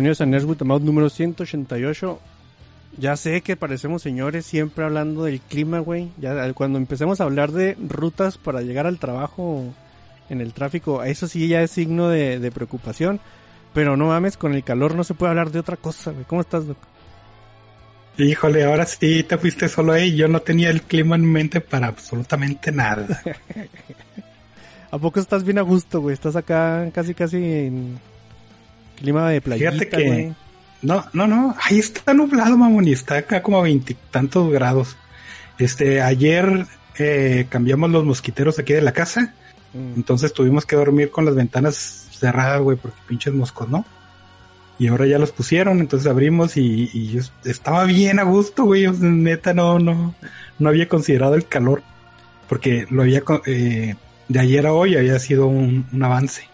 bienvenidos 0.00 0.22
a 0.22 0.26
Nerdwood 0.26 0.62
Mouse 0.62 0.82
número 0.82 1.10
188. 1.10 2.18
Ya 2.96 3.16
sé 3.18 3.42
que 3.42 3.54
parecemos 3.54 4.00
señores 4.00 4.46
siempre 4.46 4.82
hablando 4.82 5.24
del 5.24 5.40
clima, 5.42 5.80
güey. 5.80 6.08
Ya 6.16 6.50
cuando 6.54 6.78
empecemos 6.78 7.20
a 7.20 7.24
hablar 7.24 7.52
de 7.52 7.76
rutas 7.86 8.38
para 8.38 8.62
llegar 8.62 8.86
al 8.86 8.98
trabajo 8.98 9.62
en 10.30 10.40
el 10.40 10.54
tráfico, 10.54 11.04
eso 11.04 11.28
sí 11.28 11.48
ya 11.48 11.60
es 11.60 11.72
signo 11.72 12.08
de, 12.08 12.50
preocupación. 12.50 13.20
Pero 13.74 13.98
no 13.98 14.06
mames, 14.06 14.38
con 14.38 14.54
el 14.54 14.64
calor 14.64 14.94
no 14.94 15.04
se 15.04 15.12
puede 15.12 15.32
hablar 15.32 15.50
de 15.50 15.58
otra 15.58 15.76
cosa, 15.76 16.12
güey. 16.12 16.24
¿Cómo 16.24 16.40
estás, 16.40 16.66
Doc? 16.66 16.78
Híjole, 18.16 18.64
ahora 18.64 18.86
sí 18.86 19.22
te 19.24 19.36
fuiste 19.36 19.68
solo 19.68 19.92
ahí. 19.92 20.16
Yo 20.16 20.28
no 20.28 20.40
tenía 20.40 20.70
el 20.70 20.80
clima 20.80 21.16
en 21.16 21.30
mente 21.30 21.60
para 21.60 21.88
absolutamente 21.88 22.72
nada. 22.72 23.20
¿A 24.90 24.96
poco 24.96 25.20
estás 25.20 25.44
bien 25.44 25.58
a 25.58 25.62
gusto, 25.62 26.00
güey? 26.00 26.14
Estás 26.14 26.36
acá 26.36 26.88
casi, 26.94 27.12
casi 27.12 27.36
en 27.36 28.00
clima 29.00 29.30
de 29.30 29.40
playita, 29.40 29.72
Fíjate 29.72 29.88
que... 29.88 30.32
No, 30.82 31.04
no, 31.12 31.26
no. 31.26 31.54
Ahí 31.62 31.78
está 31.78 32.14
nublado, 32.14 32.56
mamón. 32.56 32.88
Y 32.88 32.92
está 32.92 33.18
acá 33.18 33.42
como 33.42 33.58
a 33.58 33.62
veintitantos 33.62 34.50
grados. 34.50 34.96
Este, 35.58 36.00
ayer 36.00 36.66
eh, 36.98 37.46
cambiamos 37.50 37.90
los 37.90 38.04
mosquiteros 38.04 38.58
aquí 38.58 38.72
de 38.72 38.80
la 38.80 38.92
casa. 38.92 39.34
Mm. 39.74 39.94
Entonces 39.96 40.32
tuvimos 40.32 40.64
que 40.64 40.76
dormir 40.76 41.10
con 41.10 41.24
las 41.24 41.34
ventanas 41.34 42.08
cerradas, 42.12 42.60
güey, 42.60 42.76
porque 42.76 42.98
pinches 43.06 43.34
moscos, 43.34 43.68
¿no? 43.68 43.84
Y 44.78 44.88
ahora 44.88 45.06
ya 45.06 45.18
los 45.18 45.30
pusieron, 45.30 45.80
entonces 45.80 46.08
abrimos 46.08 46.56
y, 46.56 47.08
yo 47.08 47.20
estaba 47.44 47.84
bien 47.84 48.18
a 48.18 48.22
gusto, 48.22 48.64
güey. 48.64 48.90
neta, 48.90 49.52
no, 49.52 49.78
no, 49.78 50.14
no 50.58 50.68
había 50.68 50.88
considerado 50.88 51.34
el 51.34 51.46
calor. 51.46 51.82
Porque 52.48 52.86
lo 52.90 53.02
había, 53.02 53.22
eh, 53.46 53.94
de 54.28 54.40
ayer 54.40 54.66
a 54.66 54.72
hoy 54.72 54.96
había 54.96 55.18
sido 55.18 55.46
un, 55.46 55.86
avance. 56.02 56.48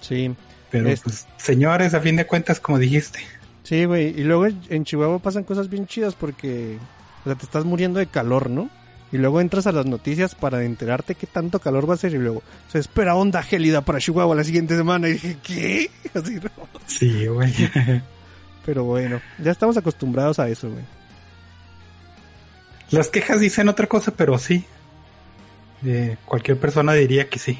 Sí. 0.00 0.34
Pero 0.82 1.02
pues, 1.02 1.26
señores, 1.36 1.94
a 1.94 2.00
fin 2.00 2.16
de 2.16 2.26
cuentas, 2.26 2.60
como 2.60 2.78
dijiste. 2.78 3.20
Sí, 3.62 3.84
güey. 3.84 4.08
Y 4.08 4.24
luego 4.24 4.46
en 4.46 4.84
Chihuahua 4.84 5.18
pasan 5.18 5.44
cosas 5.44 5.68
bien 5.68 5.86
chidas 5.86 6.14
porque, 6.14 6.78
o 7.22 7.24
sea, 7.24 7.34
te 7.34 7.44
estás 7.44 7.64
muriendo 7.64 7.98
de 7.98 8.06
calor, 8.06 8.48
¿no? 8.48 8.70
Y 9.12 9.18
luego 9.18 9.40
entras 9.40 9.66
a 9.66 9.72
las 9.72 9.86
noticias 9.86 10.34
para 10.34 10.64
enterarte 10.64 11.14
qué 11.14 11.26
tanto 11.26 11.58
calor 11.60 11.88
va 11.88 11.94
a 11.94 11.96
ser 11.96 12.12
y 12.12 12.18
luego 12.18 12.42
se 12.68 12.78
espera 12.78 13.14
onda 13.14 13.42
gélida 13.42 13.82
para 13.82 13.98
Chihuahua 13.98 14.34
la 14.34 14.44
siguiente 14.44 14.76
semana. 14.76 15.08
Y 15.08 15.12
dije, 15.14 15.36
¿qué? 15.42 15.90
Así, 16.14 16.34
¿no? 16.34 16.50
Sí, 16.86 17.26
güey. 17.26 17.52
Pero 18.66 18.84
bueno, 18.84 19.20
ya 19.38 19.52
estamos 19.52 19.76
acostumbrados 19.76 20.40
a 20.40 20.48
eso, 20.48 20.68
güey. 20.68 20.82
Las 22.90 23.08
quejas 23.08 23.40
dicen 23.40 23.68
otra 23.68 23.86
cosa, 23.86 24.12
pero 24.12 24.38
sí. 24.38 24.64
Eh, 25.84 26.16
cualquier 26.24 26.58
persona 26.58 26.92
diría 26.92 27.28
que 27.28 27.38
sí. 27.38 27.58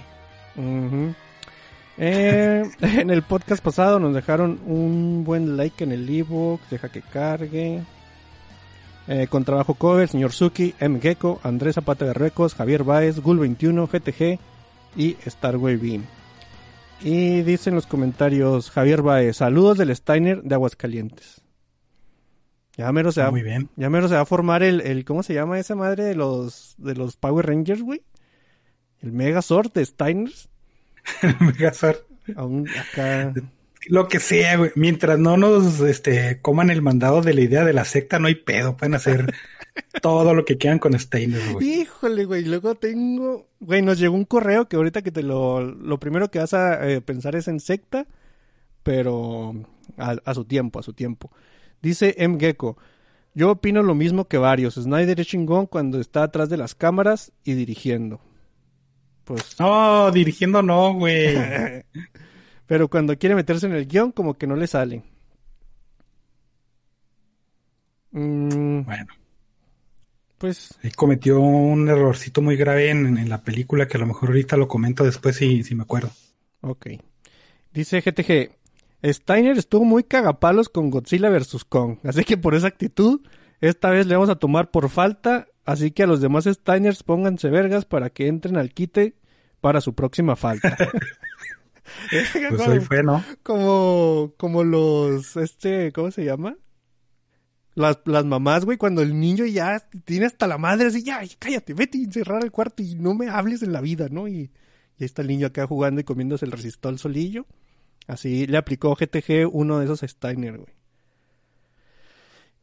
Eh, 1.99 2.65
en 2.81 3.11
el 3.11 3.23
podcast 3.23 3.63
pasado 3.63 3.99
nos 3.99 4.15
dejaron 4.15 4.61
un 4.67 5.25
buen 5.25 5.57
like 5.57 5.83
en 5.85 5.93
el 5.93 6.09
ebook. 6.09 6.61
Deja 6.71 6.89
que 6.89 7.03
cargue. 7.03 7.83
Eh, 9.09 9.29
con 9.29 9.45
trabajo 9.45 9.75
cover, 9.75 10.09
señor 10.09 10.33
Suki, 10.33 10.75
M. 10.81 11.01
Gecko, 11.01 11.39
Andrés 11.45 11.77
Zapata 11.77 12.05
de 12.05 12.13
Recos, 12.13 12.55
Javier 12.55 12.83
Baez, 12.83 13.23
Gul21, 13.23 13.89
GTG 13.89 14.41
y 14.97 15.17
Starway 15.25 15.77
Beam. 15.77 16.05
Y 17.01 17.43
dice 17.43 17.71
en 17.71 17.77
los 17.77 17.87
comentarios 17.87 18.71
Javier 18.71 19.03
Baez, 19.03 19.37
saludos 19.37 19.79
del 19.79 19.95
Steiner 19.95 20.43
de 20.43 20.55
Aguascalientes. 20.55 21.43
Ya 22.77 22.91
mero 22.93 23.13
se 23.13 23.23
va, 23.23 23.31
Muy 23.31 23.43
bien. 23.43 23.71
Ya 23.77 23.89
mero 23.91 24.09
se 24.09 24.17
va 24.17 24.23
a 24.23 24.27
formar 24.27 24.63
el, 24.63 24.81
el, 24.81 25.05
¿cómo 25.05 25.23
se 25.23 25.35
llama 25.35 25.59
esa 25.59 25.75
madre 25.75 26.05
de 26.05 26.15
los, 26.15 26.75
de 26.79 26.95
los 26.95 27.17
Power 27.17 27.47
Rangers, 27.47 27.83
güey? 27.83 28.03
El 29.01 29.13
Megazord 29.13 29.73
de 29.73 29.85
Steiners. 29.85 30.49
Megazord. 31.41 31.99
Aún 32.35 32.69
acá. 32.69 33.33
Lo 33.89 34.09
que 34.09 34.19
sea, 34.19 34.57
güey. 34.57 34.73
Mientras 34.75 35.19
no 35.19 35.37
nos 35.37 35.81
este, 35.81 36.41
coman 36.41 36.71
el 36.71 36.83
mandado 36.83 37.23
de 37.23 37.35
la 37.35 37.41
idea 37.41 37.65
de 37.65 37.73
la 37.73 37.85
secta, 37.85 38.19
no 38.19 38.27
hay 38.27 38.35
pedo. 38.35 38.77
Pueden 38.77 38.95
hacer 38.95 39.33
todo 40.03 40.35
lo 40.35 40.45
que 40.45 40.59
quieran 40.59 40.79
con 40.79 40.99
Steiner, 40.99 41.41
güey. 41.53 41.83
Híjole, 41.83 42.25
güey. 42.25 42.45
Luego 42.45 42.75
tengo. 42.75 43.49
Güey, 43.61 43.83
nos 43.83 43.99
llegó 43.99 44.15
un 44.15 44.25
correo 44.25 44.69
que 44.69 44.77
ahorita 44.77 45.03
que 45.03 45.13
te 45.13 45.23
lo. 45.23 45.61
Lo 45.61 46.01
primero 46.01 46.31
que 46.31 46.41
vas 46.41 46.55
a 46.55 46.89
eh, 46.89 47.01
pensar 47.01 47.37
es 47.37 47.49
en 47.49 47.61
secta, 47.61 48.07
pero 48.83 49.55
a, 49.97 50.35
su 50.35 50.45
tiempo, 50.45 50.81
a 50.81 50.83
su 50.83 50.93
tiempo. 50.93 51.31
Dice 51.83 52.15
M. 52.19 52.39
Gecko. 52.41 52.77
Yo 53.35 53.51
opino 53.51 53.83
lo 53.83 53.95
mismo 53.95 54.29
que 54.29 54.39
varios. 54.39 54.75
Snyder 54.75 55.21
es 55.21 55.27
chingón 55.27 55.67
cuando 55.67 56.01
está 56.01 56.23
atrás 56.23 56.49
de 56.49 56.57
las 56.57 56.75
cámaras 56.75 57.33
y 57.45 57.53
dirigiendo. 57.53 58.21
Pues. 59.27 59.59
No, 59.59 60.13
dirigiendo 60.13 60.63
no, 60.63 60.95
güey. 60.95 61.35
Pero 62.67 62.89
cuando 62.89 63.19
quiere 63.19 63.35
meterse 63.35 63.67
en 63.67 63.73
el 63.73 63.87
guion, 63.87 64.13
como 64.13 64.35
que 64.35 64.47
no 64.47 64.55
le 64.55 64.69
sale. 64.69 65.03
Mm, 68.13 68.85
bueno. 68.85 69.07
Pues. 70.39 70.79
cometió 70.95 71.41
un 71.41 71.89
errorcito 71.89 72.41
muy 72.41 72.57
grave 72.57 72.91
en, 72.91 73.29
la 73.29 73.43
película 73.43 73.89
que 73.89 73.97
a 73.97 74.01
lo 74.01 74.07
mejor 74.07 74.29
ahorita 74.29 74.57
lo 74.57 74.69
comento 74.69 75.03
después 75.03 75.35
si, 75.35 75.65
si 75.65 75.75
me 75.75 75.83
acuerdo. 75.83 76.11
Ok. 76.61 76.87
Dice 77.75 78.01
GTG. 78.01 78.53
Steiner 79.03 79.59
estuvo 79.59 79.85
muy 79.85 80.05
cagapalos 80.05 80.69
con 80.69 80.91
Godzilla 80.91 81.31
vs. 81.31 81.65
Kong. 81.65 81.99
Así 82.05 82.23
que 82.23 82.37
por 82.37 82.55
esa 82.55 82.69
actitud, 82.69 83.23
esta 83.61 83.91
vez 83.91 84.07
le 84.07 84.15
vamos 84.15 84.31
a 84.31 84.37
tomar 84.37 84.71
por 84.71 84.89
falta. 84.89 85.49
Así 85.67 85.91
que 85.91 86.05
a 86.05 86.07
los 86.07 86.21
demás 86.21 86.45
Steiners 86.45 87.03
pónganse 87.03 87.51
vergas 87.51 87.85
para 87.85 88.11
que 88.11 88.29
entren 88.29 88.57
al 88.57 88.73
quite 88.73 89.17
para 89.61 89.81
su 89.81 89.95
próxima 89.95 90.37
falta. 90.37 90.77
pues 92.51 92.69
hoy 92.69 92.81
fue, 92.81 93.03
¿no? 93.03 93.23
Como, 93.43 94.33
como 94.37 94.65
los, 94.65 95.37
este, 95.37 95.93
¿cómo 95.93 96.11
se 96.11 96.25
llama? 96.25 96.57
Las, 97.75 97.99
las 98.07 98.25
mamás, 98.25 98.65
güey, 98.65 98.79
cuando 98.79 99.03
el 99.03 99.19
niño 99.19 99.45
ya 99.45 99.87
tiene 100.05 100.27
hasta 100.27 100.47
la 100.47 100.57
madre 100.57 100.87
así, 100.87 101.03
ya, 101.03 101.21
cállate, 101.39 101.75
vete 101.75 101.99
a 101.99 102.03
encerrar 102.03 102.43
al 102.43 102.51
cuarto 102.53 102.83
y 102.83 102.95
no 102.95 103.15
me 103.15 103.29
hables 103.29 103.63
en 103.63 103.73
la 103.73 103.81
vida, 103.81 104.09
¿no? 104.09 104.29
Y, 104.29 104.51
y 104.99 105.05
está 105.05 105.23
el 105.23 105.29
niño 105.29 105.49
acá 105.49 105.67
jugando 105.67 106.01
y 106.01 106.05
comiéndose 106.05 106.47
el 106.47 106.53
resistol 106.53 106.99
solillo. 106.99 107.45
Así 108.07 108.47
le 108.47 108.57
aplicó 108.57 108.95
GTG 108.95 109.49
uno 109.53 109.79
de 109.81 109.85
esos 109.85 110.01
Steiner, 110.01 110.59
güey. 110.59 110.76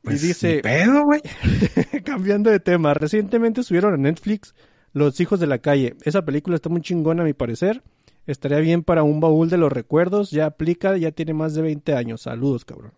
Pues 0.03 0.24
y 0.24 0.28
dice, 0.28 0.59
pedo, 0.59 1.06
güey. 1.06 1.22
cambiando 2.03 2.50
de 2.50 2.59
tema, 2.59 2.94
recientemente 2.94 3.64
subieron 3.64 3.94
a 3.94 3.97
Netflix 3.97 4.53
Los 4.91 5.19
hijos 5.19 5.40
de 5.40 5.47
la 5.47 5.59
calle. 5.59 5.96
Esa 6.03 6.25
película 6.25 6.56
está 6.56 6.69
muy 6.69 6.81
chingona 6.81 7.24
a 7.24 7.25
mi 7.25 7.34
parecer. 7.34 7.81
Estaría 8.28 8.59
bien 8.59 8.84
para 8.84 9.03
un 9.03 9.19
baúl 9.19 9.50
de 9.50 9.58
los 9.58 9.72
recuerdos. 9.72 10.31
Ya 10.31 10.46
aplica, 10.46 10.97
ya 10.97 11.12
tiene 11.12 11.34
más 11.34 11.56
de 11.56 11.62
20 11.62 11.94
años. 11.96 12.22
Saludos, 12.22 12.66
cabrón. 12.66 12.94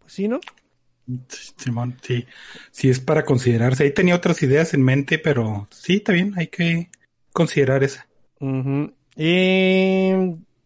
Pues 0.00 0.12
sí, 0.12 0.28
¿no? 0.28 0.40
Simón, 1.56 1.96
sí. 2.02 2.26
Sí 2.70 2.88
es 2.88 3.00
para 3.00 3.24
considerarse. 3.24 3.84
Ahí 3.84 3.92
tenía 3.92 4.14
otras 4.14 4.42
ideas 4.42 4.74
en 4.74 4.82
mente, 4.82 5.18
pero 5.18 5.68
sí, 5.70 5.96
está 5.96 6.12
bien. 6.12 6.34
Hay 6.36 6.48
que 6.48 6.90
considerar 7.32 7.82
esa. 7.82 8.06
Y 9.16 10.12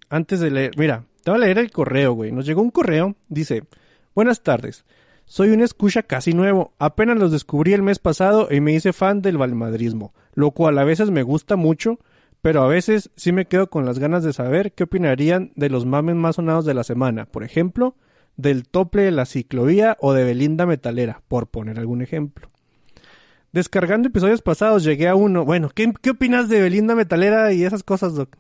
antes 0.09 0.41
de 0.41 0.51
leer, 0.51 0.73
mira, 0.77 1.05
te 1.23 1.31
voy 1.31 1.41
a 1.41 1.45
leer 1.45 1.59
el 1.59 1.71
correo, 1.71 2.13
güey. 2.13 2.33
Nos 2.33 2.47
llegó 2.47 2.63
un 2.63 2.71
correo. 2.71 3.17
Dice, 3.29 3.65
buenas 4.15 4.43
tardes. 4.43 4.85
Soy 5.27 5.51
un 5.51 5.63
escucha 5.63 6.03
casi 6.03 6.35
nuevo. 6.35 6.73
Apenas 6.79 7.19
los 7.19 7.33
descubrí 7.33 7.73
el 7.73 7.83
mes 7.83 7.99
pasado 7.99 8.49
y 8.51 8.61
me 8.61 8.73
hice 8.73 8.93
fan 8.93 9.23
del 9.23 9.39
valmadrismo, 9.39 10.13
lo 10.35 10.51
cual 10.51 10.79
a 10.79 10.85
veces 10.85 11.11
me 11.11 11.23
gusta 11.23 11.57
mucho 11.57 11.99
pero 12.45 12.63
a 12.63 12.69
veces 12.69 13.11
sí 13.17 13.33
me 13.33 13.47
quedo 13.47 13.71
con 13.71 13.87
las 13.87 13.99
ganas 13.99 14.23
de 14.23 14.35
saber 14.35 14.73
qué 14.73 14.85
opinarían 14.85 15.51
de 15.57 15.71
los 15.71 15.87
mames 15.87 16.15
más 16.15 16.37
sonados 16.37 16.67
de 16.67 16.75
la 16.75 16.85
semana, 16.85 17.25
por 17.25 17.43
ejemplo, 17.43 17.97
del 18.37 18.69
tople 18.69 19.01
de 19.01 19.13
la 19.13 19.25
ciclovía 19.25 19.97
o 19.99 20.13
de 20.13 20.25
Belinda 20.25 20.67
Metalera, 20.67 21.23
por 21.27 21.47
poner 21.47 21.79
algún 21.79 22.03
ejemplo. 22.03 22.51
Descargando 23.53 24.09
episodios 24.09 24.43
pasados 24.43 24.85
llegué 24.85 25.09
a 25.09 25.15
uno. 25.15 25.47
Bueno, 25.47 25.71
¿qué, 25.75 25.91
opinas 26.11 26.51
de 26.51 26.61
Belinda 26.61 26.95
Metalera 26.95 27.51
y 27.55 27.65
esas 27.65 27.83
cosas, 27.83 28.15
Doc? 28.15 28.37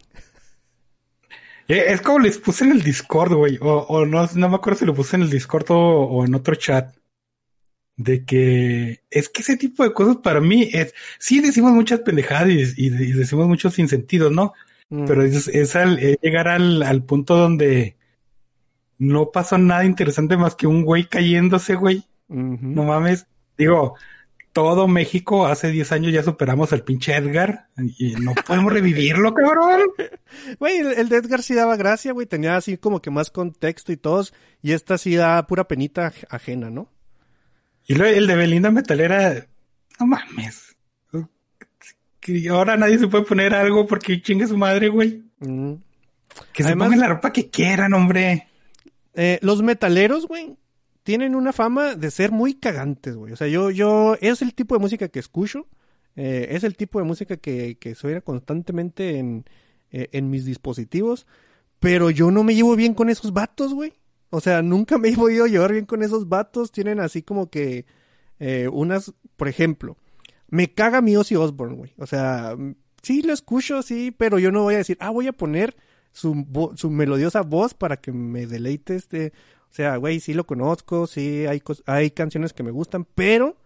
Eh, 1.69 1.85
es 1.89 2.01
como 2.01 2.19
les 2.19 2.39
puse 2.39 2.65
en 2.65 2.73
el 2.73 2.83
Discord, 2.83 3.35
güey. 3.35 3.59
O, 3.61 4.05
no, 4.07 4.29
no 4.35 4.49
me 4.49 4.57
acuerdo 4.57 4.81
si 4.81 4.87
lo 4.87 4.95
puse 4.95 5.17
en 5.17 5.23
el 5.23 5.31
Discord 5.31 5.67
o 5.71 6.25
en 6.25 6.35
otro 6.35 6.55
chat 6.55 6.95
de 7.97 8.25
que 8.25 9.03
es 9.11 9.29
que 9.29 9.43
ese 9.43 9.57
tipo 9.57 9.85
de 9.85 9.93
cosas 9.93 10.17
para 10.17 10.41
mí 10.41 10.69
es, 10.73 10.95
sí 11.19 11.41
decimos 11.41 11.73
muchas 11.73 12.01
pendejadas 12.01 12.49
y, 12.49 12.91
decimos 12.91 13.47
muchos 13.47 13.75
sinsentidos, 13.75 14.33
¿no? 14.33 14.53
Mm. 14.91 15.07
Pero 15.07 15.23
es, 15.23 15.77
al, 15.77 15.99
llegar 16.21 16.49
al, 16.49 16.83
al, 16.83 17.05
punto 17.05 17.37
donde 17.37 17.97
no 18.99 19.31
pasó 19.31 19.59
nada 19.59 19.85
interesante 19.85 20.37
más 20.37 20.55
que 20.55 20.67
un 20.67 20.85
güey 20.85 21.07
cayéndose, 21.07 21.75
güey. 21.75 22.05
No 22.29 22.85
mames. 22.85 23.27
Digo, 23.57 23.97
todo 24.55 24.87
México 24.87 25.47
hace 25.47 25.71
10 25.73 25.93
años 25.93 26.13
ya 26.13 26.23
superamos 26.23 26.73
al 26.73 26.85
pinche 26.85 27.15
Edgar 27.15 27.67
y 27.99 28.15
no 28.15 28.33
podemos 28.47 28.73
revivirlo, 28.73 29.35
cabrón. 29.35 29.81
Güey, 30.59 30.79
el, 30.79 31.09
de 31.09 31.17
Edgar 31.17 31.43
sí 31.43 31.55
daba 31.55 31.77
gracia, 31.77 32.13
güey. 32.13 32.27
Tenía 32.27 32.57
así 32.57 32.77
como 32.77 33.03
que 33.03 33.11
más 33.11 33.31
contexto 33.31 33.93
y 33.93 33.97
todos. 33.97 34.33
Y 34.63 34.73
esta 34.73 34.97
sí 34.97 35.17
da 35.17 35.47
pura 35.47 35.69
penita 35.69 36.13
ajena, 36.31 36.71
¿no? 36.71 36.89
Y 37.87 38.01
el 38.01 38.27
de 38.27 38.35
Belinda 38.35 38.71
Metalera, 38.71 39.47
no 40.01 40.07
mames. 40.07 40.77
Que 42.21 42.49
ahora 42.49 42.77
nadie 42.77 42.99
se 42.99 43.09
puede 43.09 43.25
poner 43.25 43.55
algo 43.55 43.87
porque 43.87 44.23
chingue 44.23 44.47
su 44.47 44.57
madre, 44.57 44.89
güey. 44.89 45.23
Mm. 45.41 45.75
Que 46.53 46.63
se 46.63 46.77
pongan 46.77 46.99
la 46.99 47.09
ropa 47.09 47.33
que 47.33 47.51
quieran, 47.51 47.93
hombre. 47.93 48.49
eh, 49.15 49.39
los 49.43 49.63
metaleros, 49.63 50.27
güey, 50.27 50.57
tienen 51.05 51.35
una 51.37 51.53
fama 51.53 51.95
de 51.95 52.11
ser 52.11 52.33
muy 52.33 52.55
cagantes, 52.55 53.15
güey. 53.15 53.33
O 53.33 53.37
sea, 53.37 53.47
yo, 53.47 53.71
yo, 53.71 54.17
es 54.21 54.43
el 54.43 54.55
tipo 54.55 54.75
de 54.75 54.81
música 54.81 55.09
que 55.09 55.21
escucho, 55.21 55.69
eh, 56.17 56.49
es 56.51 56.65
el 56.65 56.77
tipo 56.77 56.99
de 56.99 57.05
música 57.05 57.37
que, 57.37 57.77
que 57.79 57.95
suena 57.95 58.21
constantemente 58.23 59.19
en, 59.19 59.45
eh, 59.91 60.09
en 60.13 60.31
mis 60.31 60.45
dispositivos, 60.45 61.27
pero 61.79 62.11
yo 62.11 62.31
no 62.31 62.43
me 62.43 62.55
llevo 62.55 62.75
bien 62.75 62.95
con 62.95 63.11
esos 63.11 63.33
vatos, 63.33 63.75
güey. 63.75 63.93
O 64.31 64.41
sea, 64.41 64.63
nunca 64.63 64.99
me 64.99 65.11
he 65.11 65.15
podido 65.15 65.47
llevar 65.47 65.73
bien 65.73 65.87
con 65.87 66.03
esos 66.03 66.29
vatos. 66.29 66.73
Tienen 66.73 66.99
así 66.99 67.23
como 67.23 67.51
que 67.51 67.87
eh, 68.41 68.69
unas, 68.73 69.13
por 69.37 69.47
ejemplo, 69.47 69.97
me 70.49 70.73
caga 70.73 71.01
mi 71.03 71.17
Ozzy 71.17 71.37
Osbourne, 71.37 71.77
güey. 71.77 71.95
O 71.99 72.07
sea, 72.07 72.57
sí 73.03 73.23
lo 73.23 73.33
escucho, 73.33 73.83
sí, 73.83 74.11
pero 74.11 74.39
yo 74.39 74.51
no 74.51 74.63
voy 74.63 74.75
a 74.75 74.79
decir, 74.79 74.97
ah, 75.01 75.11
voy 75.11 75.29
a 75.29 75.33
poner 75.33 75.77
su, 76.11 76.47
su 76.77 76.91
melodiosa 76.91 77.43
voz 77.43 77.75
para 77.75 77.99
que 77.99 78.11
me 78.11 78.47
deleite 78.47 78.97
este. 78.97 79.33
O 79.75 79.77
sea, 79.77 79.97
güey, 79.97 80.21
sí 80.21 80.35
lo 80.35 80.47
conozco, 80.47 81.09
sí 81.09 81.47
hay, 81.47 81.61
hay 81.87 82.13
canciones 82.13 82.53
que 82.53 82.63
me 82.63 82.71
gustan, 82.71 83.05
pero 83.17 83.57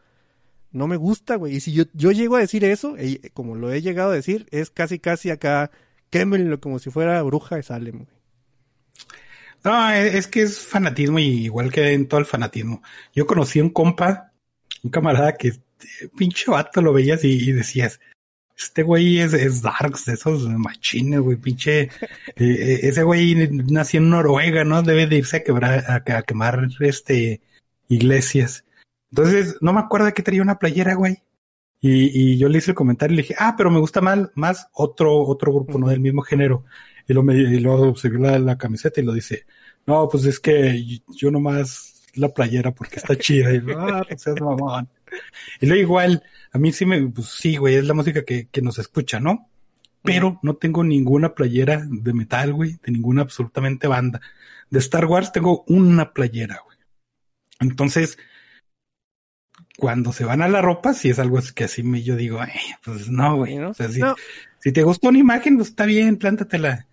no 0.72 0.86
me 0.86 0.96
gusta, 0.96 1.36
güey. 1.36 1.56
Y 1.56 1.60
si 1.60 1.74
yo, 1.74 1.84
llego 2.12 2.36
a 2.36 2.40
decir 2.40 2.64
eso, 2.64 2.96
como 3.34 3.56
lo 3.56 3.70
he 3.70 3.82
llegado 3.82 4.12
a 4.12 4.14
decir, 4.14 4.46
es 4.50 4.70
casi, 4.70 4.98
casi 4.98 5.28
acá, 5.28 5.70
quémenlo 6.08 6.60
como 6.60 6.78
si 6.78 6.88
fuera 6.88 7.22
bruja 7.24 7.56
de 7.56 7.62
Salem, 7.62 7.96
güey. 7.96 8.08
No, 9.62 9.90
es 9.90 10.28
que 10.28 10.40
es 10.40 10.58
fanatismo 10.58 11.18
y 11.18 11.44
igual 11.44 11.70
que 11.70 11.92
en 11.92 12.08
todo 12.08 12.20
el 12.20 12.24
fanatismo. 12.24 12.82
Yo 13.14 13.26
conocí 13.26 13.60
un 13.60 13.68
compa, 13.68 14.32
un 14.82 14.90
camarada 14.90 15.36
que 15.36 15.52
pinche 16.16 16.50
vato 16.50 16.80
lo 16.80 16.94
veías 16.94 17.22
y, 17.22 17.52
decías, 17.52 18.00
este 18.58 18.82
güey 18.82 19.20
es, 19.20 19.34
es 19.34 19.62
Darks, 19.62 20.06
de 20.06 20.14
esos 20.14 20.48
machines, 20.48 21.20
güey, 21.20 21.36
pinche, 21.36 21.82
eh, 21.82 21.90
eh, 22.36 22.80
ese 22.82 23.02
güey 23.04 23.48
nació 23.50 24.00
en 24.00 24.10
Noruega, 24.10 24.64
¿no? 24.64 24.82
Debe 24.82 25.06
de 25.06 25.16
irse 25.18 25.38
a 25.38 25.44
quebrar, 25.44 25.84
a, 25.88 26.22
quemar, 26.22 26.68
este, 26.80 27.40
iglesias. 27.88 28.64
Entonces, 29.10 29.56
no 29.60 29.72
me 29.72 29.80
acuerdo 29.80 30.06
de 30.06 30.12
que 30.12 30.22
tenía 30.22 30.42
una 30.42 30.58
playera, 30.58 30.94
güey. 30.94 31.22
Y, 31.80 32.32
y, 32.32 32.38
yo 32.38 32.48
le 32.48 32.58
hice 32.58 32.72
el 32.72 32.74
comentario 32.74 33.14
y 33.14 33.16
le 33.16 33.22
dije, 33.22 33.36
ah, 33.38 33.54
pero 33.56 33.70
me 33.70 33.78
gusta 33.78 34.00
mal, 34.00 34.32
más 34.34 34.66
otro, 34.72 35.22
otro 35.22 35.52
grupo, 35.52 35.78
¿no? 35.78 35.88
Del 35.88 36.00
mismo 36.00 36.22
género. 36.22 36.64
Y 37.06 37.12
luego, 37.12 37.26
me, 37.26 37.36
y 37.36 37.60
luego 37.60 37.94
se 37.96 38.08
vio 38.08 38.18
la, 38.18 38.38
la, 38.40 38.58
camiseta 38.58 39.00
y 39.00 39.04
lo 39.04 39.12
dice, 39.12 39.46
no, 39.86 40.08
pues 40.08 40.24
es 40.24 40.40
que 40.40 41.00
yo 41.08 41.30
nomás 41.30 41.87
la 42.14 42.28
playera 42.28 42.72
porque 42.72 42.96
está 42.96 43.16
chida. 43.16 43.52
Y 43.52 43.62
ah, 43.76 44.04
pues 44.08 44.26
es 44.26 44.40
mamón. 44.40 44.88
Y 45.60 45.66
luego 45.66 45.82
igual, 45.82 46.22
a 46.52 46.58
mí 46.58 46.72
sí 46.72 46.86
me, 46.86 47.08
pues 47.08 47.28
sí, 47.28 47.56
güey, 47.56 47.76
es 47.76 47.84
la 47.84 47.94
música 47.94 48.24
que, 48.24 48.48
que 48.48 48.62
nos 48.62 48.78
escucha, 48.78 49.20
¿no? 49.20 49.48
Pero 50.02 50.38
no 50.42 50.56
tengo 50.56 50.84
ninguna 50.84 51.34
playera 51.34 51.82
de 51.86 52.12
metal, 52.12 52.52
güey, 52.52 52.78
de 52.82 52.92
ninguna 52.92 53.22
absolutamente 53.22 53.88
banda. 53.88 54.20
De 54.70 54.78
Star 54.78 55.06
Wars 55.06 55.32
tengo 55.32 55.64
una 55.66 56.12
playera, 56.12 56.60
güey. 56.64 56.78
Entonces, 57.60 58.18
cuando 59.78 60.12
se 60.12 60.24
van 60.24 60.42
a 60.42 60.48
la 60.48 60.60
ropa, 60.60 60.94
sí 60.94 61.08
es 61.10 61.18
algo 61.18 61.38
que 61.54 61.64
así 61.64 61.82
me 61.82 62.02
yo 62.02 62.16
digo, 62.16 62.40
pues 62.84 63.08
no, 63.08 63.36
güey. 63.36 63.58
O 63.60 63.74
sea, 63.74 63.88
si, 63.88 64.00
si 64.58 64.72
te 64.72 64.82
gustó 64.82 65.08
una 65.08 65.18
imagen, 65.18 65.56
pues 65.56 65.68
está 65.68 65.84
bien, 65.84 66.16
plántatela. 66.16 66.87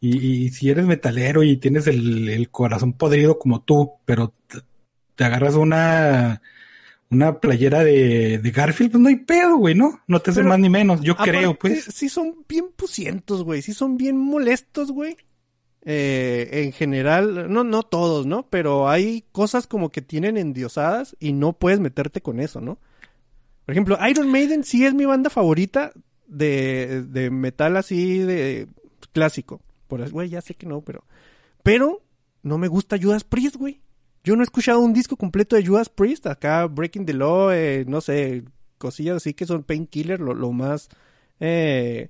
Y, 0.00 0.44
y 0.44 0.48
si 0.50 0.70
eres 0.70 0.86
metalero 0.86 1.42
y 1.42 1.58
tienes 1.58 1.86
el, 1.86 2.28
el 2.28 2.50
corazón 2.50 2.94
podrido 2.94 3.38
como 3.38 3.62
tú, 3.62 3.92
pero 4.06 4.32
te, 5.14 5.24
agarras 5.24 5.54
una 5.54 6.40
una 7.10 7.40
playera 7.40 7.82
de, 7.82 8.38
de, 8.38 8.50
Garfield, 8.52 8.92
pues 8.92 9.02
no 9.02 9.08
hay 9.08 9.16
pedo, 9.16 9.56
güey, 9.56 9.74
¿no? 9.74 10.00
No 10.06 10.20
te 10.20 10.30
hace 10.30 10.44
más 10.44 10.60
ni 10.60 10.70
menos, 10.70 11.00
yo 11.00 11.16
creo, 11.16 11.54
pues. 11.54 11.84
Sí 11.84 12.08
son 12.08 12.44
bien 12.48 12.66
pusientos, 12.74 13.42
güey, 13.42 13.62
sí 13.62 13.74
son 13.74 13.96
bien 13.96 14.16
molestos, 14.16 14.92
güey. 14.92 15.16
Eh, 15.82 16.48
en 16.64 16.72
general, 16.72 17.52
no, 17.52 17.64
no 17.64 17.82
todos, 17.82 18.26
¿no? 18.26 18.46
Pero 18.48 18.88
hay 18.88 19.24
cosas 19.32 19.66
como 19.66 19.90
que 19.90 20.02
tienen 20.02 20.36
endiosadas 20.36 21.16
y 21.18 21.32
no 21.32 21.52
puedes 21.54 21.80
meterte 21.80 22.20
con 22.20 22.38
eso, 22.38 22.60
¿no? 22.60 22.78
Por 23.66 23.72
ejemplo, 23.72 23.98
Iron 24.08 24.30
Maiden 24.30 24.62
sí 24.62 24.84
es 24.84 24.94
mi 24.94 25.04
banda 25.04 25.30
favorita 25.30 25.92
de, 26.28 27.02
de 27.02 27.30
metal 27.30 27.76
así 27.76 28.18
de 28.18 28.68
clásico. 29.12 29.60
Por 29.90 30.08
güey, 30.10 30.28
ya 30.28 30.40
sé 30.40 30.54
que 30.54 30.66
no, 30.66 30.82
pero. 30.82 31.04
Pero 31.64 32.00
no 32.42 32.58
me 32.58 32.68
gusta 32.68 32.96
Judas 32.96 33.24
Priest, 33.24 33.56
güey. 33.56 33.80
Yo 34.22 34.36
no 34.36 34.42
he 34.42 34.44
escuchado 34.44 34.78
un 34.78 34.92
disco 34.92 35.16
completo 35.16 35.56
de 35.56 35.66
Judas 35.66 35.88
Priest. 35.88 36.28
Acá 36.28 36.64
Breaking 36.66 37.06
the 37.06 37.12
Law, 37.12 37.50
eh, 37.50 37.84
no 37.88 38.00
sé, 38.00 38.44
cosillas 38.78 39.16
así 39.16 39.34
que 39.34 39.46
son 39.46 39.64
Painkiller, 39.64 40.20
lo, 40.20 40.32
lo 40.32 40.52
más 40.52 40.88
eh, 41.40 42.08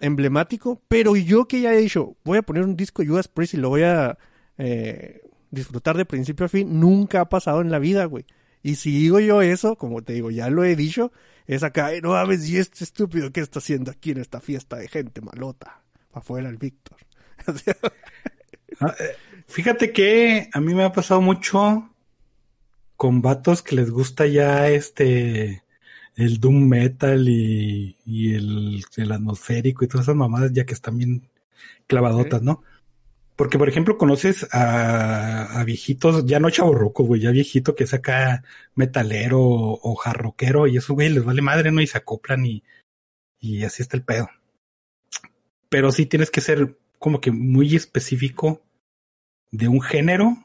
emblemático. 0.00 0.82
Pero 0.86 1.16
yo 1.16 1.48
que 1.48 1.62
ya 1.62 1.72
he 1.72 1.78
dicho, 1.78 2.14
voy 2.24 2.36
a 2.36 2.42
poner 2.42 2.62
un 2.64 2.76
disco 2.76 3.00
de 3.00 3.08
Judas 3.08 3.28
Priest 3.28 3.54
y 3.54 3.56
lo 3.56 3.70
voy 3.70 3.84
a 3.84 4.18
eh, 4.58 5.22
disfrutar 5.50 5.96
de 5.96 6.04
principio 6.04 6.44
a 6.44 6.50
fin, 6.50 6.78
nunca 6.78 7.22
ha 7.22 7.28
pasado 7.30 7.62
en 7.62 7.70
la 7.70 7.78
vida, 7.78 8.04
güey. 8.04 8.26
Y 8.62 8.76
si 8.76 8.90
digo 8.90 9.18
yo 9.18 9.40
eso, 9.40 9.76
como 9.76 10.02
te 10.02 10.12
digo, 10.12 10.30
ya 10.30 10.50
lo 10.50 10.62
he 10.62 10.76
dicho, 10.76 11.10
es 11.46 11.62
acá, 11.62 11.90
no 12.02 12.10
mames, 12.10 12.48
y 12.48 12.58
este 12.58 12.84
estúpido 12.84 13.32
que 13.32 13.40
está 13.40 13.60
haciendo 13.60 13.90
aquí 13.90 14.10
en 14.10 14.18
esta 14.18 14.40
fiesta 14.40 14.76
de 14.76 14.88
gente 14.88 15.20
malota. 15.20 15.81
Afuera 16.12 16.48
el 16.48 16.56
Víctor. 16.56 16.98
Ah, 18.80 18.94
Fíjate 19.52 19.92
que 19.92 20.48
a 20.52 20.60
mí 20.60 20.74
me 20.74 20.82
ha 20.82 20.92
pasado 20.92 21.20
mucho 21.20 21.90
con 22.96 23.20
vatos 23.20 23.62
que 23.62 23.76
les 23.76 23.90
gusta 23.90 24.26
ya 24.26 24.68
este 24.70 25.62
el 26.16 26.40
doom 26.40 26.68
metal 26.68 27.28
y, 27.28 27.96
el, 28.34 29.12
atmosférico 29.12 29.84
y 29.84 29.88
todas 29.88 30.06
esas 30.06 30.16
mamadas 30.16 30.52
ya 30.52 30.64
que 30.64 30.72
están 30.72 30.96
bien 30.96 31.28
clavadotas, 31.86 32.42
¿no? 32.42 32.62
Porque, 33.36 33.58
por 33.58 33.68
ejemplo, 33.68 33.98
conoces 33.98 34.46
a, 34.52 35.62
viejitos, 35.66 36.24
ya 36.24 36.40
no 36.40 36.48
chaborruco, 36.48 37.04
güey, 37.04 37.20
ya 37.20 37.30
viejito 37.30 37.74
que 37.74 37.86
saca 37.86 38.44
metalero 38.74 39.40
o, 39.40 39.94
jarroquero 39.96 40.66
y 40.66 40.78
eso, 40.78 40.94
güey, 40.94 41.10
les 41.10 41.24
vale 41.24 41.42
madre, 41.42 41.72
¿no? 41.72 41.82
Y 41.82 41.86
se 41.86 41.98
acoplan 41.98 42.46
y, 42.46 42.62
y 43.38 43.64
así 43.64 43.82
está 43.82 43.96
el 43.98 44.04
pedo. 44.04 44.28
Pero 45.72 45.90
sí 45.90 46.04
tienes 46.04 46.30
que 46.30 46.42
ser 46.42 46.76
como 46.98 47.22
que 47.22 47.30
muy 47.30 47.74
específico 47.74 48.62
de 49.50 49.68
un 49.68 49.80
género 49.80 50.36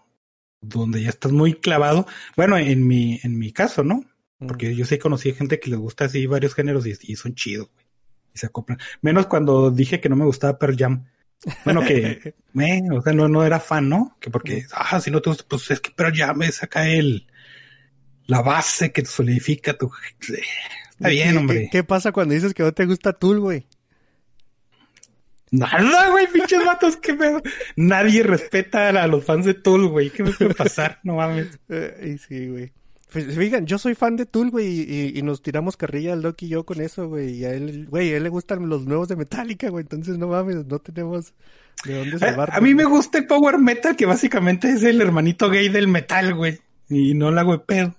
donde 0.61 1.03
ya 1.03 1.09
estás 1.09 1.33
muy 1.33 1.55
clavado. 1.55 2.07
Bueno, 2.37 2.57
en 2.57 2.87
mi, 2.87 3.19
en 3.23 3.37
mi 3.37 3.51
caso, 3.51 3.83
¿no? 3.83 4.05
Porque 4.39 4.73
yo 4.73 4.85
sí 4.85 4.97
conocí 4.97 5.33
gente 5.33 5.59
que 5.59 5.69
les 5.69 5.79
gusta 5.79 6.05
así 6.05 6.25
varios 6.27 6.55
géneros 6.55 6.87
y, 6.87 7.15
son 7.17 7.35
chidos, 7.35 7.69
güey. 7.73 7.85
Y 8.33 8.37
se 8.37 8.45
acoplan. 8.45 8.79
Menos 9.01 9.25
cuando 9.25 9.69
dije 9.69 9.99
que 9.99 10.07
no 10.07 10.15
me 10.15 10.23
gustaba 10.23 10.57
Pearl 10.57 10.77
Jam. 10.77 11.05
Bueno, 11.65 11.83
que, 11.83 12.33
eh, 12.61 12.83
o 12.89 13.01
sea, 13.01 13.11
no, 13.11 13.27
no 13.27 13.43
era 13.43 13.59
fan, 13.59 13.89
¿no? 13.89 14.15
Que 14.21 14.31
porque, 14.31 14.65
ah, 14.71 15.01
si 15.01 15.11
no 15.11 15.21
te 15.21 15.29
gusta, 15.29 15.43
pues 15.45 15.69
es 15.71 15.81
que 15.81 15.91
Pearl 15.91 16.15
Jam 16.15 16.41
es 16.43 16.63
acá 16.63 16.87
el, 16.87 17.27
la 18.27 18.41
base 18.41 18.93
que 18.93 19.03
solidifica 19.03 19.77
tu, 19.77 19.91
está 20.21 21.09
bien, 21.09 21.35
hombre. 21.35 21.63
¿Qué, 21.63 21.69
¿Qué, 21.69 21.83
pasa 21.83 22.13
cuando 22.13 22.33
dices 22.33 22.53
que 22.53 22.63
no 22.63 22.71
te 22.71 22.85
gusta 22.85 23.11
Tool, 23.11 23.41
güey? 23.41 23.67
Nada, 25.51 26.09
güey, 26.09 26.27
pinches 26.27 26.65
vatos, 26.65 26.97
qué 26.97 27.13
pedo. 27.13 27.41
Nadie 27.75 28.23
respeta 28.23 28.89
a 28.89 29.07
los 29.07 29.23
fans 29.23 29.45
de 29.45 29.53
Tool, 29.53 29.87
güey. 29.87 30.09
¿Qué 30.09 30.23
me 30.23 30.31
puede 30.31 30.53
pasar? 30.53 30.99
No 31.03 31.15
mames. 31.15 31.47
Eh, 31.69 32.17
sí, 32.27 32.47
güey. 32.47 32.71
Pues, 33.11 33.25
fíjense, 33.37 33.65
yo 33.65 33.77
soy 33.77 33.95
fan 33.95 34.17
de 34.17 34.25
Tool, 34.25 34.49
güey, 34.49 34.67
y, 34.67 35.17
y, 35.17 35.21
nos 35.21 35.41
tiramos 35.41 35.77
carrilla 35.77 36.13
al 36.13 36.21
Loki 36.21 36.45
y 36.45 36.49
yo 36.49 36.65
con 36.65 36.81
eso, 36.81 37.07
güey. 37.07 37.35
Y 37.35 37.45
a 37.45 37.53
él, 37.53 37.87
güey, 37.89 38.13
a 38.13 38.17
él 38.17 38.23
le 38.23 38.29
gustan 38.29 38.67
los 38.67 38.85
nuevos 38.85 39.07
de 39.07 39.15
Metallica, 39.15 39.69
güey. 39.69 39.83
Entonces, 39.83 40.17
no 40.17 40.27
mames, 40.27 40.65
no 40.65 40.79
tenemos 40.79 41.33
de 41.85 41.97
dónde 41.97 42.19
salvar. 42.19 42.49
A, 42.51 42.59
mí 42.59 42.73
me 42.73 42.83
gusta 42.83 43.19
el 43.19 43.27
Power 43.27 43.59
Metal, 43.59 43.95
que 43.95 44.05
básicamente 44.05 44.69
es 44.69 44.83
el 44.83 45.01
hermanito 45.01 45.49
gay 45.49 45.69
del 45.69 45.87
metal, 45.87 46.33
güey. 46.35 46.59
Y 46.89 47.13
no 47.13 47.31
la 47.31 47.41
hago 47.41 47.53
de 47.53 47.59
pedo. 47.59 47.95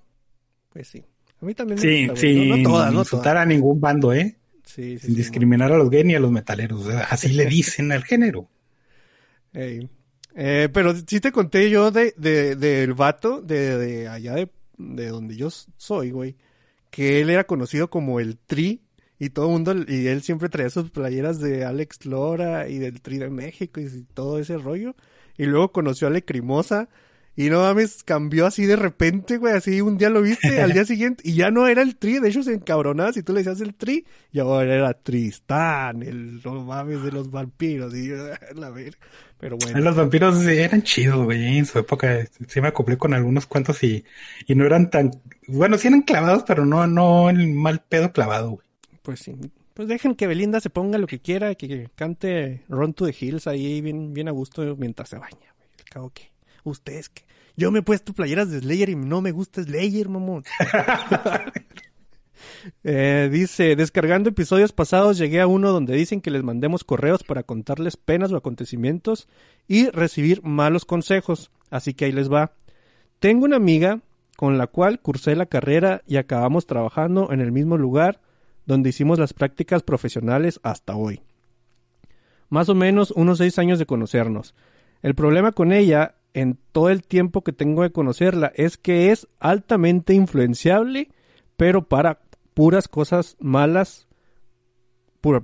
Pues 0.71 0.89
sí. 0.89 1.05
A 1.41 1.47
mí 1.47 1.55
también 1.55 1.81
me 1.81 2.07
gusta, 2.09 2.21
Sí, 2.21 2.35
sí. 2.35 2.49
No, 2.49 2.71
todas, 2.71 2.93
no 2.93 3.05
todas. 3.05 3.27
a 3.27 3.45
ningún 3.47 3.81
bando, 3.81 4.13
¿eh? 4.13 4.38
Sin 4.69 5.15
discriminar 5.15 5.73
a 5.73 5.79
los 5.79 5.91
gays 5.91 6.05
ni 6.05 6.15
a 6.15 6.21
los 6.21 6.31
metaleros. 6.31 6.87
así 7.09 7.29
le 7.33 7.47
dicen 7.47 7.91
al 7.93 8.05
género. 8.05 8.49
Eh, 9.55 10.69
pero 10.73 10.95
sí 10.95 11.21
te 11.21 11.33
conté 11.33 11.71
yo 11.71 11.91
de, 11.91 12.15
de, 12.17 12.55
del 12.55 12.95
vato 12.95 13.41
de, 13.41 13.77
de 13.79 14.09
allá 14.09 14.35
de, 14.35 14.49
de, 14.77 15.09
donde 15.09 15.37
yo 15.37 15.49
soy, 15.77 16.11
güey, 16.11 16.37
que 16.91 17.21
él 17.21 17.31
era 17.31 17.45
conocido 17.45 17.91
como 17.91 18.21
el 18.21 18.39
Tri 18.39 18.83
y 19.19 19.31
todo 19.31 19.47
el 19.47 19.53
mundo, 19.53 19.75
y 19.89 20.07
él 20.07 20.23
siempre 20.23 20.49
traía 20.49 20.71
sus 20.71 20.91
playeras 20.91 21.41
de 21.41 21.65
Alex 21.65 22.07
Lora 22.07 22.69
y 22.69 22.79
del 22.79 23.01
Tri 23.01 23.19
de 23.19 23.31
México 23.31 23.81
y 23.81 24.05
todo 24.15 24.39
ese 24.39 24.59
rollo. 24.59 24.95
Y 25.37 25.47
luego 25.47 25.73
conoció 25.73 26.07
a 26.07 26.11
Lecrimosa 26.11 26.89
y 27.39 27.51
no 27.51 27.61
mames, 27.61 28.03
cambió 28.03 28.47
así 28.47 28.67
de 28.67 28.75
repente, 28.75 29.37
güey, 29.37 29.55
así 29.55 29.81
un 29.81 29.97
día 29.97 30.11
lo 30.11 30.23
viste, 30.23 30.61
al 30.61 30.73
día 30.73 30.85
siguiente, 30.85 31.23
y 31.25 31.35
ya 31.35 31.53
no 31.53 31.69
era 31.69 31.83
el 31.83 31.95
tri, 31.95 32.19
de 32.19 32.31
hecho 32.31 32.43
se 32.43 32.53
encabronaba 32.53 33.13
si 33.13 33.23
tú 33.23 33.33
le 33.33 33.45
decías 33.45 33.61
el 33.61 33.77
tri, 33.77 34.05
y 34.33 34.41
ahora 34.41 34.75
era 34.75 34.93
Tristán, 34.93 36.03
el 36.03 36.43
no 36.43 36.65
mames 36.65 37.01
de 37.05 37.13
los 37.13 37.31
vampiros, 37.31 37.95
y 37.95 38.09
la 38.57 38.71
ver, 38.71 38.99
pero 39.39 39.57
bueno. 39.57 39.79
Los 39.79 39.95
vampiros 39.95 40.45
eran 40.47 40.83
chidos, 40.83 41.25
güey, 41.25 41.59
en 41.59 41.65
su 41.65 41.79
época, 41.79 42.27
sí 42.49 42.61
me 42.61 42.67
acoplé 42.67 42.99
con 42.99 43.15
algunos 43.15 43.47
cuantos 43.47 43.85
y, 43.85 44.05
y 44.49 44.57
no 44.57 44.67
eran 44.67 44.91
tan, 44.91 45.13
bueno, 45.47 45.79
sí 45.79 45.87
eran 45.87 46.03
clavados, 46.03 46.43
pero 46.45 46.67
no, 46.67 46.89
no 46.89 47.31
el 47.31 47.53
mal 47.53 47.85
pedo 47.89 48.11
clavado, 48.11 48.51
güey. 48.51 48.67
Pues 49.03 49.21
sí, 49.21 49.37
pues 49.75 49.87
dejen 49.87 50.17
que 50.17 50.27
Belinda 50.27 50.59
se 50.59 50.71
ponga 50.71 50.99
lo 50.99 51.07
que 51.07 51.21
quiera, 51.21 51.55
que 51.55 51.89
cante 51.95 52.65
Run 52.69 52.95
to 52.95 53.07
the 53.07 53.15
Hills 53.17 53.47
ahí 53.47 53.81
bien, 53.81 54.13
bien 54.13 54.27
a 54.27 54.33
gusto 54.33 54.75
mientras 54.77 55.11
se 55.11 55.19
baña, 55.19 55.55
güey, 55.57 55.69
el 55.79 55.85
cabo 55.85 56.11
que 56.11 56.37
Ustedes 56.69 57.09
que... 57.09 57.25
Yo 57.57 57.73
me 57.73 57.81
he 57.81 57.83
puesto 57.83 58.13
playeras 58.13 58.51
de 58.51 58.61
Slayer 58.61 58.91
y 58.91 58.97
no 58.97 59.21
me 59.21 59.33
gusta 59.33 59.63
Slayer, 59.63 60.09
mamón. 60.09 60.45
Eh, 62.85 63.29
dice, 63.33 63.77
descargando 63.77 64.29
episodios 64.29 64.73
pasados 64.73 65.19
llegué 65.19 65.41
a 65.41 65.47
uno 65.47 65.71
donde 65.71 65.95
dicen 65.95 66.21
que 66.21 66.31
les 66.31 66.43
mandemos 66.43 66.85
correos 66.85 67.23
para 67.23 67.43
contarles 67.43 67.97
penas 67.97 68.33
o 68.33 68.37
acontecimientos 68.37 69.29
y 69.67 69.91
recibir 69.91 70.43
malos 70.43 70.85
consejos. 70.85 71.51
Así 71.71 71.95
que 71.95 72.07
ahí 72.07 72.13
les 72.13 72.31
va. 72.31 72.53
Tengo 73.21 73.45
una 73.45 73.57
amiga 73.57 74.01
con 74.37 74.59
la 74.59 74.67
cual 74.67 75.01
cursé 75.01 75.35
la 75.35 75.47
carrera 75.47 76.03
y 76.07 76.17
acabamos 76.17 76.67
trabajando 76.67 77.33
en 77.33 77.41
el 77.41 77.53
mismo 77.53 77.77
lugar 77.77 78.21
donde 78.67 78.91
hicimos 78.91 79.19
las 79.19 79.33
prácticas 79.33 79.83
profesionales 79.83 80.61
hasta 80.63 80.95
hoy. 80.95 81.23
Más 82.49 82.69
o 82.69 82.75
menos 82.75 83.11
unos 83.11 83.39
seis 83.39 83.59
años 83.59 83.79
de 83.79 83.87
conocernos. 83.87 84.55
El 85.03 85.15
problema 85.15 85.53
con 85.53 85.73
ella, 85.73 86.15
en 86.41 86.59
todo 86.73 86.89
el 86.91 87.03
tiempo 87.03 87.43
que 87.43 87.53
tengo 87.53 87.83
de 87.83 87.91
conocerla, 87.91 88.53
es 88.55 88.77
que 88.77 89.11
es 89.11 89.27
altamente 89.41 90.15
influenciable, 90.15 91.11
pero 91.57 91.89
para 91.89 92.21
puras 92.55 92.89
cosas 92.89 93.37
malas, 93.41 94.07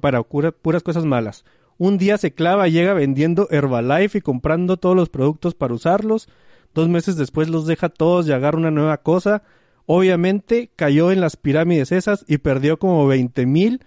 para 0.00 0.22
puras 0.22 0.82
cosas 0.82 1.04
malas. 1.04 1.44
Un 1.76 1.98
día 1.98 2.18
se 2.18 2.32
clava, 2.32 2.68
llega 2.68 2.94
vendiendo 2.94 3.48
Herbalife 3.50 4.18
y 4.18 4.20
comprando 4.20 4.76
todos 4.76 4.94
los 4.94 5.10
productos 5.10 5.54
para 5.54 5.74
usarlos. 5.74 6.28
Dos 6.72 6.88
meses 6.88 7.16
después 7.16 7.48
los 7.48 7.66
deja 7.66 7.88
todos 7.88 8.28
y 8.28 8.32
agarra 8.32 8.58
una 8.58 8.70
nueva 8.70 8.98
cosa. 8.98 9.42
Obviamente 9.86 10.70
cayó 10.76 11.10
en 11.10 11.20
las 11.20 11.36
pirámides 11.36 11.92
esas 11.92 12.24
y 12.28 12.38
perdió 12.38 12.78
como 12.78 13.06
20 13.06 13.46
mil 13.46 13.80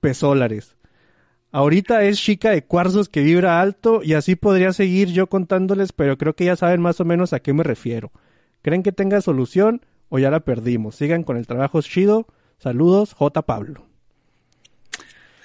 pesólares. 0.00 0.77
Ahorita 1.50 2.04
es 2.04 2.18
chica 2.18 2.50
de 2.50 2.62
cuarzos 2.62 3.08
que 3.08 3.22
vibra 3.22 3.60
alto 3.60 4.02
y 4.02 4.14
así 4.14 4.36
podría 4.36 4.72
seguir 4.72 5.08
yo 5.08 5.28
contándoles, 5.28 5.92
pero 5.92 6.18
creo 6.18 6.34
que 6.34 6.44
ya 6.44 6.56
saben 6.56 6.82
más 6.82 7.00
o 7.00 7.04
menos 7.04 7.32
a 7.32 7.40
qué 7.40 7.54
me 7.54 7.62
refiero. 7.62 8.12
¿Creen 8.62 8.82
que 8.82 8.92
tenga 8.92 9.20
solución 9.22 9.80
o 10.10 10.18
ya 10.18 10.30
la 10.30 10.40
perdimos? 10.40 10.96
Sigan 10.96 11.24
con 11.24 11.36
el 11.38 11.46
trabajo 11.46 11.80
chido. 11.80 12.26
Saludos, 12.58 13.14
J. 13.14 13.42
Pablo. 13.42 13.86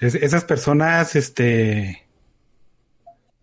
esas 0.01 0.43
personas, 0.43 1.15
este, 1.15 2.03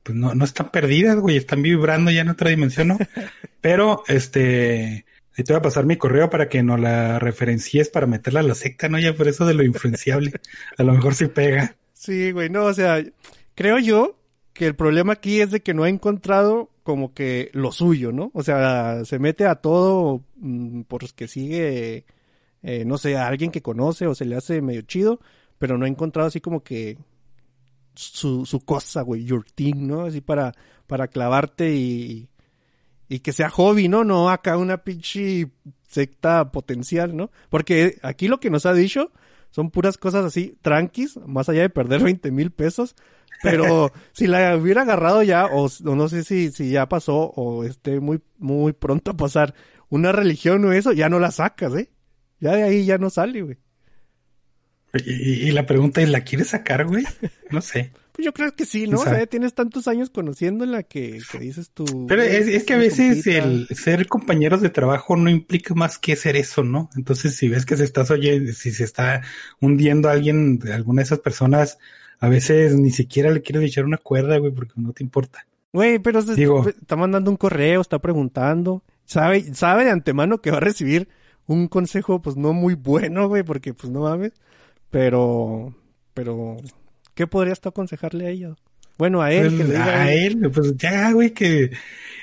pues 0.02 0.18
no, 0.18 0.34
no 0.34 0.44
están 0.44 0.70
perdidas, 0.70 1.16
güey, 1.16 1.36
están 1.36 1.62
vibrando 1.62 2.10
ya 2.10 2.22
en 2.22 2.28
otra 2.28 2.50
dimensión, 2.50 2.88
¿no? 2.88 2.98
Pero, 3.62 4.02
este, 4.08 5.06
ahí 5.36 5.44
te 5.44 5.52
voy 5.52 5.60
a 5.60 5.62
pasar 5.62 5.86
mi 5.86 5.96
correo 5.96 6.28
para 6.28 6.48
que 6.48 6.62
nos 6.62 6.80
la 6.80 7.18
referencies 7.18 7.88
para 7.88 8.06
meterla 8.06 8.40
a 8.40 8.42
la 8.42 8.54
secta, 8.54 8.88
¿no? 8.88 8.98
Ya 8.98 9.14
por 9.14 9.28
eso 9.28 9.46
de 9.46 9.54
lo 9.54 9.62
influenciable. 9.62 10.32
a 10.76 10.82
lo 10.82 10.92
mejor 10.92 11.14
sí 11.14 11.26
pega. 11.26 11.76
Sí, 12.00 12.32
güey, 12.32 12.48
no, 12.48 12.64
o 12.64 12.72
sea, 12.72 13.04
creo 13.54 13.78
yo 13.78 14.18
que 14.54 14.64
el 14.64 14.74
problema 14.74 15.12
aquí 15.12 15.42
es 15.42 15.50
de 15.50 15.60
que 15.60 15.74
no 15.74 15.84
ha 15.84 15.90
encontrado 15.90 16.70
como 16.82 17.12
que 17.12 17.50
lo 17.52 17.72
suyo, 17.72 18.10
¿no? 18.10 18.30
O 18.32 18.42
sea, 18.42 19.04
se 19.04 19.18
mete 19.18 19.44
a 19.44 19.56
todo 19.56 20.24
mm, 20.36 20.82
porque 20.88 21.28
sigue 21.28 22.06
eh, 22.62 22.84
no 22.86 22.96
sé, 22.96 23.18
a 23.18 23.26
alguien 23.26 23.50
que 23.50 23.60
conoce 23.60 24.06
o 24.06 24.14
se 24.14 24.24
le 24.24 24.34
hace 24.34 24.62
medio 24.62 24.80
chido, 24.82 25.20
pero 25.58 25.76
no 25.76 25.84
ha 25.84 25.88
encontrado 25.88 26.28
así 26.28 26.40
como 26.40 26.62
que 26.62 26.96
su, 27.94 28.46
su 28.46 28.60
cosa, 28.60 29.02
güey, 29.02 29.24
your 29.24 29.44
thing, 29.54 29.86
¿no? 29.86 30.04
Así 30.04 30.22
para, 30.22 30.54
para 30.86 31.08
clavarte 31.08 31.74
y, 31.74 32.30
y 33.10 33.18
que 33.20 33.34
sea 33.34 33.50
hobby, 33.50 33.88
¿no? 33.88 34.04
No 34.04 34.30
acá 34.30 34.56
una 34.56 34.78
pinche 34.84 35.50
secta 35.86 36.50
potencial, 36.50 37.14
¿no? 37.14 37.30
Porque 37.50 37.98
aquí 38.02 38.26
lo 38.26 38.40
que 38.40 38.48
nos 38.48 38.64
ha 38.64 38.72
dicho 38.72 39.12
son 39.50 39.70
puras 39.70 39.98
cosas 39.98 40.24
así, 40.24 40.56
tranquis, 40.62 41.18
más 41.26 41.48
allá 41.48 41.62
de 41.62 41.70
perder 41.70 42.02
20 42.04 42.30
mil 42.30 42.50
pesos. 42.50 42.94
Pero 43.42 43.92
si 44.12 44.26
la 44.26 44.56
hubiera 44.56 44.82
agarrado 44.82 45.22
ya, 45.22 45.46
o, 45.46 45.66
o, 45.66 45.94
no 45.94 46.08
sé 46.08 46.24
si, 46.24 46.50
si 46.50 46.70
ya 46.70 46.88
pasó, 46.88 47.32
o 47.36 47.64
esté 47.64 48.00
muy, 48.00 48.20
muy 48.38 48.72
pronto 48.72 49.12
a 49.12 49.16
pasar 49.16 49.54
una 49.88 50.12
religión 50.12 50.64
o 50.64 50.72
eso, 50.72 50.92
ya 50.92 51.08
no 51.08 51.18
la 51.18 51.30
sacas, 51.30 51.74
¿eh? 51.74 51.90
Ya 52.38 52.56
de 52.56 52.62
ahí 52.62 52.84
ya 52.84 52.98
no 52.98 53.10
sale, 53.10 53.42
güey. 53.42 53.58
Y, 55.04 55.52
la 55.52 55.66
pregunta 55.66 56.00
es, 56.00 56.08
¿la 56.08 56.22
quieres 56.22 56.48
sacar, 56.48 56.86
güey? 56.86 57.04
No 57.50 57.60
sé. 57.60 57.92
Pues 58.20 58.24
yo 58.26 58.32
creo 58.34 58.54
que 58.54 58.66
sí, 58.66 58.86
¿no? 58.86 58.98
O 58.98 59.04
sea, 59.04 59.26
tienes 59.26 59.54
tantos 59.54 59.88
años 59.88 60.10
conociéndola 60.10 60.82
que, 60.82 61.20
que 61.30 61.38
dices 61.38 61.70
tú. 61.70 62.06
Pero 62.06 62.22
es, 62.22 62.64
que 62.64 62.74
a 62.74 62.76
veces 62.76 63.26
el 63.26 63.66
ser 63.68 64.06
compañeros 64.08 64.60
de 64.60 64.68
trabajo 64.68 65.16
no 65.16 65.30
implica 65.30 65.74
más 65.74 65.98
que 65.98 66.16
ser 66.16 66.36
eso, 66.36 66.62
¿no? 66.62 66.90
Entonces, 66.96 67.36
si 67.36 67.48
ves 67.48 67.64
que 67.64 67.76
se 67.76 67.84
estás 67.84 68.10
oyendo, 68.10 68.52
si 68.52 68.72
se 68.72 68.84
está 68.84 69.22
hundiendo 69.60 70.08
a 70.08 70.12
alguien, 70.12 70.60
alguna 70.72 71.00
de 71.00 71.04
esas 71.04 71.20
personas, 71.20 71.78
a 72.18 72.28
veces 72.28 72.74
ni 72.74 72.90
siquiera 72.90 73.30
le 73.30 73.40
quieres 73.40 73.64
echar 73.64 73.86
una 73.86 73.96
cuerda, 73.96 74.36
güey, 74.38 74.52
porque 74.52 74.74
no 74.76 74.92
te 74.92 75.02
importa. 75.02 75.46
Güey, 75.72 75.98
pero 75.98 76.22
Digo, 76.22 76.68
está 76.68 76.96
mandando 76.96 77.30
un 77.30 77.36
correo, 77.38 77.80
está 77.80 78.00
preguntando, 78.00 78.82
sabe, 79.04 79.54
sabe 79.54 79.84
de 79.84 79.90
antemano 79.90 80.42
que 80.42 80.50
va 80.50 80.58
a 80.58 80.60
recibir 80.60 81.08
un 81.46 81.68
consejo, 81.68 82.20
pues 82.20 82.36
no 82.36 82.52
muy 82.52 82.74
bueno, 82.74 83.28
güey, 83.28 83.44
porque 83.44 83.72
pues 83.72 83.90
no 83.90 84.00
mames. 84.00 84.32
Pero, 84.90 85.74
pero, 86.12 86.56
¿qué 87.20 87.26
podrías 87.26 87.60
tú 87.60 87.68
aconsejarle 87.68 88.26
a 88.26 88.30
ella? 88.30 88.54
Bueno, 88.96 89.20
a 89.20 89.30
él, 89.30 89.48
pues, 89.48 89.58
que 89.58 89.64
le 89.64 89.78
diga 89.78 90.02
a 90.02 90.10
él, 90.10 90.50
pues 90.50 90.74
ya, 90.78 91.12
güey, 91.12 91.34
que 91.34 91.70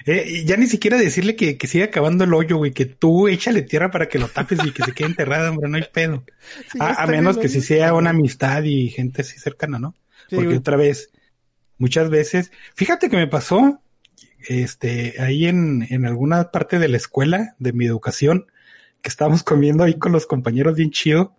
eh, 0.08 0.44
ya 0.44 0.58
ni 0.58 0.66
siquiera 0.66 0.98
decirle 0.98 1.36
que, 1.36 1.56
que 1.56 1.68
siga 1.68 1.86
acabando 1.86 2.24
el 2.24 2.34
hoyo, 2.34 2.58
güey, 2.58 2.72
que 2.72 2.88
tú 2.88 3.28
échale 3.28 3.62
tierra 3.62 3.92
para 3.92 4.10
que 4.10 4.18
lo 4.18 4.28
tapes 4.28 4.58
y 4.66 4.72
que 4.72 4.84
se 4.84 4.94
quede 4.94 5.10
enterrada, 5.10 5.52
hombre, 5.52 5.70
no 5.70 5.78
hay 5.78 5.86
pedo. 5.94 6.24
a, 6.80 7.06
menos 7.06 7.38
que 7.38 7.48
si 7.48 7.62
sea 7.62 7.94
una 7.94 8.10
amistad 8.10 8.64
y 8.64 8.90
gente 8.90 9.22
así 9.22 9.38
cercana, 9.38 9.78
¿no? 9.78 9.94
Porque 10.32 10.58
otra 10.58 10.78
vez, 10.78 11.12
muchas 11.78 12.10
veces, 12.10 12.52
fíjate 12.74 13.08
que 13.08 13.18
me 13.18 13.28
pasó, 13.28 13.80
este, 14.48 15.14
ahí 15.20 15.46
en, 15.46 15.86
en 15.92 16.08
alguna 16.08 16.50
parte 16.50 16.80
de 16.80 16.88
la 16.88 16.98
escuela 16.98 17.56
de 17.60 17.72
mi 17.72 17.86
educación, 17.86 18.48
que 19.04 19.10
estábamos 19.10 19.44
comiendo 19.44 19.84
ahí 19.84 19.94
con 19.94 20.12
los 20.12 20.26
compañeros 20.26 20.76
bien 20.76 20.90
chido. 20.90 21.37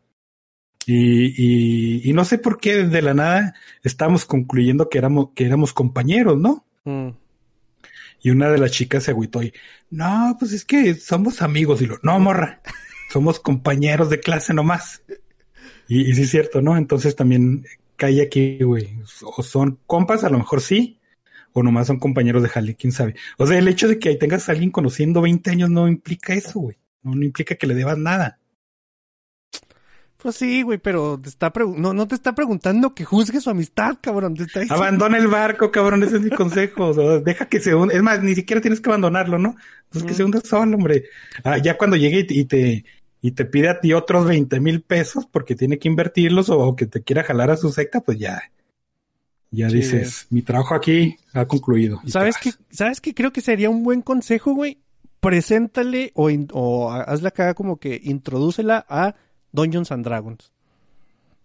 Y, 0.90 2.08
y, 2.08 2.12
no 2.14 2.24
sé 2.24 2.38
por 2.38 2.58
qué 2.58 2.84
de 2.84 3.02
la 3.02 3.12
nada 3.12 3.54
estábamos 3.82 4.24
concluyendo 4.24 4.88
que 4.88 4.96
éramos, 4.96 5.28
que 5.34 5.44
éramos 5.44 5.74
compañeros, 5.74 6.38
¿no? 6.38 6.64
Mm. 6.84 7.10
Y 8.22 8.30
una 8.30 8.50
de 8.50 8.56
las 8.56 8.70
chicas 8.70 9.04
se 9.04 9.10
agüitó 9.10 9.42
y, 9.42 9.52
no, 9.90 10.34
pues 10.38 10.52
es 10.52 10.64
que 10.64 10.94
somos 10.94 11.42
amigos. 11.42 11.82
Y 11.82 11.86
lo, 11.86 11.98
no, 12.02 12.18
morra, 12.18 12.62
somos 13.12 13.38
compañeros 13.38 14.08
de 14.08 14.20
clase 14.20 14.54
nomás. 14.54 15.02
Y, 15.88 16.10
y 16.10 16.14
sí 16.14 16.22
es 16.22 16.30
cierto, 16.30 16.62
¿no? 16.62 16.78
Entonces 16.78 17.14
también 17.14 17.66
cae 17.96 18.22
aquí, 18.22 18.56
güey. 18.62 18.88
O 19.22 19.42
son 19.42 19.78
compas, 19.86 20.24
a 20.24 20.30
lo 20.30 20.38
mejor 20.38 20.62
sí, 20.62 20.98
o 21.52 21.62
nomás 21.62 21.88
son 21.88 21.98
compañeros 21.98 22.42
de 22.42 22.48
jale, 22.48 22.76
quién 22.76 22.92
sabe. 22.92 23.14
O 23.36 23.46
sea, 23.46 23.58
el 23.58 23.68
hecho 23.68 23.88
de 23.88 23.98
que 23.98 24.08
ahí 24.08 24.18
tengas 24.18 24.48
a 24.48 24.52
alguien 24.52 24.70
conociendo 24.70 25.20
20 25.20 25.50
años 25.50 25.68
no 25.68 25.86
implica 25.86 26.32
eso, 26.32 26.60
güey. 26.60 26.78
No, 27.02 27.12
implica 27.22 27.56
que 27.56 27.66
le 27.66 27.74
debas 27.74 27.98
nada. 27.98 28.38
Pues 30.20 30.34
sí, 30.34 30.62
güey, 30.62 30.78
pero 30.78 31.16
te 31.20 31.28
está 31.28 31.52
no, 31.76 31.94
no 31.94 32.08
te 32.08 32.16
está 32.16 32.34
preguntando 32.34 32.92
que 32.92 33.04
juzgue 33.04 33.40
su 33.40 33.50
amistad, 33.50 33.98
cabrón. 34.00 34.34
Abandona 34.68 35.16
el 35.16 35.28
barco, 35.28 35.70
cabrón, 35.70 36.02
ese 36.02 36.16
es 36.16 36.22
mi 36.22 36.30
consejo. 36.30 36.92
deja 37.20 37.46
que 37.46 37.60
se 37.60 37.72
hunda. 37.72 37.94
Es 37.94 38.02
más, 38.02 38.20
ni 38.20 38.34
siquiera 38.34 38.60
tienes 38.60 38.80
que 38.80 38.90
abandonarlo, 38.90 39.38
¿no? 39.38 39.54
Pues 39.90 40.02
que 40.02 40.14
se 40.14 40.24
hunda 40.24 40.40
solo, 40.40 40.76
hombre. 40.76 41.04
Ah, 41.44 41.58
ya 41.58 41.78
cuando 41.78 41.96
llegue 41.96 42.26
y 42.28 42.44
te, 42.46 42.84
y 43.22 43.30
te 43.30 43.44
pide 43.44 43.68
a 43.68 43.78
ti 43.78 43.92
otros 43.92 44.26
20 44.26 44.58
mil 44.58 44.82
pesos 44.82 45.24
porque 45.24 45.54
tiene 45.54 45.78
que 45.78 45.86
invertirlos 45.86 46.50
o, 46.50 46.74
que 46.74 46.86
te 46.86 47.00
quiera 47.04 47.22
jalar 47.22 47.52
a 47.52 47.56
su 47.56 47.70
secta, 47.70 48.00
pues 48.00 48.18
ya. 48.18 48.42
Ya 49.52 49.68
dices, 49.68 50.26
mi 50.30 50.42
trabajo 50.42 50.74
aquí 50.74 51.16
ha 51.32 51.46
concluido. 51.46 52.00
¿Sabes 52.06 52.36
qué? 52.42 52.50
¿Sabes 52.70 53.00
qué? 53.00 53.14
Creo 53.14 53.32
que 53.32 53.40
sería 53.40 53.70
un 53.70 53.84
buen 53.84 54.02
consejo, 54.02 54.52
güey 54.52 54.78
preséntale 55.20 56.12
o, 56.14 56.30
o 56.52 56.92
hazla 56.92 57.30
acá 57.30 57.54
como 57.54 57.78
que 57.78 58.00
introdúcela 58.04 58.86
a 58.88 59.16
Dungeons 59.52 59.92
and 59.92 60.04
Dragons. 60.04 60.52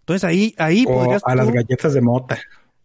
Entonces 0.00 0.24
ahí, 0.24 0.54
ahí 0.58 0.84
o 0.86 0.92
podrías. 0.92 1.22
A 1.24 1.34
las 1.34 1.50
galletas 1.50 1.94
de 1.94 2.00
mota. 2.00 2.38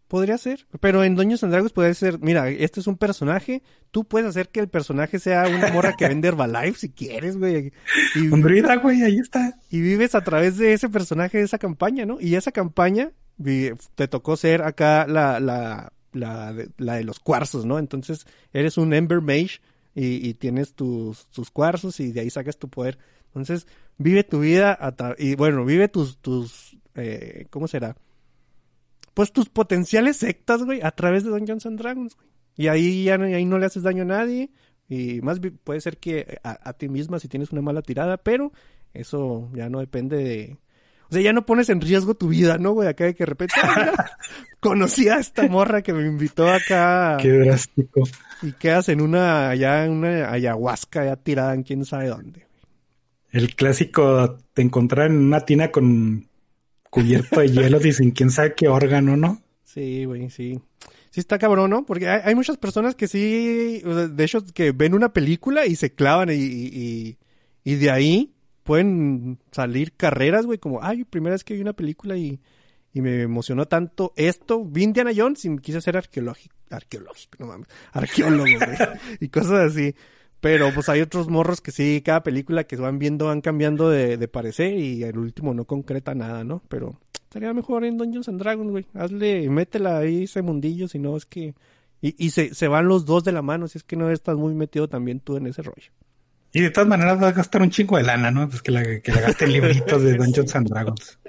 Podría 0.08 0.40
ser, 0.40 0.66
pero 0.80 1.04
en 1.04 1.16
Dungeons 1.16 1.44
and 1.44 1.52
Dragons 1.52 1.72
puede 1.72 1.94
ser, 1.94 2.18
mira, 2.20 2.50
este 2.50 2.80
es 2.80 2.88
un 2.88 2.98
personaje, 2.98 3.62
tú 3.92 4.06
puedes 4.06 4.28
hacer 4.28 4.50
que 4.50 4.60
el 4.60 4.68
personaje 4.68 5.20
sea 5.20 5.48
una 5.48 5.72
morra 5.72 5.94
que 5.96 6.08
vende 6.08 6.30
Herbalife 6.30 6.80
si 6.80 6.90
quieres, 6.90 7.38
güey. 7.38 7.72
Y, 8.16 8.28
güey, 8.30 9.04
ahí 9.04 9.18
está. 9.18 9.60
Y 9.70 9.82
vives 9.82 10.16
a 10.16 10.24
través 10.24 10.58
de 10.58 10.74
ese 10.74 10.90
personaje, 10.90 11.38
de 11.38 11.44
esa 11.44 11.60
campaña, 11.60 12.08
¿no? 12.08 12.18
Y 12.20 12.34
esa 12.34 12.52
campaña 12.52 13.12
te 13.96 14.08
tocó 14.08 14.36
ser 14.36 14.64
acá 14.64 15.06
la, 15.08 15.40
la, 15.40 15.94
la, 16.12 16.56
la 16.78 16.96
de 16.96 17.04
los 17.04 17.20
cuarzos, 17.20 17.66
¿no? 17.66 17.78
Entonces 17.78 18.26
eres 18.52 18.78
un 18.78 18.94
Ember 18.94 19.22
Mage 19.22 19.62
y, 19.96 20.34
tienes 20.36 20.74
tus, 20.74 21.26
tus 21.28 21.52
cuarzos 21.52 22.00
y 22.00 22.12
de 22.12 22.22
ahí 22.22 22.30
sacas 22.30 22.58
tu 22.58 22.70
poder. 22.70 22.98
Entonces, 23.28 23.68
vive 24.00 24.24
tu 24.24 24.40
vida 24.40 24.80
y 25.20 25.36
bueno, 25.36 25.64
vive 25.64 25.88
tus, 25.88 26.18
tus, 26.18 26.78
eh, 26.96 27.46
¿cómo 27.52 27.68
será? 27.68 27.96
Pues 29.14 29.32
tus 29.32 29.50
potenciales 29.50 30.18
sectas, 30.18 30.64
güey, 30.64 30.80
a 30.82 30.92
través 30.92 31.24
de 31.24 31.30
Dungeons 31.30 31.66
and 31.68 31.78
Dragons, 31.78 32.16
güey. 32.16 32.30
Y 32.56 32.68
ahí 32.68 33.06
ya 33.06 33.18
no, 33.18 33.26
ahí 33.26 33.46
no 33.46 33.58
le 33.58 33.68
haces 33.68 33.84
daño 33.84 34.04
a 34.04 34.08
nadie. 34.08 34.52
Y 34.90 35.22
más 35.22 35.40
puede 35.64 35.80
ser 35.82 35.98
que 35.98 36.40
a, 36.44 36.74
ti 36.74 36.90
misma 36.90 37.20
si 37.20 37.28
tienes 37.28 37.52
una 37.52 37.62
mala 37.62 37.82
tirada, 37.82 38.18
pero 38.18 38.52
eso 38.94 39.50
ya 39.54 39.70
no 39.70 39.80
depende 39.80 40.18
de... 40.18 40.58
O 41.10 41.14
sea, 41.14 41.22
ya 41.22 41.32
no 41.32 41.46
pones 41.46 41.70
en 41.70 41.80
riesgo 41.80 42.16
tu 42.16 42.28
vida, 42.28 42.58
¿no, 42.58 42.72
güey? 42.72 42.88
Acá 42.88 43.06
de 43.06 43.16
que 43.16 43.24
de 43.24 43.28
repente 43.28 43.56
conocí 44.60 45.10
a 45.10 45.20
esta 45.20 45.48
morra 45.48 45.82
que 45.82 45.94
me 45.94 46.06
invitó 46.06 46.50
acá. 46.50 47.18
Qué 47.22 47.30
drástico. 47.32 48.02
Y 48.42 48.52
quedas 48.54 48.90
en 48.90 49.02
una, 49.02 49.50
allá 49.50 49.86
en 49.86 49.92
una 49.92 50.32
ayahuasca 50.32 51.06
ya 51.06 51.16
tirada 51.16 51.54
en 51.54 51.64
quién 51.64 51.86
sabe 51.86 52.08
dónde. 52.08 52.49
El 53.32 53.56
clásico, 53.56 54.38
te 54.54 54.62
encontrar 54.62 55.08
en 55.08 55.18
una 55.18 55.42
tina 55.42 55.72
con 55.72 56.28
cubierto 56.90 57.42
de 57.42 57.50
hielo, 57.50 57.80
dicen 57.80 58.12
quién 58.12 58.32
sabe 58.32 58.56
qué 58.56 58.68
órgano, 58.68 59.16
¿no? 59.16 59.42
Sí, 59.64 60.06
güey, 60.06 60.30
sí. 60.30 60.60
Sí 61.12 61.20
está 61.20 61.38
cabrón, 61.38 61.70
¿no? 61.70 61.86
Porque 61.86 62.08
hay, 62.08 62.36
muchas 62.36 62.58
personas 62.58 62.96
que 62.96 63.08
sí, 63.08 63.82
de 63.84 64.24
hecho, 64.24 64.44
que 64.54 64.72
ven 64.72 64.94
una 64.94 65.12
película 65.12 65.66
y 65.66 65.76
se 65.76 65.94
clavan 65.94 66.30
y, 66.30 66.34
y, 66.34 67.18
y 67.64 67.76
de 67.76 67.92
ahí 67.92 68.34
pueden 68.64 69.40
salir 69.52 69.94
carreras, 69.94 70.46
güey, 70.46 70.60
como, 70.60 70.84
ay, 70.84 71.04
primera 71.04 71.34
vez 71.34 71.44
que 71.44 71.56
vi 71.56 71.62
una 71.62 71.74
película 71.74 72.16
y, 72.16 72.40
y 72.94 73.02
me 73.02 73.22
emocionó 73.24 73.68
tanto 73.68 74.14
esto. 74.16 74.64
Vi 74.64 74.84
Indiana 74.84 75.12
Jones 75.16 75.46
y 75.46 75.58
quise 75.58 75.82
ser 75.82 75.98
arqueológico, 75.98 76.56
arqueológico, 76.70 77.38
no 77.40 77.48
mames, 77.48 77.68
arqueólogo, 77.92 78.44
güey, 78.44 78.78
y 79.20 79.30
cosas 79.30 79.72
así. 79.72 79.96
Pero 80.42 80.74
pues 80.74 80.88
hay 80.88 81.02
otros 81.02 81.28
morros 81.28 81.60
que 81.60 81.72
sí, 81.72 82.02
cada 82.04 82.24
película 82.24 82.64
que 82.64 82.78
van 82.78 82.98
viendo 82.98 83.26
van 83.26 83.42
cambiando 83.42 83.90
de, 83.90 84.18
de 84.18 84.28
parecer 84.28 84.78
y 84.78 85.04
el 85.04 85.18
último 85.18 85.54
no 85.54 85.66
concreta 85.66 86.16
nada, 86.16 86.44
¿no? 86.44 86.62
Pero 86.70 86.98
estaría 87.14 87.54
mejor 87.54 87.84
en 87.84 87.98
Dungeons 87.98 88.30
and 88.30 88.40
Dragons, 88.40 88.72
güey. 88.72 88.86
Hazle, 88.94 89.50
métela 89.50 89.98
ahí 89.98 90.24
ese 90.24 90.42
mundillo, 90.42 90.88
si 90.88 91.00
no 91.00 91.18
es 91.18 91.26
que... 91.26 91.56
Y, 92.02 92.16
y 92.18 92.30
se, 92.30 92.56
se 92.56 92.70
van 92.70 92.88
los 92.88 93.06
dos 93.06 93.26
de 93.26 93.34
la 93.34 93.42
mano, 93.42 93.68
si 93.68 93.78
es 93.78 93.84
que 93.84 93.98
no 93.98 94.10
estás 94.10 94.38
muy 94.38 94.54
metido 94.56 94.88
también 94.88 95.20
tú 95.20 95.36
en 95.36 95.48
ese 95.48 95.62
rollo. 95.62 95.92
Y 96.54 96.62
de 96.62 96.72
todas 96.72 96.88
maneras 96.88 97.20
vas 97.20 97.34
a 97.34 97.36
gastar 97.36 97.62
un 97.62 97.70
chingo 97.70 97.98
de 97.98 98.04
lana, 98.04 98.32
¿no? 98.32 98.48
Pues 98.48 98.62
que 98.62 98.72
la, 98.72 98.84
que 99.02 99.12
la 99.12 99.22
gaste 99.22 99.46
en 99.46 99.54
libritos 99.54 100.02
de 100.02 100.16
Dungeons 100.16 100.56
and 100.56 100.70
Dragons. 100.70 101.20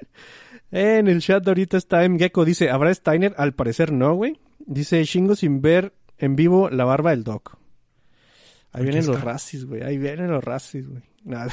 En 0.71 1.09
el 1.09 1.21
chat 1.21 1.47
ahorita 1.47 1.77
está 1.77 2.05
M. 2.05 2.19
Gecko, 2.19 2.45
dice, 2.45 2.71
¿habrá 2.71 2.95
Steiner? 2.95 3.35
Al 3.37 3.55
parecer 3.55 3.93
no, 3.93 4.15
güey. 4.15 4.39
Dice 4.61 5.03
Shingo 5.05 5.35
sin 5.35 5.61
ver 5.61 5.93
en 6.17 6.37
vivo 6.37 6.71
la 6.71 6.85
barba 6.85 7.11
del 7.11 7.25
Doc. 7.25 7.59
Ahí 8.73 8.85
vienen 8.85 9.07
los 9.07 9.21
racis, 9.21 9.67
güey. 9.67 9.83
Ahí 9.83 9.99
vienen 9.99 10.31
los 10.31 10.43
racis, 10.45 10.89
güey. 10.89 11.03
Nada. 11.25 11.53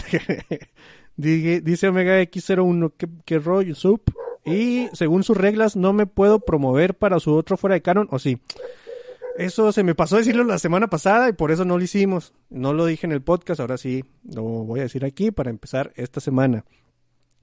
dice 1.17 1.87
Omega 1.87 2.21
X01, 2.21 2.93
¿qué, 2.97 3.07
qué 3.25 3.39
rollo? 3.39 3.75
Sup. 3.75 4.09
Y 4.45 4.87
según 4.93 5.23
sus 5.23 5.35
reglas 5.35 5.75
no 5.75 5.91
me 5.91 6.05
puedo 6.05 6.39
promover 6.39 6.95
para 6.95 7.19
su 7.19 7.33
otro 7.33 7.57
fuera 7.57 7.73
de 7.73 7.81
canon, 7.81 8.07
¿o 8.11 8.19
sí? 8.19 8.39
Eso 9.37 9.71
se 9.71 9.83
me 9.83 9.93
pasó 9.93 10.15
a 10.15 10.19
decirlo 10.19 10.43
la 10.45 10.57
semana 10.57 10.87
pasada 10.87 11.29
y 11.29 11.33
por 11.33 11.51
eso 11.51 11.65
no 11.65 11.77
lo 11.77 11.83
hicimos. 11.83 12.33
No 12.49 12.73
lo 12.73 12.85
dije 12.85 13.05
en 13.05 13.11
el 13.11 13.21
podcast, 13.21 13.59
ahora 13.59 13.77
sí 13.77 14.05
lo 14.23 14.43
voy 14.43 14.79
a 14.79 14.83
decir 14.83 15.05
aquí 15.05 15.31
para 15.31 15.49
empezar 15.49 15.91
esta 15.95 16.19
semana. 16.21 16.65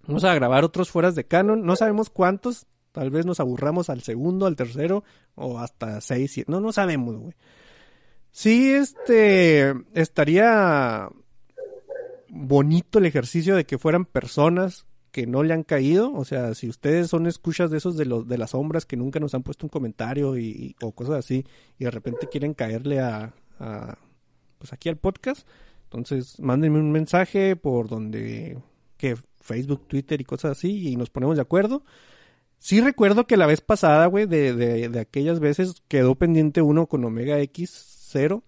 Vamos 0.07 0.25
a 0.25 0.35
grabar 0.35 0.64
otros 0.64 0.90
fueras 0.90 1.14
de 1.14 1.25
canon, 1.25 1.64
no 1.64 1.76
sabemos 1.76 2.11
cuántos, 2.11 2.66
tal 2.93 3.11
vez 3.11 3.26
nos 3.26 3.38
aburramos 3.38 3.90
al 3.90 4.02
segundo, 4.02 4.47
al 4.47 4.57
tercero 4.57 5.04
o 5.35 5.59
hasta 5.59 6.00
seis, 6.00 6.33
siete. 6.33 6.50
no, 6.50 6.61
no 6.61 6.73
sabemos, 6.73 7.16
güey. 7.16 7.35
Sí, 8.35 8.73
este, 8.73 9.73
estaría 9.95 11.09
bonito 12.29 12.99
el 12.99 13.07
ejercicio 13.07 13.55
de 13.55 13.64
que 13.64 13.79
fueran 13.79 14.05
personas 14.05 14.87
que 15.12 15.25
no 15.29 15.45
le 15.45 15.55
han 15.55 15.62
caído, 15.62 16.12
o 16.12 16.25
sea, 16.25 16.53
si 16.57 16.69
ustedes 16.69 17.09
son 17.09 17.29
escuchas 17.29 17.71
de 17.71 17.79
esos 17.79 17.97
de 17.97 18.07
los 18.07 18.26
de 18.26 18.37
las 18.37 18.50
sombras 18.50 18.87
que 18.87 18.97
nunca 18.97 19.21
nos 19.21 19.37
han 19.37 19.45
puesto 19.45 19.67
un 19.67 19.71
comentario 19.71 20.37
y, 20.37 20.75
o 20.83 20.91
cosas 20.91 21.14
así 21.14 21.47
y 21.79 21.85
de 21.85 21.93
repente 21.93 22.29
quieren 22.29 22.55
caerle 22.55 22.99
a, 22.99 23.33
pues 24.59 24.73
aquí 24.73 24.88
al 24.88 24.97
podcast, 24.97 25.47
entonces 25.85 26.41
mándenme 26.41 26.81
un 26.81 26.91
mensaje 26.91 27.55
por 27.55 27.88
donde 27.88 28.59
que 28.97 29.17
Facebook, 29.43 29.87
Twitter 29.87 30.20
y 30.20 30.25
cosas 30.25 30.59
así 30.59 30.88
y 30.88 30.97
nos 30.97 31.09
ponemos 31.09 31.37
de 31.37 31.42
acuerdo. 31.42 31.85
Sí 32.59 32.81
recuerdo 32.81 33.29
que 33.29 33.37
la 33.37 33.47
vez 33.47 33.61
pasada, 33.61 34.07
güey, 34.07 34.27
de, 34.27 34.55
de, 34.55 34.88
de 34.88 34.99
aquellas 34.99 35.38
veces 35.38 35.85
quedó 35.87 36.16
pendiente 36.16 36.62
uno 36.62 36.88
con 36.88 37.05
Omega 37.05 37.38
X0 38.14 38.42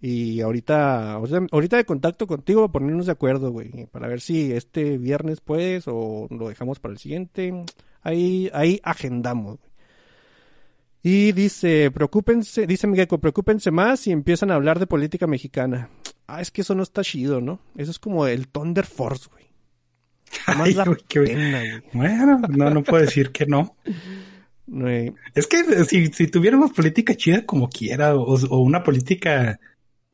y 0.00 0.40
ahorita, 0.40 1.14
ahorita 1.14 1.76
de 1.76 1.84
contacto 1.84 2.26
contigo 2.26 2.60
para 2.68 2.72
ponernos 2.84 3.06
de 3.06 3.12
acuerdo, 3.12 3.50
güey, 3.50 3.86
para 3.86 4.08
ver 4.08 4.20
si 4.20 4.52
este 4.52 4.98
viernes 4.98 5.40
puedes 5.40 5.84
o 5.86 6.28
lo 6.30 6.48
dejamos 6.48 6.78
para 6.80 6.92
el 6.92 6.98
siguiente. 6.98 7.64
Ahí, 8.02 8.50
ahí 8.52 8.80
agendamos. 8.84 9.58
Y 11.02 11.32
dice, 11.32 11.90
preocúpense, 11.90 12.66
dice 12.66 12.86
Miguel, 12.86 13.06
preocúpense 13.06 13.70
más 13.70 14.06
y 14.06 14.12
empiezan 14.12 14.50
a 14.50 14.56
hablar 14.56 14.78
de 14.78 14.86
política 14.86 15.26
mexicana. 15.26 15.88
Ah, 16.26 16.40
es 16.40 16.50
que 16.50 16.60
eso 16.60 16.74
no 16.74 16.82
está 16.82 17.02
chido, 17.02 17.40
¿no? 17.40 17.60
Eso 17.76 17.90
es 17.90 17.98
como 17.98 18.26
el 18.26 18.48
Thunder 18.48 18.84
Force, 18.84 19.28
güey. 19.30 19.46
Ay, 20.46 20.76
pena, 21.08 21.60
güey. 21.60 21.82
Bueno, 21.92 22.40
no, 22.48 22.70
no 22.70 22.82
puedo 22.82 23.04
decir 23.04 23.30
que 23.30 23.46
no. 23.46 23.76
Es 25.34 25.46
que 25.46 25.84
si, 25.84 26.08
si, 26.08 26.26
tuviéramos 26.26 26.72
política 26.72 27.14
chida 27.14 27.46
como 27.46 27.68
quiera, 27.68 28.16
o 28.16 28.58
una 28.58 28.82
política 28.82 29.60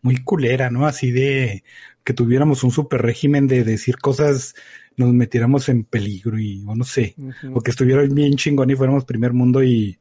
muy 0.02 0.22
culera, 0.22 0.70
¿no? 0.70 0.86
Así 0.86 1.10
de 1.10 1.64
que 2.04 2.12
tuviéramos 2.12 2.64
un 2.64 2.70
super 2.70 3.00
régimen 3.00 3.46
de 3.46 3.64
decir 3.64 3.96
cosas, 3.98 4.54
nos 4.96 5.12
metiéramos 5.12 5.68
en 5.68 5.84
peligro 5.84 6.38
y, 6.38 6.64
o 6.66 6.74
no 6.74 6.84
sé, 6.84 7.14
o 7.54 7.60
que 7.60 7.70
estuviera 7.70 8.02
bien 8.02 8.36
chingón 8.36 8.70
y 8.70 8.74
fuéramos 8.74 9.04
primer 9.04 9.32
mundo 9.32 9.62
y, 9.62 9.98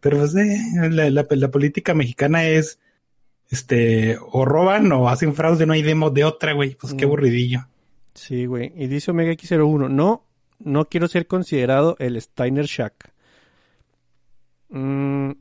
pero 0.00 0.18
pues 0.18 0.34
eh, 0.36 0.58
la, 0.90 1.10
la, 1.10 1.50
política 1.50 1.94
mexicana 1.94 2.46
es, 2.46 2.78
este, 3.50 4.18
o 4.20 4.44
roban 4.44 4.92
o 4.92 5.08
hacen 5.08 5.34
fraude, 5.34 5.66
no 5.66 5.72
hay 5.72 5.82
demo 5.82 6.10
de 6.10 6.24
otra, 6.24 6.52
güey, 6.52 6.74
pues 6.74 6.94
qué 6.94 7.04
aburridillo. 7.04 7.66
Sí, 8.14 8.46
güey, 8.46 8.72
y 8.76 8.86
dice 8.86 9.10
Omega 9.10 9.32
X01, 9.32 9.88
no, 9.90 10.24
no 10.58 10.84
quiero 10.86 11.08
ser 11.08 11.26
considerado 11.26 11.96
el 11.98 12.20
Steiner 12.20 12.66
Shack. 12.66 13.12
Mm, 14.68 15.32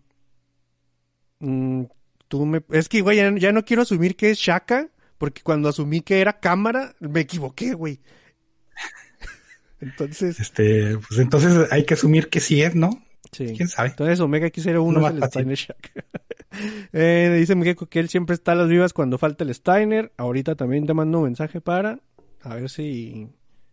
mm, 1.39 1.83
tú 2.27 2.45
me... 2.45 2.63
Es 2.71 2.89
que, 2.89 3.01
güey, 3.01 3.17
ya, 3.39 3.51
no 3.51 3.65
quiero 3.65 3.81
asumir 3.81 4.15
que 4.15 4.29
es 4.29 4.37
Shaka, 4.37 4.89
porque 5.17 5.41
cuando 5.41 5.69
asumí 5.69 6.01
que 6.01 6.21
era 6.21 6.39
cámara, 6.39 6.95
me 6.99 7.21
equivoqué, 7.21 7.73
güey. 7.73 7.99
entonces... 9.81 10.39
Este, 10.39 10.97
pues 10.97 11.19
entonces 11.19 11.71
hay 11.71 11.85
que 11.85 11.95
asumir 11.95 12.29
que 12.29 12.39
sí 12.39 12.61
es, 12.61 12.75
¿no? 12.75 13.03
Sí. 13.31 13.53
¿Quién 13.55 13.67
sabe? 13.67 13.89
Entonces 13.89 14.19
Omega 14.19 14.47
X01 14.47 15.07
es 15.07 15.13
el 15.15 15.23
Steiner 15.29 15.57
Shack. 15.57 16.05
eh, 16.93 17.35
dice 17.39 17.55
Miguel 17.55 17.75
que 17.89 17.99
él 17.99 18.09
siempre 18.09 18.33
está 18.35 18.53
a 18.53 18.55
las 18.55 18.69
vivas 18.69 18.93
cuando 18.93 19.17
falta 19.17 19.43
el 19.43 19.53
Steiner. 19.53 20.13
Ahorita 20.17 20.55
también 20.55 20.85
te 20.85 20.93
mando 20.93 21.19
un 21.19 21.25
mensaje 21.25 21.61
para... 21.61 21.99
A 22.41 22.55
ver 22.55 22.69
si... 22.69 23.27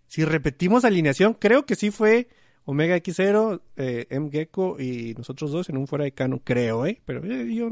Si 0.07 0.25
repetimos 0.25 0.85
alineación, 0.85 1.35
creo 1.35 1.67
que 1.67 1.77
sí 1.77 1.91
fue... 1.91 2.29
Omega 2.65 2.97
X0, 2.97 3.61
eh, 3.77 4.07
M 4.11 4.31
Gecko 4.31 4.81
y 4.81 5.15
nosotros 5.17 5.53
dos 5.53 5.69
en 5.69 5.77
un 5.77 5.87
fuera 5.87 6.05
de 6.05 6.13
cano, 6.13 6.41
creo, 6.43 6.87
¿eh? 6.87 7.01
Pero 7.05 7.23
eh, 7.25 7.55
yo 7.55 7.69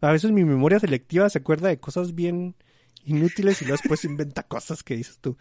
a 0.00 0.12
veces 0.12 0.32
mi 0.32 0.44
memoria 0.44 0.80
selectiva 0.80 1.28
se 1.28 1.38
acuerda 1.38 1.68
de 1.68 1.78
cosas 1.78 2.14
bien 2.14 2.54
inútiles 3.04 3.60
y 3.62 3.66
después 3.66 4.04
inventa 4.04 4.42
cosas 4.48 4.82
que 4.82 4.96
dices 4.96 5.18
tú. 5.18 5.36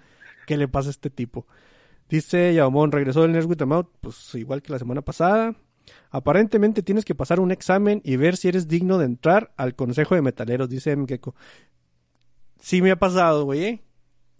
¿Qué 0.45 0.57
le 0.57 0.67
pasa 0.67 0.89
a 0.89 0.91
este 0.91 1.09
tipo? 1.09 1.47
Dice 2.09 2.53
Yamón, 2.53 2.91
regresó 2.91 3.21
del 3.21 3.31
Nerd 3.31 3.45
with 3.45 3.63
pues 4.01 4.35
igual 4.35 4.61
que 4.61 4.73
la 4.73 4.79
semana 4.79 5.01
pasada. 5.01 5.55
Aparentemente 6.11 6.83
tienes 6.83 7.05
que 7.05 7.15
pasar 7.15 7.39
un 7.39 7.51
examen 7.51 8.01
y 8.03 8.17
ver 8.17 8.37
si 8.37 8.49
eres 8.49 8.67
digno 8.67 8.97
de 8.97 9.05
entrar 9.05 9.53
al 9.57 9.75
Consejo 9.75 10.15
de 10.15 10.21
Metaleros, 10.21 10.69
dice 10.69 10.95
Mgeko. 10.95 11.35
Sí 12.59 12.81
me 12.81 12.91
ha 12.91 12.97
pasado, 12.97 13.45
güey, 13.45 13.63
¿eh? 13.63 13.83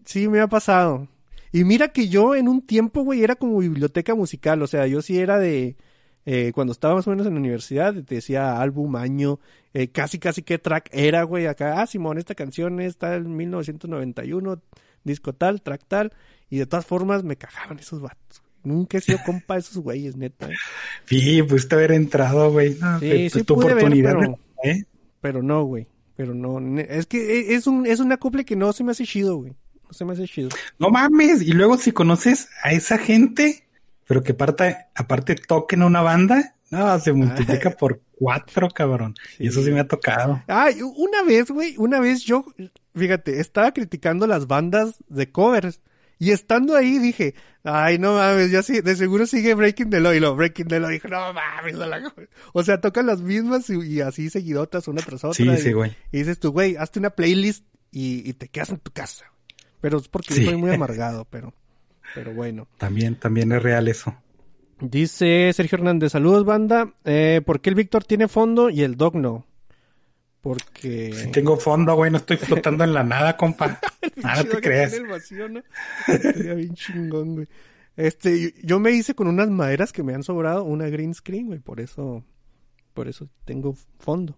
Sí 0.06 0.27
me 0.27 0.39
ha 0.39 0.47
pasado. 0.47 1.08
Y 1.54 1.63
mira 1.66 1.89
que 1.89 2.10
yo 2.10 2.36
en 2.36 2.48
un 2.48 2.63
tiempo, 2.63 3.04
güey, 3.04 3.24
era 3.24 3.36
como 3.36 3.60
biblioteca 3.60 4.16
musical, 4.16 4.62
o 4.63 4.68
sea, 4.68 4.88
yo 4.88 5.04
sí 5.04 5.20
era 5.20 5.38
de 5.38 5.78
eh, 6.26 6.52
cuando 6.52 6.74
estaba 6.74 6.96
más 6.96 7.06
o 7.06 7.12
menos 7.12 7.28
en 7.28 7.34
la 7.34 7.39
universidad, 7.39 7.94
te 7.94 8.16
decía 8.16 8.60
álbum, 8.60 8.96
año, 8.96 9.39
eh, 9.76 9.89
casi 9.89 10.18
casi 10.18 10.42
qué 10.42 10.58
track 10.58 10.89
era, 10.92 11.22
güey, 11.24 11.46
acá, 11.46 11.80
ah, 11.80 11.86
Simón, 11.86 12.18
esta 12.18 12.34
canción 12.34 12.82
está 12.82 13.16
en 13.16 13.36
1991, 13.36 14.62
disco 15.04 15.34
tal, 15.34 15.62
track 15.62 15.84
tal, 15.88 16.13
y 16.50 16.58
de 16.58 16.66
todas 16.66 16.88
formas 16.88 17.24
me 17.24 17.36
cagaban 17.36 17.78
esos 17.78 18.02
vatos. 18.02 18.42
Nunca 18.63 18.98
he 18.98 19.02
sido 19.02 19.20
compa 19.26 19.54
de 19.54 19.60
esos 19.60 19.78
güeyes, 19.78 20.16
neta. 20.16 20.50
Sí, 21.06 21.44
pudiste 21.44 21.76
haber 21.76 21.92
entrado, 21.92 22.52
güey. 22.52 22.78
sí, 23.00 23.30
sí 23.30 23.44
tu 23.44 23.54
oportunidad. 23.54 24.16
pero, 24.18 24.39
¿eh? 24.63 24.86
pero 25.22 25.44
no, 25.44 25.63
güey. 25.66 25.88
Pero 26.16 26.34
no, 26.34 26.60
es 26.80 27.06
que 27.06 27.39
e, 27.39 27.56
es 27.56 27.68
un, 27.68 27.86
es 27.86 28.00
un 28.00 28.12
acople 28.12 28.46
que 28.46 28.56
no 28.56 28.72
se 28.72 28.84
me 28.84 28.92
hace 28.92 29.06
chido, 29.06 29.38
güey. 29.38 29.56
No 29.93 29.97
se 29.97 30.06
me 30.06 30.13
hace 30.13 30.27
chido. 30.27 30.49
No 30.79 30.89
mames, 30.89 31.43
y 31.43 31.51
luego 31.51 31.77
si 31.77 31.91
conoces 31.91 32.49
a 32.63 32.71
esa 32.71 32.97
gente, 32.97 33.67
pero 34.08 34.23
que 34.23 34.32
aparte, 34.32 34.75
aparte 34.95 35.36
toquen 35.36 35.84
una 35.84 36.01
banda, 36.01 36.56
no, 36.71 36.99
se 36.99 37.13
multiplica 37.13 37.69
por 37.69 38.01
cuatro, 38.17 38.69
cabrón. 38.69 39.13
Y 39.38 39.49
eso 39.49 39.62
sí 39.62 39.69
me 39.69 39.82
ha 39.82 39.88
tocado. 39.88 40.41
Ay, 40.47 40.82
una 40.82 41.21
vez, 41.21 41.51
güey, 41.51 41.75
una 41.77 41.99
vez 41.99 42.23
yo, 42.23 42.43
fíjate, 42.95 43.39
estaba 43.39 43.71
criticando 43.71 44.25
las 44.25 44.47
bandas 44.47 44.95
de 45.10 45.32
covers. 45.32 45.79
Y 46.17 46.32
estando 46.32 46.75
ahí 46.75 46.97
dije, 46.97 47.36
ay, 47.63 47.99
no 47.99 48.15
mames, 48.15 48.49
ya 48.49 48.63
sí, 48.63 48.82
de 48.82 48.95
seguro 48.95 49.27
sigue 49.27 49.53
Breaking 49.53 49.91
the 49.91 49.99
Law. 49.99 50.13
Y 50.13 50.19
lo 50.19 50.36
Breaking 50.36 50.69
the 50.69 50.79
Law 50.79 50.89
dijo, 50.89 51.08
no 51.08 51.34
mames, 51.34 51.75
o 52.53 52.63
sea, 52.63 52.82
tocan 52.82 53.06
las 53.06 53.21
mismas 53.21 53.69
y, 53.69 54.01
así 54.01 54.32
seguidotas 54.32 54.88
una 54.88 55.03
tras 55.03 55.23
otra. 55.23 55.36
Sí, 55.36 55.62
sí, 55.62 55.71
güey. 55.71 55.95
Y 56.12 56.17
dices 56.17 56.39
tú, 56.39 56.51
güey, 56.51 56.77
hazte 56.77 56.97
una 56.97 57.12
playlist 57.12 57.63
y, 57.93 58.34
te 58.34 58.47
quedas 58.47 58.69
en 58.69 58.79
tu 58.79 58.91
casa. 58.91 59.25
Pero 59.84 59.98
es 59.98 60.08
porque 60.08 60.34
soy 60.34 60.56
muy 60.56 60.72
amargado, 60.74 61.28
pero. 61.30 61.54
Pero 62.15 62.34
bueno. 62.34 62.69
También, 62.78 63.19
también 63.19 63.52
es 63.52 63.62
real 63.62 63.89
eso. 63.89 64.15
Dice 64.80 65.52
Sergio 65.54 65.78
Hernández, 65.78 66.13
saludos 66.13 66.46
banda. 66.46 66.93
Eh, 67.04 67.41
¿Por 67.46 67.60
qué 67.60 67.69
el 67.69 67.76
Víctor 67.76 68.06
tiene 68.06 68.30
fondo 68.30 68.69
y 68.69 68.82
el 68.84 68.96
Dog 68.96 69.15
no? 69.15 69.46
Porque... 70.39 71.12
Si 71.13 71.32
tengo 71.32 71.58
fondo, 71.58 71.96
güey, 71.96 72.12
no 72.12 72.17
estoy 72.17 72.38
flotando 72.38 72.86
en 72.86 72.93
la 72.93 73.04
nada, 73.04 73.36
compa. 73.36 73.82
Nada 74.24 74.46
te. 74.46 74.89
Sería 74.89 76.54
bien 76.54 76.74
chingón, 76.76 77.36
güey. 77.36 77.48
Este, 77.98 78.54
yo 78.63 78.80
me 78.80 78.91
hice 78.91 79.15
con 79.15 79.28
unas 79.28 79.50
maderas 79.50 79.91
que 79.91 80.02
me 80.02 80.13
han 80.13 80.24
sobrado, 80.24 80.63
una 80.63 80.88
green 80.88 81.13
screen, 81.13 81.48
güey, 81.48 81.60
por 81.60 81.82
eso, 81.82 82.24
por 82.93 83.10
eso 83.10 83.28
tengo 83.43 83.76
fondo. 84.00 84.38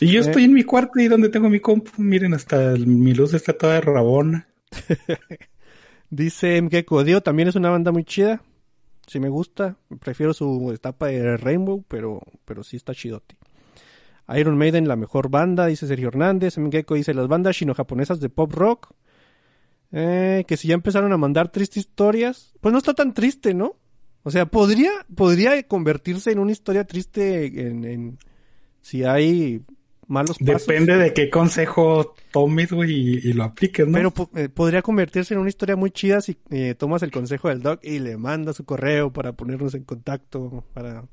Y 0.00 0.08
yo 0.08 0.20
estoy 0.20 0.44
en 0.44 0.54
mi 0.54 0.64
cuarto 0.64 0.98
y 0.98 1.06
donde 1.06 1.28
tengo 1.28 1.48
mi 1.48 1.60
compu, 1.60 1.90
miren, 1.98 2.34
hasta 2.34 2.72
mi 2.72 3.14
luz 3.14 3.32
está 3.32 3.56
toda 3.56 3.74
de 3.74 3.80
rabona. 3.80 4.48
Dice 6.10 6.60
Mgeko, 6.62 7.04
Dio 7.04 7.20
también 7.22 7.48
es 7.48 7.56
una 7.56 7.70
banda 7.70 7.92
muy 7.92 8.04
chida. 8.04 8.42
Sí 9.06 9.20
me 9.20 9.28
gusta, 9.28 9.76
prefiero 10.00 10.34
su 10.34 10.72
etapa 10.72 11.06
de 11.06 11.36
Rainbow, 11.36 11.84
pero, 11.86 12.22
pero 12.44 12.64
sí 12.64 12.76
está 12.76 12.94
chidote. 12.94 13.36
Iron 14.36 14.58
Maiden, 14.58 14.88
la 14.88 14.96
mejor 14.96 15.30
banda, 15.30 15.66
dice 15.66 15.86
Sergio 15.86 16.08
Hernández. 16.08 16.58
Mgeko 16.58 16.94
dice 16.94 17.14
las 17.14 17.28
bandas 17.28 17.56
chino-japonesas 17.56 18.18
de 18.18 18.28
pop 18.28 18.52
rock. 18.52 18.92
Eh, 19.92 20.44
que 20.48 20.56
si 20.56 20.68
ya 20.68 20.74
empezaron 20.74 21.12
a 21.12 21.16
mandar 21.16 21.52
tristes 21.52 21.86
historias, 21.86 22.54
pues 22.60 22.72
no 22.72 22.78
está 22.78 22.92
tan 22.92 23.14
triste, 23.14 23.54
¿no? 23.54 23.76
O 24.24 24.30
sea, 24.32 24.46
podría, 24.46 24.90
podría 25.14 25.62
convertirse 25.62 26.32
en 26.32 26.40
una 26.40 26.50
historia 26.50 26.84
triste 26.84 27.46
en 27.68 28.18
si 28.80 29.04
hay 29.04 29.62
malos 30.06 30.38
pasos. 30.38 30.66
Depende 30.66 30.96
de 30.96 31.12
qué 31.12 31.30
consejo 31.30 32.14
tomes, 32.30 32.72
güey, 32.72 33.18
y, 33.26 33.32
lo 33.32 33.44
apliques, 33.44 33.86
¿no? 33.86 33.92
Pero 33.92 34.30
eh, 34.34 34.48
podría 34.48 34.82
convertirse 34.82 35.34
en 35.34 35.40
una 35.40 35.48
historia 35.48 35.76
muy 35.76 35.90
chida 35.90 36.20
si 36.20 36.36
eh, 36.50 36.74
tomas 36.76 37.02
el 37.02 37.10
consejo 37.10 37.48
del 37.48 37.62
doc 37.62 37.80
y 37.82 37.98
le 37.98 38.16
mandas 38.16 38.56
su 38.56 38.64
correo 38.64 39.12
para 39.12 39.32
ponernos 39.32 39.74
en 39.74 39.84
contacto, 39.84 40.64
para 40.72 41.04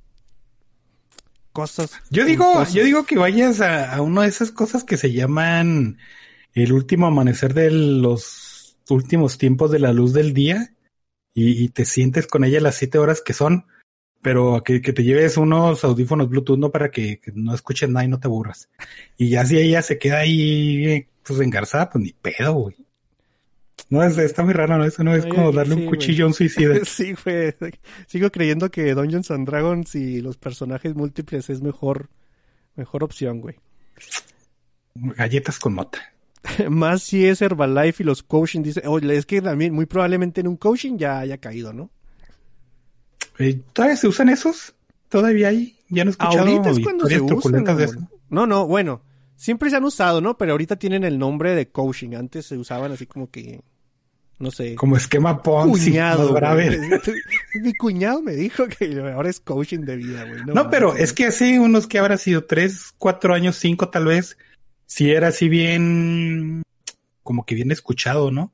cosas. 1.52 1.92
Yo 2.10 2.26
digo, 2.26 2.64
yo 2.74 2.84
digo 2.84 3.06
que 3.06 3.18
vayas 3.18 3.62
a, 3.62 3.94
a 3.94 4.02
una 4.02 4.24
de 4.24 4.30
esas 4.30 4.52
cosas 4.52 4.84
que 4.84 4.98
se 4.98 5.12
llaman 5.12 5.98
el 6.54 6.74
último 6.74 7.08
amanecer 7.08 7.54
de 7.54 7.72
los 7.72 8.78
últimos 8.90 9.38
tiempos 9.38 9.72
de 9.72 9.80
la 9.80 9.94
luz 9.94 10.14
del 10.14 10.34
día 10.34 10.74
y, 11.34 11.64
y 11.64 11.70
te 11.70 11.86
sientes 11.86 12.28
con 12.28 12.44
ella 12.44 12.60
las 12.60 12.76
siete 12.76 12.98
horas 12.98 13.22
que 13.22 13.34
son 13.34 13.66
pero 14.24 14.64
que, 14.64 14.82
que, 14.82 14.94
te 14.94 15.04
lleves 15.04 15.38
unos 15.38 15.84
audífonos 15.84 16.30
Bluetooth, 16.30 16.58
¿no? 16.58 16.72
Para 16.72 16.90
que, 16.90 17.20
no 17.36 17.54
escuches 17.54 17.90
nada 17.90 18.06
y 18.06 18.08
no 18.08 18.20
te 18.20 18.28
aburras. 18.28 18.70
Y 19.18 19.30
ya 19.30 19.46
si 19.46 19.58
ella 19.58 19.82
se 19.82 20.00
queda 20.00 20.20
ahí, 20.20 21.08
pues 21.24 21.40
engarzada, 21.42 21.90
pues 21.90 22.04
ni 22.04 22.14
pedo, 22.14 22.54
güey. 22.54 22.76
No, 23.90 24.02
es, 24.02 24.18
está 24.18 24.42
muy 24.42 24.54
raro, 24.54 24.78
¿no? 24.78 24.86
Eso 24.86 25.04
no 25.04 25.14
es 25.14 25.26
como 25.26 25.52
darle 25.52 25.76
un 25.76 25.86
cuchillo 25.88 26.24
a 26.24 26.28
un 26.28 26.34
suicida. 26.34 26.74
sí, 26.86 27.14
güey. 27.24 27.54
Sigo 28.08 28.32
creyendo 28.32 28.72
que 28.72 28.94
Dungeons 28.94 29.30
and 29.30 29.46
Dragons 29.46 29.94
y 29.94 30.22
los 30.22 30.38
personajes 30.38 30.96
múltiples 30.96 31.50
es 31.50 31.62
mejor, 31.62 32.10
mejor 32.76 33.04
opción, 33.04 33.42
güey. 33.42 33.58
Galletas 34.96 35.60
con 35.60 35.74
mota. 35.74 36.00
Más 36.70 37.04
si 37.04 37.26
es 37.26 37.42
Herbalife 37.42 38.04
y 38.04 38.06
los 38.06 38.24
coaching, 38.24 38.62
dice, 38.62 38.84
oye, 38.88 39.16
es 39.18 39.26
que 39.26 39.42
también 39.42 39.74
muy 39.74 39.86
probablemente 39.86 40.40
en 40.40 40.48
un 40.48 40.56
coaching 40.56 40.98
ya 40.98 41.20
haya 41.20 41.38
caído, 41.38 41.74
¿no? 41.74 41.90
Eh, 43.39 43.62
¿Todavía 43.74 43.98
se 43.98 44.08
usan 44.08 44.30
esos? 44.30 44.74
¿Todavía 45.10 45.50
hay? 45.50 45.78
Ya 45.89 46.04
no 46.04 46.10
he 46.10 46.12
escuchado 46.12 46.39
ahorita 46.39 46.69
es 46.72 46.80
cuando 46.80 47.06
se 47.08 47.22
usan, 47.22 47.78
de 47.78 47.84
eso. 47.84 48.00
No, 48.30 48.48
no, 48.48 48.67
bueno. 48.67 49.02
Siempre 49.36 49.69
se 49.69 49.76
han 49.76 49.84
usado, 49.84 50.22
¿no? 50.22 50.38
Pero 50.38 50.54
ahorita 50.54 50.78
tienen 50.78 51.04
el 51.04 51.19
nombre 51.19 51.56
de 51.56 51.69
coaching. 51.69 52.15
Antes 52.15 52.46
se 52.46 52.58
usaban 52.58 52.91
así 52.91 53.06
como 53.06 53.30
que... 53.30 53.62
No 54.39 54.52
sé. 54.52 54.76
Como 54.76 54.98
esquema 54.98 55.41
Ponzi. 55.41 55.91
Cuñado. 55.91 56.34
Mi 57.62 57.74
cuñado 57.74 58.22
me 58.22 58.34
dijo 58.34 58.67
que 58.67 59.00
ahora 59.13 59.30
es 59.30 59.39
coaching 59.39 59.82
de 59.82 59.98
vida, 59.98 60.26
güey. 60.26 60.46
No, 60.46 60.69
pero 60.69 60.96
es 60.96 61.13
que 61.13 61.26
hace 61.26 61.60
unos 61.60 61.88
que 61.88 62.00
habrá 62.00 62.17
sido 62.17 62.46
tres, 62.46 62.93
cuatro 62.98 63.34
años, 63.34 63.58
cinco 63.58 63.89
tal 63.89 64.06
vez. 64.06 64.38
Si 64.86 65.12
era 65.12 65.30
así 65.30 65.50
bien... 65.50 66.63
Como 67.22 67.46
que 67.46 67.56
bien 67.56 67.72
escuchado, 67.72 68.32
¿no? 68.32 68.54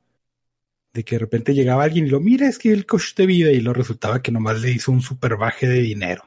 De 0.92 1.04
que 1.04 1.16
de 1.16 1.20
repente 1.20 1.54
llegaba 1.54 1.84
alguien 1.84 2.06
y 2.06 2.10
lo 2.10 2.20
mira, 2.20 2.48
es 2.48 2.58
que 2.58 2.72
el 2.72 2.86
coach 2.86 3.14
de 3.14 3.26
vida 3.26 3.52
y 3.52 3.60
lo 3.60 3.72
resultaba 3.72 4.22
que 4.22 4.32
nomás 4.32 4.60
le 4.60 4.70
hizo 4.72 4.92
un 4.92 5.02
super 5.02 5.36
baje 5.36 5.68
de 5.68 5.80
dinero. 5.80 6.24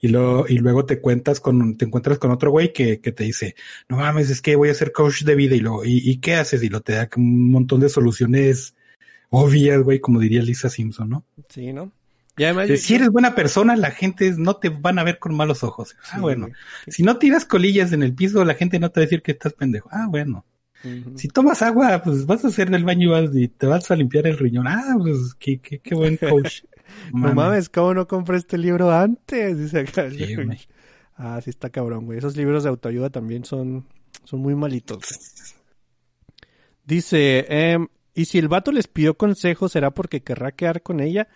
Y 0.00 0.08
lo, 0.08 0.46
y 0.46 0.58
luego 0.58 0.84
te 0.84 1.00
cuentas 1.00 1.40
con, 1.40 1.76
te 1.76 1.84
encuentras 1.84 2.18
con 2.18 2.30
otro 2.30 2.50
güey 2.52 2.72
que, 2.72 3.00
que 3.00 3.10
te 3.10 3.24
dice, 3.24 3.56
no 3.88 3.96
mames, 3.96 4.30
es 4.30 4.40
que 4.40 4.54
voy 4.54 4.68
a 4.68 4.74
ser 4.74 4.92
coach 4.92 5.24
de 5.24 5.34
vida 5.34 5.56
y 5.56 5.60
lo, 5.60 5.84
y, 5.84 5.98
y 6.08 6.18
qué 6.18 6.36
haces? 6.36 6.62
Y 6.62 6.68
lo 6.68 6.82
te 6.82 6.92
da 6.92 7.08
un 7.16 7.50
montón 7.50 7.80
de 7.80 7.88
soluciones 7.88 8.76
obvias, 9.30 9.82
güey, 9.82 10.00
como 10.00 10.20
diría 10.20 10.42
Lisa 10.42 10.68
Simpson, 10.68 11.08
¿no? 11.08 11.24
Sí, 11.48 11.72
¿no? 11.72 11.92
Y 12.36 12.44
además, 12.44 12.68
si 12.78 12.94
eres 12.94 13.10
buena 13.10 13.34
persona, 13.34 13.74
la 13.74 13.90
gente 13.90 14.32
no 14.36 14.56
te 14.56 14.68
van 14.68 15.00
a 15.00 15.04
ver 15.04 15.18
con 15.18 15.34
malos 15.34 15.64
ojos. 15.64 15.96
Ah, 16.12 16.20
bueno. 16.20 16.48
Si 16.86 17.02
no 17.02 17.18
tiras 17.18 17.44
colillas 17.44 17.92
en 17.92 18.04
el 18.04 18.14
piso, 18.14 18.44
la 18.44 18.54
gente 18.54 18.78
no 18.78 18.90
te 18.90 19.00
va 19.00 19.02
a 19.02 19.06
decir 19.06 19.22
que 19.22 19.32
estás 19.32 19.54
pendejo. 19.54 19.88
Ah, 19.90 20.06
bueno. 20.08 20.44
Si 21.16 21.28
tomas 21.28 21.60
agua, 21.62 22.00
pues 22.02 22.24
vas 22.24 22.44
a 22.44 22.48
hacer 22.48 22.70
del 22.70 22.84
baño 22.84 23.10
y 23.34 23.48
te 23.48 23.66
vas 23.66 23.90
a 23.90 23.96
limpiar 23.96 24.26
el 24.26 24.38
riñón. 24.38 24.68
Ah, 24.68 24.94
pues 24.96 25.34
qué, 25.34 25.60
qué, 25.60 25.80
qué 25.80 25.94
buen 25.94 26.16
coach. 26.16 26.62
no 27.12 27.34
mames, 27.34 27.68
¿cómo 27.68 27.94
no 27.94 28.06
compré 28.06 28.36
este 28.36 28.58
libro 28.58 28.90
antes? 28.92 29.58
Dice 29.58 29.80
acá. 29.80 30.08
ah, 31.16 31.40
sí 31.42 31.50
está 31.50 31.70
cabrón, 31.70 32.06
güey. 32.06 32.18
Esos 32.18 32.36
libros 32.36 32.62
de 32.62 32.70
autoayuda 32.70 33.10
también 33.10 33.44
son, 33.44 33.86
son 34.24 34.40
muy 34.40 34.54
malitos. 34.54 35.00
Dice, 36.84 37.44
eh, 37.48 37.78
¿y 38.14 38.24
si 38.26 38.38
el 38.38 38.48
vato 38.48 38.70
les 38.70 38.86
pidió 38.86 39.18
consejo, 39.18 39.68
será 39.68 39.90
porque 39.90 40.22
querrá 40.22 40.52
quedar 40.52 40.82
con 40.82 41.00
ella? 41.00 41.28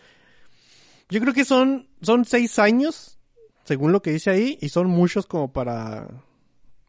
Yo 1.10 1.20
creo 1.20 1.34
que 1.34 1.44
son, 1.44 1.88
son 2.00 2.24
seis 2.24 2.58
años, 2.58 3.18
según 3.64 3.92
lo 3.92 4.02
que 4.02 4.12
dice 4.12 4.30
ahí, 4.30 4.56
y 4.62 4.68
son 4.68 4.86
muchos 4.86 5.26
como 5.26 5.52
para 5.52 6.08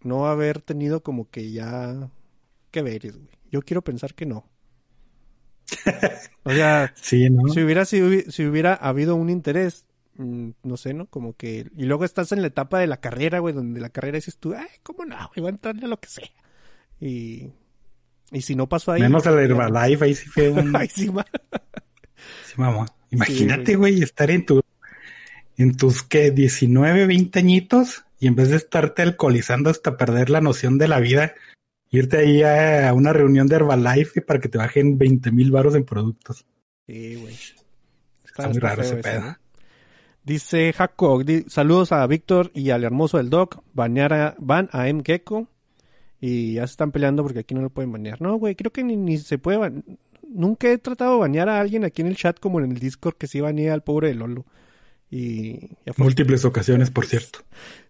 no 0.01 0.27
haber 0.27 0.61
tenido 0.61 1.01
como 1.01 1.29
que 1.29 1.51
ya 1.51 2.09
que 2.73 2.81
veres, 2.81 3.15
güey. 3.15 3.29
Yo 3.51 3.61
quiero 3.61 3.81
pensar 3.81 4.13
que 4.13 4.25
no. 4.25 4.49
O 6.45 6.51
sea, 6.51 6.93
si 6.95 7.29
hubiera 7.29 7.85
si, 7.85 8.01
hubiera 8.01 8.73
habido 8.73 9.15
un 9.15 9.29
interés, 9.29 9.85
mm, 10.17 10.49
no 10.63 10.75
sé, 10.75 10.93
¿no? 10.93 11.05
Como 11.05 11.37
que 11.37 11.69
y 11.77 11.85
luego 11.85 12.03
estás 12.03 12.33
en 12.33 12.41
la 12.41 12.47
etapa 12.47 12.79
de 12.79 12.87
la 12.87 12.97
carrera, 12.97 13.39
güey, 13.39 13.53
donde 13.53 13.79
la 13.79 13.89
carrera 13.89 14.17
dices 14.17 14.35
tú, 14.35 14.53
ay, 14.53 14.67
cómo 14.83 15.05
no, 15.05 15.15
güey, 15.29 15.39
voy 15.39 15.47
a 15.47 15.49
entrarle 15.51 15.85
a 15.85 15.87
lo 15.87 16.01
que 16.01 16.09
sea. 16.09 16.29
Y 16.99 17.53
y 18.33 18.41
si 18.41 18.55
no 18.55 18.67
pasó 18.67 18.91
ahí. 18.91 19.01
Menos 19.01 19.25
a 19.25 19.31
la 19.31 19.43
Herbalife, 19.43 20.03
ahí 20.03 20.15
sí 20.15 20.27
fue 20.27 20.49
un. 20.49 20.75
Ay, 20.75 20.89
sí, 20.89 21.09
sí, 22.45 22.53
mamá. 22.57 22.85
Imagínate, 23.11 23.75
güey, 23.75 24.01
estar 24.01 24.29
en 24.31 24.45
tu 24.45 24.61
en 25.55 25.77
tus 25.77 26.03
¿qué? 26.03 26.31
19, 26.31 27.05
20 27.05 27.39
añitos 27.39 28.03
y 28.19 28.27
en 28.27 28.35
vez 28.35 28.49
de 28.49 28.57
estarte 28.57 29.03
alcoholizando 29.03 29.69
hasta 29.69 29.97
perder 29.97 30.29
la 30.29 30.41
noción 30.41 30.77
de 30.77 30.87
la 30.87 30.99
vida, 30.99 31.33
irte 31.93 32.17
ahí 32.17 32.43
a 32.43 32.91
una 32.93 33.13
reunión 33.13 33.47
de 33.47 33.55
Herbalife 33.55 34.21
para 34.21 34.39
que 34.39 34.49
te 34.49 34.57
bajen 34.57 34.97
20 34.97 35.31
mil 35.31 35.51
baros 35.51 35.75
en 35.75 35.85
productos. 35.85 36.45
Sí, 36.87 37.15
güey. 37.15 37.35
Está, 38.25 38.49
muy 38.49 38.57
raro 38.57 38.81
ese 38.81 38.95
pedo. 38.97 39.37
Dice 40.23 40.73
Jaco, 40.73 41.21
saludos 41.47 41.91
a 41.91 42.05
Víctor 42.07 42.49
y 42.53 42.71
al 42.71 42.83
hermoso 42.83 43.17
del 43.17 43.29
Doc. 43.29 43.63
Banear 43.73 44.35
van 44.39 44.69
a 44.71 44.87
M. 44.87 45.03
Gecko 45.05 45.47
y 46.19 46.53
ya 46.53 46.65
se 46.65 46.71
están 46.71 46.91
peleando 46.91 47.21
porque 47.21 47.39
aquí 47.39 47.53
no 47.53 47.61
lo 47.61 47.69
pueden 47.69 47.91
banear. 47.91 48.21
No, 48.21 48.37
güey, 48.37 48.55
creo 48.55 48.71
que 48.71 48.83
ni, 48.83 48.95
ni 48.95 49.17
se 49.19 49.37
puede 49.37 49.83
Nunca 50.27 50.71
he 50.71 50.79
tratado 50.79 51.13
de 51.13 51.19
banear 51.19 51.47
a 51.47 51.59
alguien 51.59 51.85
aquí 51.85 52.01
en 52.01 52.07
el 52.07 52.15
chat 52.15 52.39
como 52.39 52.59
en 52.59 52.71
el 52.71 52.79
Discord 52.79 53.17
que 53.17 53.27
sí 53.27 53.39
banea 53.39 53.73
al 53.73 53.83
pobre 53.83 54.07
de 54.07 54.15
Lolo. 54.15 54.45
Y 55.13 55.69
Múltiples 55.97 56.43
ocasiones, 56.43 56.89
por 56.89 57.05
cierto. 57.05 57.37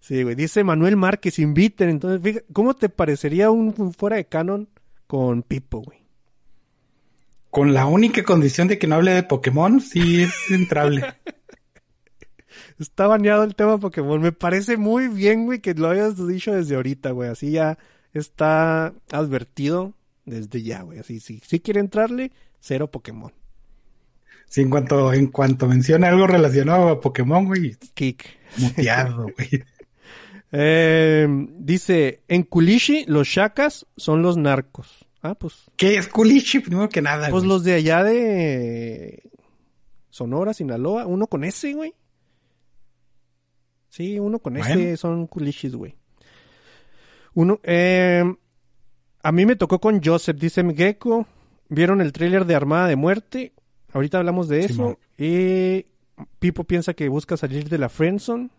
Sí, 0.01 0.23
güey. 0.23 0.35
Dice 0.35 0.61
Manuel 0.65 0.97
Márquez, 0.97 1.39
inviten. 1.39 1.87
Entonces, 1.87 2.21
fíjate, 2.21 2.45
¿cómo 2.51 2.73
te 2.73 2.89
parecería 2.89 3.49
un, 3.49 3.93
fuera 3.93 4.17
de 4.17 4.25
canon 4.25 4.67
con 5.07 5.41
Pipo, 5.41 5.79
güey? 5.79 5.99
Con 7.49 7.73
la 7.73 7.85
única 7.85 8.25
condición 8.25 8.67
de 8.67 8.77
que 8.77 8.87
no 8.87 8.95
hable 8.95 9.11
de 9.13 9.23
Pokémon, 9.23 9.79
sí 9.79 10.23
es 10.23 10.33
entrable. 10.51 11.15
Está 12.77 13.07
baneado 13.07 13.45
el 13.45 13.55
tema 13.55 13.77
Pokémon. 13.77 14.21
Me 14.21 14.33
parece 14.33 14.75
muy 14.75 15.07
bien, 15.07 15.45
güey, 15.45 15.61
que 15.61 15.73
lo 15.75 15.89
hayas 15.89 16.27
dicho 16.27 16.51
desde 16.51 16.75
ahorita, 16.75 17.11
güey. 17.11 17.29
Así 17.29 17.51
ya 17.51 17.77
está 18.13 18.93
advertido 19.13 19.93
desde 20.25 20.61
ya, 20.61 20.81
güey. 20.81 20.99
Así, 20.99 21.21
sí, 21.21 21.41
si 21.47 21.61
quiere 21.61 21.79
entrarle, 21.79 22.33
cero 22.59 22.91
Pokémon. 22.91 23.31
Sí, 24.47 24.61
en 24.61 24.69
cuanto, 24.69 25.11
en 25.13 25.27
cuanto 25.27 25.67
menciona 25.67 26.09
algo 26.09 26.27
relacionado 26.27 26.89
a 26.89 27.01
Pokémon, 27.01 27.45
güey. 27.45 27.75
Kick. 27.93 28.25
Muteado, 28.57 29.23
güey. 29.37 29.63
eh, 30.51 31.27
dice, 31.57 32.21
en 32.27 32.43
Kulishi 32.43 33.05
los 33.07 33.27
shakas 33.27 33.87
son 33.97 34.21
los 34.21 34.37
narcos. 34.37 35.05
Ah, 35.21 35.35
pues. 35.35 35.71
¿Qué 35.75 35.97
es 35.97 36.07
Kulishi? 36.07 36.59
Primero 36.59 36.89
que 36.89 37.01
nada. 37.01 37.29
Pues 37.29 37.43
los 37.45 37.63
de 37.63 37.73
allá 37.73 38.03
de 38.03 39.23
Sonora, 40.09 40.53
Sinaloa. 40.53 41.07
Uno 41.07 41.27
con 41.27 41.43
ese, 41.43 41.73
güey. 41.73 41.95
Sí, 43.93 44.19
uno 44.19 44.39
con 44.39 44.57
ese 44.57 44.97
son 44.97 45.27
Kulishis, 45.27 45.75
güey. 45.75 45.95
Uno, 47.35 47.59
eh, 47.63 48.23
a 49.21 49.31
mí 49.31 49.45
me 49.45 49.55
tocó 49.55 49.79
con 49.79 50.01
Joseph, 50.03 50.37
dice 50.39 50.63
Gecko. 50.75 51.27
¿Vieron 51.69 52.01
el 52.01 52.11
tráiler 52.11 52.45
de 52.45 52.55
Armada 52.55 52.87
de 52.87 52.95
Muerte? 52.95 53.53
Ahorita 53.93 54.17
hablamos 54.17 54.47
de 54.49 54.59
eso. 54.61 54.99
Y 55.17 55.85
Pipo 56.39 56.63
piensa 56.65 56.93
que 56.93 57.07
busca 57.09 57.37
salir 57.37 57.69
de 57.69 57.77
la 57.77 57.89
friendzone. 57.89 58.49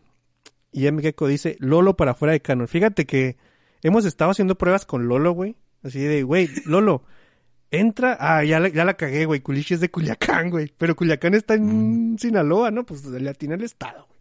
Y 0.73 0.87
M. 0.87 1.01
Gecko 1.03 1.29
dice 1.29 1.57
Lolo 1.61 1.97
para 1.97 2.15
fuera 2.15 2.33
de 2.33 2.41
canon. 2.41 2.67
Fíjate 2.67 3.07
que 3.07 3.37
hemos 3.83 4.05
estado 4.05 4.31
haciendo 4.31 4.57
pruebas 4.57 4.87
con 4.87 5.07
Lolo, 5.07 5.33
güey. 5.33 5.57
Así 5.83 6.01
de, 6.01 6.23
güey, 6.23 6.49
Lolo, 6.65 7.05
entra. 7.71 8.17
Ah, 8.19 8.43
ya 8.43 8.59
la, 8.59 8.69
ya 8.69 8.85
la 8.85 8.95
cagué, 8.95 9.27
güey. 9.27 9.41
Culichi 9.41 9.75
es 9.75 9.81
de 9.81 9.91
Culiacán, 9.91 10.51
güey. 10.51 10.73
Pero 10.77 10.97
Culiacán 10.97 11.35
está 11.35 11.55
en 11.55 12.17
Sinaloa, 12.19 12.71
¿no? 12.71 12.85
Pues 12.85 13.05
le 13.05 13.29
atina 13.31 13.55
el 13.55 13.63
estado, 13.63 14.07
güey. 14.09 14.21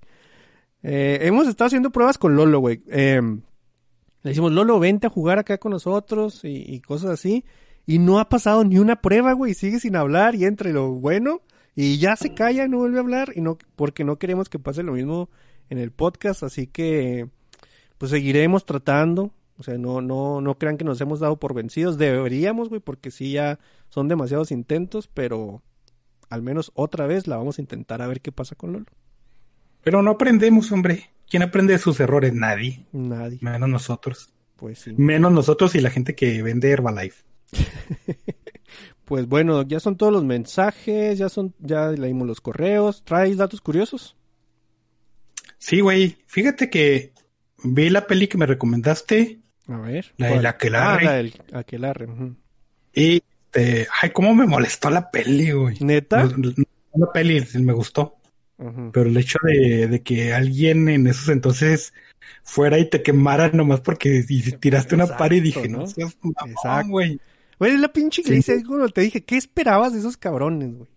Eh, 0.83 1.19
hemos 1.21 1.47
estado 1.47 1.67
haciendo 1.67 1.91
pruebas 1.91 2.17
con 2.17 2.35
Lolo, 2.35 2.59
güey. 2.59 2.83
Eh, 2.87 3.21
le 3.21 4.29
decimos, 4.29 4.51
Lolo, 4.51 4.79
vente 4.79 5.07
a 5.07 5.09
jugar 5.09 5.39
acá 5.39 5.57
con 5.57 5.71
nosotros 5.71 6.43
y, 6.43 6.63
y 6.67 6.81
cosas 6.81 7.11
así. 7.11 7.45
Y 7.85 7.99
no 7.99 8.19
ha 8.19 8.29
pasado 8.29 8.63
ni 8.63 8.79
una 8.79 9.01
prueba, 9.01 9.33
güey. 9.33 9.53
Sigue 9.53 9.79
sin 9.79 9.95
hablar 9.95 10.35
y 10.35 10.45
entre 10.45 10.71
lo 10.73 10.91
bueno. 10.91 11.41
Y 11.75 11.97
ya 11.97 12.15
se 12.15 12.33
calla, 12.33 12.67
no 12.67 12.77
vuelve 12.77 12.97
a 12.97 13.01
hablar. 13.01 13.33
Y 13.35 13.41
no, 13.41 13.57
porque 13.75 14.03
no 14.03 14.17
queremos 14.17 14.49
que 14.49 14.59
pase 14.59 14.83
lo 14.83 14.93
mismo 14.93 15.29
en 15.69 15.79
el 15.79 15.91
podcast. 15.91 16.43
Así 16.43 16.67
que, 16.67 17.27
pues 17.97 18.11
seguiremos 18.11 18.65
tratando. 18.65 19.31
O 19.57 19.63
sea, 19.63 19.77
no, 19.77 20.01
no, 20.01 20.41
no 20.41 20.57
crean 20.57 20.77
que 20.77 20.85
nos 20.85 21.01
hemos 21.01 21.19
dado 21.19 21.37
por 21.37 21.53
vencidos. 21.53 21.97
Deberíamos, 21.97 22.69
güey, 22.69 22.79
porque 22.79 23.11
sí 23.11 23.31
ya 23.31 23.59
son 23.89 24.07
demasiados 24.07 24.51
intentos. 24.51 25.09
Pero 25.13 25.61
al 26.29 26.41
menos 26.41 26.71
otra 26.75 27.05
vez 27.05 27.27
la 27.27 27.37
vamos 27.37 27.57
a 27.57 27.61
intentar 27.61 28.01
a 28.01 28.07
ver 28.07 28.21
qué 28.21 28.31
pasa 28.31 28.55
con 28.55 28.73
Lolo. 28.73 28.85
Pero 29.83 30.01
no 30.01 30.11
aprendemos, 30.11 30.71
hombre. 30.71 31.09
¿Quién 31.29 31.43
aprende 31.43 31.73
de 31.73 31.79
sus 31.79 31.99
errores? 31.99 32.33
Nadie. 32.33 32.85
Nadie. 32.93 33.39
Menos 33.41 33.67
nosotros. 33.67 34.31
Pues 34.55 34.79
sí. 34.79 34.93
Menos 34.95 35.31
nosotros 35.33 35.75
y 35.75 35.81
la 35.81 35.89
gente 35.89 36.15
que 36.15 36.41
vende 36.41 36.69
Herbalife. 36.69 37.23
Pues 39.05 39.27
bueno, 39.27 39.63
ya 39.63 39.79
son 39.79 39.97
todos 39.97 40.13
los 40.13 40.23
mensajes, 40.23 41.17
ya 41.17 41.27
son, 41.29 41.53
ya 41.59 41.91
leímos 41.91 42.25
los 42.27 42.39
correos. 42.39 43.03
¿Traes 43.03 43.35
datos 43.37 43.59
curiosos? 43.61 44.15
Sí, 45.57 45.81
güey. 45.81 46.17
Fíjate 46.25 46.69
que 46.69 47.13
vi 47.63 47.89
la 47.89 48.07
peli 48.07 48.27
que 48.27 48.37
me 48.37 48.45
recomendaste 48.45 49.39
A 49.67 49.77
ver. 49.77 50.13
La 50.17 50.29
del. 50.29 50.45
Aquelarre. 50.45 51.01
Ah, 51.01 51.09
la 51.11 51.11
del 51.17 51.33
Aquelarre. 51.53 52.07
y 52.93 53.21
este, 53.51 53.87
ay, 54.01 54.09
cómo 54.11 54.33
me 54.33 54.45
molestó 54.47 54.89
la 54.89 55.11
peli, 55.11 55.51
güey. 55.51 55.77
¿Neta? 55.81 56.23
No, 56.23 56.53
La 56.95 57.11
peli 57.11 57.45
me 57.59 57.73
gustó, 57.73 58.17
pero 58.91 59.09
el 59.09 59.17
hecho 59.17 59.37
de, 59.43 59.87
de 59.87 60.01
que 60.01 60.33
alguien 60.33 60.87
en 60.89 61.07
esos 61.07 61.29
entonces 61.29 61.93
fuera 62.43 62.79
y 62.79 62.89
te 62.89 63.03
quemara 63.03 63.49
nomás 63.49 63.81
porque 63.81 64.23
y 64.27 64.41
tiraste 64.53 64.95
una 64.95 65.17
par 65.17 65.33
y 65.33 65.41
dije, 65.41 65.67
no 65.67 65.79
¿no? 65.79 65.87
seas 65.87 66.17
mamón, 66.21 66.89
güey. 66.89 67.19
Güey, 67.59 67.73
es 67.73 67.79
la 67.79 67.93
pinche 67.93 68.21
iglesia, 68.21 68.55
te 68.93 69.01
dije, 69.01 69.23
¿qué 69.23 69.37
esperabas 69.37 69.93
de 69.93 69.99
esos 69.99 70.17
cabrones, 70.17 70.75
güey? 70.75 70.89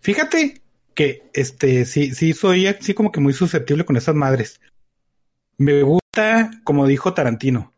Fíjate 0.00 0.62
que 0.94 1.28
este 1.34 1.84
sí, 1.84 2.14
sí 2.14 2.32
soy 2.32 2.66
así 2.66 2.94
como 2.94 3.12
que 3.12 3.20
muy 3.20 3.32
susceptible 3.32 3.84
con 3.84 3.96
esas 3.96 4.14
madres. 4.14 4.60
Me 5.58 5.82
gusta, 5.82 6.50
como 6.64 6.86
dijo 6.86 7.14
Tarantino, 7.14 7.74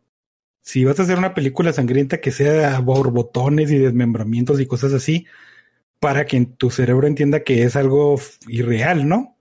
si 0.61 0.85
vas 0.85 0.99
a 0.99 1.03
hacer 1.03 1.17
una 1.17 1.33
película 1.33 1.73
sangrienta 1.73 2.21
que 2.21 2.31
sea 2.31 2.79
borbotones 2.79 3.71
y 3.71 3.77
desmembramientos 3.77 4.59
y 4.59 4.65
cosas 4.65 4.93
así, 4.93 5.25
para 5.99 6.25
que 6.25 6.45
tu 6.45 6.69
cerebro 6.69 7.07
entienda 7.07 7.43
que 7.43 7.63
es 7.63 7.75
algo 7.75 8.19
irreal, 8.47 9.07
¿no? 9.07 9.35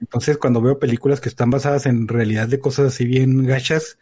Entonces, 0.00 0.38
cuando 0.38 0.60
veo 0.60 0.78
películas 0.78 1.20
que 1.20 1.28
están 1.28 1.50
basadas 1.50 1.86
en 1.86 2.06
realidad 2.06 2.46
de 2.46 2.60
cosas 2.60 2.88
así 2.88 3.04
bien 3.04 3.44
gachas, 3.44 3.98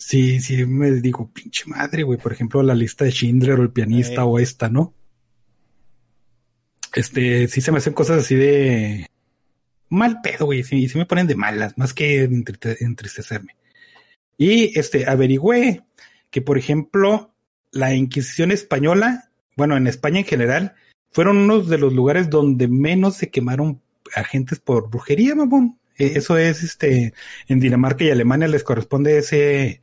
sí, 0.00 0.40
sí 0.40 0.64
me 0.64 0.90
digo, 0.92 1.30
pinche 1.30 1.64
madre, 1.66 2.02
güey. 2.02 2.18
Por 2.18 2.32
ejemplo, 2.32 2.62
la 2.62 2.74
lista 2.74 3.04
de 3.04 3.12
Schindler 3.12 3.60
o 3.60 3.62
el 3.62 3.70
pianista 3.70 4.24
o 4.24 4.38
esta, 4.38 4.68
¿no? 4.70 4.94
Este, 6.94 7.46
sí 7.48 7.60
se 7.60 7.70
me 7.70 7.78
hacen 7.78 7.92
cosas 7.92 8.24
así 8.24 8.34
de 8.34 9.06
mal 9.90 10.20
pedo, 10.22 10.46
güey. 10.46 10.64
Sí, 10.64 10.88
sí 10.88 10.98
me 10.98 11.06
ponen 11.06 11.26
de 11.26 11.36
malas, 11.36 11.76
más 11.76 11.92
que 11.94 12.24
entriste- 12.24 12.78
entristecerme. 12.80 13.56
Y 14.38 14.78
este, 14.78 15.08
averigüé 15.08 15.82
que, 16.30 16.42
por 16.42 16.56
ejemplo, 16.58 17.34
la 17.70 17.94
Inquisición 17.94 18.50
española, 18.50 19.30
bueno, 19.56 19.76
en 19.76 19.86
España 19.86 20.20
en 20.20 20.24
general, 20.24 20.74
fueron 21.12 21.36
unos 21.36 21.68
de 21.68 21.78
los 21.78 21.92
lugares 21.92 22.30
donde 22.30 22.68
menos 22.68 23.16
se 23.16 23.30
quemaron 23.30 23.82
agentes 24.14 24.58
por 24.60 24.88
brujería, 24.88 25.34
mamón. 25.34 25.78
Eh, 26.00 26.12
Eso 26.16 26.36
es, 26.36 26.62
este, 26.62 27.14
en 27.48 27.60
Dinamarca 27.60 28.04
y 28.04 28.10
Alemania 28.10 28.48
les 28.48 28.64
corresponde 28.64 29.18
ese, 29.18 29.66
e- 29.66 29.80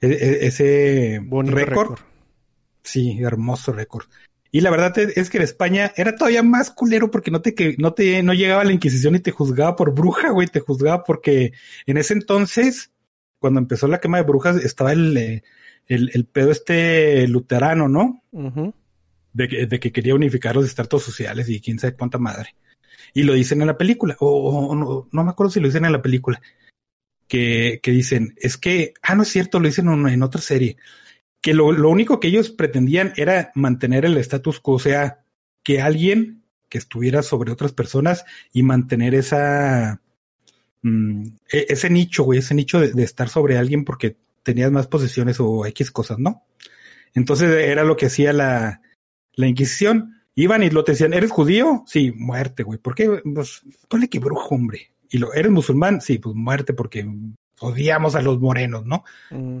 e- 0.00 0.46
ese 0.46 1.20
récord. 1.46 1.98
Sí, 2.82 3.20
hermoso 3.22 3.72
récord. 3.72 4.06
Y 4.54 4.60
la 4.60 4.70
verdad 4.70 4.96
es, 4.98 5.30
que 5.30 5.38
en 5.38 5.44
España 5.44 5.92
era 5.96 6.14
todavía 6.14 6.42
más 6.42 6.70
culero 6.70 7.10
porque 7.10 7.30
no 7.30 7.40
te, 7.40 7.54
que, 7.54 7.74
no 7.78 7.94
te, 7.94 8.22
no 8.22 8.34
llegaba 8.34 8.64
la 8.64 8.72
Inquisición 8.72 9.14
y 9.14 9.20
te 9.20 9.30
juzgaba 9.30 9.76
por 9.76 9.94
bruja, 9.94 10.30
güey, 10.30 10.46
te 10.46 10.60
juzgaba 10.60 11.04
porque 11.04 11.52
en 11.86 11.96
ese 11.96 12.12
entonces, 12.12 12.90
cuando 13.38 13.60
empezó 13.60 13.88
la 13.88 13.98
quema 13.98 14.18
de 14.18 14.24
brujas, 14.24 14.56
estaba 14.56 14.92
el, 14.92 15.16
eh, 15.16 15.42
el, 15.86 16.10
el 16.12 16.26
pedo 16.26 16.50
este 16.50 17.26
luterano, 17.28 17.88
¿no? 17.88 18.22
De 19.32 19.48
que, 19.48 19.66
de 19.66 19.80
que 19.80 19.90
quería 19.90 20.14
unificar 20.14 20.54
los 20.54 20.66
estratos 20.66 21.02
sociales 21.02 21.48
y 21.48 21.60
quién 21.60 21.78
sabe 21.78 21.96
cuánta 21.96 22.18
madre. 22.18 22.54
Y 23.14 23.24
lo 23.24 23.34
dicen 23.34 23.60
en 23.60 23.66
la 23.66 23.78
película, 23.78 24.16
o, 24.20 24.74
no, 24.74 25.08
no 25.10 25.24
me 25.24 25.30
acuerdo 25.30 25.50
si 25.50 25.60
lo 25.60 25.66
dicen 25.66 25.84
en 25.84 25.92
la 25.92 26.02
película, 26.02 26.40
que, 27.28 27.80
que 27.82 27.90
dicen, 27.90 28.34
es 28.36 28.56
que, 28.56 28.94
ah, 29.02 29.14
no 29.14 29.22
es 29.22 29.28
cierto, 29.28 29.60
lo 29.60 29.66
dicen 29.66 29.88
en, 29.88 30.22
otra 30.22 30.40
serie, 30.40 30.76
que 31.40 31.54
lo, 31.54 31.72
lo 31.72 31.90
único 31.90 32.20
que 32.20 32.28
ellos 32.28 32.50
pretendían 32.50 33.12
era 33.16 33.52
mantener 33.54 34.04
el 34.04 34.16
status 34.18 34.60
quo, 34.60 34.74
o 34.74 34.78
sea, 34.78 35.24
que 35.62 35.80
alguien 35.80 36.44
que 36.68 36.78
estuviera 36.78 37.22
sobre 37.22 37.52
otras 37.52 37.72
personas 37.72 38.24
y 38.52 38.62
mantener 38.62 39.14
esa, 39.14 40.00
mm, 40.82 41.26
e- 41.50 41.66
ese 41.68 41.90
nicho, 41.90 42.24
güey, 42.24 42.38
ese 42.38 42.54
nicho 42.54 42.80
de, 42.80 42.92
de 42.92 43.02
estar 43.02 43.28
sobre 43.28 43.58
alguien 43.58 43.84
porque 43.84 44.16
tenías 44.42 44.72
más 44.72 44.86
posesiones 44.86 45.38
o 45.40 45.66
X 45.66 45.90
cosas, 45.90 46.18
¿no? 46.18 46.44
Entonces 47.14 47.50
era 47.50 47.84
lo 47.84 47.96
que 47.96 48.06
hacía 48.06 48.32
la, 48.32 48.80
la 49.34 49.46
Inquisición. 49.46 50.21
Iban 50.34 50.62
y 50.62 50.70
lo 50.70 50.82
te 50.84 50.92
decían, 50.92 51.12
¿eres 51.12 51.30
judío? 51.30 51.82
Sí, 51.86 52.12
muerte, 52.16 52.62
güey. 52.62 52.78
¿Por 52.78 52.94
qué? 52.94 53.20
Pues 53.34 53.62
ponle 53.88 54.08
que 54.08 54.18
brujo, 54.18 54.54
hombre. 54.54 54.92
Y 55.10 55.18
lo, 55.18 55.34
¿eres 55.34 55.50
musulmán? 55.52 56.00
Sí, 56.00 56.18
pues 56.18 56.34
muerte 56.34 56.72
porque 56.72 57.06
odiamos 57.60 58.14
a 58.14 58.22
los 58.22 58.40
morenos, 58.40 58.86
¿no? 58.86 59.04
Mm. 59.30 59.58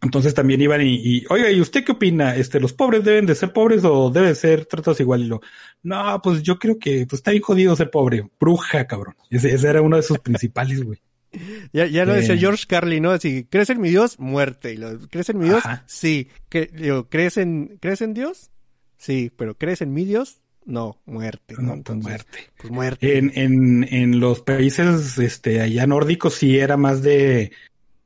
Entonces 0.00 0.32
también 0.32 0.60
iban 0.60 0.80
y, 0.80 0.94
y, 0.94 1.24
oiga, 1.28 1.50
¿y 1.50 1.60
usted 1.60 1.82
qué 1.84 1.90
opina? 1.92 2.36
Este, 2.36 2.60
¿los 2.60 2.72
pobres 2.72 3.02
deben 3.02 3.26
de 3.26 3.34
ser 3.34 3.52
pobres 3.52 3.82
o 3.84 4.10
deben 4.10 4.36
ser 4.36 4.64
tratados 4.66 5.00
igual? 5.00 5.22
Y 5.22 5.26
lo, 5.26 5.40
no, 5.82 6.20
pues 6.22 6.44
yo 6.44 6.56
creo 6.56 6.78
que 6.78 7.04
pues, 7.08 7.18
está 7.18 7.32
bien 7.32 7.42
jodido 7.42 7.74
ser 7.74 7.90
pobre. 7.90 8.28
Bruja, 8.38 8.86
cabrón. 8.86 9.16
Ese, 9.28 9.52
ese 9.52 9.68
era 9.68 9.82
uno 9.82 9.96
de 9.96 10.02
sus 10.04 10.18
principales, 10.20 10.82
güey. 10.84 11.00
Ya, 11.72 11.84
ya 11.86 12.06
lo 12.06 12.14
decía 12.14 12.34
Eh. 12.34 12.38
George 12.38 12.64
Carlin, 12.68 13.02
¿no? 13.02 13.10
Así, 13.10 13.44
¿crees 13.50 13.68
en 13.70 13.80
mi 13.82 13.90
Dios? 13.90 14.18
Muerte. 14.20 14.72
Y 14.72 14.76
lo, 14.78 14.98
¿Crees 15.10 15.28
en 15.30 15.38
mi 15.38 15.44
Dios? 15.46 15.58
Ajá. 15.66 15.82
Sí. 15.86 16.28
¿Cre- 16.50 16.70
digo, 16.70 17.08
¿crees, 17.10 17.36
en, 17.36 17.76
¿Crees 17.82 18.00
en 18.00 18.14
Dios? 18.14 18.50
Sí. 18.98 19.32
¿Pero 19.34 19.56
crees 19.56 19.80
en 19.80 19.92
mi 19.92 20.04
Dios? 20.04 20.40
No, 20.64 20.98
muerte. 21.06 21.54
¿no? 21.54 21.68
Pues 21.68 21.76
Entonces, 21.78 22.04
muerte. 22.04 22.38
Pues 22.58 22.70
muerte. 22.70 23.18
En, 23.18 23.32
en, 23.34 23.88
en 23.90 24.20
los 24.20 24.42
países 24.42 25.16
este, 25.18 25.62
allá 25.62 25.86
nórdicos 25.86 26.34
sí 26.34 26.58
era 26.58 26.76
más 26.76 27.02
de, 27.02 27.52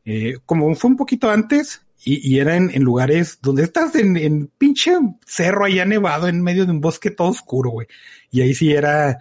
eh, 0.04 0.38
como 0.46 0.72
fue 0.76 0.90
un 0.90 0.96
poquito 0.96 1.28
antes, 1.28 1.82
y, 2.04 2.28
y 2.28 2.38
era 2.38 2.56
en, 2.56 2.70
en 2.72 2.82
lugares 2.82 3.38
donde 3.42 3.62
estás 3.64 3.94
en, 3.94 4.16
en 4.16 4.46
pinche 4.46 4.92
cerro 5.26 5.64
allá 5.64 5.84
nevado 5.84 6.28
en 6.28 6.42
medio 6.42 6.64
de 6.64 6.72
un 6.72 6.80
bosque 6.80 7.10
todo 7.10 7.28
oscuro, 7.28 7.70
güey. 7.70 7.86
Y 8.30 8.40
ahí 8.40 8.54
sí 8.54 8.72
era, 8.72 9.20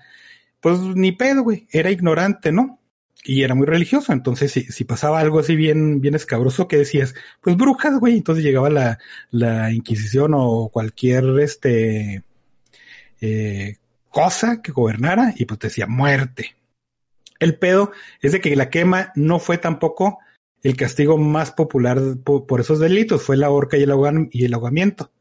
pues 0.59 0.79
ni 0.79 1.11
pedo, 1.11 1.43
güey, 1.43 1.67
era 1.71 1.91
ignorante, 1.91 2.51
¿no? 2.51 2.79
Y 3.23 3.43
era 3.43 3.53
muy 3.53 3.67
religioso, 3.67 4.13
entonces 4.13 4.51
si, 4.51 4.63
si 4.63 4.83
pasaba 4.83 5.19
algo 5.19 5.39
así 5.39 5.55
bien, 5.55 6.01
bien 6.01 6.15
escabroso, 6.15 6.67
que 6.67 6.77
decías? 6.77 7.13
Pues 7.39 7.55
brujas, 7.55 7.99
güey, 7.99 8.17
entonces 8.17 8.43
llegaba 8.43 8.69
la, 8.71 8.97
la 9.29 9.71
Inquisición 9.71 10.31
o 10.33 10.69
cualquier, 10.69 11.25
este, 11.39 12.23
eh, 13.21 13.77
cosa 14.09 14.61
que 14.63 14.71
gobernara 14.71 15.33
y 15.37 15.45
pues 15.45 15.59
te 15.59 15.67
decía 15.67 15.85
muerte. 15.85 16.55
El 17.39 17.57
pedo 17.57 17.91
es 18.21 18.31
de 18.31 18.41
que 18.41 18.55
la 18.55 18.69
quema 18.69 19.11
no 19.15 19.37
fue 19.39 19.57
tampoco 19.59 20.19
el 20.63 20.75
castigo 20.75 21.17
más 21.17 21.51
popular 21.51 21.99
po- 22.23 22.45
por, 22.45 22.59
esos 22.61 22.79
delitos, 22.79 23.23
fue 23.23 23.37
la 23.37 23.49
horca 23.49 23.77
y 23.77 23.83
el, 23.83 23.91
ahogan- 23.91 24.29
y 24.31 24.45
el 24.45 24.53
ahogamiento. 24.53 25.11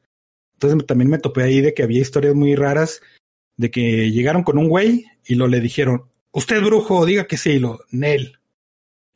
Entonces 0.54 0.86
también 0.86 1.10
me 1.10 1.18
topé 1.18 1.42
ahí 1.42 1.60
de 1.60 1.74
que 1.74 1.82
había 1.82 2.00
historias 2.00 2.34
muy 2.34 2.54
raras 2.54 3.00
de 3.56 3.70
que 3.70 4.10
llegaron 4.10 4.42
con 4.42 4.56
un 4.58 4.68
güey 4.68 5.06
y 5.26 5.34
lo 5.34 5.48
le 5.48 5.60
dijeron, 5.60 6.09
usted 6.32 6.56
es 6.56 6.62
brujo, 6.62 7.04
diga 7.06 7.24
que 7.26 7.36
sí, 7.36 7.52
y 7.52 7.58
lo, 7.58 7.80
Nel. 7.90 8.38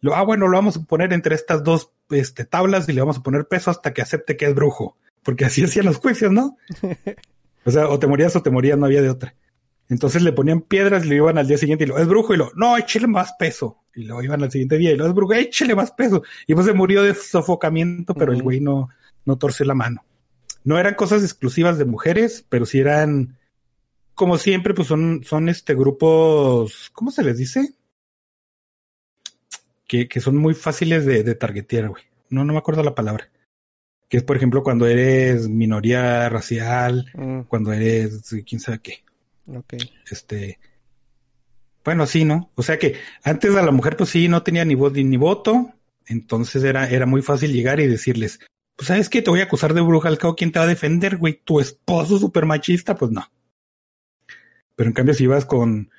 Lo, 0.00 0.14
ah, 0.14 0.22
bueno, 0.22 0.48
lo 0.48 0.56
vamos 0.56 0.76
a 0.76 0.84
poner 0.84 1.12
entre 1.12 1.34
estas 1.34 1.64
dos 1.64 1.90
este, 2.10 2.44
tablas 2.44 2.88
y 2.88 2.92
le 2.92 3.00
vamos 3.00 3.18
a 3.18 3.22
poner 3.22 3.46
peso 3.46 3.70
hasta 3.70 3.92
que 3.92 4.02
acepte 4.02 4.36
que 4.36 4.46
es 4.46 4.54
brujo. 4.54 4.96
Porque 5.22 5.44
así 5.44 5.64
hacían 5.64 5.86
los 5.86 5.96
juicios, 5.96 6.32
¿no? 6.32 6.56
O 7.64 7.70
sea, 7.70 7.88
o 7.88 7.98
te 7.98 8.06
morías 8.06 8.36
o 8.36 8.42
te 8.42 8.50
morías, 8.50 8.78
no 8.78 8.86
había 8.86 9.02
de 9.02 9.10
otra. 9.10 9.34
Entonces 9.88 10.22
le 10.22 10.32
ponían 10.32 10.62
piedras 10.62 11.04
y 11.04 11.08
lo 11.08 11.14
iban 11.14 11.38
al 11.38 11.46
día 11.46 11.58
siguiente 11.58 11.84
y 11.84 11.86
lo, 11.86 11.98
es 11.98 12.06
brujo, 12.06 12.34
y 12.34 12.36
lo, 12.36 12.50
no, 12.54 12.76
échele 12.76 13.06
más 13.06 13.34
peso. 13.38 13.82
Y 13.94 14.04
lo 14.04 14.22
iban 14.22 14.42
al 14.42 14.50
siguiente 14.50 14.76
día 14.76 14.92
y 14.92 14.96
lo, 14.96 15.06
es 15.06 15.14
brujo, 15.14 15.34
échele 15.34 15.74
más 15.74 15.92
peso. 15.92 16.22
Y 16.46 16.54
pues 16.54 16.66
se 16.66 16.72
murió 16.72 17.02
de 17.02 17.14
sofocamiento, 17.14 18.14
pero 18.14 18.32
el 18.32 18.42
güey 18.42 18.60
no, 18.60 18.88
no 19.24 19.36
torció 19.36 19.64
la 19.66 19.74
mano. 19.74 20.04
no 20.64 20.78
eran 20.78 20.94
cosas 20.94 21.22
exclusivas 21.22 21.78
de 21.78 21.84
mujeres, 21.84 22.44
pero 22.48 22.66
sí 22.66 22.78
eran, 22.78 23.36
como 24.14 24.38
siempre, 24.38 24.74
pues 24.74 24.88
son, 24.88 25.22
son 25.24 25.48
este 25.48 25.74
grupos, 25.74 26.90
¿cómo 26.92 27.10
se 27.10 27.22
les 27.24 27.38
dice? 27.38 27.74
Que, 29.86 30.08
que 30.08 30.20
son 30.20 30.36
muy 30.36 30.54
fáciles 30.54 31.04
de, 31.04 31.22
de 31.22 31.34
targetear, 31.34 31.88
güey. 31.88 32.04
No, 32.30 32.44
no 32.44 32.52
me 32.52 32.58
acuerdo 32.58 32.82
la 32.82 32.94
palabra. 32.94 33.30
Que 34.08 34.18
es, 34.18 34.22
por 34.22 34.36
ejemplo, 34.36 34.62
cuando 34.62 34.86
eres 34.86 35.48
minoría 35.48 36.28
racial, 36.28 37.10
Mm, 37.14 37.42
cuando 37.42 37.72
eres 37.72 38.34
quién 38.46 38.60
sabe 38.60 38.80
qué. 38.80 39.04
ok. 39.46 39.74
Este, 40.10 40.58
bueno, 41.84 42.06
sí, 42.06 42.24
¿no? 42.24 42.50
O 42.54 42.62
sea 42.62 42.78
que 42.78 42.96
antes 43.22 43.54
a 43.54 43.62
la 43.62 43.70
mujer, 43.70 43.96
pues 43.96 44.10
sí, 44.10 44.28
no 44.28 44.42
tenía 44.42 44.64
ni 44.64 44.74
voz 44.74 44.92
ni, 44.94 45.16
voto. 45.16 45.72
Entonces 46.06 46.64
era, 46.64 46.88
era 46.88 47.06
muy 47.06 47.22
fácil 47.22 47.52
llegar 47.52 47.80
y 47.80 47.86
decirles, 47.86 48.40
pues 48.76 48.88
sabes 48.88 49.08
qué, 49.08 49.22
te 49.22 49.30
voy 49.30 49.40
a 49.40 49.44
acusar 49.44 49.74
de 49.74 49.80
bruja 49.80 50.08
al 50.08 50.18
cabo, 50.18 50.34
¿quién 50.34 50.52
te 50.52 50.58
va 50.58 50.64
a 50.64 50.68
defender, 50.68 51.16
güey? 51.16 51.40
Tu 51.44 51.60
esposo 51.60 52.18
súper 52.18 52.46
machista, 52.46 52.94
pues 52.96 53.10
no. 53.10 53.26
Pero 54.76 54.88
en 54.88 54.94
cambio, 54.94 55.14
si 55.14 55.24
ibas 55.24 55.44
con, 55.44 55.90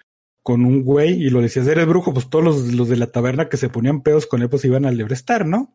con 0.43 0.65
un 0.65 0.83
güey 0.83 1.13
y 1.13 1.29
lo 1.29 1.41
decías, 1.41 1.67
eres 1.67 1.87
brujo, 1.87 2.13
pues 2.13 2.29
todos 2.29 2.43
los, 2.43 2.73
los 2.73 2.89
de 2.89 2.97
la 2.97 3.07
taberna 3.07 3.49
que 3.49 3.57
se 3.57 3.69
ponían 3.69 4.01
pedos 4.01 4.25
con 4.27 4.41
él, 4.41 4.49
pues 4.49 4.65
iban 4.65 4.85
a 4.85 4.91
lebrestar, 4.91 5.45
¿no? 5.45 5.73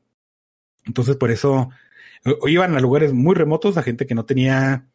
Entonces, 0.85 1.17
por 1.17 1.31
eso 1.31 1.71
iban 2.47 2.75
a 2.75 2.81
lugares 2.81 3.13
muy 3.13 3.35
remotos 3.35 3.77
a 3.77 3.83
gente 3.83 4.07
que 4.07 4.15
no 4.15 4.25
tenía 4.25 4.89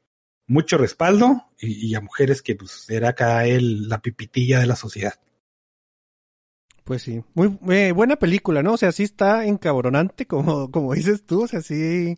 mucho 0.47 0.77
respaldo 0.77 1.43
y, 1.59 1.87
y 1.87 1.95
a 1.95 2.01
mujeres 2.01 2.41
que 2.41 2.55
pues 2.55 2.89
era 2.89 3.09
acá 3.09 3.45
el, 3.45 3.89
la 3.89 4.01
pipitilla 4.01 4.59
de 4.59 4.67
la 4.67 4.75
sociedad. 4.75 5.15
Pues 6.85 7.01
sí, 7.01 7.23
muy 7.33 7.57
eh, 7.71 7.93
buena 7.93 8.15
película, 8.15 8.61
¿no? 8.61 8.73
O 8.73 8.77
sea, 8.77 8.91
sí 8.91 9.01
está 9.01 9.45
encabronante, 9.45 10.27
como, 10.27 10.69
como 10.69 10.93
dices 10.93 11.25
tú, 11.25 11.43
o 11.43 11.47
sea, 11.47 11.61
sí, 11.61 12.15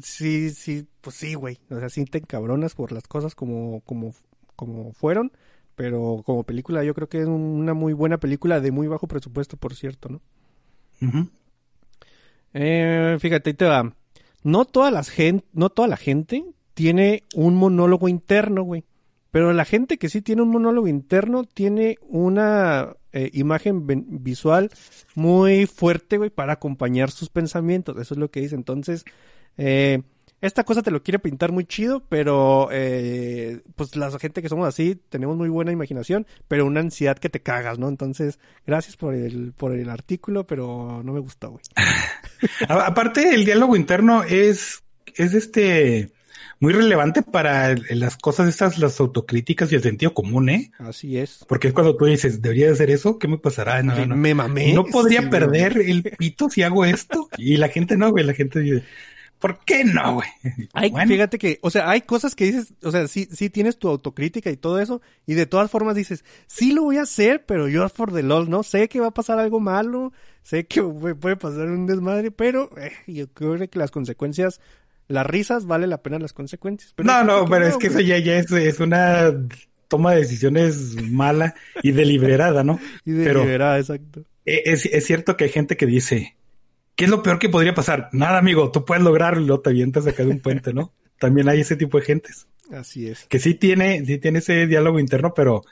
sí, 0.00 0.50
sí, 0.50 0.86
pues 1.00 1.16
sí, 1.16 1.34
güey, 1.34 1.58
o 1.68 1.80
sea, 1.80 1.88
sí 1.88 2.04
te 2.04 2.18
encabronas 2.18 2.76
por 2.76 2.92
las 2.92 3.08
cosas 3.08 3.34
como, 3.34 3.80
como, 3.80 4.14
como 4.56 4.92
fueron, 4.92 5.32
pero 5.74 6.22
como 6.24 6.44
película 6.44 6.84
yo 6.84 6.94
creo 6.94 7.08
que 7.08 7.20
es 7.20 7.26
una 7.26 7.74
muy 7.74 7.92
buena 7.92 8.18
película 8.18 8.60
de 8.60 8.70
muy 8.70 8.86
bajo 8.86 9.06
presupuesto, 9.06 9.56
por 9.56 9.74
cierto, 9.74 10.08
¿no? 10.08 10.20
Eh, 12.54 13.16
fíjate, 13.18 13.50
ahí 13.50 13.54
te 13.54 13.64
va. 13.64 13.94
No 14.44 14.64
toda 14.64 14.90
la 14.90 15.02
gente, 15.04 15.46
no 15.52 15.70
toda 15.70 15.88
la 15.88 15.96
gente 15.96 16.44
tiene 16.74 17.24
un 17.34 17.54
monólogo 17.56 18.08
interno, 18.08 18.62
güey. 18.62 18.84
Pero 19.30 19.52
la 19.54 19.64
gente 19.64 19.96
que 19.96 20.10
sí 20.10 20.20
tiene 20.20 20.42
un 20.42 20.50
monólogo 20.50 20.88
interno 20.88 21.44
tiene 21.44 21.96
una 22.02 22.96
eh, 23.12 23.30
imagen 23.32 23.86
visual 24.22 24.70
muy 25.14 25.66
fuerte, 25.66 26.18
güey, 26.18 26.28
para 26.28 26.52
acompañar 26.52 27.10
sus 27.10 27.30
pensamientos. 27.30 27.96
Eso 27.98 28.14
es 28.14 28.18
lo 28.18 28.30
que 28.30 28.40
dice. 28.40 28.54
Entonces, 28.54 29.04
eh, 29.56 30.02
esta 30.42 30.64
cosa 30.64 30.82
te 30.82 30.90
lo 30.90 31.02
quiere 31.02 31.20
pintar 31.20 31.52
muy 31.52 31.64
chido, 31.64 32.02
pero 32.08 32.68
eh, 32.72 33.62
pues 33.76 33.96
la 33.96 34.10
gente 34.18 34.42
que 34.42 34.48
somos 34.48 34.66
así 34.66 35.00
tenemos 35.08 35.36
muy 35.36 35.48
buena 35.48 35.72
imaginación, 35.72 36.26
pero 36.48 36.66
una 36.66 36.80
ansiedad 36.80 37.16
que 37.16 37.30
te 37.30 37.40
cagas, 37.40 37.78
¿no? 37.78 37.88
Entonces, 37.88 38.40
gracias 38.66 38.96
por 38.96 39.14
el, 39.14 39.52
por 39.56 39.72
el 39.72 39.88
artículo, 39.88 40.44
pero 40.46 41.02
no 41.04 41.12
me 41.12 41.20
gustó, 41.20 41.52
güey. 41.52 41.62
Aparte, 42.68 43.34
el 43.34 43.44
diálogo 43.44 43.76
interno 43.76 44.24
es, 44.24 44.82
es 45.14 45.32
este 45.32 46.12
muy 46.62 46.72
relevante 46.72 47.22
para 47.22 47.74
las 47.90 48.16
cosas 48.16 48.48
estas, 48.48 48.78
las 48.78 49.00
autocríticas 49.00 49.72
y 49.72 49.74
el 49.74 49.82
sentido 49.82 50.14
común, 50.14 50.48
¿eh? 50.48 50.70
Así 50.78 51.18
es. 51.18 51.44
Porque 51.48 51.68
es 51.68 51.74
cuando 51.74 51.96
tú 51.96 52.04
dices, 52.04 52.40
¿debería 52.40 52.66
de 52.66 52.72
hacer 52.72 52.90
eso? 52.90 53.18
¿Qué 53.18 53.26
me 53.26 53.38
pasará? 53.38 53.82
No, 53.82 53.94
no, 53.96 54.06
no. 54.06 54.16
Me 54.16 54.32
mamé. 54.32 54.72
¿No 54.72 54.84
podría 54.84 55.22
Sí, 55.22 55.26
perder 55.28 55.78
el 55.78 56.02
pito 56.02 56.48
si 56.48 56.62
hago 56.62 56.84
esto? 56.84 57.28
Y 57.36 57.56
la 57.56 57.68
gente 57.68 57.96
no, 57.96 58.10
güey. 58.10 58.24
La 58.24 58.34
gente 58.34 58.60
dice, 58.60 58.84
¿por 59.42 59.58
qué 59.66 59.84
no, 59.84 60.14
güey? 60.14 60.28
Bueno, 60.92 61.06
fíjate 61.12 61.36
que, 61.38 61.58
o 61.60 61.68
sea, 61.68 61.90
hay 61.90 62.00
cosas 62.02 62.34
que 62.34 62.44
dices, 62.46 62.72
o 62.82 62.90
sea, 62.90 63.06
sí, 63.08 63.28
sí 63.30 63.50
tienes 63.50 63.76
tu 63.78 63.88
autocrítica 63.88 64.50
y 64.50 64.56
todo 64.56 64.80
eso, 64.80 65.02
y 65.26 65.34
de 65.34 65.44
todas 65.44 65.70
formas 65.70 65.96
dices, 65.96 66.24
sí 66.46 66.72
lo 66.72 66.84
voy 66.84 66.96
a 66.96 67.02
hacer, 67.02 67.44
pero 67.44 67.68
yo 67.68 67.86
for 67.90 68.10
the 68.14 68.22
LOL, 68.22 68.48
¿no? 68.48 68.62
Sé 68.62 68.88
que 68.88 69.00
va 69.00 69.08
a 69.08 69.14
pasar 69.14 69.38
algo 69.38 69.60
malo, 69.60 70.12
sé 70.42 70.64
que 70.66 70.80
puede 71.20 71.36
pasar 71.36 71.66
un 71.68 71.86
desmadre, 71.86 72.30
pero 72.30 72.70
eh, 72.78 72.92
yo 73.06 73.28
creo 73.28 73.58
que 73.68 73.78
las 73.78 73.90
consecuencias, 73.90 74.60
las 75.08 75.26
risas 75.26 75.66
vale 75.66 75.86
la 75.86 76.02
pena 76.02 76.18
las 76.18 76.32
consecuencias. 76.32 76.94
Pero 76.96 77.06
no, 77.06 77.24
no, 77.24 77.44
pero 77.44 77.66
es 77.66 77.76
que 77.76 77.88
eso 77.88 78.00
ya, 78.00 78.16
ya 78.18 78.38
es, 78.38 78.50
es 78.52 78.80
una 78.80 79.30
toma 79.88 80.12
de 80.12 80.20
decisiones 80.20 80.94
mala 81.10 81.54
y 81.82 81.92
deliberada, 81.92 82.64
¿no? 82.64 82.78
Y 83.04 83.12
pero- 83.14 83.40
deliberada, 83.40 83.78
exacto. 83.78 84.24
E- 84.46 84.62
Es, 84.66 84.86
es 84.86 85.04
cierto 85.04 85.36
que 85.36 85.44
hay 85.44 85.50
gente 85.50 85.76
que 85.76 85.84
dice, 85.86 86.36
¿qué 86.94 87.04
es 87.04 87.10
lo 87.10 87.22
peor 87.22 87.38
que 87.38 87.48
podría 87.48 87.74
pasar? 87.74 88.08
Nada, 88.12 88.38
amigo, 88.38 88.70
tú 88.70 88.84
puedes 88.84 89.02
lograrlo 89.02 89.60
te 89.60 89.70
avientas 89.70 90.06
acá 90.06 90.24
de 90.24 90.30
un 90.30 90.40
puente, 90.40 90.72
¿no? 90.72 90.92
También 91.18 91.48
hay 91.48 91.60
ese 91.60 91.76
tipo 91.76 91.98
de 91.98 92.04
gentes 92.04 92.48
Así 92.72 93.06
es. 93.06 93.26
que 93.26 93.38
sí 93.38 93.54
tiene, 93.54 94.04
sí 94.06 94.18
tiene 94.18 94.40
ese 94.40 94.66
diálogo 94.66 94.98
interno, 94.98 95.34
pero 95.34 95.62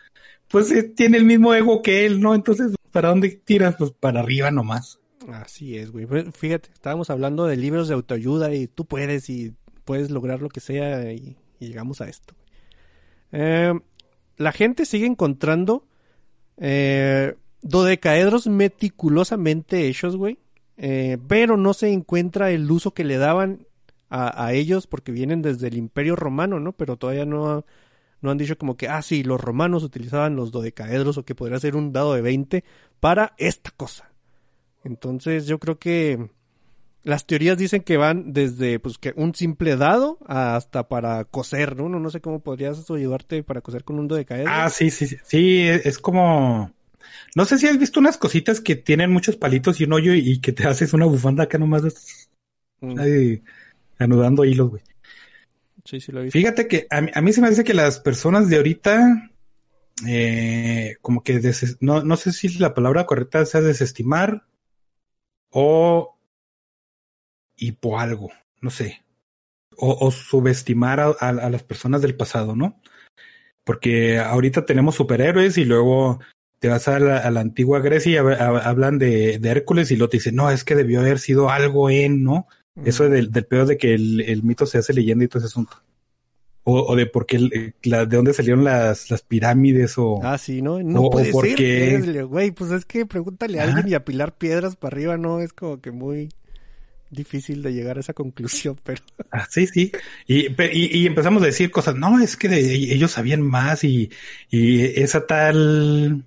pues 0.49 0.71
eh, 0.71 0.83
tiene 0.83 1.17
el 1.17 1.25
mismo 1.25 1.55
ego 1.55 1.83
que 1.83 2.07
él, 2.07 2.21
¿no? 2.21 2.35
Entonces, 2.35 2.75
¿para 2.91 3.09
dónde 3.09 3.31
tiras? 3.31 3.77
Pues 3.79 3.93
para 3.93 4.21
arriba 4.21 4.51
nomás. 4.51 4.99
Así 5.29 5.77
es, 5.77 5.91
güey. 5.91 6.07
Fíjate, 6.33 6.71
estábamos 6.73 7.11
hablando 7.11 7.47
de 7.47 7.57
libros 7.57 7.89
de 7.89 7.95
autoayuda 7.95 8.55
y 8.55 8.67
tú 8.67 8.85
puedes 8.85 9.31
y 9.31 9.55
puedes 9.85 10.11
lograr 10.11 10.41
lo 10.43 10.49
que 10.49 10.61
sea 10.61 11.13
y, 11.13 11.37
y 11.59 11.69
llegamos 11.69 12.01
a 12.01 12.09
esto. 12.09 12.35
Eh, 13.33 13.73
la 14.37 14.53
gente 14.53 14.87
sigue 14.87 15.07
encontrando 15.07 15.87
eh, 16.57 17.37
dodecaedros 17.63 18.47
meticulosamente 18.47 19.87
hechos, 19.87 20.17
güey. 20.17 20.39
Eh, 20.83 21.19
pero 21.29 21.59
no 21.59 21.75
se 21.75 21.93
encuentra 21.93 22.51
el 22.51 22.71
uso 22.71 22.95
que 22.95 23.05
le 23.05 23.19
daban 23.19 23.67
a, 24.09 24.53
ellos 24.55 24.87
porque 24.87 25.13
vienen 25.13 25.43
desde 25.43 25.69
el 25.69 25.77
Imperio 25.77 26.17
Romano, 26.17 26.59
¿no? 26.59 26.73
Pero 26.73 26.97
todavía 26.97 27.27
no, 27.27 27.67
no 28.23 28.31
han 28.31 28.39
dicho 28.39 28.57
como 28.57 28.77
que, 28.77 28.89
ah, 28.89 29.03
sí, 29.03 29.23
los 29.23 29.41
romanos 29.41 29.85
utilizaban 29.85 30.37
los 30.37 30.51
dodecaedros 30.51 31.19
o 31.19 31.25
que 31.25 31.35
podría 31.35 31.61
ser 31.61 31.77
un 31.77 31.93
dado 31.93 32.15
de 32.15 32.23
20 32.23 32.65
para 32.99 33.35
esta 33.37 33.71
cosa. 33.73 34.11
Entonces 34.83 35.47
yo 35.47 35.59
creo 35.59 35.79
que 35.79 36.31
las 37.03 37.27
teorías 37.27 37.59
dicen 37.59 37.83
que 37.83 37.99
van 37.99 38.33
desde 38.33 38.81
pues 38.81 38.97
que 38.97 39.13
un 39.17 39.35
simple 39.35 39.77
dado 39.77 40.19
hasta 40.27 40.89
para 40.89 41.25
coser, 41.25 41.77
¿no? 41.77 41.91
No, 41.91 42.01
no 42.01 42.09
sé 42.09 42.23
cómo 42.23 42.41
podrías 42.41 42.91
ayudarte 42.91 43.43
para 43.43 43.61
coser 43.61 43.85
con 43.85 43.99
un 43.99 44.09
dodecaedro. 44.09 44.51
Ah, 44.51 44.71
sí, 44.71 44.91
sí, 44.91 45.07
sí, 45.07 45.19
sí, 45.23 45.61
es 45.61 45.99
como, 45.99 46.73
no 47.35 47.45
sé 47.45 47.59
si 47.59 47.67
has 47.67 47.79
visto 47.79 48.01
unas 48.01 48.19
cositas 48.19 48.61
que 48.61 48.77
tienen 48.77 49.13
muchos 49.13 49.37
palitos 49.37 49.81
y 49.81 49.85
un 49.85 49.93
hoyo 49.93 50.15
y 50.15 50.41
que 50.41 50.53
te 50.53 50.67
haces 50.67 50.93
una 50.93 51.07
bufanda 51.07 51.45
acá 51.45 51.59
nomás 51.59 51.83
Mm, 52.81 52.99
anudando 53.99 54.45
hilos, 54.45 54.71
güey. 54.71 54.83
sí, 55.85 56.01
sí 56.01 56.13
lo 56.13 56.21
he 56.21 56.25
visto. 56.25 56.39
Fíjate 56.39 56.67
que 56.67 56.87
a 56.91 57.01
mí, 57.01 57.11
a 57.15 57.21
mí 57.21 57.33
se 57.33 57.41
me 57.41 57.49
hace 57.49 57.65
que 57.65 57.75
las 57.75 58.01
personas 58.01 58.49
de 58.49 58.57
ahorita, 58.57 59.31
eh, 60.07 60.97
como 61.03 61.23
que 61.23 61.41
no, 61.81 62.03
no 62.03 62.17
sé 62.17 62.33
si 62.33 62.49
la 62.59 62.75
palabra 62.75 63.07
correcta 63.07 63.45
sea 63.45 63.61
desestimar 63.61 64.47
o 65.51 66.17
hipo 67.57 67.99
algo, 67.99 68.31
no 68.61 68.71
sé, 68.71 69.03
o, 69.77 70.07
o 70.07 70.11
subestimar 70.11 71.01
a, 71.01 71.07
a- 71.21 71.29
a 71.29 71.51
las 71.51 71.63
personas 71.63 72.03
del 72.03 72.17
pasado, 72.17 72.57
¿no? 72.57 72.81
Porque 73.65 74.19
ahorita 74.19 74.65
tenemos 74.65 74.95
superhéroes 74.95 75.59
y 75.59 75.65
luego 75.65 76.21
te 76.61 76.69
vas 76.69 76.87
a 76.87 77.01
la, 77.01 77.19
a 77.19 77.31
la 77.33 77.41
antigua 77.41 77.81
Grecia 77.81 78.13
y 78.13 78.15
hab- 78.15 78.39
hab- 78.39 78.63
hablan 78.65 78.99
de, 78.99 79.39
de 79.41 79.49
Hércules 79.51 79.91
y 79.91 79.97
lo 79.97 80.09
te 80.09 80.19
dicen, 80.19 80.37
no, 80.37 80.51
es 80.51 80.63
que 80.63 80.77
debió 80.77 81.01
haber 81.01 81.19
sido 81.19 81.51
algo 81.51 81.91
en, 81.91 82.23
¿no? 82.23 82.47
Eso 82.85 83.09
del, 83.09 83.33
del 83.33 83.45
peor 83.47 83.67
de 83.67 83.77
que 83.77 83.93
el, 83.95 84.21
el 84.21 84.43
mito 84.45 84.65
se 84.67 84.79
hace 84.79 84.95
leyenda 84.95 85.25
y 85.25 85.29
todo 85.29 85.39
ese 85.41 85.47
asunto. 85.49 85.83
O, 86.63 86.81
o 86.93 86.95
de 86.97 87.07
por 87.07 87.27
qué, 87.27 87.73
la- 87.83 88.07
de 88.07 88.17
dónde 88.17 88.33
salieron 88.35 88.63
las, 88.65 89.11
las 89.11 89.23
pirámides 89.23 89.95
o... 89.99 90.21
Ah, 90.23 90.39
sí, 90.39 90.63
¿no? 90.63 90.83
No 90.83 91.01
o- 91.01 91.07
o 91.07 91.11
puede 91.11 91.33
por 91.33 91.47
ser. 91.47 91.57
qué- 91.57 92.23
Güey, 92.23 92.53
pues 92.53 92.71
es 92.71 92.85
que 92.85 93.05
pregúntale 93.07 93.59
a 93.61 93.65
alguien 93.65 93.89
y 93.89 93.95
apilar 93.95 94.37
piedras 94.39 94.77
para 94.77 94.95
arriba, 94.95 95.17
¿no? 95.17 95.41
Es 95.41 95.53
como 95.53 95.81
que 95.81 95.91
muy 95.91 96.29
difícil 97.11 97.63
de 97.63 97.73
llegar 97.73 97.97
a 97.97 98.01
esa 98.01 98.13
conclusión, 98.13 98.79
pero... 98.85 99.03
Ah, 99.33 99.47
sí, 99.51 99.67
sí. 99.67 99.91
Y, 100.27 100.47
y, 100.49 100.99
y 101.03 101.07
empezamos 101.07 101.43
a 101.43 101.47
decir 101.47 101.71
cosas, 101.71 101.97
no, 101.97 102.21
es 102.21 102.37
que 102.37 102.49
de- 102.49 102.75
ellos 102.95 103.11
sabían 103.11 103.43
más 103.43 103.83
y, 103.85 104.11
y 104.51 104.83
esa 105.01 105.27
tal... 105.27 106.25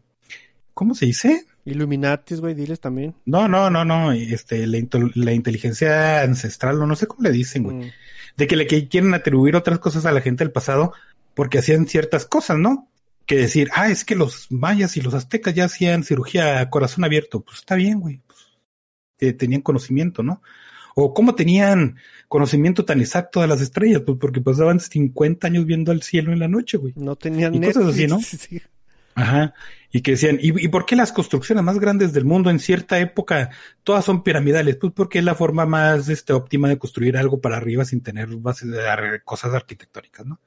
¿Cómo 0.73 0.95
se 0.95 1.05
dice? 1.05 1.45
Illuminatis, 1.65 2.41
güey, 2.41 2.53
diles 2.53 2.79
también. 2.79 3.15
No, 3.25 3.47
no, 3.47 3.69
no, 3.69 3.85
no, 3.85 4.11
este, 4.11 4.67
la, 4.67 5.33
inteligencia 5.33 6.21
ancestral, 6.21 6.81
o 6.81 6.87
no 6.87 6.95
sé 6.95 7.07
cómo 7.07 7.23
le 7.23 7.31
dicen, 7.31 7.63
güey. 7.63 7.75
Mm, 7.77 7.91
de 8.37 8.47
que 8.47 8.55
le 8.55 8.67
que 8.67 8.87
quieren 8.87 9.13
atribuir 9.13 9.55
otras 9.55 9.79
cosas 9.79 10.05
a 10.05 10.11
la 10.11 10.21
gente 10.21 10.43
del 10.43 10.51
pasado 10.51 10.93
porque 11.33 11.59
hacían 11.59 11.87
ciertas 11.87 12.25
cosas, 12.25 12.57
¿no? 12.57 12.89
Que 13.25 13.37
decir, 13.37 13.69
ah, 13.73 13.89
es 13.89 14.03
que 14.03 14.15
los 14.15 14.51
mayas 14.51 14.97
y 14.97 15.01
los 15.01 15.13
aztecas 15.13 15.53
ya 15.53 15.65
hacían 15.65 16.03
cirugía 16.03 16.59
a 16.59 16.69
corazón 16.69 17.03
abierto. 17.03 17.41
Pues 17.41 17.59
está 17.59 17.75
bien, 17.75 17.99
güey. 17.99 18.21
Pues, 18.27 18.39
eh, 19.19 19.33
tenían 19.33 19.61
conocimiento, 19.61 20.23
¿no? 20.23 20.41
O 20.95 21.13
cómo 21.13 21.33
tenían 21.33 21.97
conocimiento 22.27 22.85
tan 22.85 22.99
exacto 22.99 23.41
de 23.41 23.47
las 23.47 23.61
estrellas, 23.61 24.01
pues 24.05 24.17
porque 24.19 24.41
pasaban 24.41 24.79
50 24.79 25.47
años 25.47 25.65
viendo 25.65 25.91
al 25.91 26.03
cielo 26.03 26.33
en 26.33 26.39
la 26.39 26.47
noche, 26.47 26.77
güey. 26.77 26.93
No 26.97 27.15
tenían 27.15 27.55
Y 27.55 27.61
cosas 27.61 27.85
así, 27.85 28.07
¿no? 28.07 28.19
Sí, 28.21 28.37
sí. 28.37 28.61
Ajá. 29.15 29.53
Y 29.91 30.01
que 30.01 30.11
decían, 30.11 30.39
¿y, 30.41 30.67
por 30.69 30.85
qué 30.85 30.95
las 30.95 31.11
construcciones 31.11 31.63
más 31.63 31.77
grandes 31.77 32.13
del 32.13 32.25
mundo 32.25 32.49
en 32.49 32.59
cierta 32.59 32.99
época 32.99 33.51
todas 33.83 34.03
son 34.03 34.23
piramidales? 34.23 34.77
Pues 34.77 34.91
porque 34.91 35.19
es 35.19 35.25
la 35.25 35.35
forma 35.35 35.67
más 35.67 36.09
este, 36.09 36.33
óptima 36.33 36.67
de 36.67 36.79
construir 36.79 37.15
algo 37.15 37.39
para 37.41 37.57
arriba 37.57 37.85
sin 37.85 38.01
tener 38.01 38.27
bases 38.37 38.71
de 38.71 39.21
cosas 39.23 39.53
arquitectónicas, 39.53 40.25
¿no? 40.25 40.39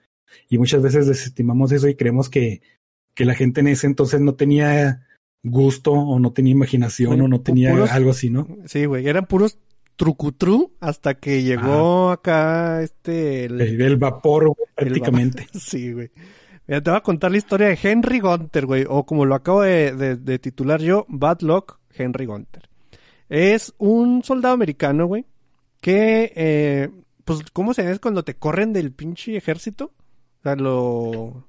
Y 0.49 0.59
muchas 0.59 0.83
veces 0.83 1.07
desestimamos 1.07 1.71
eso 1.71 1.87
y 1.89 1.95
creemos 1.95 2.29
que, 2.29 2.61
que 3.15 3.25
la 3.25 3.35
gente 3.35 3.61
en 3.61 3.69
ese 3.69 3.87
entonces 3.87 4.21
no 4.21 4.35
tenía 4.35 5.07
gusto 5.45 5.93
o 5.93 6.19
no 6.19 6.33
tenía 6.33 6.53
imaginación 6.53 7.21
o 7.21 7.29
no 7.29 7.41
tenía 7.41 7.73
algo 7.93 8.11
así, 8.11 8.31
¿no? 8.31 8.49
Sí, 8.67 8.85
güey, 8.85 9.07
eran 9.07 9.27
puros 9.27 9.59
trucutru 9.97 10.73
hasta 10.81 11.15
que 11.15 11.43
llegó 11.43 12.11
acá 12.11 12.83
este... 12.83 13.47
El, 13.47 13.97
vapor, 13.97 14.55
prácticamente. 14.75 15.47
sí, 15.55 15.93
güey. 15.93 16.11
Te 16.67 16.81
voy 16.81 16.97
a 16.97 17.01
contar 17.01 17.31
la 17.31 17.37
historia 17.39 17.69
de 17.69 17.79
Henry 17.81 18.19
Gunter, 18.19 18.67
güey, 18.67 18.85
o 18.89 19.07
como 19.07 19.25
lo 19.25 19.37
acabo 19.37 19.63
de, 19.63 20.39
titular 20.41 20.81
yo, 20.81 21.07
Bad 21.09 21.43
Luck 21.43 21.79
Henry 21.95 22.27
Gunter. 22.27 22.69
Es 23.29 23.73
un 23.79 24.25
soldado 24.25 24.55
americano, 24.55 25.07
güey, 25.07 25.27
que, 25.81 26.33
eh, 26.35 26.91
pues, 27.25 27.43
¿cómo 27.53 27.73
se 27.73 27.83
ves 27.83 28.01
cuando 28.01 28.25
te 28.25 28.35
corren 28.35 28.73
del 28.73 28.93
pinche 28.93 29.37
ejército? 29.37 29.93
O 30.41 30.43
sea, 30.43 30.57
lo... 30.57 31.47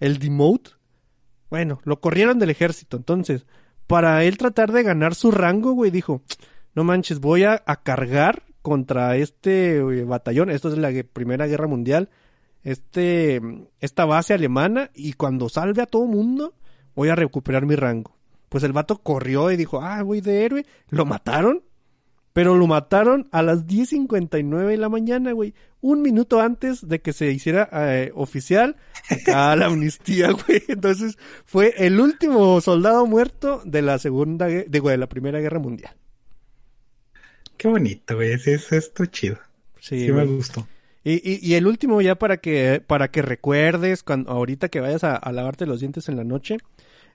El 0.00 0.18
demote. 0.18 0.70
Bueno, 1.48 1.80
lo 1.84 2.00
corrieron 2.00 2.38
del 2.38 2.50
ejército, 2.50 2.96
entonces, 2.96 3.46
para 3.86 4.24
él 4.24 4.38
tratar 4.38 4.72
de 4.72 4.82
ganar 4.82 5.14
su 5.14 5.30
rango, 5.30 5.72
güey, 5.72 5.90
dijo, 5.90 6.22
no 6.74 6.82
manches, 6.84 7.20
voy 7.20 7.44
a, 7.44 7.58
cargar 7.82 8.42
contra 8.62 9.16
este 9.16 9.80
batallón, 10.04 10.50
esto 10.50 10.68
es 10.68 10.78
la 10.78 10.90
Primera 11.12 11.46
Guerra 11.46 11.66
Mundial, 11.66 12.08
este, 12.62 13.40
esta 13.80 14.04
base 14.04 14.34
alemana, 14.34 14.90
y 14.94 15.14
cuando 15.14 15.48
salve 15.48 15.82
a 15.82 15.86
todo 15.86 16.06
mundo, 16.06 16.54
voy 16.94 17.08
a 17.08 17.14
recuperar 17.14 17.66
mi 17.66 17.76
rango. 17.76 18.16
Pues 18.48 18.64
el 18.64 18.72
vato 18.72 18.98
corrió 18.98 19.50
y 19.50 19.56
dijo, 19.56 19.80
ah, 19.80 20.02
güey, 20.02 20.20
de 20.20 20.44
héroe, 20.44 20.66
lo 20.88 21.06
mataron, 21.06 21.62
pero 22.32 22.56
lo 22.56 22.66
mataron 22.66 23.28
a 23.32 23.42
las 23.42 23.66
10.59 23.66 24.66
de 24.66 24.76
la 24.76 24.88
mañana, 24.88 25.32
güey. 25.32 25.54
Un 25.80 26.02
minuto 26.02 26.40
antes 26.40 26.86
de 26.86 27.00
que 27.00 27.12
se 27.12 27.30
hiciera 27.30 27.68
eh, 27.72 28.12
oficial 28.14 28.76
a 29.32 29.56
la 29.56 29.66
amnistía, 29.66 30.30
güey. 30.46 30.62
Entonces 30.68 31.18
fue 31.44 31.74
el 31.78 32.00
último 32.00 32.60
soldado 32.60 33.06
muerto 33.06 33.62
de 33.64 33.82
la 33.82 33.98
segunda, 33.98 34.46
de, 34.46 34.64
de 34.64 34.96
la 34.96 35.08
primera 35.08 35.40
guerra 35.40 35.58
mundial. 35.58 35.94
Qué 37.56 37.68
bonito, 37.68 38.16
güey. 38.16 38.32
Eso 38.32 38.50
es 38.50 38.72
esto 38.72 39.06
chido. 39.06 39.38
Sí, 39.80 40.10
me 40.12 40.24
gustó. 40.24 40.66
Y, 41.02 41.48
y, 41.48 41.54
el 41.54 41.66
último 41.66 42.02
ya 42.02 42.16
para 42.16 42.38
que, 42.38 42.82
para 42.86 43.10
que 43.10 43.22
recuerdes, 43.22 44.02
cuando, 44.02 44.30
ahorita 44.30 44.68
que 44.68 44.80
vayas 44.80 45.02
a, 45.02 45.32
lavarte 45.32 45.64
los 45.64 45.80
dientes 45.80 46.08
en 46.08 46.16
la 46.16 46.24
noche. 46.24 46.58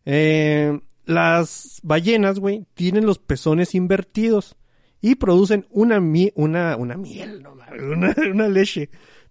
Eh, 0.05 0.79
las 1.05 1.79
ballenas, 1.83 2.39
güey, 2.39 2.65
tienen 2.73 3.05
los 3.05 3.19
pezones 3.19 3.75
invertidos 3.75 4.55
y 5.01 5.15
producen 5.15 5.67
una, 5.69 5.99
una, 5.99 6.77
una 6.77 6.97
miel, 6.97 7.43
no, 7.43 7.53
una, 7.53 8.15
una 8.31 8.47
leche 8.47 8.89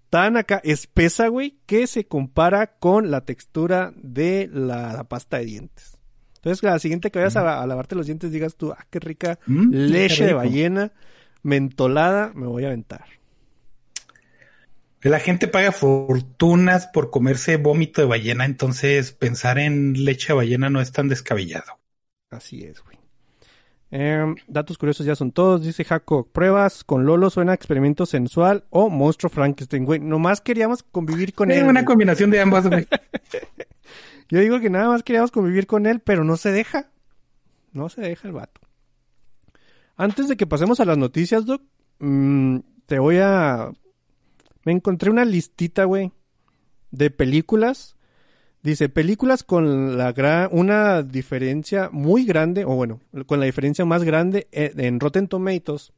tan 0.09 0.37
acá 0.37 0.61
espesa, 0.63 1.27
güey, 1.27 1.59
que 1.67 1.89
se 1.89 2.07
compara 2.07 2.79
con 2.79 3.11
la 3.11 3.23
textura 3.23 3.93
de 3.97 4.49
la 4.53 5.03
pasta 5.09 5.39
de 5.39 5.47
dientes. 5.47 5.99
Entonces, 6.37 6.63
la 6.63 6.79
siguiente 6.79 7.11
que 7.11 7.19
vayas 7.19 7.35
a, 7.35 7.67
lavarte 7.67 7.97
los 7.97 8.07
dientes, 8.07 8.31
digas 8.31 8.55
tú, 8.55 8.71
ah, 8.71 8.87
qué 8.91 9.01
rica 9.01 9.41
mm, 9.47 9.73
leche 9.73 10.27
de 10.27 10.35
ballena, 10.35 10.93
mentolada, 11.43 12.31
me 12.35 12.47
voy 12.47 12.63
a 12.63 12.69
aventar. 12.69 13.07
La 15.05 15.21
gente 15.21 15.49
paga 15.49 15.71
fortunas 15.71 16.87
por 16.87 17.11
comerse 17.11 17.59
vómito 17.59 18.01
de 18.01 18.07
ballena, 18.07 18.47
entonces 18.47 19.13
pensar 19.13 19.59
en 19.59 20.05
leche 20.05 20.29
de 20.29 20.35
ballena 20.35 20.71
no 20.71 20.81
es 20.81 20.93
tan 20.93 21.09
descabellado. 21.09 21.79
Así 22.31 22.65
es, 22.65 22.83
güey. 22.83 22.99
Em, 23.91 24.35
datos 24.49 24.79
curiosos 24.79 25.05
ya 25.05 25.15
son 25.15 25.31
todos. 25.31 25.63
Dice 25.63 25.85
Jaco, 25.85 26.27
pruebas 26.27 26.85
con 26.85 27.05
Lolo 27.05 27.29
suena 27.29 27.53
experimento 27.53 28.07
sensual 28.07 28.65
o 28.71 28.89
monstruo 28.89 29.29
Frankenstein, 29.29 29.85
güey. 29.85 30.01
Nomás 30.01 30.41
queríamos 30.41 30.83
convivir 30.83 31.35
con 31.35 31.51
él. 31.51 31.59
Es 31.59 31.65
una 31.65 31.85
combinación 31.85 32.31
de 32.31 32.41
ambas, 32.41 32.67
güey. 32.67 32.89
Yo 34.31 34.41
digo 34.41 34.59
que 34.59 34.71
nada 34.71 34.89
más 34.89 35.03
queríamos 35.03 35.31
convivir 35.31 35.67
con 35.67 35.85
él, 35.85 36.01
pero 36.01 36.25
no 36.25 36.39
se 36.39 36.51
deja. 36.51 36.89
No 37.73 37.91
se 37.91 38.01
deja 38.01 38.27
el 38.27 38.33
vato. 38.33 38.63
Antes 39.99 40.29
de 40.29 40.39
que 40.39 40.47
pasemos 40.47 40.81
a 40.81 40.87
las 40.87 40.97
noticias, 40.97 41.45
Doc, 41.45 41.61
mm, 41.99 42.61
te 42.87 42.99
voy 42.99 43.19
a... 43.19 43.71
Me 44.65 44.73
encontré 44.73 45.11
una 45.11 45.25
listita, 45.25 45.85
güey, 45.85 46.12
de 46.91 47.11
películas. 47.11 47.97
Dice, 48.62 48.89
películas 48.89 49.45
con 49.45 49.99
la 49.99 50.12
gran, 50.12 50.49
una 50.53 51.03
diferencia 51.03 51.91
muy 51.93 52.25
grande, 52.25 52.65
o 52.65 52.75
bueno, 52.75 53.01
con 53.27 53.39
la 53.39 53.47
diferencia 53.47 53.85
más 53.85 54.05
grande 54.05 54.49
en 54.53 55.01
Rotten 55.01 55.29
Tomatoes 55.29 55.93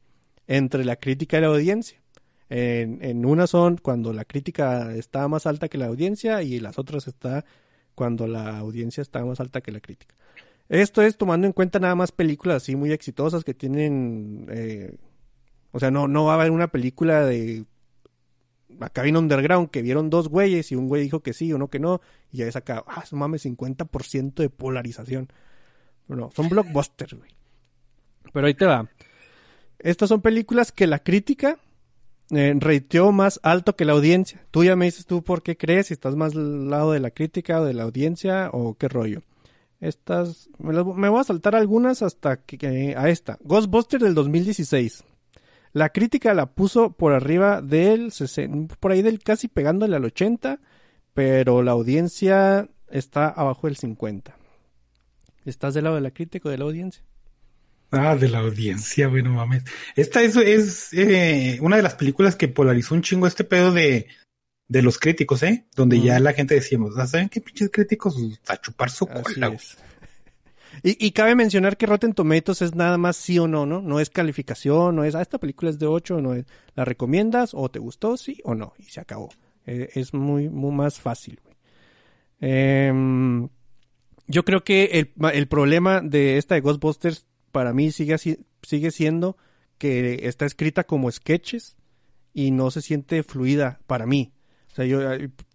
entre 0.47 0.83
la 0.83 0.97
crítica 0.97 1.37
y 1.37 1.41
la 1.41 1.47
audiencia. 1.47 2.01
En, 2.49 3.03
en 3.03 3.25
una 3.25 3.47
son 3.47 3.77
cuando 3.77 4.13
la 4.13 4.25
crítica 4.25 4.93
está 4.95 5.27
más 5.27 5.45
alta 5.45 5.67
que 5.67 5.77
la 5.77 5.87
audiencia 5.87 6.43
y 6.43 6.59
las 6.59 6.77
otras 6.79 7.07
está 7.07 7.45
cuando 7.95 8.27
la 8.27 8.57
audiencia 8.57 9.01
está 9.01 9.23
más 9.25 9.39
alta 9.39 9.61
que 9.61 9.71
la 9.71 9.79
crítica. 9.79 10.15
Esto 10.69 11.01
es 11.01 11.17
tomando 11.17 11.47
en 11.47 11.53
cuenta 11.53 11.79
nada 11.79 11.95
más 11.95 12.11
películas 12.11 12.57
así 12.57 12.75
muy 12.75 12.91
exitosas 12.91 13.43
que 13.43 13.53
tienen, 13.53 14.47
eh, 14.49 14.97
o 15.71 15.79
sea, 15.79 15.91
no, 15.91 16.07
no 16.07 16.25
va 16.25 16.33
a 16.33 16.35
haber 16.35 16.51
una 16.51 16.67
película 16.67 17.25
de 17.25 17.65
acá 18.79 19.01
vino 19.01 19.19
Underground 19.19 19.69
que 19.69 19.81
vieron 19.81 20.09
dos 20.09 20.27
güeyes 20.27 20.71
y 20.71 20.75
un 20.75 20.87
güey 20.87 21.03
dijo 21.03 21.21
que 21.21 21.33
sí, 21.33 21.53
uno 21.53 21.69
que 21.69 21.79
no, 21.79 22.01
y 22.31 22.37
ya 22.37 22.47
es 22.47 22.55
acá, 22.55 22.83
ah, 22.87 23.03
mames, 23.11 23.45
50% 23.45 24.33
de 24.35 24.49
polarización. 24.49 25.29
No, 26.07 26.31
son 26.35 26.49
blockbusters, 26.49 27.13
güey. 27.13 27.31
Pero 28.33 28.47
ahí 28.47 28.53
te 28.53 28.65
va. 28.65 28.89
Estas 29.79 30.09
son 30.09 30.21
películas 30.21 30.71
que 30.71 30.87
la 30.87 30.99
crítica 30.99 31.57
eh, 32.31 32.53
reiteó 32.57 33.11
más 33.11 33.39
alto 33.43 33.75
que 33.75 33.85
la 33.85 33.93
audiencia. 33.93 34.45
Tú 34.51 34.63
ya 34.63 34.75
me 34.75 34.85
dices 34.85 35.05
tú 35.05 35.23
por 35.23 35.43
qué 35.43 35.57
crees, 35.57 35.87
si 35.87 35.93
estás 35.93 36.15
más 36.15 36.35
al 36.35 36.69
lado 36.69 36.91
de 36.91 36.99
la 36.99 37.11
crítica 37.11 37.61
o 37.61 37.65
de 37.65 37.73
la 37.73 37.83
audiencia 37.83 38.49
o 38.51 38.75
qué 38.75 38.87
rollo. 38.87 39.21
Estas, 39.79 40.49
me, 40.57 41.09
voy 41.09 41.19
a 41.19 41.23
saltar 41.23 41.55
algunas 41.55 42.01
hasta 42.01 42.37
que, 42.37 42.95
a 42.97 43.09
esta. 43.09 43.37
Ghostbusters 43.43 44.03
del 44.03 44.15
2016. 44.15 45.03
La 45.73 45.89
crítica 45.89 46.33
la 46.33 46.47
puso 46.47 46.91
por 46.91 47.13
arriba 47.13 47.61
del 47.61 48.11
por 48.79 48.91
ahí 48.91 49.01
del 49.01 49.19
casi 49.19 49.47
pegándole 49.47 49.95
al 49.95 50.05
80, 50.05 50.59
pero 51.13 51.63
la 51.63 51.71
audiencia 51.71 52.69
está 52.89 53.27
abajo 53.29 53.67
del 53.67 53.77
50. 53.77 54.35
¿Estás 55.45 55.73
del 55.73 55.85
lado 55.85 55.95
de 55.95 56.01
la 56.01 56.11
crítica 56.11 56.49
o 56.49 56.51
de 56.51 56.57
la 56.57 56.65
audiencia? 56.65 57.03
Ah, 57.91 58.15
de 58.15 58.27
la 58.27 58.39
audiencia, 58.39 59.07
bueno 59.07 59.31
mames. 59.31 59.63
Esta 59.95 60.21
es, 60.21 60.35
es 60.35 60.93
eh, 60.93 61.57
una 61.61 61.77
de 61.77 61.83
las 61.83 61.95
películas 61.95 62.35
que 62.35 62.49
polarizó 62.49 62.95
un 62.95 63.01
chingo 63.01 63.27
este 63.27 63.45
pedo 63.45 63.71
de, 63.71 64.07
de 64.67 64.81
los 64.81 64.99
críticos, 64.99 65.43
¿eh? 65.43 65.65
Donde 65.75 66.01
ya 66.01 66.19
la 66.19 66.33
gente 66.33 66.55
decíamos, 66.55 66.97
ah, 66.97 67.07
¿saben 67.07 67.29
qué 67.29 67.39
pinches 67.39 67.69
críticos? 67.71 68.17
A 68.47 68.57
chupar 68.57 68.89
su 68.89 69.07
cola. 69.07 69.57
Y, 70.83 71.11
cabe 71.11 71.35
mencionar 71.35 71.77
que 71.77 71.85
Rotten 71.85 72.13
Tomatoes 72.13 72.61
es 72.61 72.75
nada 72.75 72.97
más 72.97 73.17
sí 73.17 73.39
o 73.39 73.47
no, 73.47 73.65
¿no? 73.65 73.81
No 73.81 73.99
es 73.99 74.09
calificación, 74.09 74.95
no 74.95 75.03
es, 75.03 75.15
ah, 75.15 75.21
esta 75.21 75.39
película 75.39 75.71
es 75.71 75.79
de 75.79 75.87
8, 75.87 76.21
no 76.21 76.33
es, 76.33 76.45
¿la 76.75 76.85
recomiendas 76.85 77.51
o 77.53 77.69
te 77.69 77.79
gustó, 77.79 78.17
sí 78.17 78.39
o 78.43 78.55
no? 78.55 78.73
Y 78.77 78.83
se 78.83 78.99
acabó. 78.99 79.29
Eh, 79.65 79.89
es 79.95 80.13
muy, 80.13 80.49
muy 80.49 80.71
más 80.71 80.99
fácil, 80.99 81.39
güey. 81.43 81.55
Em, 82.39 83.49
yo 84.27 84.45
creo 84.45 84.63
que 84.63 84.85
el, 84.85 85.11
el 85.33 85.47
problema 85.47 86.01
de 86.01 86.37
esta 86.37 86.55
de 86.55 86.61
Ghostbusters 86.61 87.25
para 87.51 87.73
mí 87.73 87.91
sigue, 87.91 88.17
sigue 88.61 88.91
siendo 88.91 89.37
que 89.77 90.27
está 90.27 90.45
escrita 90.45 90.83
como 90.83 91.11
sketches 91.11 91.75
y 92.33 92.51
no 92.51 92.71
se 92.71 92.81
siente 92.81 93.23
fluida 93.23 93.79
para 93.87 94.05
mí. 94.05 94.33
O 94.71 94.75
sea, 94.75 94.85
yo 94.85 94.99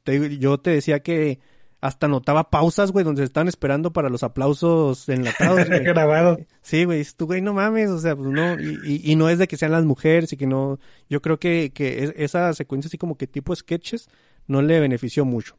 te, 0.02 0.38
yo 0.38 0.58
te 0.58 0.70
decía 0.70 1.00
que 1.00 1.38
hasta 1.82 2.06
notaba 2.06 2.48
pausas, 2.48 2.92
güey, 2.92 3.04
donde 3.04 3.22
se 3.22 3.24
estaban 3.24 3.48
esperando 3.48 3.92
para 3.92 4.08
los 4.08 4.22
aplausos 4.22 5.08
enlatados. 5.08 5.66
Sí, 6.62 6.84
güey, 6.84 7.04
tú, 7.16 7.26
güey, 7.26 7.42
no 7.42 7.52
mames, 7.52 7.90
o 7.90 7.98
sea, 7.98 8.14
pues 8.14 8.30
no, 8.30 8.54
y, 8.60 9.00
y, 9.02 9.16
no 9.16 9.28
es 9.28 9.38
de 9.40 9.48
que 9.48 9.56
sean 9.56 9.72
las 9.72 9.84
mujeres 9.84 10.32
y 10.32 10.36
que 10.36 10.46
no, 10.46 10.78
yo 11.10 11.20
creo 11.20 11.40
que, 11.40 11.72
que 11.74 12.14
esa 12.16 12.52
secuencia 12.54 12.86
así 12.86 12.98
como 12.98 13.18
que 13.18 13.26
tipo 13.26 13.54
sketches 13.54 14.08
no 14.46 14.62
le 14.62 14.78
benefició 14.78 15.24
mucho. 15.24 15.58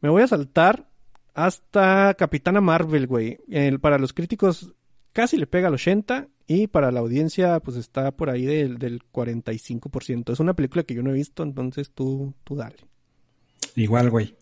Me 0.00 0.08
voy 0.08 0.22
a 0.22 0.26
saltar 0.26 0.88
hasta 1.34 2.14
Capitana 2.14 2.60
Marvel, 2.60 3.06
güey. 3.06 3.38
para 3.80 3.98
los 3.98 4.12
críticos 4.12 4.74
casi 5.12 5.36
le 5.36 5.46
pega 5.46 5.68
al 5.68 5.74
80 5.74 6.26
y 6.48 6.66
para 6.66 6.90
la 6.90 6.98
audiencia 6.98 7.60
pues 7.60 7.76
está 7.76 8.10
por 8.10 8.28
ahí 8.28 8.44
del, 8.44 8.78
del 8.78 9.02
45%. 9.12 10.32
Es 10.32 10.40
una 10.40 10.54
película 10.54 10.82
que 10.82 10.94
yo 10.94 11.04
no 11.04 11.10
he 11.10 11.14
visto, 11.14 11.44
entonces 11.44 11.92
tú, 11.92 12.34
tú 12.42 12.56
dale. 12.56 12.78
Igual, 13.76 14.10
güey. 14.10 14.34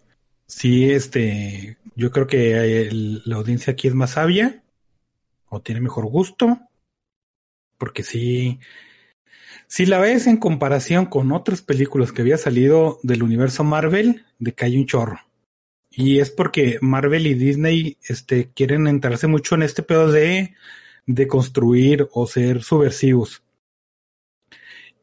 Sí, 0.51 0.91
este, 0.91 1.77
yo 1.95 2.11
creo 2.11 2.27
que 2.27 2.89
la 3.25 3.37
audiencia 3.37 3.73
aquí 3.73 3.87
es 3.87 3.95
más 3.95 4.11
sabia 4.11 4.65
o 5.49 5.63
tiene 5.63 5.81
mejor 5.81 6.07
gusto, 6.07 6.59
porque 7.79 8.03
sí, 8.03 8.59
si 9.69 9.87
la 9.87 10.01
ves 10.01 10.27
en 10.27 10.39
comparación 10.39 11.07
con 11.07 11.31
otras 11.31 11.63
películas 11.63 12.11
que 12.11 12.23
había 12.23 12.37
salido 12.37 12.99
del 13.05 13.23
universo 13.23 13.63
Marvel, 13.63 14.27
de 14.41 14.53
que 14.53 14.65
hay 14.65 14.77
un 14.77 14.87
chorro. 14.87 15.21
Y 15.89 16.19
es 16.19 16.31
porque 16.31 16.79
Marvel 16.81 17.29
y 17.29 17.35
Disney 17.35 17.97
este, 18.03 18.51
quieren 18.53 18.89
entrarse 18.89 19.29
mucho 19.29 19.55
en 19.55 19.63
este 19.63 19.85
pedo 19.85 20.11
de, 20.11 20.57
de 21.07 21.29
construir 21.29 22.09
o 22.13 22.27
ser 22.27 22.65
subversivos. 22.65 23.45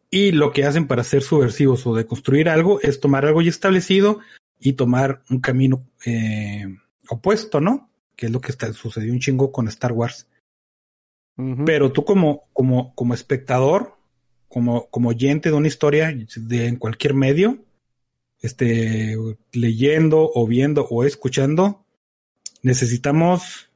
Y 0.10 0.34
lo 0.34 0.52
que 0.52 0.66
hacen 0.66 0.88
para 0.88 1.06
ser 1.06 1.24
subversivos 1.24 1.88
o 1.88 1.95
de 1.95 2.06
construir 2.06 2.50
algo 2.50 2.82
es 2.82 3.00
tomar 3.00 3.26
algo 3.26 3.41
ya 3.41 3.50
establecido 3.50 4.20
y 4.60 4.74
tomar 4.74 5.24
un 5.30 5.39
camino 5.39 5.88
eh, 6.05 6.66
opuesto, 7.10 7.62
¿no? 7.62 7.89
Que 8.16 8.28
es 8.28 8.32
lo 8.32 8.41
que 8.41 8.51
está, 8.51 8.72
sucedió 8.74 9.14
un 9.14 9.20
chingo 9.20 9.51
con 9.51 9.68
Star 9.68 9.91
Wars. 9.91 10.28
Pero 11.68 11.91
tú 11.91 12.03
como, 12.03 12.47
como, 12.51 12.95
como 12.95 13.14
espectador, 13.14 13.95
como, 14.47 14.88
como 14.89 15.10
oyente 15.10 15.49
de 15.49 15.55
una 15.55 15.68
historia 15.68 16.12
de, 16.36 16.66
en 16.66 16.78
cualquier 16.78 17.14
medio, 17.14 17.64
este, 18.41 19.16
leyendo 19.51 20.32
o 20.34 20.47
viendo 20.47 20.88
o 20.89 21.03
escuchando, 21.03 21.86
necesitamos 22.64 23.70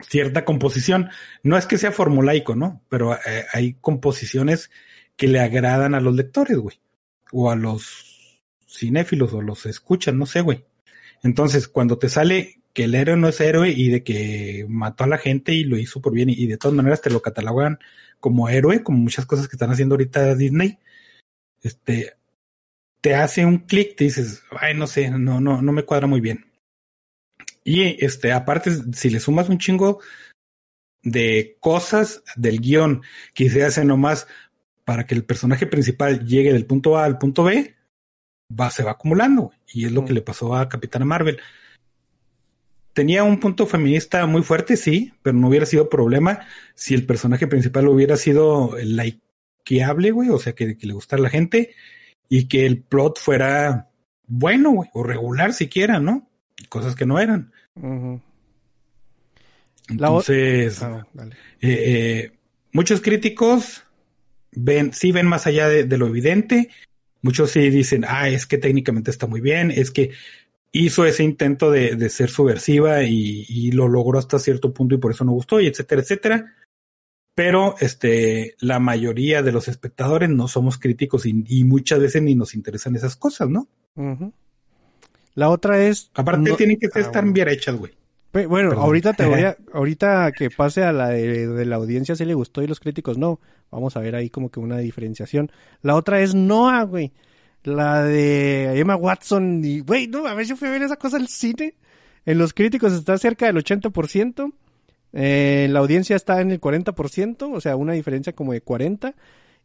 cierta 0.00 0.44
composición. 0.44 1.08
No 1.42 1.56
es 1.56 1.64
que 1.64 1.78
sea 1.78 1.90
formulaico, 1.90 2.54
¿no? 2.54 2.82
Pero 2.90 3.14
eh, 3.14 3.46
hay 3.52 3.74
composiciones 3.80 4.70
que 5.16 5.28
le 5.28 5.40
agradan 5.40 5.94
a 5.94 6.00
los 6.00 6.14
lectores, 6.14 6.58
güey. 6.58 6.80
O 7.32 7.50
a 7.50 7.56
los 7.56 8.07
cinéfilos 8.68 9.32
o 9.32 9.42
los 9.42 9.66
escuchan, 9.66 10.18
no 10.18 10.26
sé, 10.26 10.40
güey. 10.40 10.64
Entonces, 11.22 11.68
cuando 11.68 11.98
te 11.98 12.08
sale 12.08 12.60
que 12.72 12.84
el 12.84 12.94
héroe 12.94 13.16
no 13.16 13.28
es 13.28 13.40
héroe 13.40 13.70
y 13.70 13.88
de 13.88 14.04
que 14.04 14.66
mató 14.68 15.04
a 15.04 15.08
la 15.08 15.18
gente 15.18 15.52
y 15.52 15.64
lo 15.64 15.78
hizo 15.78 16.00
por 16.00 16.12
bien 16.12 16.30
y, 16.30 16.46
de 16.46 16.58
todas 16.58 16.76
maneras 16.76 17.00
te 17.00 17.10
lo 17.10 17.22
catalogan 17.22 17.78
como 18.20 18.48
héroe, 18.48 18.82
como 18.82 18.98
muchas 18.98 19.26
cosas 19.26 19.48
que 19.48 19.56
están 19.56 19.70
haciendo 19.70 19.94
ahorita 19.94 20.34
Disney, 20.34 20.78
este, 21.62 22.14
te 23.00 23.14
hace 23.14 23.44
un 23.44 23.58
clic, 23.58 23.96
te 23.96 24.04
dices, 24.04 24.42
ay, 24.60 24.74
no 24.74 24.86
sé, 24.86 25.10
no, 25.10 25.40
no, 25.40 25.62
no 25.62 25.72
me 25.72 25.84
cuadra 25.84 26.06
muy 26.06 26.20
bien. 26.20 26.46
Y 27.64 28.04
este, 28.04 28.32
aparte, 28.32 28.70
si 28.92 29.10
le 29.10 29.20
sumas 29.20 29.48
un 29.48 29.58
chingo 29.58 30.00
de 31.02 31.56
cosas 31.60 32.22
del 32.36 32.60
guion 32.60 33.02
que 33.34 33.50
se 33.50 33.64
hacen 33.64 33.88
nomás 33.88 34.26
para 34.84 35.06
que 35.06 35.14
el 35.14 35.24
personaje 35.24 35.66
principal 35.66 36.24
llegue 36.26 36.52
del 36.52 36.66
punto 36.66 36.96
A 36.96 37.04
al 37.04 37.18
punto 37.18 37.44
B, 37.44 37.76
va, 38.48 38.70
se 38.70 38.82
va 38.82 38.92
acumulando. 38.92 39.52
Y 39.72 39.86
es 39.86 39.92
lo 39.92 40.04
que 40.04 40.12
le 40.12 40.22
pasó 40.22 40.54
a 40.54 40.68
Capitana 40.68 41.04
Marvel 41.04 41.40
tenía 42.98 43.22
un 43.22 43.38
punto 43.38 43.64
feminista 43.64 44.26
muy 44.26 44.42
fuerte, 44.42 44.76
sí, 44.76 45.12
pero 45.22 45.36
no 45.36 45.46
hubiera 45.46 45.66
sido 45.66 45.88
problema 45.88 46.40
si 46.74 46.94
el 46.94 47.06
personaje 47.06 47.46
principal 47.46 47.86
hubiera 47.86 48.16
sido 48.16 48.76
likeable, 48.76 50.10
güey, 50.10 50.30
o 50.30 50.38
sea, 50.40 50.52
que, 50.52 50.76
le 50.80 50.92
gustara 50.92 51.20
a 51.20 51.22
la 51.22 51.30
gente 51.30 51.76
y 52.28 52.48
que 52.48 52.66
el 52.66 52.82
plot 52.82 53.20
fuera 53.20 53.88
bueno, 54.26 54.72
güey, 54.72 54.90
o 54.94 55.04
regular 55.04 55.52
siquiera, 55.52 56.00
¿no? 56.00 56.28
Cosas 56.68 56.96
que 56.96 57.06
no 57.06 57.20
eran. 57.20 57.52
Entonces, 59.88 60.82
ah, 60.82 61.06
eh, 61.16 61.28
eh, 61.60 62.32
muchos 62.72 63.00
críticos 63.00 63.84
ven, 64.50 64.92
sí 64.92 65.12
ven 65.12 65.28
más 65.28 65.46
allá 65.46 65.68
de, 65.68 65.84
de, 65.84 65.98
lo 65.98 66.08
evidente. 66.08 66.68
Muchos 67.22 67.50
sí 67.50 67.70
dicen, 67.70 68.04
ah, 68.06 68.28
es 68.28 68.46
que 68.46 68.58
técnicamente 68.58 69.10
está 69.10 69.26
muy 69.26 69.40
bien, 69.40 69.70
es 69.70 69.90
que 69.90 70.10
hizo 70.72 71.04
ese 71.04 71.24
intento 71.24 71.70
de, 71.70 71.96
de 71.96 72.10
ser 72.10 72.30
subversiva 72.30 73.02
y, 73.02 73.44
y, 73.48 73.72
lo 73.72 73.88
logró 73.88 74.18
hasta 74.18 74.38
cierto 74.38 74.72
punto 74.72 74.94
y 74.94 74.98
por 74.98 75.12
eso 75.12 75.24
no 75.24 75.32
gustó 75.32 75.60
y 75.60 75.66
etcétera, 75.66 76.02
etcétera. 76.02 76.54
Pero 77.34 77.76
este, 77.80 78.56
la 78.60 78.80
mayoría 78.80 79.42
de 79.42 79.52
los 79.52 79.68
espectadores 79.68 80.28
no 80.28 80.48
somos 80.48 80.78
críticos 80.78 81.24
y, 81.24 81.44
y 81.46 81.64
muchas 81.64 82.00
veces 82.00 82.22
ni 82.22 82.34
nos 82.34 82.54
interesan 82.54 82.96
esas 82.96 83.16
cosas, 83.16 83.48
¿no? 83.48 83.68
La 85.34 85.48
otra 85.48 85.80
es. 85.80 86.10
Aparte, 86.14 86.52
tienen 86.54 86.78
que 86.78 86.88
ah, 86.92 86.98
estar 86.98 87.24
bien 87.32 87.48
hechas, 87.48 87.76
güey. 87.76 87.92
Bueno, 88.32 88.72
ahorita 88.72 89.14
te 89.14 89.26
voy 89.26 89.40
a, 89.40 89.56
ahorita 89.72 90.32
que 90.32 90.50
pase 90.50 90.84
a 90.84 90.92
la 90.92 91.08
de, 91.08 91.48
de, 91.48 91.64
la 91.64 91.76
audiencia 91.76 92.14
si 92.14 92.24
le 92.24 92.34
gustó 92.34 92.62
y 92.62 92.66
los 92.66 92.80
críticos 92.80 93.16
no. 93.18 93.40
Vamos 93.70 93.96
a 93.96 94.00
ver 94.00 94.14
ahí 94.14 94.30
como 94.30 94.50
que 94.50 94.60
una 94.60 94.78
diferenciación. 94.78 95.50
La 95.82 95.94
otra 95.94 96.20
es 96.20 96.34
Noah, 96.34 96.84
güey. 96.84 97.12
La 97.64 98.02
de 98.02 98.78
Emma 98.78 98.96
Watson 98.96 99.62
y, 99.64 99.80
güey, 99.80 100.06
no, 100.06 100.26
a 100.26 100.34
ver, 100.34 100.46
yo 100.46 100.56
fui 100.56 100.68
a 100.68 100.70
ver 100.70 100.82
esa 100.82 100.96
cosa 100.96 101.16
al 101.16 101.28
cine. 101.28 101.74
En 102.24 102.38
los 102.38 102.52
críticos 102.52 102.92
está 102.92 103.16
cerca 103.18 103.46
del 103.46 103.56
80%. 103.56 104.52
Eh, 105.12 105.64
en 105.66 105.72
la 105.72 105.80
audiencia 105.80 106.14
está 106.14 106.40
en 106.40 106.50
el 106.50 106.60
40%, 106.60 107.50
o 107.54 107.60
sea, 107.60 107.76
una 107.76 107.94
diferencia 107.94 108.34
como 108.34 108.52
de 108.52 108.60
40. 108.60 109.14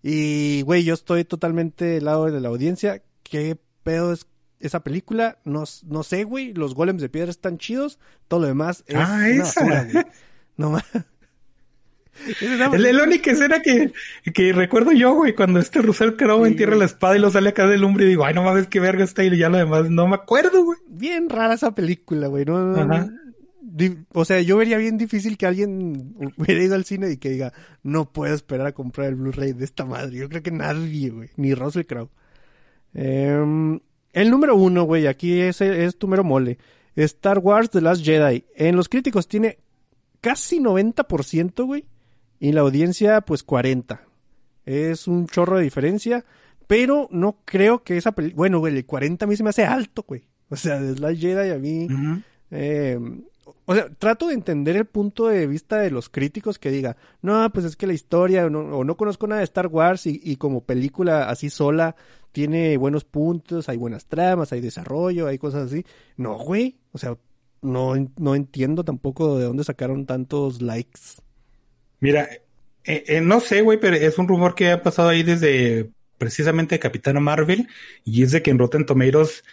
Y, 0.02 0.62
güey, 0.64 0.84
yo 0.84 0.94
estoy 0.94 1.24
totalmente 1.24 1.86
del 1.86 2.06
lado 2.06 2.26
de 2.26 2.40
la 2.40 2.50
audiencia. 2.50 3.02
¿Qué 3.24 3.58
pedo 3.84 4.14
es 4.14 4.26
esa 4.64 4.84
película? 4.84 5.38
No, 5.46 5.64
no 5.86 6.04
sé, 6.04 6.24
güey. 6.24 6.54
Los 6.54 6.76
golems 6.76 7.02
de 7.02 7.10
piedra 7.10 7.32
están 7.32 7.58
chidos. 7.58 8.00
Todo 8.28 8.42
lo 8.42 8.48
demás 8.48 8.84
es 8.88 8.96
ah, 8.98 9.30
esa. 9.30 9.88
No 10.58 10.72
más. 10.72 10.84
La, 12.52 13.04
única 13.04 13.32
escena 13.32 13.62
que, 13.62 13.92
que 14.34 14.54
recuerdo 14.54 14.92
yo, 14.92 15.16
güey, 15.16 15.34
cuando 15.34 15.60
este 15.60 15.82
Russell 15.82 16.12
Crowe 16.12 16.46
entierra 16.46 16.76
la 16.76 16.86
espada 16.86 17.18
y 17.18 17.20
lo 17.20 17.32
sale 17.32 17.50
acá 17.50 17.66
del 17.66 17.84
hombre 17.84 18.06
y 18.06 18.10
digo, 18.10 18.24
ay, 18.24 18.36
no 18.36 18.44
mames, 18.44 18.68
qué 18.68 18.80
verga 18.80 19.04
está 19.04 19.24
y 19.24 19.36
ya 19.36 19.50
lo 19.50 19.58
demás, 19.58 19.90
no 19.90 20.08
me 20.08 20.16
acuerdo, 20.16 20.64
güey. 20.64 20.78
Bien 20.88 21.28
rara 21.28 21.56
esa 21.56 21.74
película, 21.74 22.28
güey, 22.28 22.46
no, 22.46 22.72
o 24.14 24.26
sea, 24.26 24.42
yo 24.42 24.58
vería 24.58 24.78
bien 24.78 24.98
difícil 24.98 25.38
que 25.38 25.48
alguien 25.48 26.16
hubiera 26.38 26.64
ido 26.64 26.76
al 26.76 26.86
cine 26.86 27.10
y 27.12 27.18
que 27.18 27.30
diga, 27.30 27.54
no 27.82 28.12
puedo 28.12 28.34
esperar 28.34 28.68
a 28.68 28.74
comprar 28.74 29.08
el 29.08 29.16
Blu-ray 29.16 29.54
de 29.54 29.66
esta 29.66 29.86
madre. 29.86 30.18
Yo 30.18 30.30
creo 30.30 30.44
que 30.44 30.52
nadie, 30.52 31.10
güey, 31.10 31.30
ni 31.38 31.54
Russell 31.56 31.86
Crowe. 31.86 32.10
Em, 32.94 33.80
el 34.14 34.30
número 34.32 34.56
uno, 34.56 34.84
güey, 34.84 35.08
aquí 35.08 35.42
es, 35.42 35.60
es 35.62 35.98
tu 35.98 36.08
mero 36.08 36.24
mole. 36.24 36.58
Star 36.96 37.40
Wars 37.40 37.70
The 37.70 37.82
Last 37.82 38.06
Jedi. 38.06 38.46
En 38.56 38.76
los 38.76 38.88
críticos 38.88 39.28
tiene 39.28 39.58
casi 40.22 40.60
90%, 40.60 41.66
güey 41.66 41.86
y 42.44 42.52
la 42.52 42.60
audiencia 42.60 43.22
pues 43.22 43.42
40. 43.42 44.02
Es 44.66 45.08
un 45.08 45.28
chorro 45.28 45.56
de 45.58 45.64
diferencia, 45.64 46.26
pero 46.68 47.08
no 47.10 47.38
creo 47.46 47.84
que 47.84 47.96
esa 47.96 48.12
película, 48.12 48.36
bueno, 48.36 48.68
el 48.68 48.86
40 48.86 49.24
a 49.24 49.28
mí 49.30 49.38
se 49.38 49.44
me 49.44 49.50
hace 49.52 49.64
alto, 49.64 50.04
güey. 50.06 50.24
O 50.50 50.58
sea, 50.58 50.78
de 50.82 50.94
Slash 50.94 51.20
Jedi 51.22 51.52
a 51.52 51.58
mí... 51.58 51.88
eh, 52.52 53.00
o 53.66 53.76
sea, 53.76 53.90
trato 53.90 54.28
de 54.28 54.34
entender 54.34 54.76
el 54.76 54.86
punto 54.86 55.28
de 55.28 55.48
vista 55.48 55.80
de 55.80 55.90
los 55.90 56.10
críticos 56.10 56.60
que 56.60 56.70
diga, 56.70 56.98
no, 57.22 57.50
pues 57.54 57.66
es 57.66 57.76
que 57.76 57.88
la 57.88 57.94
historia, 57.94 58.46
o 58.46 58.50
no, 58.50 58.98
conozco 58.98 59.28
nada 59.28 59.40
de 59.40 59.46
Star 59.46 59.68
Wars 59.68 60.06
y, 60.06 60.36
como 60.36 60.66
película 60.66 61.30
así 61.30 61.50
sola 61.50 61.96
tiene 62.32 62.78
buenos 62.78 63.06
puntos, 63.06 63.70
hay 63.70 63.78
buenas 63.78 64.08
tramas, 64.08 64.52
hay 64.52 64.60
desarrollo, 64.60 65.28
hay 65.28 65.38
cosas 65.38 65.72
así. 65.72 65.86
No, 66.18 66.36
güey, 66.38 66.78
o 66.92 66.98
sea, 66.98 67.16
no, 67.62 67.94
no 68.18 68.36
entiendo 68.36 68.84
tampoco 68.84 69.38
de 69.38 69.46
dónde 69.46 69.64
sacaron 69.64 70.06
tantos 70.06 70.62
likes. 70.62 71.00
Mira, 72.00 72.28
eh, 72.84 73.04
eh, 73.08 73.22
no 73.22 73.40
sé, 73.40 73.62
güey, 73.62 73.80
pero 73.80 73.96
es 73.96 74.18
un 74.18 74.28
rumor 74.28 74.56
que 74.56 74.72
ha 74.72 74.82
pasado 74.82 75.10
ahí 75.10 75.24
desde 75.24 75.92
precisamente 76.18 76.80
Capitano 76.80 77.22
Marvel 77.22 77.68
y 78.04 78.24
es 78.24 78.32
de 78.32 78.42
que 78.42 78.52
en 78.52 78.60
Rotten 78.60 78.86
Tomatoes 78.86 79.44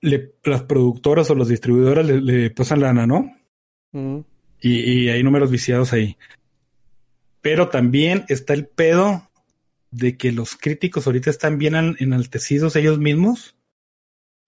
las 0.00 0.62
productoras 0.62 1.30
o 1.30 1.34
los 1.34 1.48
distribuidoras 1.48 2.06
le, 2.06 2.50
pasan 2.50 2.80
lana, 2.80 3.06
¿no? 3.06 3.34
Mm. 3.92 4.20
Y, 4.60 5.08
hay 5.08 5.22
números 5.22 5.50
viciados 5.50 5.92
ahí. 5.92 6.16
Pero 7.40 7.68
también 7.68 8.24
está 8.28 8.54
el 8.54 8.66
pedo 8.66 9.28
de 9.90 10.16
que 10.16 10.32
los 10.32 10.56
críticos 10.56 11.06
ahorita 11.06 11.30
están 11.30 11.58
bien 11.58 11.96
enaltecidos 11.98 12.76
ellos 12.76 12.98
mismos. 12.98 13.56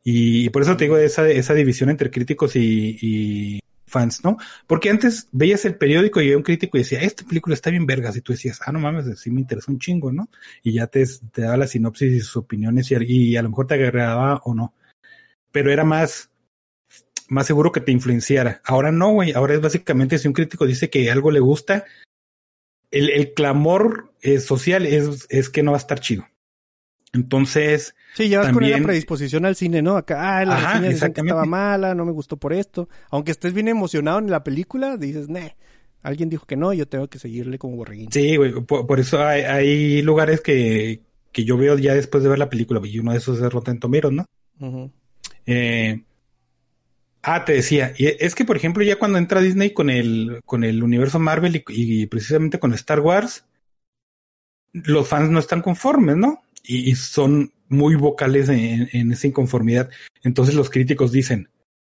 Y, 0.02 0.50
por 0.50 0.62
eso 0.62 0.76
te 0.76 0.84
digo 0.84 0.96
esa, 0.96 1.28
esa 1.28 1.54
división 1.54 1.90
entre 1.90 2.10
críticos 2.10 2.56
y, 2.56 3.60
fans, 3.86 4.22
¿no? 4.22 4.36
Porque 4.68 4.88
antes 4.88 5.28
veías 5.32 5.64
el 5.64 5.74
periódico 5.74 6.20
y 6.20 6.26
había 6.26 6.36
un 6.36 6.44
crítico 6.44 6.76
y 6.76 6.82
decía, 6.82 7.00
esta 7.00 7.24
película 7.24 7.54
está 7.54 7.70
bien 7.70 7.86
vergas, 7.86 8.16
y 8.16 8.20
tú 8.20 8.32
decías, 8.32 8.60
ah, 8.64 8.70
no 8.70 8.78
mames, 8.78 9.18
sí 9.18 9.32
me 9.32 9.40
interesa 9.40 9.72
un 9.72 9.80
chingo, 9.80 10.12
¿no? 10.12 10.28
Y 10.62 10.74
ya 10.74 10.86
te, 10.86 11.04
te 11.32 11.42
daba 11.42 11.56
la 11.56 11.66
sinopsis 11.66 12.12
y 12.12 12.20
sus 12.20 12.36
opiniones 12.36 12.88
y, 12.92 12.94
y 13.04 13.36
a 13.36 13.42
lo 13.42 13.48
mejor 13.48 13.66
te 13.66 13.74
agregaba 13.74 14.42
o 14.44 14.54
no. 14.54 14.74
Pero 15.52 15.72
era 15.72 15.84
más, 15.84 16.30
más 17.28 17.46
seguro 17.46 17.72
que 17.72 17.80
te 17.80 17.92
influenciara. 17.92 18.60
Ahora 18.64 18.92
no, 18.92 19.12
güey, 19.12 19.32
ahora 19.32 19.54
es 19.54 19.60
básicamente 19.60 20.18
si 20.18 20.28
un 20.28 20.34
crítico 20.34 20.66
dice 20.66 20.90
que 20.90 21.10
algo 21.10 21.30
le 21.30 21.40
gusta, 21.40 21.84
el, 22.90 23.10
el 23.10 23.34
clamor 23.34 24.12
eh, 24.22 24.40
social 24.40 24.86
es, 24.86 25.26
es 25.30 25.48
que 25.48 25.62
no 25.62 25.72
va 25.72 25.78
a 25.78 25.80
estar 25.80 26.00
chido. 26.00 26.26
Entonces. 27.12 27.94
Sí, 28.14 28.28
ya 28.28 28.40
vas 28.40 28.52
con 28.52 28.68
la 28.68 28.78
predisposición 28.78 29.44
al 29.44 29.56
cine, 29.56 29.82
¿no? 29.82 29.96
Acá, 29.96 30.38
ah, 30.38 30.44
la 30.44 30.74
cine 30.74 30.90
estaba 30.90 31.44
mala, 31.44 31.94
no 31.94 32.04
me 32.04 32.12
gustó 32.12 32.36
por 32.36 32.52
esto. 32.52 32.88
Aunque 33.10 33.32
estés 33.32 33.52
bien 33.52 33.68
emocionado 33.68 34.18
en 34.18 34.30
la 34.30 34.44
película, 34.44 34.96
dices, 34.96 35.28
nah, 35.28 35.48
alguien 36.02 36.28
dijo 36.28 36.46
que 36.46 36.56
no, 36.56 36.72
yo 36.72 36.86
tengo 36.86 37.08
que 37.08 37.18
seguirle 37.18 37.58
como 37.58 37.76
borreguín. 37.76 38.12
Sí, 38.12 38.36
güey, 38.36 38.52
por, 38.52 39.00
eso 39.00 39.24
hay, 39.24 39.42
hay, 39.42 40.02
lugares 40.02 40.40
que, 40.40 41.00
que 41.32 41.44
yo 41.44 41.56
veo 41.56 41.76
ya 41.78 41.94
después 41.94 42.22
de 42.22 42.30
ver 42.30 42.38
la 42.38 42.50
película, 42.50 42.80
y 42.84 42.98
uno 42.98 43.12
de 43.12 43.18
esos 43.18 43.40
es 43.40 43.52
Rotten 43.52 43.80
Tomatoes, 43.80 44.14
¿no? 44.14 44.92
Eh, 45.46 46.02
ah, 47.22 47.44
te 47.44 47.52
decía, 47.54 47.92
y 47.96 48.06
es 48.06 48.34
que 48.34 48.44
por 48.44 48.56
ejemplo 48.56 48.82
ya 48.82 48.98
cuando 48.98 49.18
entra 49.18 49.40
Disney 49.40 49.72
con 49.72 49.90
el, 49.90 50.40
con 50.44 50.64
el 50.64 50.82
universo 50.82 51.18
Marvel 51.18 51.56
y, 51.56 51.64
y 51.68 52.06
precisamente 52.06 52.58
con 52.58 52.74
Star 52.74 53.00
Wars, 53.00 53.44
los 54.72 55.08
fans 55.08 55.30
no 55.30 55.38
están 55.38 55.62
conformes, 55.62 56.16
¿no? 56.16 56.42
y 56.62 56.94
son 56.94 57.52
muy 57.68 57.94
vocales 57.94 58.48
en, 58.48 58.88
en 58.92 59.12
esa 59.12 59.26
inconformidad. 59.26 59.90
Entonces 60.22 60.54
los 60.54 60.70
críticos 60.70 61.12
dicen, 61.12 61.48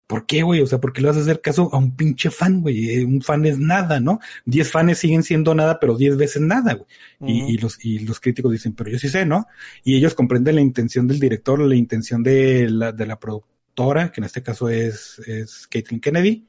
¿Por 0.07 0.25
qué, 0.25 0.41
güey? 0.41 0.61
O 0.61 0.67
sea, 0.67 0.79
¿por 0.79 0.93
qué 0.93 1.01
le 1.01 1.09
vas 1.09 1.17
a 1.17 1.21
hacer 1.21 1.41
caso 1.41 1.69
a 1.73 1.77
un 1.77 1.95
pinche 1.95 2.31
fan, 2.31 2.61
güey? 2.61 2.89
Eh, 2.91 3.05
un 3.05 3.21
fan 3.21 3.45
es 3.45 3.59
nada, 3.59 3.99
¿no? 3.99 4.19
Diez 4.45 4.71
fans 4.71 4.97
siguen 4.97 5.21
siendo 5.21 5.53
nada, 5.53 5.81
pero 5.81 5.97
diez 5.97 6.15
veces 6.15 6.41
nada, 6.41 6.75
güey. 6.75 6.87
y, 7.19 7.55
y, 7.55 7.57
los, 7.57 7.83
y 7.83 7.99
los 7.99 8.21
críticos 8.21 8.53
dicen, 8.53 8.73
pero 8.73 8.89
yo 8.89 8.97
sí 8.99 9.09
sé, 9.09 9.25
¿no? 9.25 9.47
Y 9.83 9.97
ellos 9.97 10.15
comprenden 10.15 10.55
la 10.55 10.61
intención 10.61 11.07
del 11.07 11.19
director, 11.19 11.59
la 11.59 11.75
intención 11.75 12.23
de 12.23 12.69
la, 12.69 12.93
de 12.93 13.05
la 13.05 13.19
productora, 13.19 14.11
que 14.13 14.21
en 14.21 14.25
este 14.25 14.41
caso 14.41 14.69
es, 14.69 15.19
es 15.27 15.67
Caitlin 15.67 15.99
Kennedy. 15.99 16.47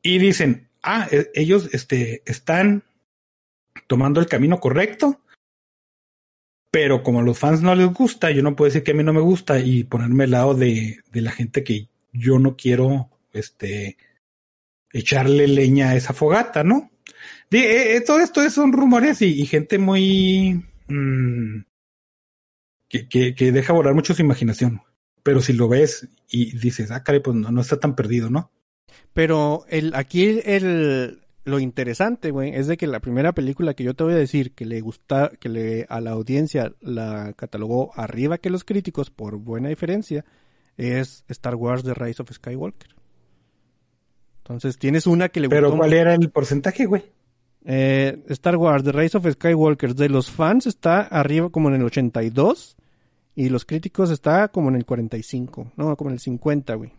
Y 0.00 0.18
dicen, 0.18 0.68
ah, 0.84 1.08
e, 1.10 1.28
ellos, 1.34 1.70
este, 1.72 2.22
están 2.24 2.84
tomando 3.88 4.20
el 4.20 4.26
camino 4.26 4.60
correcto. 4.60 5.20
Pero 6.70 7.02
como 7.02 7.18
a 7.18 7.22
los 7.22 7.38
fans 7.38 7.62
no 7.62 7.74
les 7.74 7.92
gusta, 7.92 8.30
yo 8.30 8.42
no 8.42 8.54
puedo 8.54 8.68
decir 8.68 8.84
que 8.84 8.92
a 8.92 8.94
mí 8.94 9.02
no 9.02 9.12
me 9.12 9.20
gusta 9.20 9.58
y 9.58 9.84
ponerme 9.84 10.24
al 10.24 10.30
lado 10.30 10.54
de, 10.54 11.00
de 11.10 11.20
la 11.20 11.32
gente 11.32 11.64
que 11.64 11.91
yo 12.12 12.38
no 12.38 12.56
quiero 12.56 13.10
este 13.32 13.96
echarle 14.92 15.48
leña 15.48 15.90
a 15.90 15.96
esa 15.96 16.12
fogata, 16.12 16.62
¿no? 16.64 16.90
De, 17.50 17.96
eh, 17.96 18.00
todo 18.00 18.20
esto 18.20 18.48
son 18.50 18.72
rumores 18.72 19.22
y, 19.22 19.40
y 19.40 19.46
gente 19.46 19.78
muy 19.78 20.64
que, 22.88 23.08
que, 23.08 23.34
que, 23.34 23.52
deja 23.52 23.72
volar 23.72 23.94
mucho 23.94 24.14
su 24.14 24.22
imaginación. 24.22 24.82
Pero 25.22 25.40
si 25.40 25.52
lo 25.52 25.68
ves 25.68 26.08
y 26.28 26.56
dices, 26.58 26.90
ah, 26.90 27.02
caray, 27.02 27.20
pues 27.20 27.36
no, 27.36 27.50
no 27.50 27.60
está 27.60 27.78
tan 27.78 27.94
perdido, 27.94 28.28
¿no? 28.28 28.50
Pero 29.12 29.64
el, 29.68 29.94
aquí 29.94 30.40
el, 30.44 31.20
lo 31.44 31.60
interesante, 31.60 32.30
güey, 32.30 32.54
es 32.54 32.66
de 32.66 32.76
que 32.76 32.86
la 32.86 33.00
primera 33.00 33.32
película 33.32 33.74
que 33.74 33.84
yo 33.84 33.94
te 33.94 34.04
voy 34.04 34.14
a 34.14 34.16
decir 34.16 34.52
que 34.52 34.66
le 34.66 34.80
gusta, 34.80 35.30
que 35.40 35.48
le, 35.48 35.86
a 35.88 36.00
la 36.00 36.12
audiencia 36.12 36.74
la 36.80 37.32
catalogó 37.36 37.92
arriba 37.94 38.38
que 38.38 38.50
los 38.50 38.64
críticos 38.64 39.10
por 39.10 39.36
buena 39.36 39.68
diferencia, 39.68 40.24
es 40.76 41.24
Star 41.28 41.54
Wars 41.54 41.82
The 41.84 41.94
Rise 41.94 42.22
of 42.22 42.30
Skywalker. 42.32 42.90
Entonces 44.38 44.78
tienes 44.78 45.06
una 45.06 45.28
que 45.28 45.40
le 45.40 45.48
Pero 45.48 45.68
gustó 45.68 45.78
¿cuál 45.78 45.92
era 45.92 46.14
el 46.14 46.30
porcentaje, 46.30 46.86
güey? 46.86 47.04
Eh, 47.64 48.22
Star 48.28 48.56
Wars 48.56 48.82
The 48.82 48.92
Rise 48.92 49.16
of 49.16 49.30
Skywalker 49.30 49.94
de 49.94 50.08
los 50.08 50.30
fans 50.30 50.66
está 50.66 51.02
arriba 51.02 51.50
como 51.50 51.68
en 51.68 51.76
el 51.76 51.84
82 51.84 52.76
y 53.34 53.48
los 53.48 53.64
críticos 53.64 54.10
está 54.10 54.48
como 54.48 54.68
en 54.68 54.76
el 54.76 54.84
45, 54.84 55.72
no, 55.76 55.96
como 55.96 56.10
en 56.10 56.14
el 56.14 56.20
50, 56.20 56.74
güey. 56.74 56.92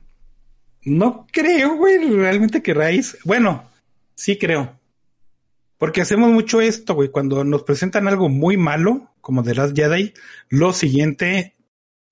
No 0.86 1.28
creo, 1.32 1.78
güey, 1.78 1.98
realmente 2.10 2.62
que 2.62 2.74
Rise, 2.74 3.18
bueno, 3.26 3.64
sí 4.16 4.38
creo. 4.38 4.78
Porque 5.78 6.02
hacemos 6.02 6.32
mucho 6.32 6.62
esto, 6.62 6.96
güey, 6.96 7.10
cuando 7.10 7.44
nos 7.44 7.64
presentan 7.64 8.08
algo 8.08 8.30
muy 8.30 8.58
malo, 8.58 9.12
como 9.22 9.44
The 9.44 9.56
Last 9.56 9.76
Jedi, 9.76 10.14
lo 10.50 10.74
siguiente 10.74 11.56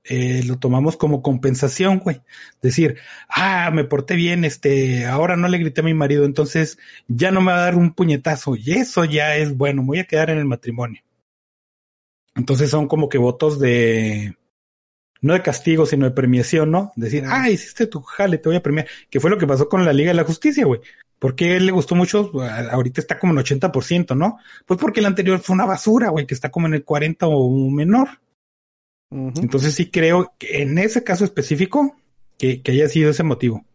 eh, 0.03 0.43
lo 0.45 0.57
tomamos 0.57 0.97
como 0.97 1.21
compensación, 1.21 1.99
güey. 1.99 2.21
Decir, 2.61 2.97
ah, 3.29 3.69
me 3.71 3.83
porté 3.83 4.15
bien, 4.15 4.45
este, 4.45 5.05
ahora 5.05 5.35
no 5.35 5.47
le 5.47 5.59
grité 5.59 5.81
a 5.81 5.83
mi 5.83 5.93
marido, 5.93 6.25
entonces 6.25 6.79
ya 7.07 7.31
no 7.31 7.41
me 7.41 7.51
va 7.51 7.59
a 7.59 7.65
dar 7.65 7.75
un 7.75 7.93
puñetazo. 7.93 8.55
Y 8.55 8.71
eso 8.73 9.05
ya 9.05 9.35
es 9.37 9.55
bueno, 9.55 9.81
me 9.83 9.87
voy 9.87 9.99
a 9.99 10.07
quedar 10.07 10.29
en 10.29 10.39
el 10.39 10.45
matrimonio. 10.45 11.01
Entonces 12.35 12.69
son 12.69 12.87
como 12.87 13.09
que 13.09 13.17
votos 13.17 13.59
de, 13.59 14.35
no 15.21 15.33
de 15.33 15.41
castigo, 15.41 15.85
sino 15.85 16.05
de 16.05 16.11
premiación, 16.11 16.71
¿no? 16.71 16.91
Decir, 16.95 17.23
ah, 17.27 17.49
hiciste 17.49 17.87
tu 17.87 18.01
jale, 18.01 18.37
te 18.37 18.49
voy 18.49 18.55
a 18.57 18.63
premiar. 18.63 18.87
Que 19.09 19.19
fue 19.19 19.29
lo 19.29 19.37
que 19.37 19.47
pasó 19.47 19.69
con 19.69 19.85
la 19.85 19.93
Liga 19.93 20.09
de 20.09 20.15
la 20.15 20.23
Justicia, 20.23 20.65
güey. 20.65 20.81
Porque 21.19 21.55
él 21.55 21.67
le 21.67 21.71
gustó 21.71 21.93
mucho, 21.93 22.31
ahorita 22.71 22.99
está 22.99 23.19
como 23.19 23.33
en 23.33 23.39
80%, 23.39 24.17
¿no? 24.17 24.39
Pues 24.65 24.79
porque 24.79 25.01
el 25.01 25.05
anterior 25.05 25.39
fue 25.39 25.53
una 25.53 25.65
basura, 25.65 26.09
güey, 26.09 26.25
que 26.25 26.33
está 26.33 26.49
como 26.49 26.65
en 26.65 26.73
el 26.73 26.83
40 26.83 27.27
o 27.27 27.69
menor. 27.69 28.09
Entonces 29.11 29.75
sí 29.75 29.91
creo 29.91 30.33
que 30.37 30.61
en 30.61 30.77
ese 30.77 31.03
caso 31.03 31.25
específico 31.25 31.97
que, 32.37 32.61
que, 32.61 32.71
haya 32.71 32.87
sido 32.87 33.11
ese 33.11 33.23
motivo, 33.23 33.65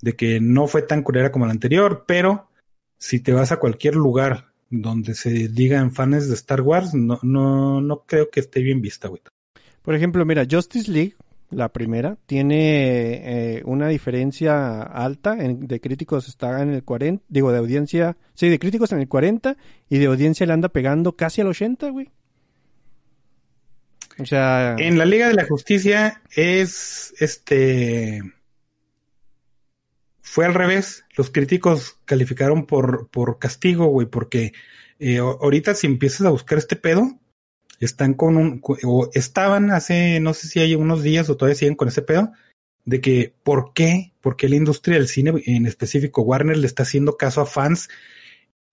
de 0.00 0.16
que 0.16 0.40
no 0.40 0.66
fue 0.66 0.82
tan 0.82 1.02
culera 1.02 1.30
como 1.30 1.44
el 1.44 1.50
anterior, 1.50 2.04
pero 2.06 2.48
si 2.96 3.20
te 3.20 3.32
vas 3.32 3.52
a 3.52 3.58
cualquier 3.58 3.96
lugar 3.96 4.46
donde 4.70 5.14
se 5.14 5.48
digan 5.48 5.92
fans 5.92 6.28
de 6.28 6.34
Star 6.34 6.62
Wars, 6.62 6.94
no, 6.94 7.18
no, 7.22 7.80
no 7.80 8.04
creo 8.06 8.30
que 8.30 8.40
esté 8.40 8.60
bien 8.62 8.80
vista, 8.80 9.08
güey. 9.08 9.22
Por 9.82 9.94
ejemplo, 9.94 10.24
mira, 10.24 10.46
Justice 10.50 10.90
League, 10.90 11.14
la 11.50 11.70
primera, 11.70 12.18
tiene 12.26 13.56
eh, 13.56 13.62
una 13.64 13.88
diferencia 13.88 14.82
alta 14.82 15.42
en, 15.42 15.66
de 15.66 15.80
críticos 15.80 16.28
está 16.28 16.62
en 16.62 16.70
el 16.70 16.82
40, 16.82 17.24
digo, 17.28 17.52
de 17.52 17.58
audiencia, 17.58 18.16
sí, 18.34 18.48
de 18.48 18.58
críticos 18.58 18.92
en 18.92 19.00
el 19.00 19.08
40 19.08 19.56
y 19.88 19.98
de 19.98 20.06
audiencia 20.06 20.46
le 20.46 20.52
anda 20.52 20.68
pegando 20.68 21.16
casi 21.16 21.40
al 21.40 21.48
80, 21.48 21.88
güey. 21.90 22.10
En 24.78 24.98
la 24.98 25.04
Liga 25.04 25.28
de 25.28 25.34
la 25.34 25.46
Justicia 25.46 26.22
es 26.34 27.14
este. 27.20 28.22
Fue 30.20 30.44
al 30.44 30.54
revés. 30.54 31.04
Los 31.16 31.30
críticos 31.30 31.98
calificaron 32.04 32.66
por, 32.66 33.08
por 33.08 33.38
castigo, 33.38 33.86
güey, 33.86 34.06
porque 34.08 34.52
eh, 34.98 35.18
ahorita 35.18 35.74
si 35.74 35.86
empiezas 35.86 36.26
a 36.26 36.30
buscar 36.30 36.58
este 36.58 36.76
pedo, 36.76 37.18
están 37.78 38.14
con 38.14 38.36
un. 38.36 38.60
o 38.62 39.08
estaban 39.14 39.70
hace, 39.70 40.20
no 40.20 40.34
sé 40.34 40.48
si 40.48 40.60
hay 40.60 40.74
unos 40.74 41.02
días 41.02 41.30
o 41.30 41.36
todavía 41.36 41.54
siguen 41.54 41.76
con 41.76 41.88
ese 41.88 42.02
pedo, 42.02 42.32
de 42.84 43.00
que 43.00 43.34
por 43.44 43.72
qué, 43.72 44.12
por 44.20 44.36
qué 44.36 44.48
la 44.48 44.56
industria 44.56 44.96
del 44.96 45.08
cine, 45.08 45.32
en 45.46 45.66
específico 45.66 46.22
Warner, 46.22 46.56
le 46.56 46.66
está 46.66 46.82
haciendo 46.82 47.16
caso 47.16 47.40
a 47.40 47.46
fans 47.46 47.88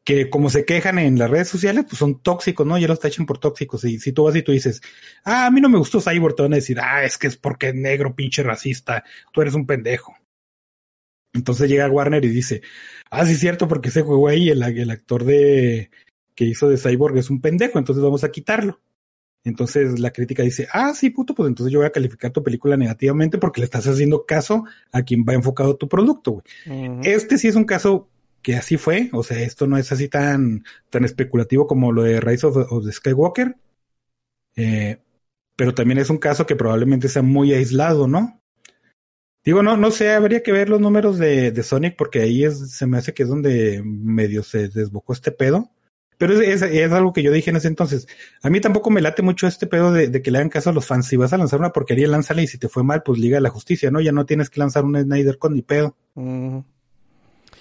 que 0.06 0.30
como 0.30 0.52
se 0.52 0.66
quejan 0.66 1.00
en 1.00 1.18
las 1.18 1.32
redes 1.32 1.50
sociales, 1.50 1.86
pues 1.90 1.98
son 1.98 2.22
tóxicos, 2.22 2.66
¿no? 2.66 2.78
Ya 2.78 2.88
los 2.88 3.00
tachan 3.00 3.26
por 3.26 3.40
tóxicos. 3.40 3.84
Y 3.86 4.00
si 4.00 4.12
tú 4.12 4.24
vas 4.24 4.36
y 4.36 4.44
tú 4.44 4.52
dices, 4.52 4.82
ah, 5.24 5.48
a 5.48 5.52
mí 5.52 5.60
no 5.60 5.68
me 5.68 5.80
gustó 5.80 6.00
Cyborg, 6.00 6.36
te 6.36 6.44
van 6.44 6.54
a 6.54 6.58
decir, 6.58 6.80
ah, 6.80 7.04
es 7.04 7.18
que 7.18 7.26
es 7.26 7.38
porque 7.38 7.70
es 7.70 7.76
negro, 7.76 8.16
pinche 8.16 8.44
racista, 8.44 9.04
tú 9.34 9.42
eres 9.42 9.56
un 9.56 9.66
pendejo. 9.66 10.16
Entonces 11.34 11.68
llega 11.68 11.90
Warner 11.90 12.24
y 12.24 12.30
dice, 12.30 12.62
ah, 13.10 13.26
sí 13.26 13.34
es 13.34 13.40
cierto, 13.40 13.68
porque 13.68 13.90
ese 13.90 14.04
juego 14.04 14.28
ahí, 14.28 14.50
el, 14.50 14.62
el 14.62 14.92
actor 14.92 15.26
de 15.26 15.90
que 16.36 16.46
hizo 16.46 16.70
de 16.70 16.78
Cyborg 16.78 17.18
es 17.18 17.32
un 17.32 17.42
pendejo, 17.42 17.80
entonces 17.80 18.04
vamos 18.04 18.24
a 18.24 18.30
quitarlo. 18.30 18.80
Entonces 19.44 20.00
la 20.00 20.12
crítica 20.12 20.44
dice, 20.44 20.68
ah, 20.72 20.94
sí, 20.94 21.10
puto, 21.10 21.34
pues 21.34 21.50
entonces 21.50 21.74
yo 21.74 21.80
voy 21.80 21.88
a 21.88 21.92
calificar 21.92 22.32
tu 22.32 22.44
película 22.44 22.78
negativamente 22.78 23.40
porque 23.40 23.62
le 23.62 23.66
estás 23.66 23.88
haciendo 23.88 24.26
caso 24.26 24.66
a 24.92 25.02
quien 25.02 25.26
va 25.28 25.34
enfocado 25.34 25.78
tu 25.78 25.90
producto, 25.90 26.32
güey. 26.32 26.44
Uh 26.68 27.00
-huh. 27.00 27.06
Este 27.06 27.38
sí 27.40 27.48
es 27.48 27.56
un 27.56 27.66
caso 27.66 28.10
que 28.46 28.56
así 28.56 28.78
fue, 28.78 29.10
o 29.12 29.24
sea, 29.24 29.42
esto 29.42 29.66
no 29.66 29.76
es 29.76 29.92
así 29.92 30.08
tan, 30.08 30.66
tan 30.92 31.04
especulativo 31.04 31.66
como 31.66 31.92
lo 31.92 32.04
de 32.04 32.22
Rise 32.22 32.46
of, 32.46 32.58
of 32.58 32.86
the 32.86 32.92
Skywalker, 32.92 33.56
eh, 34.56 35.02
pero 35.56 35.74
también 35.74 35.98
es 35.98 36.12
un 36.12 36.20
caso 36.20 36.46
que 36.46 36.56
probablemente 36.56 37.10
sea 37.10 37.24
muy 37.24 37.54
aislado, 37.54 38.08
¿no? 38.08 38.40
Digo, 39.44 39.64
no, 39.64 39.78
no 39.78 39.90
sé, 39.90 40.12
habría 40.12 40.44
que 40.44 40.52
ver 40.52 40.70
los 40.70 40.80
números 40.80 41.18
de, 41.18 41.52
de 41.52 41.64
Sonic 41.64 41.96
porque 41.98 42.22
ahí 42.22 42.44
es, 42.44 42.70
se 42.70 42.86
me 42.86 43.00
hace 43.00 43.16
que 43.16 43.24
es 43.24 43.30
donde 43.30 43.82
medio 43.84 44.44
se 44.44 44.70
desbocó 44.70 45.14
este 45.14 45.32
pedo. 45.32 45.72
Pero 46.20 46.40
es, 46.40 46.62
es, 46.62 46.72
es, 46.72 46.92
algo 46.92 47.14
que 47.14 47.24
yo 47.24 47.32
dije 47.32 47.50
en 47.50 47.56
ese 47.56 47.68
entonces. 47.68 48.08
A 48.44 48.52
mí 48.52 48.62
tampoco 48.62 48.92
me 48.92 49.02
late 49.02 49.24
mucho 49.24 49.48
este 49.48 49.66
pedo 49.66 49.92
de, 49.92 50.08
de, 50.08 50.22
que 50.22 50.30
le 50.30 50.38
hagan 50.38 50.50
caso 50.50 50.70
a 50.70 50.74
los 50.74 50.86
fans. 50.86 51.08
Si 51.08 51.18
vas 51.18 51.34
a 51.34 51.38
lanzar 51.38 51.60
una 51.60 51.74
porquería, 51.74 52.08
lánzala 52.08 52.44
y 52.44 52.48
si 52.48 52.60
te 52.60 52.70
fue 52.70 52.84
mal, 52.84 53.02
pues 53.02 53.18
liga 53.18 53.40
a 53.40 53.42
la 53.42 53.50
justicia, 53.50 53.90
¿no? 53.90 54.02
Ya 54.02 54.12
no 54.12 54.28
tienes 54.28 54.52
que 54.52 54.60
lanzar 54.60 54.86
un 54.86 55.02
Snyder 55.02 55.40
con 55.40 55.56
ni 55.56 55.64
pedo. 55.64 55.96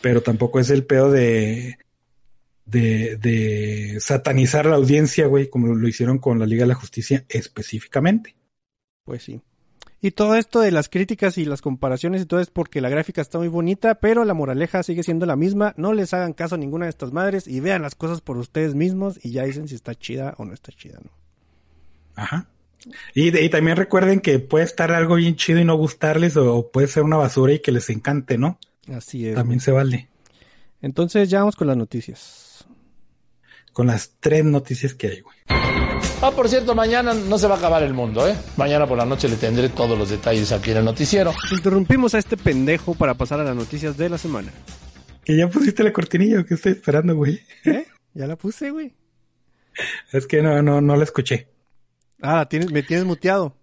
Pero 0.04 0.20
tampoco 0.20 0.60
es 0.60 0.68
el 0.68 0.84
pedo 0.84 1.10
de, 1.10 1.78
de, 2.66 3.16
de 3.16 3.96
satanizar 4.00 4.66
a 4.66 4.70
la 4.70 4.76
audiencia, 4.76 5.26
güey, 5.26 5.48
como 5.48 5.68
lo 5.68 5.88
hicieron 5.88 6.18
con 6.18 6.38
la 6.38 6.44
Liga 6.44 6.64
de 6.64 6.68
la 6.68 6.74
Justicia 6.74 7.24
específicamente. 7.30 8.36
Pues 9.06 9.22
sí. 9.22 9.40
Y 10.02 10.10
todo 10.10 10.34
esto 10.34 10.60
de 10.60 10.72
las 10.72 10.90
críticas 10.90 11.38
y 11.38 11.46
las 11.46 11.62
comparaciones 11.62 12.20
y 12.20 12.26
todo 12.26 12.40
es 12.40 12.50
porque 12.50 12.82
la 12.82 12.90
gráfica 12.90 13.22
está 13.22 13.38
muy 13.38 13.48
bonita, 13.48 13.94
pero 13.94 14.26
la 14.26 14.34
moraleja 14.34 14.82
sigue 14.82 15.02
siendo 15.02 15.24
la 15.24 15.36
misma. 15.36 15.72
No 15.78 15.94
les 15.94 16.12
hagan 16.12 16.34
caso 16.34 16.56
a 16.56 16.58
ninguna 16.58 16.84
de 16.84 16.90
estas 16.90 17.10
madres 17.10 17.48
y 17.48 17.60
vean 17.60 17.80
las 17.80 17.94
cosas 17.94 18.20
por 18.20 18.36
ustedes 18.36 18.74
mismos 18.74 19.18
y 19.22 19.30
ya 19.30 19.44
dicen 19.44 19.68
si 19.68 19.74
está 19.74 19.94
chida 19.94 20.34
o 20.36 20.44
no 20.44 20.52
está 20.52 20.70
chida, 20.70 20.98
¿no? 21.02 21.12
Ajá. 22.14 22.46
Y, 23.14 23.34
y 23.34 23.48
también 23.48 23.78
recuerden 23.78 24.20
que 24.20 24.38
puede 24.38 24.66
estar 24.66 24.92
algo 24.92 25.14
bien 25.14 25.36
chido 25.36 25.60
y 25.60 25.64
no 25.64 25.78
gustarles 25.78 26.36
o 26.36 26.70
puede 26.70 26.88
ser 26.88 27.04
una 27.04 27.16
basura 27.16 27.54
y 27.54 27.60
que 27.60 27.72
les 27.72 27.88
encante, 27.88 28.36
¿no? 28.36 28.58
Así 28.92 29.28
es. 29.28 29.34
También 29.34 29.60
se 29.60 29.72
vale. 29.72 30.08
Entonces 30.82 31.30
ya 31.30 31.40
vamos 31.40 31.56
con 31.56 31.66
las 31.66 31.76
noticias. 31.76 32.66
Con 33.72 33.86
las 33.86 34.16
tres 34.20 34.44
noticias 34.44 34.94
que 34.94 35.08
hay, 35.08 35.20
güey. 35.20 35.36
Ah, 36.22 36.30
por 36.30 36.48
cierto, 36.48 36.74
mañana 36.74 37.12
no 37.12 37.38
se 37.38 37.46
va 37.46 37.56
a 37.56 37.58
acabar 37.58 37.82
el 37.82 37.92
mundo, 37.92 38.26
¿eh? 38.28 38.36
Mañana 38.56 38.86
por 38.86 38.96
la 38.96 39.04
noche 39.04 39.28
le 39.28 39.36
tendré 39.36 39.68
todos 39.68 39.98
los 39.98 40.10
detalles 40.10 40.52
aquí 40.52 40.70
en 40.70 40.78
el 40.78 40.84
noticiero. 40.84 41.32
Interrumpimos 41.50 42.14
a 42.14 42.18
este 42.18 42.36
pendejo 42.36 42.94
para 42.94 43.14
pasar 43.14 43.40
a 43.40 43.44
las 43.44 43.56
noticias 43.56 43.96
de 43.96 44.08
la 44.08 44.18
semana. 44.18 44.52
Que 45.24 45.36
ya 45.36 45.48
pusiste 45.48 45.82
la 45.82 45.92
cortinilla, 45.92 46.44
que 46.44 46.54
estoy 46.54 46.72
esperando, 46.72 47.14
güey. 47.16 47.40
¿Eh? 47.64 47.86
Ya 48.14 48.26
la 48.26 48.36
puse, 48.36 48.70
güey. 48.70 48.94
Es 50.12 50.26
que 50.26 50.40
no, 50.40 50.62
no, 50.62 50.80
no 50.80 50.96
la 50.96 51.04
escuché. 51.04 51.48
Ah, 52.22 52.46
tienes, 52.48 52.70
me 52.70 52.82
tienes 52.82 53.04
muteado. 53.04 53.56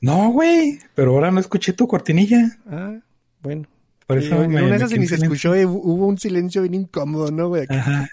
No, 0.00 0.30
güey, 0.30 0.78
pero 0.94 1.12
ahora 1.12 1.30
no 1.30 1.40
escuché 1.40 1.72
tu 1.72 1.88
cortinilla. 1.88 2.58
Ah, 2.68 2.98
bueno. 3.40 3.66
Por 4.06 4.18
eso 4.18 4.44
y, 4.44 4.48
me, 4.48 4.58
en 4.60 4.64
una 4.66 4.78
ni 4.78 5.06
se 5.06 5.16
escuchó, 5.16 5.54
eh, 5.54 5.66
hubo 5.66 6.06
un 6.06 6.16
silencio 6.18 6.62
bien 6.62 6.74
incómodo, 6.74 7.30
¿no, 7.30 7.48
güey? 7.48 7.66
Ajá. 7.68 8.08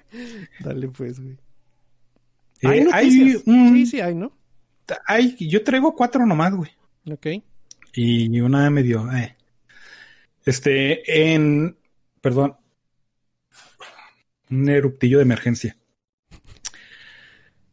Dale, 0.60 0.88
pues, 0.88 1.18
güey. 1.18 1.38
Eh, 2.62 2.68
¿Hay, 2.68 2.86
hay 2.92 3.42
un... 3.46 3.74
Sí, 3.74 3.86
sí, 3.86 4.00
hay, 4.00 4.14
¿no? 4.14 4.36
Ay, 5.06 5.36
yo 5.38 5.64
traigo 5.64 5.94
cuatro 5.94 6.26
nomás, 6.26 6.54
güey. 6.54 6.70
Ok. 7.10 7.26
Y 7.94 8.40
una 8.40 8.68
medio, 8.70 9.10
eh. 9.12 9.36
Este, 10.44 11.32
en, 11.32 11.76
perdón, 12.20 12.56
un 14.50 14.68
eruptillo 14.68 15.18
de 15.18 15.22
emergencia. 15.22 15.76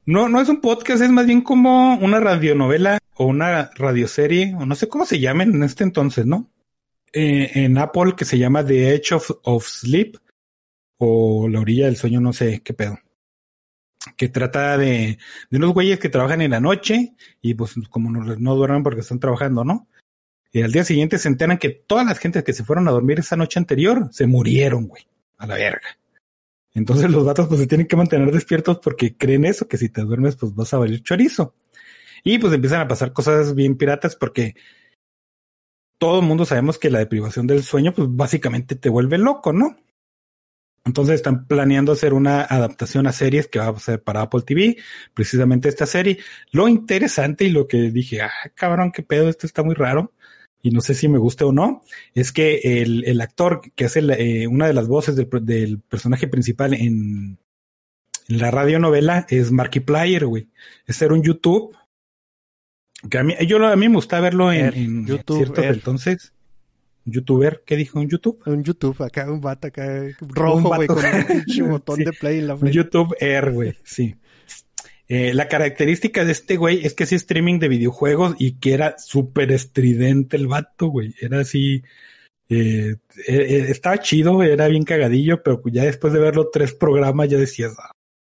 No, 0.05 0.29
no 0.29 0.39
es 0.39 0.47
un 0.47 0.61
podcast, 0.61 1.01
es 1.01 1.09
más 1.09 1.25
bien 1.25 1.41
como 1.41 1.95
una 1.95 2.19
radionovela 2.21 2.99
o 3.15 3.25
una 3.25 3.71
radioserie, 3.75 4.55
o 4.55 4.65
no 4.65 4.75
sé 4.75 4.87
cómo 4.87 5.05
se 5.05 5.19
llamen 5.19 5.53
en 5.53 5.63
este 5.63 5.83
entonces, 5.83 6.25
¿no? 6.25 6.49
Eh, 7.19 7.63
en 7.63 7.79
Apple 7.79 8.13
que 8.15 8.25
se 8.25 8.37
llama 8.37 8.63
The 8.63 8.93
Edge 8.93 9.13
of, 9.13 9.67
Sleep 9.67 10.17
o 10.99 11.49
La 11.49 11.61
orilla 11.61 11.87
del 11.87 11.95
sueño, 11.95 12.21
no 12.21 12.31
sé 12.31 12.61
qué 12.63 12.75
pedo. 12.75 12.99
Que 14.15 14.29
trata 14.29 14.77
de, 14.77 15.17
de 15.49 15.57
unos 15.57 15.73
güeyes 15.73 15.97
que 15.97 16.09
trabajan 16.09 16.43
en 16.43 16.51
la 16.51 16.59
noche 16.59 17.15
y 17.41 17.55
pues 17.55 17.73
como 17.89 18.11
no, 18.11 18.35
no 18.35 18.55
duermen 18.55 18.83
porque 18.83 18.99
están 19.01 19.19
trabajando, 19.19 19.63
¿no? 19.63 19.87
Y 20.51 20.61
al 20.61 20.71
día 20.71 20.83
siguiente 20.83 21.17
se 21.17 21.27
enteran 21.27 21.57
que 21.57 21.69
todas 21.69 22.05
las 22.05 22.19
gentes 22.19 22.43
que 22.43 22.53
se 22.53 22.63
fueron 22.63 22.87
a 22.87 22.91
dormir 22.91 23.17
esa 23.17 23.35
noche 23.35 23.57
anterior 23.57 24.09
se 24.11 24.27
murieron, 24.27 24.85
güey, 24.87 25.07
a 25.39 25.47
la 25.47 25.55
verga. 25.55 25.97
Entonces 26.75 27.09
los 27.09 27.25
vatos 27.25 27.47
pues 27.47 27.59
se 27.59 27.65
tienen 27.65 27.87
que 27.87 27.95
mantener 27.95 28.31
despiertos 28.31 28.77
porque 28.77 29.17
creen 29.17 29.45
eso, 29.45 29.67
que 29.67 29.77
si 29.77 29.89
te 29.89 30.01
duermes 30.01 30.35
pues 30.35 30.53
vas 30.53 30.71
a 30.75 30.77
valer 30.77 31.01
chorizo. 31.01 31.55
Y 32.23 32.37
pues 32.37 32.53
empiezan 32.53 32.81
a 32.81 32.87
pasar 32.87 33.11
cosas 33.11 33.55
bien 33.55 33.75
piratas 33.75 34.15
porque 34.15 34.53
todo 35.97 36.19
el 36.19 36.25
mundo 36.25 36.45
sabemos 36.45 36.77
que 36.77 36.89
la 36.89 36.99
deprivación 36.99 37.47
del 37.47 37.63
sueño 37.63 37.93
pues 37.93 38.07
básicamente 38.11 38.75
te 38.75 38.89
vuelve 38.89 39.17
loco, 39.17 39.53
¿no? 39.53 39.77
Entonces 40.85 41.15
están 41.15 41.47
planeando 41.47 41.91
hacer 41.91 42.13
una 42.13 42.43
adaptación 42.43 43.07
a 43.07 43.11
series 43.11 43.47
que 43.47 43.59
va 43.59 43.67
a 43.67 43.79
ser 43.79 44.01
para 44.01 44.21
Apple 44.21 44.43
TV, 44.43 44.77
precisamente 45.13 45.67
esta 45.67 45.85
serie. 45.85 46.19
Lo 46.51 46.69
interesante 46.69 47.43
y 47.43 47.49
lo 47.49 47.67
que 47.67 47.91
dije, 47.91 48.21
ah, 48.21 48.31
cabrón, 48.55 48.91
qué 48.93 49.03
pedo, 49.03 49.27
esto 49.27 49.45
está 49.45 49.63
muy 49.63 49.75
raro 49.75 50.13
y 50.61 50.71
no 50.71 50.81
sé 50.81 50.93
si 50.93 51.07
me 51.07 51.17
guste 51.17 51.43
o 51.43 51.51
no, 51.51 51.81
es 52.13 52.31
que 52.31 52.81
el, 52.81 53.03
el 53.05 53.21
actor 53.21 53.61
que 53.75 53.85
hace 53.85 53.99
eh, 53.99 54.47
una 54.47 54.67
de 54.67 54.73
las 54.73 54.87
voces 54.87 55.15
del, 55.15 55.79
personaje 55.79 56.27
principal 56.27 56.73
en, 56.73 57.37
en, 58.27 58.39
la 58.39 58.51
radionovela 58.51 59.25
es 59.29 59.51
Markiplier, 59.51 60.25
güey. 60.25 60.49
Es 60.85 60.97
ser 60.97 61.13
un 61.13 61.23
YouTube. 61.23 61.73
Que 63.09 63.17
a 63.19 63.23
mí, 63.23 63.35
yo, 63.47 63.65
a 63.65 63.75
mí 63.75 63.89
me 63.89 63.95
gusta 63.95 64.19
verlo 64.19 64.51
en, 64.51 64.73
en 64.73 65.05
YouTube, 65.05 65.37
ciertos 65.37 65.63
er. 65.65 65.73
entonces. 65.73 66.33
¿Un 67.05 67.13
youtuber? 67.13 67.63
¿Qué 67.65 67.75
dijo? 67.77 67.99
¿Un 67.99 68.09
YouTube? 68.09 68.41
Un 68.45 68.63
YouTube, 68.63 69.01
acá 69.01 69.31
un 69.31 69.39
vato 69.39 69.67
acá 69.67 70.03
rojo, 70.19 70.75
güey, 70.75 70.87
con 70.87 70.97
un 70.97 71.69
botón 71.69 71.95
Sí, 71.97 72.03
de 72.03 72.11
play 72.13 72.39
en 72.39 72.47
la 72.47 72.57
frente. 72.57 72.75
YouTube 72.75 73.15
Air, 73.19 73.51
güey, 73.51 73.75
sí. 73.83 74.15
Eh, 75.07 75.33
la 75.33 75.47
característica 75.47 76.25
de 76.25 76.33
este 76.33 76.57
güey 76.57 76.85
es 76.85 76.93
que 76.93 77.05
hacía 77.05 77.15
streaming 77.15 77.59
de 77.59 77.69
videojuegos 77.69 78.35
y 78.39 78.59
que 78.59 78.73
era 78.73 78.97
súper 78.97 79.53
estridente 79.53 80.35
el 80.35 80.47
vato, 80.47 80.87
güey. 80.87 81.15
Era 81.21 81.39
así, 81.39 81.81
eh, 82.49 82.95
eh, 83.25 83.65
estaba 83.69 83.99
chido, 83.99 84.43
era 84.43 84.67
bien 84.67 84.83
cagadillo, 84.83 85.41
pero 85.43 85.61
ya 85.67 85.85
después 85.85 86.11
de 86.11 86.19
verlo 86.19 86.49
tres 86.51 86.73
programas 86.73 87.29
ya 87.29 87.37
decías, 87.37 87.73
ah, 87.79 87.91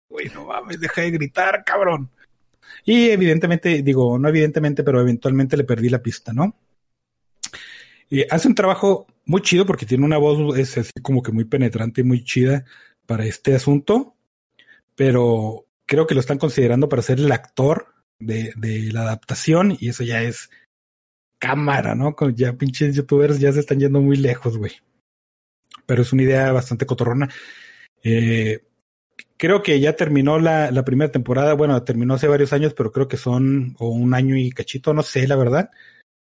güey, 0.08 0.26
no 0.30 0.46
mames, 0.46 0.80
deja 0.80 1.02
de 1.02 1.12
gritar, 1.12 1.62
cabrón. 1.64 2.10
Y 2.84 3.08
evidentemente, 3.10 3.82
digo, 3.82 4.18
no 4.18 4.28
evidentemente, 4.28 4.82
pero 4.82 5.00
eventualmente 5.00 5.56
le 5.56 5.64
perdí 5.64 5.88
la 5.88 6.02
pista, 6.02 6.32
¿no? 6.32 6.56
Y 8.10 8.24
hace 8.30 8.48
un 8.48 8.54
trabajo 8.54 9.06
muy 9.24 9.40
chido 9.40 9.64
porque 9.64 9.86
tiene 9.86 10.04
una 10.04 10.18
voz, 10.18 10.58
es 10.58 10.76
así 10.76 10.92
como 11.02 11.22
que 11.22 11.32
muy 11.32 11.44
penetrante 11.44 12.02
y 12.02 12.04
muy 12.04 12.22
chida 12.22 12.64
para 13.06 13.24
este 13.24 13.54
asunto, 13.54 14.14
pero 14.94 15.66
creo 15.86 16.06
que 16.06 16.14
lo 16.14 16.20
están 16.20 16.38
considerando 16.38 16.88
para 16.88 17.02
ser 17.02 17.18
el 17.18 17.32
actor 17.32 17.94
de, 18.18 18.52
de 18.56 18.92
la 18.92 19.02
adaptación 19.02 19.76
y 19.80 19.88
eso 19.88 20.04
ya 20.04 20.22
es 20.22 20.50
cámara, 21.38 21.94
¿no? 21.94 22.14
Ya 22.34 22.54
pinches 22.54 22.94
youtubers 22.94 23.38
ya 23.38 23.52
se 23.52 23.60
están 23.60 23.80
yendo 23.80 24.00
muy 24.00 24.16
lejos, 24.16 24.56
güey. 24.56 24.72
Pero 25.86 26.02
es 26.02 26.12
una 26.12 26.22
idea 26.22 26.52
bastante 26.52 26.86
cotorrona. 26.86 27.28
Eh, 28.02 28.62
creo 29.44 29.62
que 29.62 29.78
ya 29.78 29.94
terminó 29.94 30.38
la, 30.38 30.70
la, 30.70 30.86
primera 30.86 31.12
temporada. 31.12 31.52
Bueno, 31.52 31.82
terminó 31.84 32.14
hace 32.14 32.28
varios 32.28 32.54
años, 32.54 32.72
pero 32.72 32.90
creo 32.90 33.08
que 33.08 33.18
son 33.18 33.76
o 33.78 33.90
un 33.90 34.14
año 34.14 34.38
y 34.38 34.50
cachito, 34.50 34.94
no 34.94 35.02
sé, 35.02 35.28
la 35.28 35.36
verdad. 35.36 35.70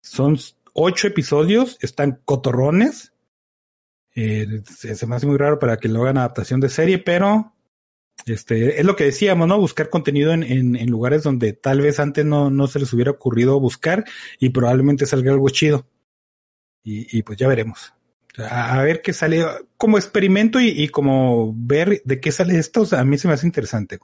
Son 0.03 0.37
ocho 0.73 1.07
episodios, 1.07 1.79
están 1.81 2.21
cotorrones. 2.25 3.13
Eh, 4.13 4.61
se, 4.69 5.07
me 5.07 5.15
hace 5.15 5.25
muy 5.25 5.37
raro 5.37 5.57
para 5.57 5.77
que 5.77 5.87
lo 5.87 6.03
hagan 6.03 6.19
adaptación 6.19 6.59
de 6.59 6.69
serie, 6.69 6.99
pero 6.99 7.55
este 8.27 8.79
es 8.79 8.85
lo 8.85 8.95
que 8.95 9.05
decíamos, 9.05 9.47
¿no? 9.47 9.57
Buscar 9.57 9.89
contenido 9.89 10.31
en, 10.31 10.43
en, 10.43 10.75
en 10.75 10.91
lugares 10.91 11.23
donde 11.23 11.53
tal 11.53 11.81
vez 11.81 11.99
antes 11.99 12.23
no, 12.23 12.51
no, 12.51 12.67
se 12.67 12.77
les 12.77 12.93
hubiera 12.93 13.09
ocurrido 13.09 13.59
buscar 13.59 14.05
y 14.37 14.49
probablemente 14.49 15.07
salga 15.07 15.31
algo 15.31 15.49
chido. 15.49 15.87
Y 16.83 17.23
pues 17.23 17.39
ya 17.39 17.47
veremos. 17.47 17.96
A, 18.37 18.81
ver 18.83 19.01
qué 19.01 19.13
sale 19.13 19.43
como 19.77 19.97
experimento 19.97 20.59
y, 20.59 20.67
y, 20.67 20.89
como 20.89 21.53
ver 21.55 22.01
de 22.05 22.19
qué 22.19 22.31
sale 22.31 22.57
esto. 22.57 22.87
A 22.91 23.03
mí 23.03 23.17
se 23.17 23.27
me 23.27 23.33
hace 23.33 23.47
interesante. 23.47 23.99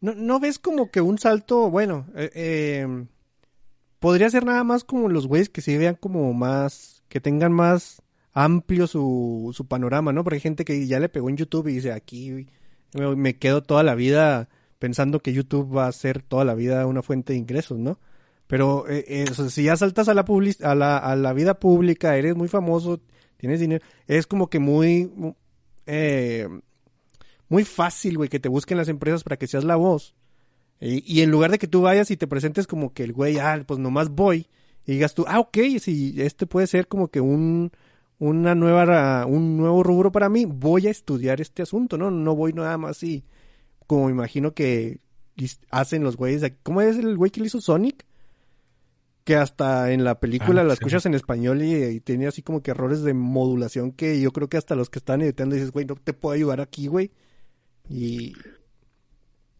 ¿No, 0.00 0.14
¿No 0.14 0.40
ves 0.40 0.58
como 0.58 0.90
que 0.90 1.00
un 1.00 1.18
salto, 1.18 1.70
bueno, 1.70 2.06
eh, 2.14 2.30
eh, 2.34 3.06
podría 3.98 4.30
ser 4.30 4.44
nada 4.44 4.64
más 4.64 4.84
como 4.84 5.08
los 5.08 5.26
güeyes 5.26 5.48
que 5.48 5.60
se 5.60 5.78
vean 5.78 5.94
como 5.94 6.32
más, 6.32 7.02
que 7.08 7.20
tengan 7.20 7.52
más 7.52 8.02
amplio 8.32 8.86
su, 8.86 9.52
su 9.54 9.66
panorama, 9.66 10.12
¿no? 10.12 10.24
Porque 10.24 10.36
hay 10.36 10.40
gente 10.40 10.64
que 10.64 10.86
ya 10.86 11.00
le 11.00 11.08
pegó 11.08 11.28
en 11.28 11.36
YouTube 11.36 11.68
y 11.68 11.74
dice, 11.74 11.92
aquí 11.92 12.46
me, 12.94 13.36
quedo 13.36 13.62
toda 13.62 13.82
la 13.82 13.94
vida 13.94 14.48
pensando 14.78 15.20
que 15.20 15.32
YouTube 15.32 15.76
va 15.76 15.86
a 15.86 15.92
ser 15.92 16.22
toda 16.22 16.44
la 16.44 16.54
vida 16.54 16.86
una 16.86 17.02
fuente 17.02 17.34
de 17.34 17.38
ingresos, 17.38 17.78
¿no? 17.78 17.98
Pero 18.46 18.88
eh, 18.88 19.04
eh, 19.06 19.26
si 19.48 19.64
ya 19.64 19.76
saltas 19.76 20.08
a 20.08 20.14
la, 20.14 20.24
a, 20.62 20.74
la, 20.74 20.98
a 20.98 21.16
la 21.16 21.32
vida 21.32 21.60
pública, 21.60 22.16
eres 22.16 22.34
muy 22.34 22.48
famoso, 22.48 23.00
tienes 23.40 23.58
dinero, 23.58 23.84
es 24.06 24.26
como 24.26 24.48
que 24.48 24.58
muy, 24.58 25.10
eh, 25.86 26.46
muy 27.48 27.64
fácil, 27.64 28.18
güey, 28.18 28.28
que 28.28 28.38
te 28.38 28.48
busquen 28.48 28.76
las 28.76 28.88
empresas 28.88 29.24
para 29.24 29.36
que 29.36 29.46
seas 29.46 29.64
la 29.64 29.76
voz. 29.76 30.14
Y, 30.82 31.20
en 31.20 31.30
lugar 31.30 31.50
de 31.50 31.58
que 31.58 31.66
tú 31.66 31.82
vayas 31.82 32.10
y 32.10 32.16
te 32.16 32.26
presentes 32.26 32.66
como 32.66 32.94
que 32.94 33.02
el 33.02 33.12
güey, 33.12 33.38
ah, 33.38 33.62
pues 33.66 33.78
nomás 33.78 34.08
voy, 34.10 34.46
y 34.86 34.92
digas 34.92 35.14
tú, 35.14 35.24
ah, 35.28 35.40
ok, 35.40 35.58
si 35.78 36.14
este 36.22 36.46
puede 36.46 36.66
ser 36.66 36.88
como 36.88 37.08
que 37.08 37.20
un, 37.20 37.70
una 38.18 38.54
nueva, 38.54 39.26
un 39.26 39.58
nuevo 39.58 39.82
rubro 39.82 40.10
para 40.10 40.30
mí, 40.30 40.46
voy 40.46 40.86
a 40.86 40.90
estudiar 40.90 41.40
este 41.40 41.62
asunto, 41.62 41.98
¿no? 41.98 42.10
No 42.10 42.34
voy 42.34 42.54
nada 42.54 42.78
más 42.78 42.92
así, 42.92 43.24
como 43.86 44.08
imagino 44.08 44.54
que 44.54 45.00
hacen 45.70 46.02
los 46.02 46.16
güeyes, 46.16 46.50
¿cómo 46.62 46.80
es 46.80 46.96
el 46.96 47.16
güey 47.16 47.30
que 47.30 47.40
le 47.40 47.48
hizo 47.48 47.60
Sonic? 47.60 48.06
Que 49.30 49.36
hasta 49.36 49.92
en 49.92 50.02
la 50.02 50.18
película 50.18 50.62
ah, 50.62 50.64
la 50.64 50.74
sí. 50.74 50.80
escuchas 50.80 51.06
en 51.06 51.14
español 51.14 51.62
y, 51.62 51.72
y, 51.72 52.00
tiene 52.00 52.26
así 52.26 52.42
como 52.42 52.64
que 52.64 52.72
errores 52.72 53.02
de 53.02 53.14
modulación 53.14 53.92
que 53.92 54.20
yo 54.20 54.32
creo 54.32 54.48
que 54.48 54.56
hasta 54.56 54.74
los 54.74 54.90
que 54.90 54.98
están 54.98 55.22
editando 55.22 55.54
dices, 55.54 55.70
güey, 55.70 55.86
no 55.86 55.94
te 55.94 56.12
puedo 56.12 56.34
ayudar 56.34 56.60
aquí, 56.60 56.88
güey. 56.88 57.12
Y 57.88 58.32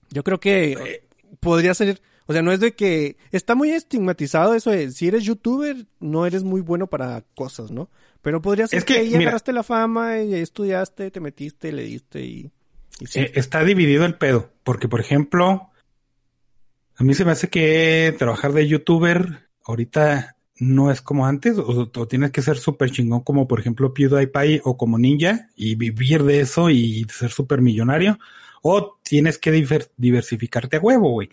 yo 0.08 0.24
creo 0.24 0.40
que 0.40 1.04
podría 1.38 1.72
ser, 1.74 2.02
o 2.26 2.32
sea, 2.32 2.42
no 2.42 2.50
es 2.50 2.58
de 2.58 2.74
que 2.74 3.16
está 3.30 3.54
muy 3.54 3.70
estigmatizado 3.70 4.54
eso 4.54 4.72
de 4.72 4.90
si 4.90 5.06
eres 5.06 5.22
youtuber, 5.22 5.86
no 6.00 6.26
eres 6.26 6.42
muy 6.42 6.62
bueno 6.62 6.88
para 6.88 7.22
cosas, 7.36 7.70
¿no? 7.70 7.90
Pero 8.22 8.42
podría 8.42 8.66
ser 8.66 8.80
es 8.80 8.84
que, 8.84 9.08
que 9.08 9.16
agarraste 9.18 9.52
la 9.52 9.62
fama 9.62 10.18
y 10.18 10.34
estudiaste, 10.34 11.12
te 11.12 11.20
metiste, 11.20 11.70
le 11.70 11.84
diste 11.84 12.22
y... 12.22 12.50
y 12.98 13.06
sí. 13.06 13.20
eh, 13.20 13.30
está 13.36 13.62
dividido 13.62 14.04
el 14.04 14.16
pedo, 14.16 14.50
porque 14.64 14.88
por 14.88 14.98
ejemplo, 14.98 15.70
a 16.96 17.04
mí 17.04 17.14
se 17.14 17.24
me 17.24 17.30
hace 17.30 17.48
que 17.48 18.16
trabajar 18.18 18.52
de 18.52 18.66
youtuber 18.66 19.49
ahorita 19.64 20.36
no 20.58 20.90
es 20.90 21.00
como 21.00 21.26
antes, 21.26 21.56
o, 21.58 21.86
tienes 22.06 22.32
que 22.32 22.42
ser 22.42 22.58
súper 22.58 22.90
chingón 22.90 23.20
como 23.22 23.48
por 23.48 23.61
ejemplo 23.61 23.94
PewDiePie 23.94 24.61
o 24.64 24.76
como 24.76 24.98
Ninja 24.98 25.48
y 25.56 25.74
vivir 25.74 26.22
de 26.24 26.40
eso 26.40 26.68
y 26.70 27.04
ser 27.04 27.30
súper 27.30 27.62
millonario, 27.62 28.18
o 28.62 28.98
tienes 29.02 29.38
que 29.38 29.50
diver 29.52 29.90
diversificarte 29.96 30.76
a 30.76 30.80
huevo, 30.80 31.11
güey. 31.12 31.30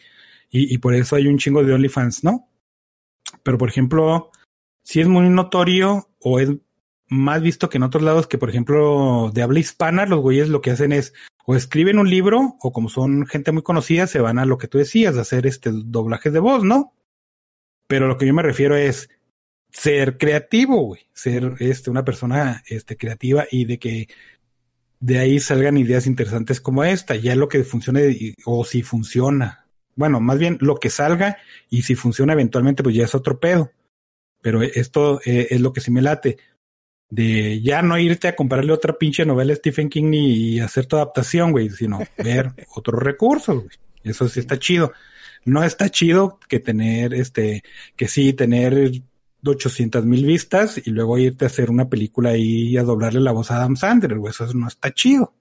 Y, 0.50 0.74
y, 0.74 0.78
por 0.78 0.96
eso 0.96 1.18
hay 1.18 1.28
un 1.28 1.38
chingo 1.38 1.64
de 1.64 1.74
OnlyFans, 1.74 2.24
¿no? 2.24 2.48
Pero 3.44 3.58
por 3.58 3.68
ejemplo, 3.68 4.32
si 4.82 5.02
es 5.02 5.08
muy 5.10 5.30
notorio 5.30 6.10
o 6.22 6.40
es 6.40 6.52
más 7.10 7.42
visto 7.42 7.70
que 7.70 7.78
en 7.78 7.84
otros 7.84 8.04
lados 8.04 8.28
que, 8.28 8.38
por 8.38 8.50
ejemplo, 8.50 9.32
de 9.34 9.42
habla 9.42 9.60
hispana, 9.60 10.06
los 10.06 10.22
güeyes 10.22 10.50
lo 10.50 10.62
que 10.62 10.72
hacen 10.72 10.94
es 10.94 11.14
o 11.46 11.56
escriben 11.56 12.00
un 12.00 12.10
libro 12.10 12.58
o 12.62 12.72
como 12.74 12.90
son 12.90 13.26
gente 13.26 13.52
muy 13.52 13.64
conocida, 13.64 14.08
se 14.08 14.20
van 14.20 14.40
a 14.40 14.46
lo 14.46 14.58
que 14.58 14.68
tú 14.68 14.78
decías, 14.78 15.18
a 15.18 15.22
hacer 15.22 15.48
este 15.48 15.72
doblajes 15.74 16.34
de 16.34 16.40
voz, 16.40 16.64
¿no? 16.64 16.94
Pero 17.88 18.08
lo 18.08 18.18
que 18.18 18.28
yo 18.28 18.34
me 18.34 18.44
refiero 18.44 18.76
es 18.76 19.10
ser 19.72 20.18
creativo, 20.18 20.82
güey, 20.82 21.02
ser 21.14 21.56
este 21.60 21.90
una 21.90 22.04
persona 22.06 22.64
este 22.68 22.98
creativa 22.98 23.46
y 23.50 23.66
de 23.66 23.80
que 23.80 24.08
de 25.00 25.20
ahí 25.20 25.40
salgan 25.40 25.78
ideas 25.78 26.08
interesantes 26.08 26.60
como 26.60 26.84
esta, 26.84 27.16
ya 27.16 27.36
lo 27.36 27.48
que 27.48 27.64
funcione 27.64 28.34
o 28.46 28.66
si 28.66 28.82
funciona. 28.82 29.68
Bueno, 29.96 30.20
más 30.20 30.38
bien 30.38 30.58
lo 30.62 30.76
que 30.76 30.90
salga 30.90 31.38
y 31.70 31.84
si 31.84 31.96
funciona 31.96 32.34
eventualmente 32.34 32.84
pues 32.84 32.96
ya 32.96 33.06
es 33.06 33.16
otro 33.16 33.40
pedo. 33.40 33.72
Pero 34.42 34.62
esto 34.62 35.20
eh, 35.26 35.48
es 35.50 35.62
lo 35.62 35.74
que 35.74 35.82
sí 35.82 35.92
me 35.92 36.02
late 36.02 36.38
de 37.10 37.62
ya 37.62 37.82
no 37.82 37.98
irte 37.98 38.28
a 38.28 38.36
comprarle 38.36 38.74
otra 38.74 38.98
pinche 38.98 39.26
novela 39.26 39.54
a 39.54 39.56
Stephen 39.56 39.90
King 39.90 40.12
y 40.14 40.60
hacer 40.60 40.86
tu 40.86 40.98
adaptación, 40.98 41.52
güey, 41.52 41.70
sino 41.70 42.00
ver 42.18 42.52
otros 42.76 43.02
recursos, 43.02 43.64
güey. 43.64 43.78
Eso 44.04 44.28
sí 44.30 44.40
está 44.40 44.58
chido. 44.58 44.94
No 45.48 45.64
está 45.64 45.90
chido 45.90 46.40
que 46.48 46.60
tener, 46.60 47.14
este, 47.14 47.64
que 47.96 48.08
sí, 48.08 48.34
tener 48.34 48.92
800 49.44 50.06
mil 50.06 50.26
vistas 50.26 50.82
y 50.84 50.92
luego 50.92 51.18
irte 51.18 51.46
a 51.46 51.48
hacer 51.48 51.70
una 51.70 51.90
película 51.90 52.32
ahí 52.32 52.70
y 52.70 52.78
a 52.78 52.84
doblarle 52.84 53.22
la 53.22 53.32
voz 53.32 53.52
a 53.52 53.58
Adam 53.58 53.76
Sandler, 53.76 54.18
güey. 54.18 54.32
Eso 54.32 54.46
no 54.54 54.68
está 54.68 54.94
chido. 54.94 55.34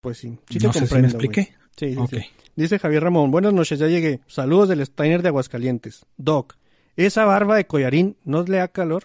Pues 0.00 0.18
sí, 0.18 0.38
sí 0.48 0.58
no 0.58 0.72
sé 0.72 0.86
si 0.86 0.94
me 0.94 1.08
expliqué. 1.08 1.54
Sí, 1.76 1.94
sí, 1.94 2.00
sí, 2.10 2.26
Dice 2.54 2.78
Javier 2.78 3.04
Ramón, 3.04 3.30
buenas 3.30 3.52
noches, 3.52 3.78
ya 3.78 3.86
llegué. 3.86 4.20
Saludos 4.26 4.68
del 4.68 4.84
Steiner 4.84 5.22
de 5.22 5.28
Aguascalientes. 5.28 6.06
Doc, 6.16 6.56
¿esa 6.96 7.24
barba 7.24 7.56
de 7.56 7.66
collarín 7.66 8.16
no 8.24 8.42
le 8.42 8.58
da 8.58 8.68
calor? 8.68 9.04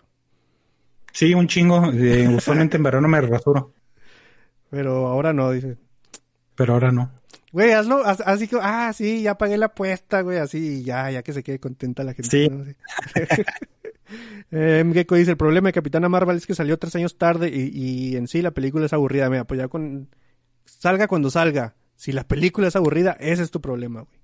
Sí, 1.12 1.34
un 1.34 1.48
chingo. 1.48 1.92
Eh, 1.94 2.28
usualmente 2.36 2.78
en 2.78 2.84
verano 2.84 3.08
me 3.08 3.22
rasuro. 3.22 3.72
Pero 4.70 5.08
ahora 5.08 5.34
no, 5.34 5.52
dice. 5.52 5.78
Pero 6.56 6.74
ahora 6.74 6.92
no. 6.92 7.12
Güey, 7.54 7.72
hazlo, 7.72 8.04
así 8.04 8.48
que, 8.48 8.58
ah, 8.60 8.92
sí, 8.94 9.22
ya 9.22 9.38
pagué 9.38 9.60
la 9.60 9.68
apuesta, 9.68 10.22
güey, 10.22 10.40
así, 10.40 10.84
ya, 10.84 11.12
ya 11.12 11.22
que 11.22 11.34
se 11.34 11.44
quede 11.44 11.60
contenta 11.60 12.04
la 12.04 12.16
gente. 12.16 12.30
Sí. 12.30 12.50
¿no? 12.50 12.66
eh, 14.52 14.84
dice, 14.84 15.32
el 15.32 15.38
problema 15.38 15.70
de 15.70 15.74
Capitana 15.74 16.10
Marvel 16.10 16.36
es 16.36 16.48
que 16.48 16.56
salió 16.56 16.80
tres 16.80 16.96
años 16.96 17.16
tarde 17.20 17.52
y, 17.54 17.70
y 17.72 18.16
en 18.16 18.28
sí 18.28 18.42
la 18.42 18.52
película 18.52 18.88
es 18.88 18.94
aburrida. 18.94 19.30
Mira, 19.30 19.46
pues 19.46 19.60
ya 19.60 19.68
con... 19.68 20.10
Salga 20.66 21.08
cuando 21.08 21.30
salga. 21.30 21.76
Si 21.96 22.12
la 22.12 22.28
película 22.28 22.70
es 22.70 22.76
aburrida, 22.76 23.16
ese 23.20 23.44
es 23.44 23.52
tu 23.52 23.62
problema, 23.62 24.02
güey. 24.02 24.20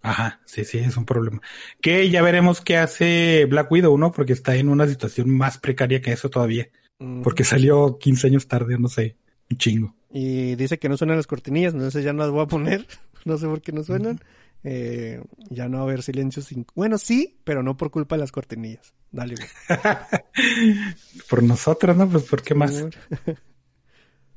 Ajá, 0.00 0.40
sí, 0.46 0.64
sí, 0.64 0.78
es 0.78 0.96
un 0.96 1.04
problema. 1.04 1.42
Que 1.82 2.08
ya 2.08 2.22
veremos 2.22 2.62
qué 2.62 2.78
hace 2.78 3.44
Black 3.44 3.70
Widow, 3.70 3.98
¿no? 3.98 4.12
Porque 4.12 4.32
está 4.32 4.56
en 4.56 4.70
una 4.70 4.86
situación 4.86 5.28
más 5.28 5.58
precaria 5.58 6.00
que 6.00 6.12
eso 6.12 6.30
todavía. 6.30 6.70
Mm. 6.98 7.20
Porque 7.20 7.44
salió 7.44 7.98
15 7.98 8.28
años 8.28 8.48
tarde, 8.48 8.78
no 8.78 8.88
sé, 8.88 9.18
un 9.50 9.58
chingo. 9.58 9.94
Y 10.10 10.56
dice 10.56 10.78
que 10.78 10.88
no 10.88 10.96
suenan 10.96 11.16
las 11.16 11.26
cortinillas, 11.26 11.72
entonces 11.72 12.04
ya 12.04 12.12
no 12.12 12.20
las 12.20 12.30
voy 12.30 12.42
a 12.42 12.48
poner. 12.48 12.86
no 13.24 13.38
sé 13.38 13.46
por 13.46 13.62
qué 13.62 13.72
no 13.72 13.84
suenan. 13.84 14.20
Eh, 14.62 15.22
ya 15.48 15.68
no 15.68 15.78
va 15.78 15.84
a 15.84 15.86
haber 15.86 16.02
silencio 16.02 16.42
sin... 16.42 16.66
Bueno, 16.74 16.98
sí, 16.98 17.40
pero 17.44 17.62
no 17.62 17.76
por 17.76 17.90
culpa 17.90 18.16
de 18.16 18.20
las 18.20 18.32
cortinillas. 18.32 18.92
Dale, 19.10 19.36
por 21.30 21.42
nosotros, 21.42 21.96
¿no? 21.96 22.08
Pues 22.08 22.24
¿por 22.24 22.42
qué 22.42 22.54
más? 22.54 22.84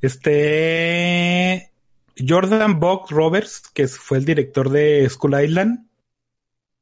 este... 0.01 1.71
Jordan 2.15 2.79
Box 2.79 3.09
Roberts, 3.11 3.63
que 3.73 3.87
fue 3.87 4.19
el 4.19 4.25
director 4.25 4.69
de 4.69 5.09
School 5.09 5.43
Island, 5.43 5.87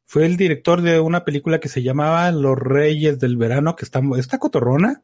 fue 0.06 0.26
el 0.26 0.36
director 0.36 0.82
de 0.82 1.00
una 1.00 1.24
película 1.24 1.62
que 1.62 1.70
se 1.70 1.82
llamaba 1.82 2.30
Los 2.32 2.60
Reyes 2.60 3.18
del 3.18 3.38
Verano, 3.38 3.78
que 3.78 3.86
está, 3.86 4.02
está 4.18 4.40
cotorrona. 4.40 5.04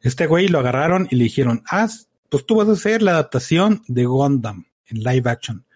Este 0.00 0.26
güey 0.26 0.48
lo 0.48 0.60
agarraron 0.60 1.06
y 1.10 1.16
le 1.16 1.24
dijeron, 1.24 1.62
haz 1.66 2.09
pues 2.30 2.46
tú 2.46 2.56
vas 2.56 2.68
a 2.68 2.72
hacer 2.72 3.02
la 3.02 3.12
adaptación 3.12 3.82
de 3.88 4.06
Gundam 4.06 4.64
en 4.86 5.02
live 5.02 5.28
action. 5.28 5.66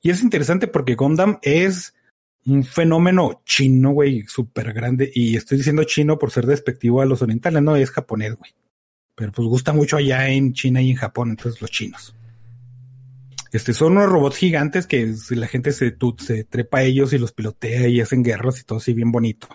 Y 0.00 0.10
es 0.10 0.22
interesante 0.22 0.68
porque 0.68 0.94
Gundam 0.94 1.38
es 1.42 1.94
un 2.44 2.64
fenómeno 2.64 3.42
chino, 3.46 3.92
güey, 3.92 4.24
súper 4.26 4.72
grande. 4.72 5.10
Y 5.14 5.36
estoy 5.36 5.58
diciendo 5.58 5.84
chino 5.84 6.18
por 6.18 6.30
ser 6.30 6.46
despectivo 6.46 7.00
a 7.00 7.06
los 7.06 7.22
orientales, 7.22 7.62
no 7.62 7.74
es 7.76 7.90
japonés, 7.90 8.36
güey. 8.36 8.52
Pero 9.14 9.32
pues 9.32 9.48
gusta 9.48 9.72
mucho 9.72 9.96
allá 9.96 10.28
en 10.28 10.52
China 10.52 10.82
y 10.82 10.90
en 10.90 10.96
Japón, 10.96 11.30
entonces 11.30 11.60
los 11.60 11.70
chinos. 11.70 12.14
Este, 13.52 13.74
son 13.74 13.92
unos 13.92 14.10
robots 14.10 14.36
gigantes 14.36 14.86
que 14.86 15.14
la 15.30 15.46
gente 15.46 15.72
se, 15.72 15.96
se 16.18 16.44
trepa 16.44 16.78
a 16.78 16.82
ellos 16.82 17.12
y 17.12 17.18
los 17.18 17.32
pilotea 17.32 17.86
y 17.88 18.00
hacen 18.00 18.22
guerras 18.22 18.60
y 18.60 18.64
todo 18.64 18.78
así 18.78 18.94
bien 18.94 19.12
bonito. 19.12 19.48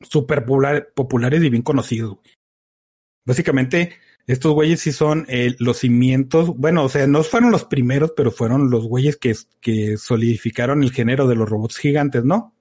Súper 0.00 0.44
populares 0.44 1.42
y 1.42 1.50
bien 1.50 1.62
conocidos. 1.62 2.16
Güey. 2.16 2.34
Básicamente, 3.24 3.92
estos 4.26 4.52
güeyes 4.52 4.80
sí 4.80 4.92
son 4.92 5.26
eh, 5.28 5.54
los 5.58 5.78
cimientos, 5.78 6.48
bueno, 6.56 6.84
o 6.84 6.88
sea, 6.88 7.06
no 7.06 7.22
fueron 7.22 7.50
los 7.50 7.64
primeros, 7.64 8.12
pero 8.16 8.30
fueron 8.30 8.70
los 8.70 8.86
güeyes 8.86 9.16
que, 9.16 9.34
que 9.60 9.96
solidificaron 9.96 10.82
el 10.82 10.92
género 10.92 11.26
de 11.26 11.34
los 11.34 11.48
robots 11.48 11.78
gigantes, 11.78 12.24
¿no? 12.24 12.54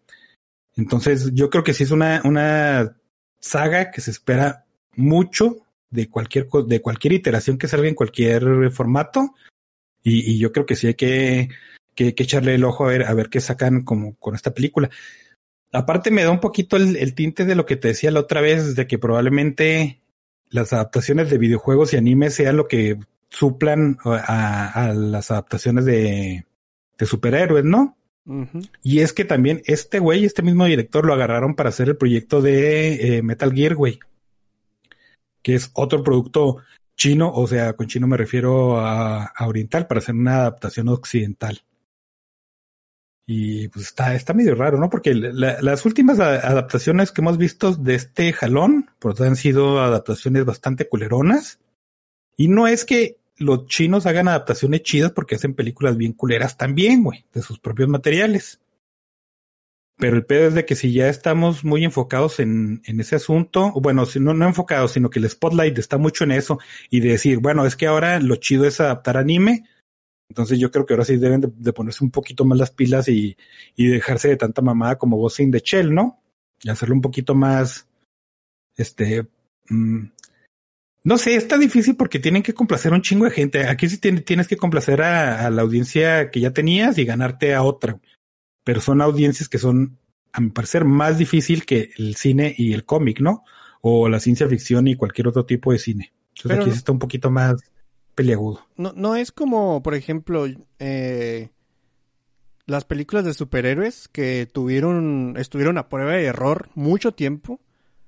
Entonces, 0.75 1.31
yo 1.33 1.49
creo 1.49 1.63
que 1.63 1.73
sí 1.73 1.83
es 1.83 1.91
una, 1.91 2.21
una 2.23 2.97
saga 3.39 3.91
que 3.91 4.01
se 4.01 4.11
espera 4.11 4.65
mucho 4.95 5.57
de 5.89 6.09
cualquier, 6.09 6.47
de 6.47 6.81
cualquier 6.81 7.13
iteración 7.13 7.57
que 7.57 7.67
salga 7.67 7.87
en 7.87 7.95
cualquier 7.95 8.71
formato. 8.71 9.35
Y, 10.01 10.31
y 10.31 10.39
yo 10.39 10.51
creo 10.51 10.65
que 10.65 10.75
sí 10.75 10.87
hay 10.87 10.95
que, 10.95 11.49
que, 11.93 12.15
que, 12.15 12.23
echarle 12.23 12.55
el 12.55 12.63
ojo 12.63 12.85
a 12.85 12.87
ver, 12.87 13.03
a 13.03 13.13
ver 13.13 13.29
qué 13.29 13.39
sacan 13.39 13.83
como 13.83 14.15
con 14.15 14.33
esta 14.33 14.53
película. 14.53 14.89
Aparte 15.73 16.09
me 16.11 16.23
da 16.23 16.31
un 16.31 16.39
poquito 16.39 16.75
el, 16.75 16.95
el 16.97 17.13
tinte 17.13 17.45
de 17.45 17.55
lo 17.55 17.65
que 17.65 17.75
te 17.75 17.89
decía 17.89 18.11
la 18.11 18.21
otra 18.21 18.41
vez, 18.41 18.75
de 18.75 18.87
que 18.87 18.97
probablemente 18.97 20.00
las 20.51 20.73
adaptaciones 20.73 21.29
de 21.29 21.37
videojuegos 21.37 21.93
y 21.93 21.97
animes 21.97 22.35
sean 22.35 22.57
lo 22.57 22.67
que 22.67 22.99
suplan 23.29 23.97
a, 24.03 24.93
las 24.95 25.31
adaptaciones 25.31 25.85
de, 25.85 26.45
de 26.97 27.05
superhéroes, 27.05 27.63
¿no? 27.63 27.97
Y 28.83 28.99
es 28.99 29.13
que 29.13 29.25
también 29.25 29.61
este 29.65 29.99
güey, 29.99 30.25
este 30.25 30.43
mismo 30.43 30.65
director, 30.65 31.05
lo 31.05 31.13
agarraron 31.13 31.55
para 31.55 31.69
hacer 31.69 31.89
el 31.89 31.97
proyecto 31.97 32.41
de 32.41 33.17
eh, 33.17 33.23
Metal 33.23 33.51
Gear, 33.51 33.75
güey. 33.75 33.99
Que 35.41 35.55
es 35.55 35.71
otro 35.73 36.03
producto 36.03 36.57
chino, 36.95 37.31
o 37.33 37.47
sea, 37.47 37.73
con 37.73 37.87
chino 37.87 38.05
me 38.05 38.17
refiero 38.17 38.79
a, 38.79 39.25
a 39.25 39.47
oriental, 39.47 39.87
para 39.87 39.99
hacer 39.99 40.13
una 40.13 40.35
adaptación 40.35 40.87
occidental. 40.89 41.61
Y 43.25 43.67
pues 43.69 43.85
está, 43.85 44.15
está 44.15 44.33
medio 44.33 44.55
raro, 44.55 44.77
¿no? 44.77 44.89
Porque 44.89 45.13
las 45.13 45.85
últimas 45.85 46.19
adaptaciones 46.19 47.11
que 47.11 47.21
hemos 47.21 47.37
visto 47.37 47.73
de 47.73 47.95
este 47.95 48.33
jalón, 48.33 48.89
pues 48.99 49.21
han 49.21 49.35
sido 49.35 49.81
adaptaciones 49.81 50.43
bastante 50.43 50.89
culeronas. 50.89 51.59
Y 52.35 52.47
no 52.47 52.67
es 52.67 52.83
que 52.83 53.17
los 53.37 53.65
chinos 53.67 54.05
hagan 54.05 54.27
adaptaciones 54.27 54.83
chidas 54.83 55.11
porque 55.11 55.35
hacen 55.35 55.53
películas 55.53 55.97
bien 55.97 56.13
culeras 56.13 56.57
también, 56.57 57.03
güey, 57.03 57.25
de 57.33 57.41
sus 57.41 57.59
propios 57.59 57.89
materiales. 57.89 58.59
Pero 59.97 60.15
el 60.15 60.25
pedo 60.25 60.47
es 60.47 60.55
de 60.55 60.65
que 60.65 60.75
si 60.75 60.93
ya 60.93 61.09
estamos 61.09 61.63
muy 61.63 61.83
enfocados 61.83 62.39
en, 62.39 62.81
en 62.85 62.99
ese 62.99 63.15
asunto, 63.15 63.71
bueno, 63.75 64.07
si 64.07 64.19
no, 64.19 64.33
no 64.33 64.47
enfocados, 64.47 64.93
sino 64.93 65.11
que 65.11 65.19
el 65.19 65.29
spotlight 65.29 65.77
está 65.77 65.99
mucho 65.99 66.23
en 66.23 66.31
eso 66.31 66.57
y 66.89 67.01
de 67.01 67.09
decir, 67.09 67.37
bueno, 67.37 67.67
es 67.67 67.75
que 67.75 67.85
ahora 67.85 68.19
lo 68.19 68.35
chido 68.37 68.65
es 68.65 68.79
adaptar 68.79 69.17
anime, 69.17 69.65
entonces 70.31 70.59
yo 70.59 70.71
creo 70.71 70.85
que 70.85 70.93
ahora 70.93 71.03
sí 71.03 71.17
deben 71.17 71.41
de, 71.41 71.73
ponerse 71.73 72.05
un 72.05 72.09
poquito 72.09 72.45
más 72.45 72.57
las 72.57 72.71
pilas 72.71 73.09
y, 73.09 73.35
y, 73.75 73.87
dejarse 73.87 74.29
de 74.29 74.37
tanta 74.37 74.61
mamada 74.61 74.97
como 74.97 75.17
Ghost 75.17 75.41
in 75.41 75.51
the 75.51 75.59
Shell, 75.59 75.93
¿no? 75.93 76.21
Y 76.63 76.69
hacerlo 76.69 76.95
un 76.95 77.01
poquito 77.01 77.35
más, 77.35 77.85
este, 78.77 79.27
mmm, 79.67 80.05
no 81.03 81.17
sé, 81.17 81.35
está 81.35 81.57
difícil 81.57 81.97
porque 81.97 82.19
tienen 82.19 82.43
que 82.43 82.53
complacer 82.53 82.93
a 82.93 82.95
un 82.95 83.01
chingo 83.01 83.25
de 83.25 83.31
gente. 83.31 83.67
Aquí 83.67 83.89
sí 83.89 83.97
tienes 83.97 84.47
que 84.47 84.55
complacer 84.55 85.01
a, 85.01 85.45
a, 85.45 85.49
la 85.49 85.63
audiencia 85.63 86.31
que 86.31 86.39
ya 86.39 86.51
tenías 86.51 86.97
y 86.97 87.03
ganarte 87.03 87.53
a 87.53 87.63
otra. 87.63 87.99
Pero 88.63 88.79
son 88.79 89.01
audiencias 89.01 89.49
que 89.49 89.57
son, 89.57 89.97
a 90.31 90.39
mi 90.39 90.51
parecer, 90.51 90.85
más 90.85 91.17
difícil 91.17 91.65
que 91.65 91.91
el 91.97 92.15
cine 92.15 92.55
y 92.57 92.71
el 92.71 92.85
cómic, 92.85 93.19
¿no? 93.19 93.43
O 93.81 94.07
la 94.07 94.21
ciencia 94.21 94.47
ficción 94.47 94.87
y 94.87 94.95
cualquier 94.95 95.27
otro 95.27 95.45
tipo 95.45 95.73
de 95.73 95.79
cine. 95.79 96.13
Entonces 96.37 96.59
aquí 96.61 96.71
sí 96.71 96.77
está 96.77 96.93
un 96.93 96.99
poquito 96.99 97.29
más 97.29 97.61
No, 98.77 98.93
no 98.95 99.15
es 99.15 99.31
como, 99.31 99.81
por 99.83 99.95
ejemplo, 99.95 100.45
eh, 100.79 101.49
las 102.65 102.85
películas 102.85 103.25
de 103.25 103.33
superhéroes 103.33 104.07
que 104.07 104.47
tuvieron, 104.51 105.35
estuvieron 105.37 105.77
a 105.77 105.89
prueba 105.89 106.13
de 106.13 106.25
error 106.25 106.69
mucho 106.75 107.11
tiempo 107.13 107.59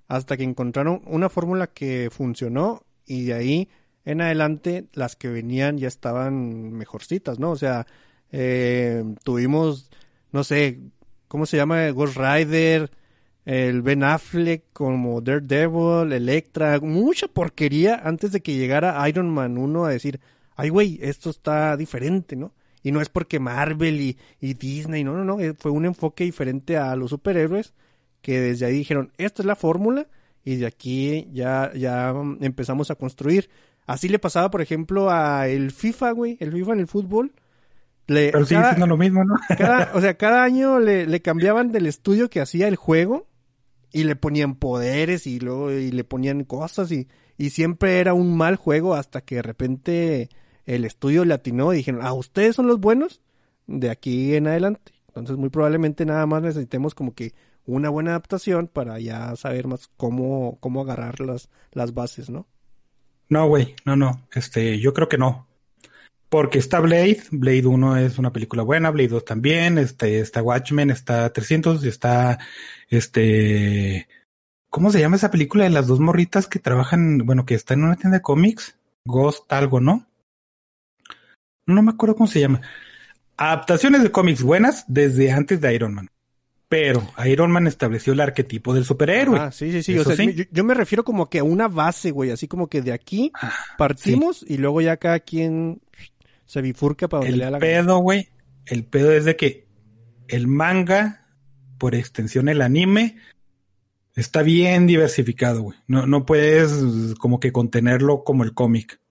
hasta 0.08 0.38
que 0.38 0.44
encontraron 0.44 1.02
una 1.06 1.30
fórmula 1.30 1.68
que 1.68 2.10
funcionó 2.12 2.84
y 3.06 3.26
de 3.26 3.34
ahí 3.34 3.70
en 4.06 4.22
adelante 4.22 4.88
las 4.94 5.16
que 5.16 5.30
venían 5.30 5.78
ya 5.78 5.88
estaban 5.88 6.74
mejorcitas, 6.74 7.40
¿no? 7.40 7.52
O 7.52 7.56
sea, 7.56 7.88
eh, 8.32 9.04
tuvimos, 9.24 9.90
no 10.32 10.44
sé, 10.44 10.80
¿cómo 11.28 11.46
se 11.46 11.58
llama? 11.58 11.90
Ghost 11.90 12.18
Rider, 12.18 12.92
el 13.46 13.82
Ben 13.82 14.04
Affleck 14.04 14.64
como 14.72 15.22
Daredevil, 15.22 16.14
Electra, 16.14 16.80
mucha 16.80 17.28
porquería 17.28 18.02
antes 18.04 18.32
de 18.32 18.42
que 18.42 18.56
llegara 18.56 19.08
Iron 19.10 19.30
Man 19.30 19.58
1 19.58 19.86
a 19.86 19.90
decir, 19.90 20.20
ay 20.56 20.70
güey, 20.70 21.00
esto 21.02 21.30
está 21.30 21.76
diferente, 21.76 22.36
¿no? 22.36 22.54
Y 22.84 22.92
no 22.92 23.02
es 23.02 23.10
porque 23.10 23.40
Marvel 23.40 24.02
y, 24.02 24.18
y, 24.42 24.54
Disney, 24.56 25.04
no, 25.04 25.14
no, 25.14 25.24
no, 25.24 25.40
eh, 25.40 25.54
fue 25.58 25.72
un 25.72 25.86
enfoque 25.86 26.26
diferente 26.26 26.78
a 26.78 26.96
los 26.96 27.12
superhéroes 27.12 27.74
que 28.22 28.40
desde 28.40 28.66
ahí 28.66 28.74
dijeron, 28.74 29.12
esta 29.18 29.42
es 29.42 29.46
la 29.46 29.56
fórmula 29.56 30.08
y 30.44 30.58
de 30.58 30.66
aquí 30.66 31.30
ya, 31.32 31.72
ya 31.74 32.14
empezamos 32.42 32.92
a 32.92 32.96
construir. 32.96 33.50
Así 33.86 34.08
le 34.08 34.20
pasaba, 34.20 34.50
por 34.50 34.62
ejemplo, 34.62 35.10
a 35.10 35.48
el 35.48 35.72
FIFA, 35.72 36.12
güey, 36.12 36.38
el 36.40 36.52
FIFA 36.52 36.74
en 36.74 36.80
el 36.80 36.88
fútbol. 36.88 37.34
Le, 38.08 38.32
Pero 38.32 38.46
sigue 38.46 38.64
siendo 38.66 38.88
lo 38.88 38.98
mismo, 38.98 39.24
¿no? 39.24 39.36
o 39.94 40.02
sea, 40.02 40.16
cada 40.16 40.44
año 40.44 40.80
le, 40.80 41.06
le 41.06 41.22
cambiaban 41.22 41.72
del 41.72 41.86
estudio 41.86 42.30
que 42.30 42.42
hacía 42.42 42.68
el 42.68 42.76
juego 42.76 43.28
y 43.94 44.04
le 44.04 44.18
ponían 44.18 44.56
poderes 44.56 45.28
y 45.28 45.40
luego 45.40 45.72
y 45.72 45.92
le 45.92 46.04
ponían 46.04 46.44
cosas 46.44 46.92
y, 46.92 47.08
y 47.38 47.52
siempre 47.52 48.00
era 48.00 48.14
un 48.14 48.36
mal 48.36 48.58
juego 48.58 48.96
hasta 48.96 49.22
que 49.22 49.36
de 49.36 49.42
repente 49.44 50.30
el 50.66 50.84
estudio 50.84 51.24
le 51.24 51.36
atinó 51.36 51.72
y 51.72 51.78
dijeron, 51.78 52.02
ah, 52.04 52.14
ustedes 52.14 52.56
son 52.56 52.68
los 52.68 52.80
buenos 52.80 53.22
de 53.68 53.90
aquí 53.90 54.36
en 54.36 54.48
adelante. 54.48 54.92
Entonces 55.08 55.38
muy 55.38 55.50
probablemente 55.50 56.06
nada 56.06 56.26
más 56.26 56.42
necesitemos 56.42 56.96
como 56.96 57.14
que 57.14 57.34
una 57.66 57.90
buena 57.90 58.12
adaptación 58.12 58.68
para 58.68 59.00
ya 59.00 59.36
saber 59.36 59.68
más 59.68 59.90
cómo, 59.96 60.58
cómo 60.60 60.82
agarrar 60.82 61.20
las, 61.22 61.50
las 61.72 61.94
bases, 61.94 62.30
¿no? 62.30 62.48
No, 63.30 63.48
güey, 63.48 63.76
no, 63.86 63.96
no, 63.96 64.28
este, 64.34 64.80
yo 64.80 64.94
creo 64.94 65.08
que 65.08 65.18
no. 65.18 65.48
Porque 66.34 66.58
está 66.58 66.80
Blade, 66.80 67.22
Blade 67.30 67.68
1 67.68 67.98
es 67.98 68.18
una 68.18 68.34
película 68.34 68.64
buena, 68.64 68.90
Blade 68.90 69.10
2 69.10 69.24
también, 69.24 69.78
este, 69.78 70.20
está 70.20 70.42
Watchmen, 70.42 70.90
está 70.90 71.32
300, 71.32 71.84
está, 71.84 72.40
este, 72.90 74.08
¿cómo 74.72 74.90
se 74.90 75.00
llama 75.00 75.18
esa 75.18 75.30
película 75.30 75.66
de 75.66 75.70
las 75.70 75.86
dos 75.86 76.00
morritas 76.00 76.48
que 76.48 76.58
trabajan, 76.58 77.20
bueno, 77.20 77.46
que 77.46 77.54
está 77.54 77.76
en 77.76 77.84
una 77.84 77.98
tienda 77.98 78.18
de 78.18 78.24
cómics? 78.24 78.76
Ghost 79.06 79.54
algo, 79.54 79.80
¿no? 79.80 80.08
No 81.68 81.84
me 81.84 81.92
acuerdo 81.92 82.16
cómo 82.16 82.26
se 82.26 82.40
llama. 82.40 82.62
Adaptaciones 83.38 84.02
de 84.02 84.12
cómics 84.12 84.42
buenas 84.42 84.86
desde 84.88 85.32
antes 85.32 85.62
de 85.62 85.72
Iron 85.76 85.94
Man. 85.94 86.10
Pero 86.68 87.08
Iron 87.26 87.52
Man 87.52 87.68
estableció 87.68 88.14
el 88.14 88.22
arquetipo 88.22 88.74
del 88.74 88.86
superhéroe. 88.86 89.38
Ah, 89.40 89.52
sí, 89.52 89.72
sí, 89.72 89.84
sí. 89.84 90.00
O 90.00 90.04
sea, 90.04 90.16
Yo, 90.16 90.46
yo, 90.50 90.64
me 90.64 90.74
refiero 90.74 91.04
como 91.04 91.30
que 91.30 91.38
a 91.38 91.44
una 91.44 91.68
base, 91.68 92.10
güey. 92.10 92.32
Así 92.32 92.48
como 92.48 92.66
que 92.66 92.82
de 92.82 92.92
aquí 92.92 93.32
ah, 93.36 93.54
partimos 93.78 94.40
sí. 94.40 94.56
y 94.56 94.58
luego 94.58 94.82
ya 94.82 94.98
cada 94.98 95.20
quien 95.20 95.83
se 96.54 96.62
bifurca 96.62 97.08
para 97.08 97.22
donde 97.22 97.34
el 97.34 97.40
le 97.40 97.46
da 97.46 97.52
la 97.52 97.60
pedo, 97.60 97.98
güey. 97.98 98.30
El 98.68 98.86
pedo 98.86 99.12
es 99.12 99.26
de 99.26 99.36
que 99.36 99.66
el 100.28 100.48
manga, 100.48 101.26
por 101.80 101.96
extensión 101.96 102.48
el 102.48 102.62
anime, 102.62 103.18
está 104.16 104.44
bien 104.44 104.86
diversificado, 104.86 105.64
güey. 105.64 105.80
No, 105.88 106.06
no 106.06 106.28
puedes 106.28 107.16
como 107.18 107.40
que 107.40 107.52
contenerlo 107.52 108.24
como 108.24 108.44
el 108.44 108.54
cómic. 108.54 109.02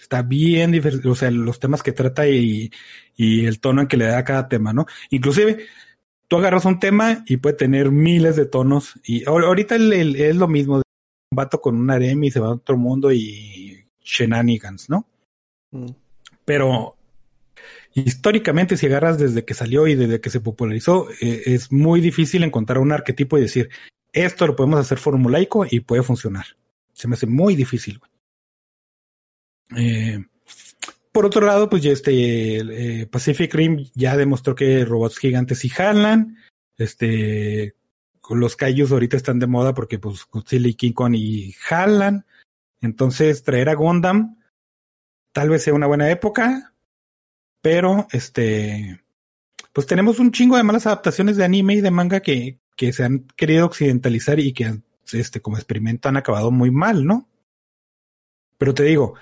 Está 0.00 0.22
bien 0.22 0.70
diversificado, 0.70 1.12
o 1.12 1.16
sea, 1.16 1.32
los 1.32 1.58
temas 1.58 1.82
que 1.82 1.90
trata 1.90 2.28
y, 2.28 2.70
y 3.16 3.46
el 3.46 3.58
tono 3.58 3.82
en 3.82 3.88
que 3.88 3.96
le 3.96 4.04
da 4.04 4.18
a 4.18 4.24
cada 4.24 4.48
tema, 4.48 4.72
¿no? 4.72 4.86
Inclusive, 5.10 5.66
tú 6.28 6.36
agarras 6.36 6.66
un 6.66 6.78
tema 6.78 7.24
y 7.26 7.38
puede 7.38 7.56
tener 7.56 7.90
miles 7.90 8.36
de 8.36 8.46
tonos. 8.46 8.94
Y 9.04 9.24
ahorita 9.24 9.74
el, 9.74 9.92
el, 9.92 10.16
es 10.16 10.36
lo 10.36 10.46
mismo. 10.46 10.76
Un 10.76 10.82
vato 11.36 11.60
con 11.60 11.76
un 11.76 11.90
harem 11.90 12.22
y 12.22 12.30
se 12.30 12.38
va 12.38 12.46
a 12.46 12.52
otro 12.52 12.76
mundo 12.76 13.10
y 13.10 13.88
shenanigans, 14.04 14.88
¿no? 14.88 15.08
Mm. 15.72 16.01
Pero 16.44 16.96
históricamente, 17.94 18.76
si 18.76 18.86
agarras 18.86 19.18
desde 19.18 19.44
que 19.44 19.54
salió 19.54 19.86
y 19.86 19.94
desde 19.94 20.20
que 20.20 20.30
se 20.30 20.40
popularizó, 20.40 21.08
eh, 21.20 21.42
es 21.46 21.72
muy 21.72 22.00
difícil 22.00 22.42
encontrar 22.42 22.78
un 22.78 22.92
arquetipo 22.92 23.38
y 23.38 23.42
decir, 23.42 23.70
esto 24.12 24.46
lo 24.46 24.56
podemos 24.56 24.80
hacer 24.80 24.98
formulaico 24.98 25.66
y 25.68 25.80
puede 25.80 26.02
funcionar. 26.02 26.46
Se 26.92 27.08
me 27.08 27.14
hace 27.14 27.26
muy 27.26 27.54
difícil. 27.54 28.00
Eh, 29.76 30.24
por 31.12 31.26
otro 31.26 31.44
lado, 31.46 31.68
pues 31.68 31.82
ya 31.82 31.92
este 31.92 33.02
eh, 33.02 33.06
Pacific 33.06 33.52
Rim 33.54 33.90
ya 33.94 34.16
demostró 34.16 34.54
que 34.54 34.84
robots 34.84 35.18
gigantes 35.18 35.58
sí 35.58 35.68
jalan. 35.68 36.36
Este, 36.78 37.74
los 38.30 38.56
Kaijus 38.56 38.92
ahorita 38.92 39.16
están 39.16 39.38
de 39.38 39.46
moda 39.46 39.74
porque 39.74 39.98
pues 39.98 40.24
Godzilla 40.30 40.68
y 40.68 40.74
King 40.74 40.92
Kong 40.92 41.14
y 41.14 41.52
jalan. 41.52 42.24
Entonces 42.80 43.42
traer 43.42 43.68
a 43.68 43.74
Gundam 43.74 44.36
tal 45.32 45.50
vez 45.50 45.62
sea 45.62 45.74
una 45.74 45.86
buena 45.86 46.10
época, 46.10 46.74
pero 47.60 48.06
este, 48.12 49.00
pues 49.72 49.86
tenemos 49.86 50.18
un 50.18 50.32
chingo 50.32 50.56
de 50.56 50.62
malas 50.62 50.86
adaptaciones 50.86 51.36
de 51.36 51.44
anime 51.44 51.74
y 51.74 51.80
de 51.80 51.90
manga 51.90 52.20
que, 52.20 52.58
que 52.76 52.92
se 52.92 53.04
han 53.04 53.26
querido 53.36 53.66
occidentalizar 53.66 54.38
y 54.40 54.52
que 54.52 54.80
este, 55.12 55.40
como 55.40 55.56
experimento 55.56 56.08
han 56.08 56.16
acabado 56.16 56.50
muy 56.50 56.70
mal, 56.70 57.04
¿no? 57.04 57.28
Pero 58.58 58.74
te 58.74 58.84
digo, 58.84 59.14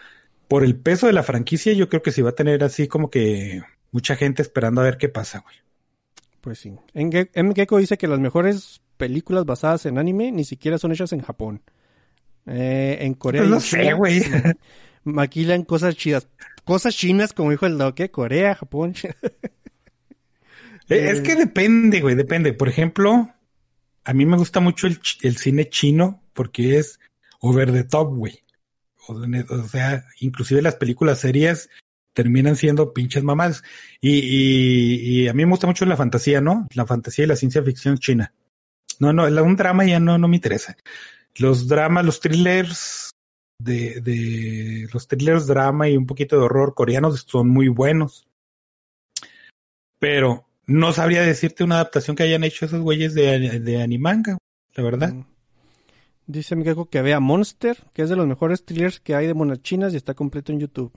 por 0.48 0.64
el 0.64 0.76
peso 0.76 1.06
de 1.06 1.12
la 1.12 1.22
franquicia, 1.22 1.72
yo 1.72 1.88
creo 1.88 2.02
que 2.02 2.12
sí 2.12 2.22
va 2.22 2.30
a 2.30 2.34
tener 2.34 2.62
así 2.64 2.88
como 2.88 3.08
que 3.10 3.62
mucha 3.92 4.16
gente 4.16 4.42
esperando 4.42 4.80
a 4.80 4.84
ver 4.84 4.98
qué 4.98 5.08
pasa, 5.08 5.40
güey. 5.40 5.56
Pues 6.40 6.58
sí. 6.58 6.74
M. 6.94 7.54
Gecko 7.54 7.78
dice 7.78 7.98
que 7.98 8.08
las 8.08 8.18
mejores 8.18 8.80
películas 8.96 9.44
basadas 9.44 9.86
en 9.86 9.98
anime 9.98 10.32
ni 10.32 10.44
siquiera 10.44 10.78
son 10.78 10.92
hechas 10.92 11.12
en 11.12 11.20
Japón. 11.20 11.62
Eh, 12.46 12.98
en 13.00 13.14
Corea. 13.14 13.42
No 13.42 13.60
sé, 13.60 13.92
güey. 13.92 14.22
Maquilan 15.04 15.64
cosas 15.64 15.96
chidas. 15.96 16.28
Cosas 16.64 16.94
chinas, 16.94 17.32
como 17.32 17.50
dijo 17.50 17.66
el 17.66 17.78
Doque, 17.78 18.10
Corea, 18.10 18.54
Japón. 18.54 18.94
es 20.88 21.20
que 21.20 21.34
depende, 21.34 22.00
güey, 22.00 22.14
depende. 22.14 22.52
Por 22.52 22.68
ejemplo, 22.68 23.30
a 24.04 24.12
mí 24.12 24.26
me 24.26 24.36
gusta 24.36 24.60
mucho 24.60 24.86
el, 24.86 25.00
el 25.22 25.36
cine 25.36 25.68
chino 25.68 26.22
porque 26.32 26.78
es 26.78 27.00
over 27.40 27.72
the 27.72 27.84
top, 27.84 28.14
güey. 28.14 28.42
O 29.06 29.68
sea, 29.68 30.04
inclusive 30.20 30.62
las 30.62 30.76
películas 30.76 31.18
serias 31.18 31.68
terminan 32.12 32.56
siendo 32.56 32.92
pinches 32.92 33.24
mamás. 33.24 33.62
Y, 34.00 34.18
y, 34.18 35.22
y, 35.22 35.28
a 35.28 35.32
mí 35.32 35.44
me 35.44 35.50
gusta 35.50 35.66
mucho 35.66 35.84
la 35.86 35.96
fantasía, 35.96 36.40
¿no? 36.40 36.68
La 36.74 36.86
fantasía 36.86 37.24
y 37.24 37.28
la 37.28 37.36
ciencia 37.36 37.62
ficción 37.62 37.98
china. 37.98 38.32
No, 38.98 39.12
no, 39.12 39.24
un 39.24 39.56
drama 39.56 39.84
ya 39.84 39.98
no, 39.98 40.18
no 40.18 40.28
me 40.28 40.36
interesa. 40.36 40.76
Los 41.36 41.68
dramas, 41.68 42.04
los 42.04 42.20
thrillers 42.20 43.09
de, 43.62 44.00
de 44.00 44.88
los 44.92 45.08
thrillers 45.08 45.46
drama 45.46 45.88
y 45.88 45.96
un 45.96 46.06
poquito 46.06 46.36
de 46.36 46.42
horror 46.42 46.74
coreanos 46.74 47.24
son 47.28 47.48
muy 47.48 47.68
buenos. 47.68 48.26
Pero 49.98 50.46
no 50.66 50.92
sabría 50.92 51.22
decirte 51.22 51.64
una 51.64 51.76
adaptación 51.76 52.16
que 52.16 52.22
hayan 52.22 52.44
hecho 52.44 52.64
esos 52.64 52.80
güeyes 52.80 53.14
de, 53.14 53.60
de 53.60 53.82
animanga, 53.82 54.38
la 54.74 54.82
verdad. 54.82 55.12
Mm. 55.12 55.24
Dice 56.26 56.54
Miguel 56.54 56.76
que 56.88 57.02
vea 57.02 57.18
Monster, 57.18 57.76
que 57.92 58.02
es 58.02 58.08
de 58.08 58.14
los 58.14 58.26
mejores 58.26 58.64
thrillers 58.64 59.00
que 59.00 59.16
hay 59.16 59.26
de 59.26 59.34
monas 59.34 59.62
chinas 59.62 59.92
y 59.92 59.96
está 59.96 60.14
completo 60.14 60.52
en 60.52 60.60
YouTube. 60.60 60.92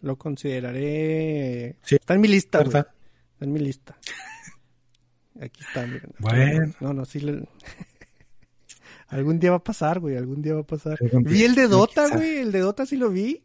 Lo 0.00 0.16
consideraré. 0.16 1.76
Sí, 1.82 1.94
está 1.94 2.14
en 2.14 2.20
mi 2.20 2.26
lista, 2.26 2.58
¿verdad? 2.58 2.88
Está 3.34 3.44
en 3.44 3.52
mi 3.52 3.60
lista. 3.60 3.96
Aquí 5.40 5.60
está, 5.60 5.86
miren. 5.86 6.12
Bueno. 6.18 6.74
No, 6.80 6.92
no, 6.92 7.04
sí. 7.04 7.20
Le... 7.20 7.44
algún 9.12 9.38
día 9.38 9.50
va 9.50 9.58
a 9.58 9.64
pasar, 9.64 10.00
güey. 10.00 10.16
Algún 10.16 10.42
día 10.42 10.54
va 10.54 10.60
a 10.60 10.66
pasar. 10.66 10.98
Vi 11.00 11.44
el 11.44 11.54
de 11.54 11.68
Dota, 11.68 12.08
güey. 12.08 12.38
El 12.38 12.52
de 12.52 12.60
Dota 12.60 12.86
sí 12.86 12.96
lo 12.96 13.10
vi. 13.10 13.42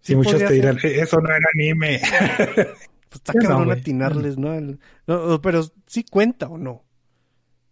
Sí, 0.00 0.16
muchos 0.16 0.38
te 0.38 0.54
dirán, 0.54 0.78
eso 0.82 1.20
no 1.20 1.28
era 1.28 1.46
anime. 1.54 2.00
pues 2.54 2.68
está 3.12 3.32
cabrón 3.34 3.68
no, 3.68 3.72
atinarles, 3.72 4.38
¿no? 4.38 4.54
El... 4.54 4.78
¿no? 5.06 5.40
Pero 5.42 5.64
sí 5.86 6.04
cuenta 6.04 6.48
o 6.48 6.56
no. 6.56 6.84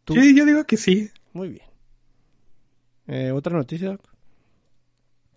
¿Tú? 0.04 0.14
Sí, 0.14 0.36
yo 0.36 0.44
digo 0.44 0.64
que 0.64 0.76
sí. 0.76 1.10
Muy 1.32 1.48
bien. 1.48 1.66
Eh, 3.06 3.30
Otra 3.30 3.56
noticia. 3.56 3.98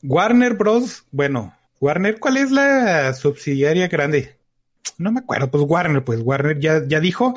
Warner 0.03 0.55
Bros. 0.55 1.05
Bueno, 1.11 1.55
Warner, 1.79 2.19
¿cuál 2.19 2.37
es 2.37 2.51
la 2.51 3.13
subsidiaria 3.13 3.87
grande? 3.87 4.37
No 4.97 5.11
me 5.11 5.21
acuerdo, 5.21 5.49
pues 5.49 5.63
Warner, 5.65 6.03
pues 6.03 6.19
Warner 6.21 6.59
ya, 6.59 6.85
ya 6.85 6.99
dijo 6.99 7.35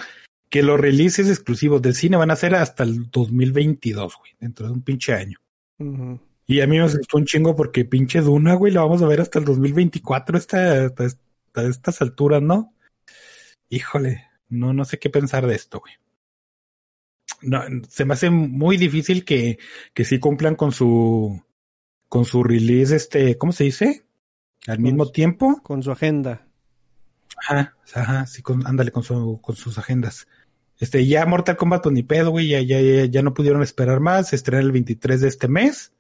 que 0.52 0.62
los 0.62 0.78
releases 0.78 1.28
exclusivos 1.28 1.82
del 1.82 1.94
cine 1.94 2.16
van 2.16 2.30
a 2.30 2.36
ser 2.36 2.54
hasta 2.54 2.84
el 2.84 3.10
2022, 3.10 4.16
güey, 4.16 4.32
dentro 4.38 4.66
de 4.66 4.72
un 4.72 4.82
pinche 4.82 5.14
año. 5.14 5.38
Uh 5.78 5.84
-huh. 5.84 6.20
Y 6.46 6.60
a 6.60 6.66
mí 6.68 6.76
me 6.76 6.84
asustó 6.84 7.16
un 7.16 7.24
chingo 7.24 7.56
porque 7.56 7.84
pinche 7.84 8.20
Duna, 8.20 8.54
güey, 8.54 8.72
la 8.72 8.82
vamos 8.82 9.02
a 9.02 9.06
ver 9.06 9.20
hasta 9.20 9.38
el 9.38 9.44
2024, 9.44 10.36
hasta, 10.36 10.84
hasta, 10.84 11.04
hasta 11.04 11.62
estas 11.68 12.02
alturas, 12.02 12.42
¿no? 12.42 12.74
Híjole, 13.70 14.26
no, 14.48 14.72
no 14.72 14.84
sé 14.84 14.98
qué 14.98 15.10
pensar 15.10 15.46
de 15.46 15.56
esto, 15.56 15.80
güey 15.80 15.94
no, 17.42 17.62
se 17.88 18.04
me 18.04 18.14
hace 18.14 18.30
muy 18.30 18.76
difícil 18.76 19.24
que, 19.24 19.58
que 19.94 20.04
sí 20.04 20.18
cumplan 20.18 20.54
con 20.54 20.72
su 20.72 21.42
con 22.08 22.24
su 22.26 22.44
release, 22.44 22.94
este, 22.94 23.38
¿cómo 23.38 23.52
se 23.52 23.64
dice? 23.64 24.04
Al 24.66 24.76
con 24.76 24.82
mismo 24.82 25.10
tiempo. 25.10 25.62
Con 25.62 25.82
su 25.82 25.90
agenda. 25.90 26.46
Ajá, 27.38 27.74
ajá, 27.94 28.26
sí, 28.26 28.42
con, 28.42 28.66
ándale 28.66 28.90
con 28.90 29.02
su, 29.02 29.40
con 29.40 29.56
sus 29.56 29.78
agendas. 29.78 30.28
Este, 30.82 31.06
ya 31.06 31.24
Mortal 31.26 31.56
Kombat, 31.56 31.84
pues 31.84 31.92
ni 31.92 32.02
pedo, 32.02 32.32
güey, 32.32 32.48
ya, 32.48 32.60
ya, 32.60 32.80
ya, 32.80 33.04
ya 33.04 33.22
no 33.22 33.34
pudieron 33.34 33.62
esperar 33.62 34.00
más, 34.00 34.30
se 34.30 34.34
estrena 34.34 34.64
el 34.64 34.72
23 34.72 35.20
de 35.20 35.28
este 35.28 35.46
mes. 35.46 35.92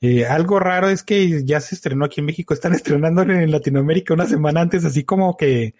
Eh, 0.00 0.24
algo 0.24 0.58
raro 0.58 0.88
es 0.88 1.02
que 1.02 1.44
ya 1.44 1.60
se 1.60 1.74
estrenó 1.74 2.06
aquí 2.06 2.20
en 2.20 2.24
México, 2.24 2.54
están 2.54 2.72
estrenando 2.74 3.20
en 3.20 3.50
Latinoamérica 3.50 4.14
una 4.14 4.24
semana 4.24 4.62
antes, 4.62 4.86
así 4.86 5.04
como 5.04 5.36
que 5.36 5.74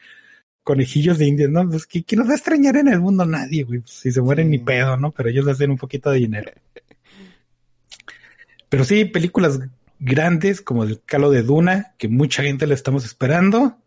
conejillos 0.62 1.16
de 1.16 1.24
indias, 1.24 1.49
¿no? 1.49 1.70
Pues, 1.70 1.87
¿quién 1.87 2.05
nos 2.18 2.29
va 2.29 2.33
a 2.33 2.37
extrañar 2.37 2.76
en 2.76 2.89
el 2.89 3.01
mundo? 3.01 3.24
Nadie, 3.24 3.64
güey. 3.64 3.81
Pues, 3.81 3.95
si 3.95 4.12
se 4.12 4.20
mueren, 4.20 4.49
sí. 4.49 4.51
ni 4.51 4.59
pedo, 4.59 4.99
¿no? 4.99 5.11
Pero 5.11 5.31
ellos 5.31 5.49
hacen 5.49 5.70
un 5.70 5.79
poquito 5.79 6.11
de 6.11 6.18
dinero. 6.18 6.53
Pero 8.68 8.85
sí, 8.85 9.07
películas 9.07 9.59
grandes 10.01 10.61
como 10.61 10.85
el 10.85 11.01
Calo 11.03 11.31
de 11.31 11.45
Duna, 11.45 11.95
que 11.97 12.09
mucha 12.09 12.43
gente 12.43 12.66
le 12.66 12.74
estamos 12.74 13.07
esperando. 13.07 13.79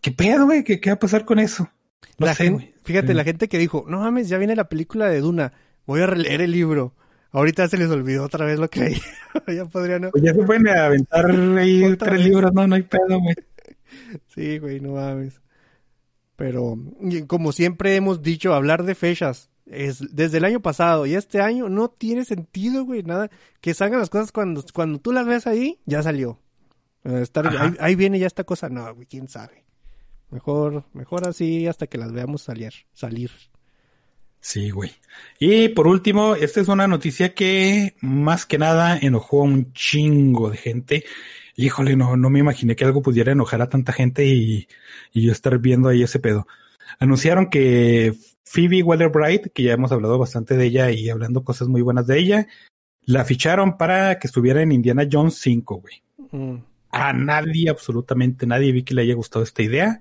¿Qué 0.00 0.10
pedo, 0.10 0.46
güey? 0.46 0.64
¿Qué, 0.64 0.80
¿Qué, 0.80 0.90
va 0.90 0.94
a 0.94 0.98
pasar 0.98 1.24
con 1.24 1.38
eso? 1.38 1.70
No 2.18 2.26
la 2.26 2.34
sé, 2.34 2.44
gente, 2.44 2.75
Fíjate, 2.86 3.14
la 3.14 3.24
gente 3.24 3.48
que 3.48 3.58
dijo, 3.58 3.84
no 3.88 3.98
mames, 3.98 4.28
ya 4.28 4.38
viene 4.38 4.54
la 4.54 4.68
película 4.68 5.08
de 5.08 5.20
Duna, 5.20 5.52
voy 5.86 6.02
a 6.02 6.06
releer 6.06 6.40
el 6.40 6.52
libro. 6.52 6.94
Ahorita 7.32 7.66
se 7.66 7.76
les 7.76 7.90
olvidó 7.90 8.22
otra 8.22 8.46
vez 8.46 8.60
lo 8.60 8.70
que 8.70 8.82
hay. 8.82 9.02
ya 9.56 9.64
podrían. 9.64 10.02
No... 10.02 10.10
Pues 10.10 10.22
ya 10.22 10.32
se 10.32 10.42
pueden 10.44 10.68
aventar 10.68 11.28
ahí 11.58 11.96
tres 11.96 12.24
libros, 12.24 12.52
no, 12.54 12.66
no 12.68 12.76
hay 12.76 12.82
pedo, 12.82 13.20
güey. 13.20 13.34
Sí, 14.28 14.58
güey, 14.58 14.78
no 14.78 14.92
mames. 14.92 15.40
Pero 16.36 16.78
como 17.26 17.50
siempre 17.50 17.96
hemos 17.96 18.22
dicho, 18.22 18.54
hablar 18.54 18.84
de 18.84 18.94
fechas 18.94 19.50
es 19.66 20.14
desde 20.14 20.38
el 20.38 20.44
año 20.44 20.60
pasado 20.60 21.06
y 21.06 21.14
este 21.14 21.40
año 21.40 21.68
no 21.68 21.88
tiene 21.88 22.24
sentido, 22.24 22.84
güey, 22.84 23.02
nada. 23.02 23.30
Que 23.60 23.74
salgan 23.74 23.98
las 23.98 24.10
cosas 24.10 24.30
cuando, 24.30 24.64
cuando 24.72 25.00
tú 25.00 25.12
las 25.12 25.26
ves 25.26 25.48
ahí, 25.48 25.80
ya 25.86 26.04
salió. 26.04 26.38
Estar, 27.02 27.48
ahí, 27.48 27.74
ahí, 27.80 27.94
viene 27.96 28.18
ya 28.18 28.26
esta 28.26 28.44
cosa, 28.44 28.68
no, 28.68 28.94
güey, 28.94 29.06
quién 29.06 29.28
sabe. 29.28 29.65
Mejor, 30.30 30.84
mejor 30.92 31.28
así 31.28 31.66
hasta 31.66 31.86
que 31.86 31.98
las 31.98 32.12
veamos 32.12 32.42
salir, 32.42 32.72
salir. 32.92 33.30
Sí, 34.40 34.70
güey. 34.70 34.90
Y 35.38 35.68
por 35.70 35.86
último, 35.86 36.34
esta 36.34 36.60
es 36.60 36.68
una 36.68 36.86
noticia 36.86 37.34
que 37.34 37.96
más 38.00 38.46
que 38.46 38.58
nada 38.58 38.96
enojó 38.96 39.40
a 39.40 39.44
un 39.44 39.72
chingo 39.72 40.50
de 40.50 40.56
gente. 40.56 41.04
híjole, 41.56 41.96
no, 41.96 42.16
no 42.16 42.30
me 42.30 42.38
imaginé 42.40 42.76
que 42.76 42.84
algo 42.84 43.02
pudiera 43.02 43.32
enojar 43.32 43.62
a 43.62 43.68
tanta 43.68 43.92
gente 43.92 44.26
y, 44.26 44.68
y 45.12 45.22
yo 45.22 45.32
estar 45.32 45.58
viendo 45.58 45.88
ahí 45.88 46.02
ese 46.02 46.18
pedo. 46.20 46.46
Anunciaron 46.98 47.50
que 47.50 48.14
Phoebe 48.44 48.82
Waller-Bright, 48.82 49.52
que 49.52 49.64
ya 49.64 49.72
hemos 49.72 49.92
hablado 49.92 50.18
bastante 50.18 50.56
de 50.56 50.66
ella 50.66 50.90
y 50.90 51.10
hablando 51.10 51.44
cosas 51.44 51.68
muy 51.68 51.82
buenas 51.82 52.06
de 52.06 52.18
ella, 52.18 52.46
la 53.06 53.24
ficharon 53.24 53.76
para 53.76 54.18
que 54.18 54.26
estuviera 54.26 54.62
en 54.62 54.72
Indiana 54.72 55.08
Jones 55.10 55.38
5, 55.40 55.76
güey. 55.80 56.02
Mm. 56.30 56.62
A 56.90 57.12
nadie, 57.12 57.68
absolutamente 57.68 58.46
nadie 58.46 58.72
vi 58.72 58.82
que 58.82 58.94
le 58.94 59.02
haya 59.02 59.14
gustado 59.14 59.42
esta 59.42 59.62
idea, 59.62 60.00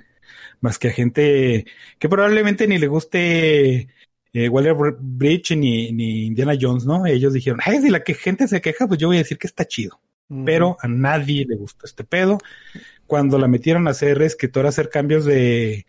más 0.65 0.79
que 0.79 0.89
a 0.89 0.91
gente 0.91 1.65
que 1.99 2.09
probablemente 2.09 2.67
ni 2.67 2.77
le 2.77 2.87
guste 2.87 3.87
eh, 4.33 4.49
Waller 4.49 4.75
Bridge 4.99 5.55
ni, 5.55 5.91
ni 5.93 6.25
Indiana 6.25 6.57
Jones, 6.59 6.85
¿no? 6.85 7.05
Ellos 7.05 7.31
dijeron, 7.31 7.61
ay, 7.63 7.79
si 7.79 7.89
la 7.89 8.03
que 8.03 8.15
gente 8.15 8.49
se 8.49 8.59
queja, 8.59 8.87
pues 8.87 8.99
yo 8.99 9.07
voy 9.07 9.17
a 9.17 9.19
decir 9.19 9.37
que 9.37 9.47
está 9.47 9.63
chido. 9.65 10.01
Pero 10.43 10.75
a 10.81 10.87
nadie 10.87 11.45
le 11.47 11.55
gustó 11.55 11.85
este 11.85 12.03
pedo. 12.03 12.39
Cuando 13.05 13.37
la 13.37 13.47
metieron 13.47 13.87
a 13.87 13.93
ser 13.93 14.21
escritora, 14.23 14.67
a 14.67 14.69
hacer 14.69 14.89
cambios 14.89 15.23
de, 15.23 15.85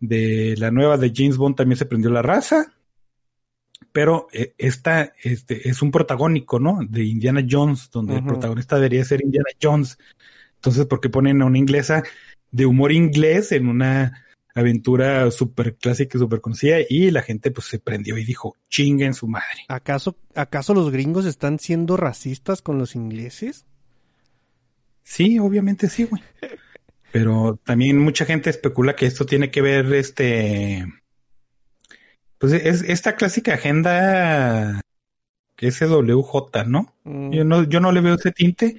de 0.00 0.56
la 0.58 0.72
nueva 0.72 0.96
de 0.96 1.12
James 1.14 1.36
Bond, 1.36 1.56
también 1.56 1.78
se 1.78 1.86
prendió 1.86 2.10
la 2.10 2.20
raza. 2.20 2.74
Pero 3.92 4.26
eh, 4.32 4.54
esta 4.58 5.12
este, 5.22 5.68
es 5.68 5.82
un 5.82 5.92
protagónico, 5.92 6.58
¿no? 6.58 6.80
De 6.86 7.04
Indiana 7.04 7.46
Jones, 7.48 7.90
donde 7.90 8.16
el 8.16 8.24
protagonista 8.24 8.76
debería 8.76 9.04
ser 9.04 9.22
Indiana 9.22 9.50
Jones. 9.62 9.96
Entonces, 10.56 10.84
¿por 10.84 11.00
qué 11.00 11.08
ponen 11.08 11.40
a 11.40 11.46
una 11.46 11.58
inglesa 11.58 12.02
de 12.50 12.66
humor 12.66 12.92
inglés 12.92 13.52
en 13.52 13.68
una 13.68 14.24
aventura 14.54 15.30
súper 15.30 15.76
clásica 15.76 16.16
y 16.16 16.20
súper 16.20 16.40
conocida? 16.40 16.78
Y 16.88 17.10
la 17.10 17.22
gente 17.22 17.50
pues 17.50 17.66
se 17.66 17.78
prendió 17.78 18.18
y 18.18 18.24
dijo, 18.24 18.56
chinguen 18.68 19.14
su 19.14 19.28
madre. 19.28 19.64
¿Acaso, 19.68 20.16
¿Acaso 20.34 20.74
los 20.74 20.90
gringos 20.90 21.26
están 21.26 21.58
siendo 21.58 21.96
racistas 21.96 22.62
con 22.62 22.78
los 22.78 22.94
ingleses? 22.94 23.66
Sí, 25.02 25.38
obviamente 25.38 25.88
sí, 25.88 26.04
güey. 26.04 26.22
Pero 27.12 27.58
también 27.64 27.98
mucha 27.98 28.24
gente 28.24 28.50
especula 28.50 28.94
que 28.94 29.06
esto 29.06 29.26
tiene 29.26 29.50
que 29.50 29.60
ver, 29.60 29.92
este, 29.94 30.86
pues 32.38 32.52
es 32.52 32.82
esta 32.82 33.16
clásica 33.16 33.54
agenda 33.54 34.80
que 35.56 35.66
es 35.66 35.76
SWJ, 35.76 36.64
¿no? 36.66 36.94
Mm, 37.04 37.32
Yo 37.32 37.44
no, 37.44 37.64
yo 37.64 37.80
no 37.80 37.92
le 37.92 38.00
veo 38.00 38.14
ese 38.14 38.30
tinte, 38.32 38.76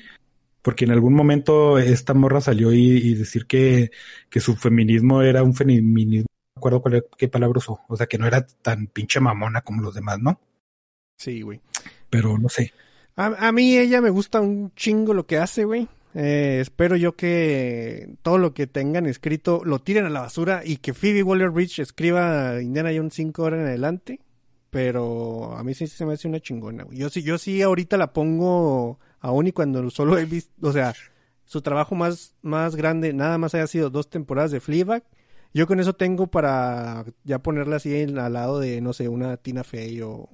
porque 0.61 0.85
en 0.85 0.91
algún 0.91 1.13
momento 1.13 1.77
esta 1.77 2.13
morra 2.13 2.41
salió 2.41 2.73
y, 2.73 2.97
y 2.97 3.15
decir 3.15 3.45
que, 3.45 3.91
que 4.29 4.39
su 4.39 4.55
feminismo 4.55 5.21
era 5.21 5.43
un 5.43 5.53
feminismo, 5.53 6.27
no 6.29 6.55
me 6.55 6.59
acuerdo 6.59 6.81
cuál, 6.81 7.05
qué 7.17 7.27
palabra 7.27 7.57
usó, 7.57 7.81
o 7.87 7.97
sea 7.97 8.07
que 8.07 8.17
no 8.17 8.27
era 8.27 8.45
tan 8.45 8.87
pinche 8.87 9.19
mamona 9.19 9.61
como 9.61 9.81
los 9.81 9.95
demás, 9.95 10.19
¿no? 10.19 10.39
Sí, 11.17 11.41
güey. 11.41 11.61
Pero 12.09 12.37
no 12.37 12.49
sé. 12.49 12.73
A, 13.15 13.47
a 13.47 13.51
mí 13.51 13.77
ella 13.77 14.01
me 14.01 14.09
gusta 14.09 14.41
un 14.41 14.73
chingo 14.75 15.13
lo 15.13 15.25
que 15.27 15.37
hace, 15.37 15.65
güey. 15.65 15.87
Eh, 16.13 16.59
espero 16.59 16.97
yo 16.97 17.15
que 17.15 18.15
todo 18.21 18.37
lo 18.37 18.53
que 18.53 18.67
tengan 18.67 19.05
escrito 19.05 19.61
lo 19.63 19.79
tiren 19.79 20.05
a 20.05 20.09
la 20.09 20.21
basura 20.21 20.61
y 20.65 20.77
que 20.77 20.93
Phoebe 20.93 21.23
Waller-Bridge 21.23 21.79
escriba 21.79 22.61
Indiana 22.61 22.91
Jones 22.93 23.13
5 23.13 23.43
horas 23.43 23.59
en 23.61 23.67
adelante. 23.67 24.19
Pero 24.69 25.55
a 25.57 25.63
mí 25.63 25.73
sí 25.73 25.87
se 25.87 26.05
me 26.05 26.13
hace 26.13 26.27
una 26.27 26.39
chingona, 26.39 26.83
güey. 26.83 26.97
Yo 26.97 27.09
sí, 27.09 27.23
yo 27.23 27.37
sí 27.37 27.61
ahorita 27.61 27.97
la 27.97 28.13
pongo 28.13 28.99
aún 29.21 29.47
y 29.47 29.51
cuando 29.53 29.89
solo 29.89 30.17
he 30.17 30.25
visto, 30.25 30.51
o 30.67 30.73
sea, 30.73 30.93
su 31.45 31.61
trabajo 31.61 31.95
más, 31.95 32.35
más 32.41 32.75
grande, 32.75 33.13
nada 33.13 33.37
más 33.37 33.55
haya 33.55 33.67
sido 33.67 33.89
dos 33.89 34.09
temporadas 34.09 34.51
de 34.51 34.59
Fleabag. 34.59 35.03
Yo 35.53 35.67
con 35.67 35.79
eso 35.79 35.93
tengo 35.93 36.27
para 36.27 37.05
ya 37.23 37.39
ponerla 37.39 37.77
así 37.77 37.93
en- 37.95 38.17
al 38.19 38.33
lado 38.33 38.59
de, 38.59 38.81
no 38.81 38.93
sé, 38.93 39.07
una 39.07 39.37
Tina 39.37 39.63
Fey 39.63 40.01
o... 40.01 40.29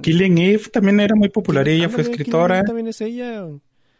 Killing 0.00 0.38
Eve 0.38 0.64
también 0.72 0.98
era 1.00 1.14
muy 1.14 1.28
popular 1.28 1.66
y 1.68 1.72
ella 1.72 1.88
fue 1.88 2.02
escritora. 2.02 2.64
También 2.64 2.88
es 2.88 3.00
ella. 3.00 3.46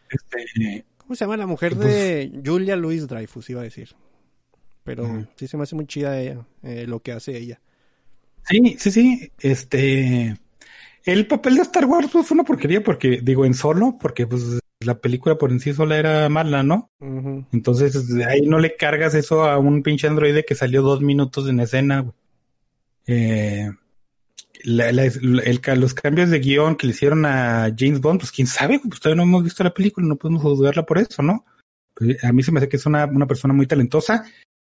Este, 0.09 0.85
¿Cómo 0.97 1.15
se 1.15 1.23
llama 1.23 1.37
la 1.37 1.45
mujer 1.47 1.73
Que, 1.73 1.75
pues, 1.77 1.93
de 1.93 2.41
Julia 2.43 2.75
Louis 2.75 3.07
Dreyfus, 3.07 3.49
iba 3.49 3.61
a 3.61 3.65
decir? 3.65 3.95
Pero 4.83 5.25
sí 5.35 5.47
se 5.47 5.57
me 5.57 5.63
hace 5.63 5.75
muy 5.75 5.85
chida 5.87 6.19
ella, 6.19 6.45
eh, 6.63 6.85
lo 6.87 6.99
que 7.01 7.11
hace 7.11 7.37
ella. 7.37 7.61
Sí, 8.47 8.75
sí, 8.77 8.91
sí. 8.91 9.31
Este, 9.39 10.35
el 11.05 11.27
papel 11.27 11.55
de 11.55 11.61
Star 11.61 11.85
Wars 11.85 12.09
pues, 12.11 12.27
fue 12.27 12.35
una 12.35 12.43
porquería 12.43 12.83
porque, 12.83 13.19
digo, 13.21 13.45
en 13.45 13.53
solo, 13.53 13.97
porque 13.99 14.25
pues 14.27 14.59
la 14.79 14.99
película 14.99 15.37
por 15.37 15.51
en 15.51 15.59
sí 15.59 15.73
sola 15.73 15.97
era 15.97 16.27
mala, 16.29 16.63
¿no? 16.63 16.89
Entonces 17.51 17.95
ahí 18.27 18.41
no 18.41 18.59
le 18.59 18.75
cargas 18.75 19.13
eso 19.15 19.43
a 19.45 19.57
un 19.57 19.83
pinche 19.83 20.07
androide 20.07 20.43
que 20.45 20.55
salió 20.55 20.81
dos 20.81 21.01
minutos 21.01 21.47
en 21.47 21.59
escena, 21.59 22.01
güey. 22.01 22.13
Eh, 23.07 23.69
la- 24.63 24.91
la- 24.91 25.03
el 25.05 25.61
ca- 25.61 25.75
los 25.75 25.93
cambios 25.93 26.29
de 26.31 26.39
guion 26.39 26.75
que 26.75 26.87
le 26.87 26.93
hicieron 26.93 27.25
a 27.25 27.71
James 27.77 28.01
Bond, 28.01 28.19
pues 28.19 28.31
quién 28.31 28.47
sabe, 28.47 28.79
pues 28.83 28.99
todavía 28.99 29.23
no 29.23 29.29
hemos 29.29 29.43
visto 29.43 29.63
la 29.63 29.73
película, 29.73 30.07
no 30.07 30.15
podemos 30.15 30.41
juzgarla 30.41 30.85
por 30.85 30.97
eso, 30.97 31.21
¿no? 31.21 31.45
Pues, 31.93 32.23
a 32.23 32.31
mí 32.33 32.41
se 32.43 32.51
me 32.51 32.59
hace 32.59 32.67
que 32.69 32.77
es 32.77 32.85
una, 32.85 33.05
una 33.05 33.27
persona 33.27 33.53
muy 33.53 33.67
talentosa. 33.67 34.25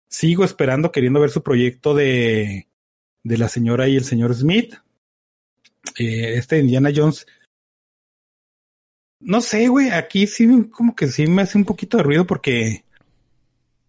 Sigo 0.10 0.46
esperando, 0.46 0.92
queriendo 0.92 1.20
ver 1.20 1.32
su 1.32 1.42
proyecto 1.44 1.94
de, 1.96 2.68
de 3.24 3.38
la 3.38 3.50
señora 3.50 3.88
y 3.88 3.98
el 3.98 4.04
señor 4.06 4.34
Smith. 4.36 4.76
Eh, 6.00 6.36
este 6.38 6.60
Indiana 6.60 6.92
Jones. 6.96 7.26
No 9.20 9.42
sé, 9.42 9.68
güey, 9.68 9.90
aquí 9.90 10.28
sí 10.28 10.48
como 10.72 10.96
que 10.96 11.08
sí 11.08 11.26
me 11.28 11.42
hace 11.42 11.58
un 11.58 11.66
poquito 11.66 11.98
de 11.98 12.04
ruido 12.04 12.28
porque 12.28 12.84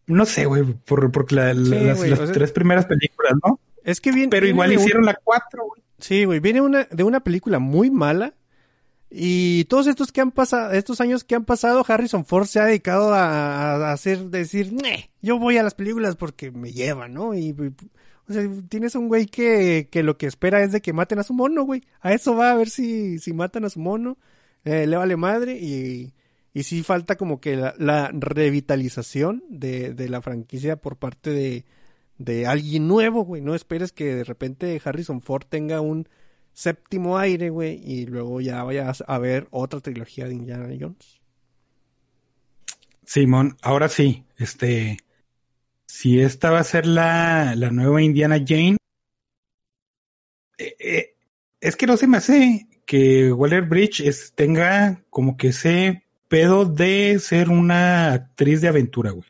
no 0.07 0.25
sé, 0.25 0.47
güey, 0.47 0.63
por, 0.65 1.11
porque 1.13 1.35
la- 1.35 1.53
la- 1.53 1.79
Sí, 1.79 1.85
las, 1.85 1.99
güey, 1.99 2.11
las 2.11 2.21
o 2.21 2.25
sea- 2.27 2.33
tres 2.35 2.53
primeras 2.53 2.87
películas, 2.87 3.35
¿no? 3.47 3.61
Es 3.85 4.01
que 4.01 4.11
viene. 4.11 4.29
Pero 4.31 4.45
viene 4.45 4.55
igual 4.57 4.71
un- 4.71 4.79
hicieron 4.79 5.05
la 5.05 5.15
cuatro, 5.23 5.67
güey. 5.67 5.83
Sí, 5.99 6.25
güey, 6.25 6.41
viene 6.41 6.61
una, 6.63 6.85
de 6.91 7.03
una 7.05 7.21
película 7.21 7.59
muy 7.59 7.91
mala. 7.91 8.35
Y 9.11 9.65
todos 9.65 9.87
estos 9.87 10.13
que 10.13 10.21
han 10.21 10.33
pasado, 10.33 10.73
estos 10.73 11.01
años 11.01 11.25
que 11.25 11.35
han 11.35 11.45
pasado, 11.47 11.83
Harrison 11.87 12.27
Ford 12.27 12.45
se 12.47 12.61
ha 12.61 12.67
dedicado 12.67 13.15
a, 13.15 13.77
a 13.89 13.93
hacer, 13.93 14.19
decir, 14.27 14.71
"Neh, 14.73 15.11
yo 15.23 15.39
voy 15.39 15.57
a 15.57 15.63
las 15.63 15.75
películas 15.75 16.17
porque 16.17 16.51
me 16.51 16.73
llevan, 16.73 17.15
¿no? 17.15 17.35
Y, 17.35 17.49
y- 17.49 17.55
tienes 18.69 18.95
un 18.95 19.09
güey 19.09 19.27
que, 19.27 19.89
que 19.91 20.03
lo 20.03 20.17
que 20.17 20.27
espera 20.27 20.63
es 20.63 20.73
de 20.73 20.81
que 20.81 20.93
maten 20.93 21.19
a 21.19 21.23
su 21.23 21.35
mono, 21.35 21.65
güey. 21.65 21.83
A 22.01 22.13
eso 22.13 22.35
va 22.35 22.51
a 22.51 22.57
ver 22.57 22.69
si, 22.71 23.19
si 23.19 23.33
matan 23.33 23.65
a 23.65 23.71
su 23.71 23.81
mono. 23.81 24.19
Eh, 24.65 24.87
le 24.87 24.97
vale 24.97 25.17
madre 25.17 25.59
y, 25.59 26.15
y 26.53 26.63
sí 26.65 26.83
falta 26.83 27.17
como 27.17 27.41
que 27.41 27.57
la, 27.57 27.75
la 27.79 28.11
revitalización 28.13 29.45
de, 29.49 29.95
de 29.95 30.09
la 30.09 30.21
franquicia 30.21 30.77
por 30.77 30.97
parte 30.97 31.31
de, 31.31 31.65
de 32.19 32.47
alguien 32.47 32.87
nuevo, 32.89 33.25
güey. 33.25 33.41
No 33.41 33.55
esperes 33.55 33.93
que 33.93 34.15
de 34.15 34.25
repente 34.25 34.81
Harrison 34.85 35.23
Ford 35.23 35.45
tenga 35.49 35.81
un 35.81 36.09
séptimo 36.53 37.19
aire, 37.19 37.51
güey, 37.51 37.81
y 37.85 38.07
luego 38.07 38.41
ya 38.41 38.65
vayas 38.65 39.05
a 39.07 39.19
ver 39.19 39.47
otra 39.53 39.81
trilogía 39.81 40.27
de 40.27 40.35
Indiana 40.35 40.69
Jones. 40.79 41.21
Simón, 43.05 43.57
ahora 43.63 43.89
sí, 43.89 44.25
este, 44.37 44.99
si 45.89 46.21
esta 46.21 46.51
va 46.51 46.61
a 46.61 46.65
ser 46.65 46.87
la, 46.87 47.55
la 47.57 47.71
nueva 47.71 48.03
Indiana 48.03 48.37
Jane, 48.47 48.77
eh, 50.59 50.77
eh, 50.79 51.15
es 51.61 51.77
que 51.77 51.87
no 51.87 51.97
se 51.97 52.07
me 52.07 52.19
hace 52.19 52.69
que 52.85 53.33
Waller 53.33 53.63
Bridge 53.63 54.01
es, 54.01 54.33
tenga 54.35 55.03
como 55.11 55.37
que 55.37 55.49
ese 55.49 56.05
pedo 56.29 56.67
de 56.67 57.19
ser 57.19 57.49
una 57.49 58.13
actriz 58.13 58.61
de 58.61 58.69
aventura, 58.69 59.11
güey. 59.11 59.29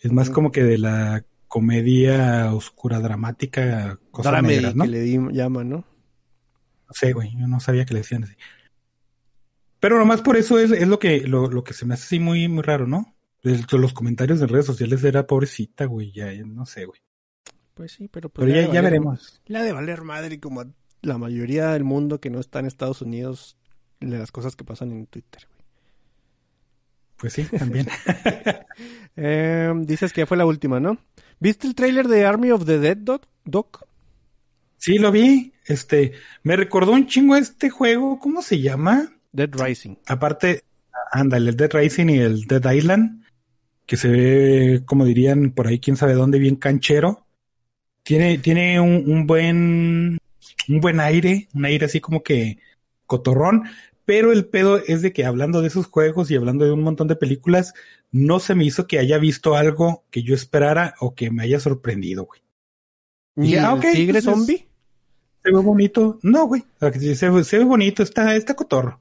Es 0.00 0.12
más 0.12 0.30
como 0.30 0.50
que 0.52 0.62
de 0.62 0.78
la 0.78 1.24
comedia 1.48 2.54
oscura, 2.54 3.00
dramática, 3.00 3.98
cosas 4.10 4.32
Dramedy, 4.32 4.54
negras, 4.56 4.74
¿no? 4.74 4.84
que 4.84 4.90
le 4.90 5.00
di, 5.00 5.18
llaman, 5.32 5.68
¿no? 5.68 5.76
No 5.76 6.94
sé, 6.94 7.12
güey, 7.12 7.36
yo 7.36 7.46
no 7.46 7.60
sabía 7.60 7.84
que 7.84 7.94
le 7.94 8.00
decían 8.00 8.24
así. 8.24 8.34
Pero 9.80 9.98
nomás 9.98 10.22
por 10.22 10.36
eso 10.36 10.58
es, 10.58 10.70
es 10.70 10.88
lo 10.88 10.98
que 10.98 11.26
lo, 11.26 11.48
lo 11.48 11.64
que 11.64 11.74
se 11.74 11.84
me 11.84 11.94
hace 11.94 12.04
así 12.04 12.18
muy, 12.20 12.48
muy 12.48 12.62
raro, 12.62 12.86
¿no? 12.86 13.14
El- 13.42 13.64
los 13.72 13.92
comentarios 13.92 14.40
en 14.40 14.48
redes 14.48 14.66
sociales 14.66 15.02
era 15.04 15.26
pobrecita, 15.26 15.84
güey, 15.86 16.12
ya, 16.12 16.32
no 16.44 16.64
sé, 16.66 16.84
güey. 16.84 17.00
Pues 17.74 17.92
sí, 17.92 18.08
pero 18.08 18.28
pues 18.28 18.46
Pero 18.46 18.60
ya, 18.60 18.68
de 18.68 18.74
ya 18.74 18.80
veremos. 18.82 19.40
Le 19.46 19.58
ha 19.58 19.62
de 19.62 19.72
valer 19.72 20.02
madre 20.02 20.38
como 20.40 20.64
la 21.00 21.18
mayoría 21.18 21.70
del 21.70 21.84
mundo 21.84 22.20
que 22.20 22.30
no 22.30 22.38
está 22.38 22.60
en 22.60 22.66
Estados 22.66 23.02
Unidos 23.02 23.56
de 24.00 24.18
las 24.18 24.30
cosas 24.30 24.56
que 24.56 24.64
pasan 24.64 24.92
en 24.92 25.06
Twitter, 25.06 25.46
güey. 25.48 25.62
Pues 27.16 27.32
sí, 27.34 27.44
también. 27.44 27.86
Eh, 29.16 29.70
dices 29.84 30.12
que 30.12 30.22
ya 30.22 30.26
fue 30.26 30.38
la 30.38 30.46
última, 30.46 30.80
¿no? 30.80 30.96
¿Viste 31.38 31.66
el 31.66 31.74
tráiler 31.74 32.08
de 32.08 32.24
Army 32.24 32.50
of 32.50 32.64
the 32.64 32.78
Dead, 32.78 32.96
Doc? 32.96 33.26
Doc? 33.44 33.86
sí, 34.78 34.96
lo 34.98 35.12
vi. 35.12 35.52
Este, 35.66 36.12
me 36.42 36.56
recordó 36.56 36.92
un 36.92 37.06
chingo 37.06 37.36
este 37.36 37.68
juego, 37.70 38.18
¿cómo 38.18 38.40
se 38.42 38.60
llama? 38.60 39.12
Dead 39.32 39.50
Rising. 39.52 39.96
Aparte, 40.06 40.64
ándale, 41.12 41.50
el 41.50 41.56
Dead 41.56 41.70
Rising 41.72 42.08
y 42.08 42.18
el 42.18 42.44
Dead 42.46 42.72
Island, 42.72 43.21
que 43.86 43.96
se 43.96 44.08
ve, 44.08 44.82
como 44.86 45.04
dirían 45.04 45.50
por 45.50 45.66
ahí, 45.66 45.78
quién 45.78 45.96
sabe 45.96 46.14
dónde, 46.14 46.38
bien 46.38 46.56
canchero. 46.56 47.26
Tiene, 48.04 48.38
tiene 48.38 48.80
un, 48.80 49.04
un 49.06 49.26
buen, 49.26 50.18
un 50.68 50.80
buen 50.80 51.00
aire, 51.00 51.48
un 51.54 51.64
aire 51.64 51.86
así 51.86 52.00
como 52.00 52.22
que 52.22 52.58
cotorrón, 53.06 53.64
pero 54.04 54.32
el 54.32 54.46
pedo 54.46 54.78
es 54.84 55.02
de 55.02 55.12
que 55.12 55.24
hablando 55.24 55.60
de 55.60 55.68
esos 55.68 55.86
juegos 55.86 56.30
y 56.30 56.34
hablando 56.36 56.64
de 56.64 56.72
un 56.72 56.82
montón 56.82 57.06
de 57.08 57.16
películas, 57.16 57.74
no 58.10 58.40
se 58.40 58.54
me 58.54 58.64
hizo 58.64 58.86
que 58.86 58.98
haya 58.98 59.18
visto 59.18 59.54
algo 59.54 60.04
que 60.10 60.22
yo 60.22 60.34
esperara 60.34 60.94
o 61.00 61.14
que 61.14 61.30
me 61.30 61.44
haya 61.44 61.60
sorprendido, 61.60 62.24
güey. 62.24 62.40
¿Y 63.36 63.52
Ya, 63.52 63.70
el 63.72 63.78
ok, 63.78 63.84
tigre 63.92 64.18
entonces- 64.18 64.24
zombie? 64.24 64.68
Se 65.44 65.50
ve 65.50 65.58
bonito. 65.58 66.18
No, 66.22 66.46
güey. 66.46 66.64
Se, 67.14 67.28
ve- 67.30 67.44
se 67.44 67.58
ve 67.58 67.64
bonito, 67.64 68.02
está, 68.02 68.36
está 68.36 68.54
cotorro. 68.54 69.00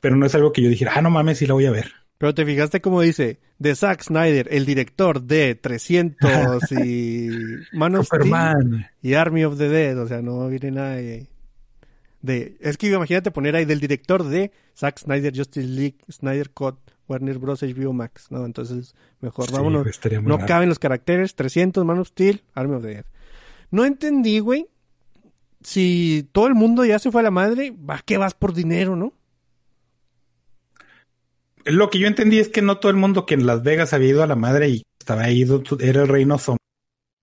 Pero 0.00 0.16
no 0.16 0.24
es 0.26 0.34
algo 0.34 0.52
que 0.52 0.62
yo 0.62 0.68
dijera, 0.70 0.92
ah, 0.94 1.02
no 1.02 1.10
mames, 1.10 1.38
sí 1.38 1.46
la 1.46 1.54
voy 1.54 1.66
a 1.66 1.70
ver. 1.70 1.92
Pero 2.18 2.34
te 2.34 2.46
fijaste 2.46 2.80
cómo 2.80 3.02
dice, 3.02 3.40
de 3.58 3.74
Zack 3.74 4.02
Snyder, 4.02 4.48
el 4.50 4.64
director 4.64 5.22
de 5.22 5.54
300 5.54 6.72
y 6.72 7.28
Man 7.72 7.94
of 7.96 8.06
Steel 8.06 8.30
y 9.02 9.14
Army 9.14 9.44
of 9.44 9.58
the 9.58 9.68
Dead, 9.68 9.98
o 10.00 10.08
sea, 10.08 10.22
no 10.22 10.48
viene 10.48 10.70
nada 10.70 10.94
de, 10.96 11.26
de- 12.22 12.56
es 12.60 12.78
que 12.78 12.88
imagínate 12.88 13.30
poner 13.30 13.54
ahí 13.56 13.66
del 13.66 13.80
director 13.80 14.24
de 14.24 14.50
Zack 14.76 14.98
Snyder, 14.98 15.36
Justice 15.36 15.66
League, 15.68 15.96
Snyder 16.10 16.50
Cut, 16.50 16.76
Warner 17.08 17.38
Bros. 17.38 17.62
HBO 17.62 17.92
Max, 17.92 18.28
¿no? 18.30 18.46
Entonces, 18.46 18.94
mejor 19.20 19.46
Sí, 19.46 19.52
vámonos. 19.52 19.84
muy 20.22 20.22
No 20.22 20.38
caben 20.46 20.68
los 20.70 20.78
caracteres, 20.78 21.34
300, 21.34 21.84
Man 21.84 21.98
of 21.98 22.08
Steel, 22.08 22.42
Army 22.54 22.76
of 22.76 22.82
the 22.82 22.88
Dead. 22.88 23.04
No 23.70 23.84
entendí, 23.84 24.38
güey, 24.38 24.66
si 25.62 26.28
todo 26.32 26.46
el 26.46 26.54
mundo 26.54 26.84
ya 26.84 26.98
se 26.98 27.10
fue 27.10 27.20
a 27.20 27.24
la 27.24 27.30
madre, 27.30 27.72
¿va 27.72 28.00
que 28.04 28.16
vas 28.16 28.34
por 28.34 28.54
dinero, 28.54 28.96
no? 28.96 29.12
Lo 31.66 31.90
que 31.90 31.98
yo 31.98 32.06
entendí 32.06 32.38
es 32.38 32.48
que 32.48 32.62
no 32.62 32.78
todo 32.78 32.90
el 32.90 32.96
mundo 32.96 33.26
que 33.26 33.34
en 33.34 33.46
Las 33.46 33.62
Vegas 33.62 33.92
había 33.92 34.08
ido 34.08 34.22
a 34.22 34.26
la 34.26 34.36
madre 34.36 34.68
y 34.70 34.82
estaba 34.98 35.28
ido, 35.30 35.62
era 35.80 36.02
el 36.02 36.08
reino 36.08 36.38
zombie. 36.38 36.58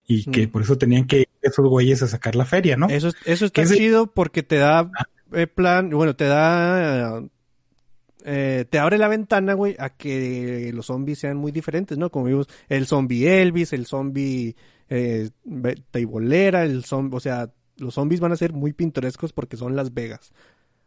Y 0.06 0.26
que 0.30 0.48
Mm. 0.48 0.52
por 0.52 0.62
eso 0.62 0.78
tenían 0.78 1.08
que 1.08 1.20
ir 1.22 1.28
esos 1.42 1.66
güeyes 1.68 2.04
a 2.04 2.08
sacar 2.08 2.36
la 2.36 2.46
feria, 2.46 2.76
¿no? 2.78 2.88
Eso, 2.90 3.08
es- 3.08 3.16
eso 3.26 3.46
está 3.46 3.66
chido 3.66 4.08
porque 4.08 4.44
te 4.44 4.58
da 4.58 4.90
eh, 5.32 5.48
plan, 5.48 5.90
bueno, 5.90 6.16
te 6.16 6.26
da, 6.26 7.24
eh, 8.26 8.66
te 8.70 8.80
abre 8.80 8.98
la 8.98 9.08
ventana, 9.08 9.54
güey, 9.54 9.76
a 9.80 9.90
que 9.90 10.72
los 10.74 10.86
zombies 10.86 11.20
sean 11.20 11.38
muy 11.38 11.52
diferentes, 11.52 11.98
¿no? 11.98 12.10
Como 12.12 12.26
vimos, 12.26 12.48
el 12.70 12.86
zombie 12.86 13.42
Elvis, 13.42 13.74
el 13.74 13.86
zombie 13.86 14.56
eh, 14.90 15.30
teibolera, 15.92 16.64
el 16.66 16.84
zombie, 16.86 17.18
o 17.18 17.20
sea, 17.20 17.50
los 17.78 17.96
zombies 17.96 18.20
van 18.22 18.32
a 18.32 18.36
ser 18.36 18.54
muy 18.54 18.74
pintorescos 18.74 19.34
porque 19.34 19.58
son 19.58 19.76
Las 19.76 19.94
Vegas. 19.94 20.32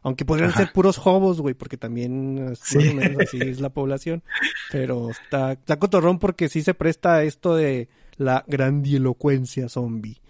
Aunque 0.06 0.24
podrían 0.24 0.50
Ajá. 0.50 0.60
ser 0.60 0.72
puros 0.72 1.00
hobos, 1.04 1.40
güey, 1.40 1.54
porque 1.54 1.76
también 1.76 2.54
Sí. 2.62 2.76
más 2.78 2.86
o 2.88 2.94
menos 2.94 3.22
así 3.22 3.38
es 3.40 3.60
la 3.60 3.70
población. 3.70 4.22
Pero 4.70 5.10
está, 5.10 5.52
está 5.52 5.78
cotorrón 5.80 6.20
porque 6.20 6.48
sí 6.48 6.62
se 6.62 6.74
presta 6.74 7.16
a 7.16 7.24
esto 7.24 7.56
de 7.56 7.88
la 8.16 8.44
grandilocuencia 8.46 9.68
zombie. 9.68 10.20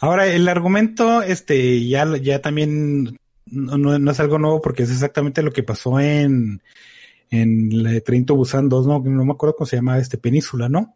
Ahora, 0.00 0.26
el 0.26 0.48
argumento, 0.48 1.22
este, 1.22 1.86
ya, 1.88 2.06
ya 2.18 2.42
también 2.42 3.18
no, 3.46 3.78
no- 3.78 3.98
no 3.98 4.10
es 4.10 4.20
algo 4.20 4.38
nuevo 4.38 4.60
porque 4.60 4.82
es 4.82 4.90
exactamente 4.90 5.42
lo 5.42 5.52
que 5.52 5.62
pasó 5.62 5.98
en, 6.00 6.60
en 7.30 7.82
la 7.82 7.90
de 7.92 8.00
Trento 8.00 8.34
Busan 8.34 8.68
2, 8.68 8.86
¿no? 8.86 8.98
No 9.00 9.24
me 9.24 9.32
acuerdo 9.32 9.56
cómo 9.56 9.66
se 9.66 9.76
llama 9.76 9.98
este, 9.98 10.18
Península, 10.18 10.68
¿no? 10.68 10.94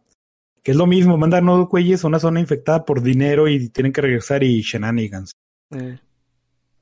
Que 0.62 0.72
es 0.72 0.76
lo 0.76 0.86
mismo, 0.86 1.16
mandan 1.16 1.48
unos 1.48 1.68
güeyes 1.68 2.04
a 2.04 2.08
una 2.08 2.18
zona 2.18 2.40
infectada 2.40 2.84
por 2.84 3.00
dinero 3.00 3.48
y 3.48 3.68
tienen 3.70 3.92
que 3.92 4.00
regresar 4.02 4.42
y 4.42 4.60
shenanigans. 4.62 5.30
Mm. 5.70 5.94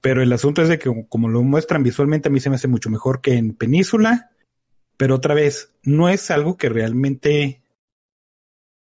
Pero 0.05 0.23
el 0.23 0.31
asunto 0.35 0.61
es 0.61 0.69
de 0.69 0.79
que 0.79 1.07
como 1.09 1.31
lo 1.31 1.43
muestran 1.43 1.83
visualmente 1.83 2.29
a 2.29 2.31
mí 2.31 2.39
se 2.39 2.51
me 2.51 2.57
hace 2.57 2.69
mucho 2.69 2.91
mejor 2.91 3.23
que 3.23 3.39
en 3.39 3.55
Península. 3.55 4.33
Pero 4.99 5.15
otra 5.15 5.33
vez, 5.33 5.73
no 5.83 6.11
es 6.11 6.31
algo 6.31 6.59
que 6.59 6.69
realmente 6.69 7.63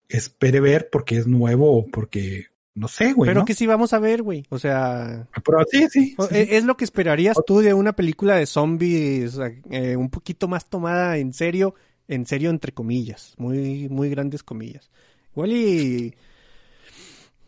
espere 0.08 0.62
ver 0.62 0.88
porque 0.90 1.18
es 1.18 1.28
nuevo 1.28 1.78
o 1.78 1.86
porque, 1.86 2.46
no 2.76 2.88
sé, 2.88 3.12
güey. 3.12 3.28
Pero 3.30 3.42
¿no? 3.42 3.46
que 3.46 3.56
sí 3.56 3.68
vamos 3.68 3.92
a 3.92 4.00
ver, 4.00 4.24
güey. 4.24 4.46
O 4.48 4.58
sea, 4.58 5.28
Pero 5.44 5.66
sí, 5.70 5.90
sí. 5.90 6.16
e- 6.32 6.56
es 6.56 6.64
lo 6.64 6.78
que 6.78 6.86
esperarías 6.86 7.36
tú 7.46 7.60
de 7.60 7.74
una 7.74 7.92
película 7.92 8.38
de 8.38 8.46
zombies 8.46 9.38
eh, 9.70 9.98
un 9.98 10.10
poquito 10.10 10.48
más 10.48 10.68
tomada 10.68 11.18
en 11.18 11.34
serio, 11.34 11.76
en 12.08 12.26
serio 12.26 12.52
entre 12.52 12.72
comillas, 12.72 13.34
muy 13.38 13.90
muy 13.90 14.10
grandes 14.10 14.44
comillas. 14.44 14.90
Igual 15.34 15.52
y 15.52 16.16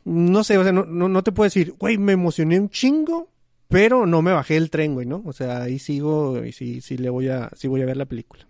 no 0.03 0.44
sé, 0.44 0.57
o 0.57 0.64
sea, 0.64 0.73
no, 0.73 0.84
no, 0.84 1.07
no 1.07 1.23
te 1.23 1.31
puedo 1.31 1.45
decir, 1.45 1.76
güey, 1.80 1.98
me 1.98 2.11
emocioné 2.11 2.60
un 2.60 2.69
chingo, 2.69 3.30
pero 3.69 4.06
no 4.06 4.22
me 4.22 4.31
bajé 4.31 4.57
el 4.57 4.69
tren, 4.69 4.94
güey, 4.94 5.06
¿no? 5.06 5.22
O 5.26 5.34
sea, 5.34 5.64
ahí 5.64 5.80
sigo 5.80 6.44
y 6.45 6.52
sí 6.52 6.81
sí 6.81 6.98
le 6.98 7.10
voy 7.10 7.30
a 7.30 7.49
sí 7.56 7.68
voy 7.68 7.81
a 7.81 7.85
ver 7.85 7.98
la 7.98 8.06
película. 8.06 8.45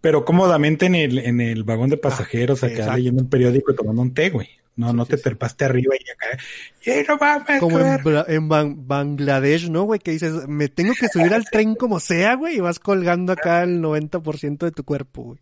Pero 0.00 0.24
cómodamente 0.24 0.86
en 0.86 0.94
el, 0.94 1.18
en 1.18 1.40
el 1.40 1.62
vagón 1.62 1.90
de 1.90 1.98
pasajeros, 1.98 2.62
Ah, 2.62 2.66
acá 2.68 2.74
exacto. 2.74 2.96
leyendo 2.96 3.22
un 3.22 3.28
periódico 3.28 3.70
y 3.72 3.76
tomando 3.76 4.02
un 4.02 4.14
té, 4.14 4.30
güey. 4.30 4.48
No, 4.76 4.90
Sí, 4.90 4.96
no 4.96 5.04
sí, 5.04 5.10
te 5.10 5.16
sí. 5.18 5.64
arriba 5.64 5.94
y 5.94 6.10
acá. 6.10 6.42
¡Eh, 6.86 7.04
no 7.06 7.16
mames! 7.18 7.60
Como 7.60 7.78
en, 7.80 8.48
Ban- 8.48 8.86
Bangladesh, 8.86 9.68
¿no, 9.68 9.82
güey? 9.82 10.00
Que 10.00 10.12
dices, 10.12 10.48
me 10.48 10.68
tengo 10.68 10.94
que 10.98 11.08
subir 11.08 11.34
al 11.34 11.44
tren 11.44 11.74
como 11.74 12.00
sea, 12.00 12.34
güey, 12.36 12.56
y 12.56 12.60
vas 12.60 12.78
colgando 12.78 13.32
acá 13.32 13.62
el 13.62 13.82
90% 13.82 14.64
de 14.64 14.70
tu 14.72 14.84
cuerpo, 14.84 15.22
güey. 15.24 15.38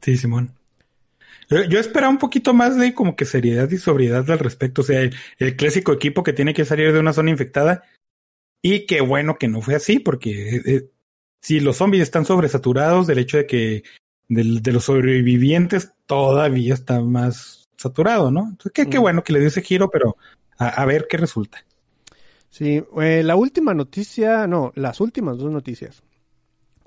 Sí, 0.00 0.16
Simón. 0.16 0.52
Yo, 1.50 1.64
yo 1.64 1.78
esperaba 1.80 2.10
un 2.10 2.18
poquito 2.18 2.54
más 2.54 2.76
de 2.78 2.94
como 2.94 3.16
que 3.16 3.24
seriedad 3.24 3.68
y 3.70 3.76
sobriedad 3.78 4.28
al 4.30 4.38
respecto. 4.38 4.82
O 4.82 4.84
sea, 4.84 5.00
el, 5.00 5.14
el 5.38 5.56
clásico 5.56 5.92
equipo 5.92 6.22
que 6.22 6.32
tiene 6.32 6.54
que 6.54 6.64
salir 6.64 6.92
de 6.92 7.00
una 7.00 7.12
zona 7.12 7.30
infectada. 7.30 7.82
Y 8.62 8.86
qué 8.86 9.00
bueno 9.00 9.36
que 9.36 9.48
no 9.48 9.60
fue 9.62 9.74
así, 9.74 9.98
porque 9.98 10.56
eh, 10.56 10.62
eh, 10.66 10.90
si 11.40 11.60
los 11.60 11.78
zombies 11.78 12.02
están 12.04 12.24
sobresaturados, 12.24 13.06
del 13.06 13.18
hecho 13.18 13.36
de 13.38 13.46
que 13.46 13.82
del- 14.28 14.62
de 14.62 14.72
los 14.72 14.84
sobrevivientes 14.84 15.92
todavía 16.06 16.74
está 16.74 17.00
más 17.00 17.68
saturado, 17.76 18.30
¿no? 18.30 18.42
Entonces, 18.50 18.72
qué, 18.72 18.88
qué 18.88 18.98
Mm. 18.98 19.02
bueno 19.02 19.24
que 19.24 19.32
le 19.32 19.38
dio 19.40 19.48
ese 19.48 19.62
giro, 19.62 19.90
pero 19.90 20.16
a, 20.58 20.68
a 20.68 20.84
ver 20.84 21.06
qué 21.08 21.16
resulta. 21.16 21.64
Sí, 22.50 22.82
eh, 23.00 23.22
la 23.24 23.36
última 23.36 23.74
noticia, 23.74 24.46
no, 24.46 24.72
las 24.76 25.00
últimas 25.00 25.38
dos 25.38 25.50
noticias. 25.50 26.02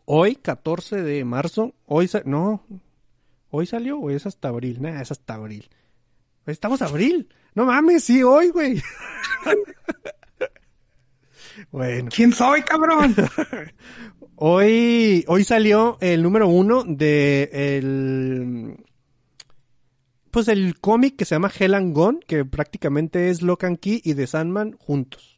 Hoy, 0.05 0.35
14 0.35 1.01
de 1.01 1.25
marzo, 1.25 1.73
hoy, 1.87 2.09
no, 2.25 2.63
hoy 3.55 3.67
salió 3.67 3.99
o 3.99 4.09
es 4.09 4.25
hasta 4.25 4.47
abril, 4.47 4.81
nada, 4.81 5.01
es 5.01 5.11
hasta 5.11 5.35
abril. 5.35 5.69
Estamos 6.47 6.81
abril, 6.81 7.29
no 7.53 7.65
mames, 7.65 8.03
sí, 8.03 8.23
hoy, 8.23 8.49
güey. 8.49 8.81
bueno, 11.71 12.09
¿Quién 12.13 12.33
soy, 12.33 12.63
cabrón? 12.63 13.15
hoy, 14.37 15.23
hoy 15.27 15.43
salió 15.43 15.99
el 16.01 16.23
número 16.23 16.47
uno 16.47 16.83
de 16.83 17.49
el, 17.53 18.83
pues 20.31 20.47
el 20.47 20.79
cómic 20.79 21.15
que 21.15 21.25
se 21.25 21.35
llama 21.35 21.51
Hell 21.55 21.75
and 21.75 21.93
Gone, 21.93 22.19
que 22.25 22.45
prácticamente 22.45 23.29
es 23.29 23.43
Lock 23.43 23.65
and 23.65 23.79
Key 23.79 24.01
y 24.03 24.15
The 24.15 24.25
Sandman 24.25 24.71
juntos. 24.79 25.37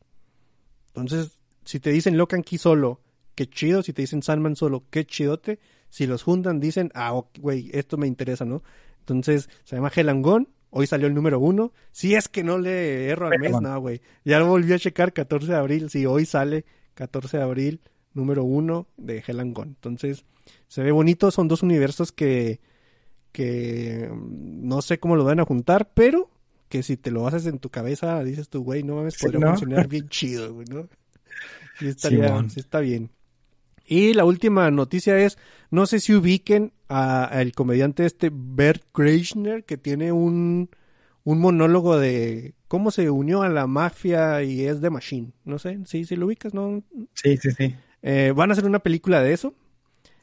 Entonces, 0.87 1.37
si 1.65 1.81
te 1.81 1.89
dicen 1.89 2.17
Lock 2.17 2.35
and 2.35 2.45
Key 2.45 2.59
solo, 2.59 3.01
qué 3.35 3.47
chido. 3.47 3.83
Si 3.83 3.93
te 3.93 4.01
dicen 4.01 4.23
Sandman 4.23 4.55
solo, 4.55 4.85
qué 4.89 5.05
chidote. 5.05 5.59
Si 5.89 6.07
los 6.07 6.23
juntan, 6.23 6.59
dicen, 6.59 6.91
ah, 6.95 7.21
güey, 7.39 7.69
esto 7.73 7.97
me 7.97 8.07
interesa, 8.07 8.45
¿no? 8.45 8.63
Entonces, 8.99 9.49
se 9.63 9.75
llama 9.75 9.91
Gone. 10.21 10.47
Hoy 10.71 10.87
salió 10.87 11.07
el 11.07 11.13
número 11.13 11.39
uno. 11.39 11.71
Si 11.91 12.15
es 12.15 12.27
que 12.27 12.43
no 12.43 12.57
le 12.57 13.07
erro 13.07 13.27
al 13.27 13.39
mes, 13.39 13.61
no, 13.61 13.79
güey. 13.79 14.01
Ya 14.25 14.39
lo 14.39 14.47
volví 14.47 14.73
a 14.73 14.79
checar, 14.79 15.13
14 15.13 15.47
de 15.47 15.55
abril. 15.55 15.89
Sí, 15.89 16.05
hoy 16.05 16.25
sale 16.25 16.65
14 16.95 17.37
de 17.37 17.43
abril, 17.43 17.81
número 18.13 18.43
uno 18.43 18.87
de 18.97 19.21
Gone. 19.21 19.69
Entonces, 19.69 20.25
se 20.67 20.83
ve 20.83 20.91
bonito. 20.91 21.31
Son 21.31 21.47
dos 21.47 21.63
universos 21.63 22.11
que, 22.11 22.59
que 23.31 24.09
mm, 24.11 24.67
no 24.67 24.81
sé 24.81 24.99
cómo 24.99 25.15
lo 25.15 25.23
van 25.23 25.39
a 25.39 25.45
juntar, 25.45 25.91
pero 25.93 26.29
que 26.67 26.83
si 26.83 26.97
te 26.97 27.11
lo 27.11 27.27
haces 27.27 27.45
en 27.45 27.59
tu 27.59 27.69
cabeza, 27.69 28.21
dices 28.23 28.49
tú, 28.49 28.63
güey, 28.63 28.83
no 28.83 28.95
mames, 28.95 29.17
podría 29.17 29.39
¿no? 29.39 29.47
funcionar 29.51 29.87
bien 29.87 30.09
chido, 30.09 30.53
güey, 30.53 30.67
¿no? 30.67 30.89
Sí, 31.79 31.87
estaría, 31.87 32.27
Simón. 32.27 32.49
sí 32.49 32.59
está 32.59 32.79
bien. 32.79 33.11
Y 33.85 34.13
la 34.13 34.25
última 34.25 34.69
noticia 34.71 35.17
es, 35.19 35.37
no 35.69 35.85
sé 35.85 35.99
si 35.99 36.13
ubiquen 36.15 36.73
a- 36.89 37.25
al 37.25 37.51
comediante 37.53 38.05
este 38.05 38.31
Bert 38.33 38.83
Kreischer, 38.91 39.63
que 39.63 39.77
tiene 39.77 40.11
un, 40.11 40.69
un 41.23 41.39
monólogo 41.39 41.97
de 41.99 42.53
cómo 42.67 42.89
se 42.91 43.09
unió 43.09 43.43
a 43.43 43.49
la 43.49 43.67
mafia 43.67 44.41
y 44.43 44.65
es 44.65 44.81
de 44.81 44.89
Machine. 44.89 45.31
No 45.43 45.59
sé, 45.59 45.79
sí, 45.85 46.05
si 46.05 46.15
lo 46.15 46.25
ubicas, 46.25 46.53
¿no? 46.53 46.83
Sí, 47.13 47.37
sí, 47.37 47.51
sí. 47.51 47.75
Eh, 48.01 48.33
van 48.35 48.49
a 48.49 48.53
hacer 48.53 48.65
una 48.65 48.79
película 48.79 49.21
de 49.21 49.33
eso. 49.33 49.53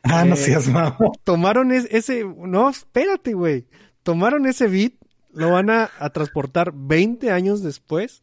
Ah, 0.02 0.24
no 0.24 0.34
Eh, 0.34 0.38
seas 0.38 0.68
mamón. 0.68 1.12
Tomaron 1.24 1.70
es- 1.72 1.86
ese, 1.90 2.24
no, 2.24 2.68
espérate, 2.68 3.34
güey. 3.34 3.66
Tomaron 4.02 4.46
ese 4.46 4.66
beat, 4.66 4.94
lo 5.32 5.50
van 5.52 5.70
a, 5.70 5.90
a 6.00 6.10
transportar 6.10 6.72
20 6.74 7.30
años 7.30 7.62
después 7.62 8.22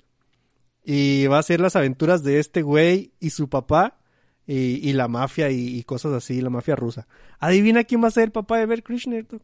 y 0.83 1.27
va 1.27 1.39
a 1.39 1.43
ser 1.43 1.61
las 1.61 1.75
aventuras 1.77 2.23
de 2.23 2.39
este 2.39 2.61
güey 2.61 3.13
y 3.19 3.29
su 3.29 3.47
papá 3.49 3.98
y, 4.51 4.89
y 4.89 4.93
la 4.93 5.07
mafia 5.07 5.51
y, 5.51 5.77
y 5.77 5.83
cosas 5.83 6.11
así, 6.13 6.41
la 6.41 6.49
mafia 6.49 6.75
rusa. 6.75 7.07
Adivina 7.37 7.83
quién 7.83 8.03
va 8.03 8.07
a 8.07 8.11
ser 8.11 8.23
el 8.23 8.31
papá 8.31 8.57
de 8.57 8.65
Bert 8.65 8.83
Krishner. 8.83 9.25
tú? 9.25 9.39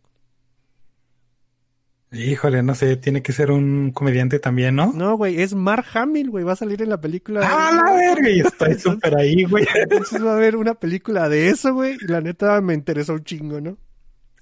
Híjole, 2.12 2.64
no 2.64 2.74
sé, 2.74 2.96
tiene 2.98 3.22
que 3.22 3.32
ser 3.32 3.52
un 3.52 3.92
comediante 3.92 4.40
también, 4.40 4.76
¿no? 4.76 4.94
No, 4.94 5.16
güey, 5.16 5.42
es 5.42 5.54
Mark 5.54 5.86
Hamill, 5.94 6.32
güey, 6.32 6.44
va 6.44 6.54
a 6.54 6.56
salir 6.56 6.82
en 6.82 6.90
la 6.90 7.00
película. 7.00 7.42
¡Ah, 7.44 7.72
la 7.86 7.94
verga! 7.94 8.30
Y 8.32 8.40
estoy 8.40 8.80
súper 8.80 9.16
ahí, 9.16 9.44
güey. 9.44 9.68
Entonces 9.76 10.24
va 10.24 10.32
a 10.32 10.38
haber 10.38 10.56
una 10.56 10.74
película 10.74 11.30
de 11.30 11.50
eso, 11.50 11.74
güey, 11.76 11.98
y 12.02 12.08
la 12.08 12.22
neta 12.22 12.60
me 12.62 12.74
interesó 12.74 13.14
un 13.14 13.24
chingo, 13.24 13.62
¿no? 13.62 13.78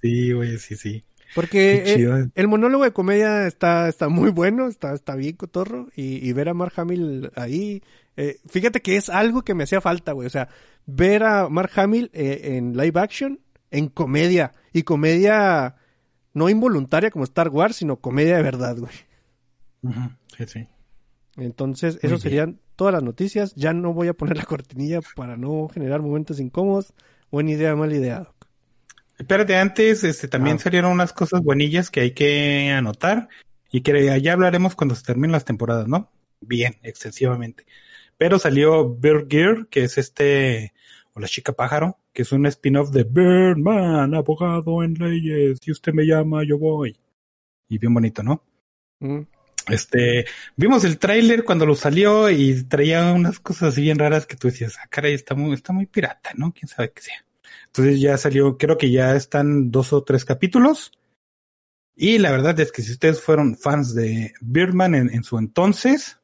Sí, 0.00 0.32
güey, 0.32 0.56
sí, 0.56 0.76
sí. 0.76 1.04
Porque 1.34 1.82
eh, 1.84 2.28
el 2.34 2.48
monólogo 2.48 2.84
de 2.84 2.92
comedia 2.92 3.46
está, 3.46 3.88
está 3.88 4.08
muy 4.08 4.30
bueno, 4.30 4.68
está, 4.68 4.94
está 4.94 5.16
bien 5.16 5.36
cotorro. 5.36 5.88
Y, 5.96 6.26
y 6.26 6.32
ver 6.32 6.48
a 6.48 6.54
Mark 6.54 6.74
Hamill 6.76 7.30
ahí, 7.34 7.82
eh, 8.16 8.38
fíjate 8.46 8.80
que 8.80 8.96
es 8.96 9.08
algo 9.08 9.42
que 9.42 9.54
me 9.54 9.64
hacía 9.64 9.80
falta, 9.80 10.12
güey. 10.12 10.26
O 10.26 10.30
sea, 10.30 10.48
ver 10.86 11.24
a 11.24 11.48
Mark 11.48 11.72
Hamill 11.76 12.10
eh, 12.12 12.56
en 12.56 12.76
live 12.76 13.00
action, 13.00 13.40
en 13.70 13.88
comedia. 13.88 14.52
Y 14.72 14.84
comedia 14.84 15.76
no 16.32 16.48
involuntaria 16.48 17.10
como 17.10 17.24
Star 17.24 17.48
Wars, 17.48 17.76
sino 17.76 17.96
comedia 17.96 18.36
de 18.36 18.42
verdad, 18.42 18.76
güey. 18.78 18.94
Sí, 20.36 20.44
sí. 20.46 20.68
Entonces, 21.36 21.98
eso 22.02 22.18
serían 22.18 22.60
todas 22.76 22.94
las 22.94 23.02
noticias. 23.02 23.54
Ya 23.54 23.72
no 23.72 23.92
voy 23.92 24.08
a 24.08 24.14
poner 24.14 24.36
la 24.36 24.44
cortinilla 24.44 25.00
para 25.16 25.36
no 25.36 25.68
generar 25.68 26.00
momentos 26.00 26.38
incómodos. 26.38 26.94
Buena 27.30 27.50
idea, 27.50 27.74
mala 27.74 27.94
idea, 27.94 28.18
Doc. 28.20 28.33
Espérate, 29.18 29.56
antes 29.56 30.04
este, 30.04 30.28
también 30.28 30.56
Ah. 30.56 30.60
salieron 30.60 30.92
unas 30.92 31.12
cosas 31.12 31.40
buenillas 31.42 31.90
que 31.90 32.00
hay 32.00 32.10
que 32.12 32.70
anotar 32.70 33.28
y 33.70 33.82
que 33.82 34.20
ya 34.20 34.32
hablaremos 34.32 34.74
cuando 34.74 34.94
se 34.94 35.04
terminen 35.04 35.32
las 35.32 35.44
temporadas, 35.44 35.88
¿no? 35.88 36.10
Bien, 36.40 36.76
extensivamente. 36.82 37.66
Pero 38.16 38.38
salió 38.38 38.88
Bird 38.88 39.28
Gear, 39.28 39.66
que 39.68 39.84
es 39.84 39.98
este, 39.98 40.72
o 41.12 41.20
la 41.20 41.28
chica 41.28 41.52
pájaro, 41.52 41.98
que 42.12 42.22
es 42.22 42.32
un 42.32 42.46
spin-off 42.46 42.90
de 42.90 43.04
Birdman, 43.04 44.14
abogado 44.14 44.82
en 44.82 44.94
leyes. 44.94 45.58
Si 45.62 45.70
usted 45.70 45.92
me 45.92 46.04
llama, 46.06 46.44
yo 46.44 46.58
voy. 46.58 46.96
Y 47.68 47.78
bien 47.78 47.94
bonito, 47.94 48.22
¿no? 48.22 48.44
Mm. 49.00 49.22
Este, 49.68 50.26
vimos 50.56 50.84
el 50.84 50.98
tráiler 50.98 51.42
cuando 51.42 51.64
lo 51.64 51.74
salió 51.74 52.28
y 52.30 52.64
traía 52.64 53.12
unas 53.12 53.40
cosas 53.40 53.70
así 53.70 53.80
bien 53.82 53.98
raras 53.98 54.26
que 54.26 54.36
tú 54.36 54.48
decías, 54.48 54.76
ah, 54.82 54.86
caray, 54.90 55.14
está 55.14 55.34
muy, 55.34 55.54
está 55.54 55.72
muy 55.72 55.86
pirata, 55.86 56.32
¿no? 56.36 56.52
Quién 56.52 56.68
sabe 56.68 56.92
qué 56.92 57.02
sea. 57.02 57.23
Entonces 57.76 58.00
ya 58.00 58.16
salió, 58.16 58.56
creo 58.56 58.78
que 58.78 58.92
ya 58.92 59.16
están 59.16 59.72
dos 59.72 59.92
o 59.92 60.04
tres 60.04 60.24
capítulos. 60.24 60.92
Y 61.96 62.18
la 62.18 62.30
verdad 62.30 62.58
es 62.60 62.70
que 62.70 62.82
si 62.82 62.92
ustedes 62.92 63.20
fueron 63.20 63.56
fans 63.56 63.94
de 63.94 64.32
Birdman 64.40 64.94
en, 64.94 65.10
en 65.12 65.24
su 65.24 65.38
entonces, 65.38 66.18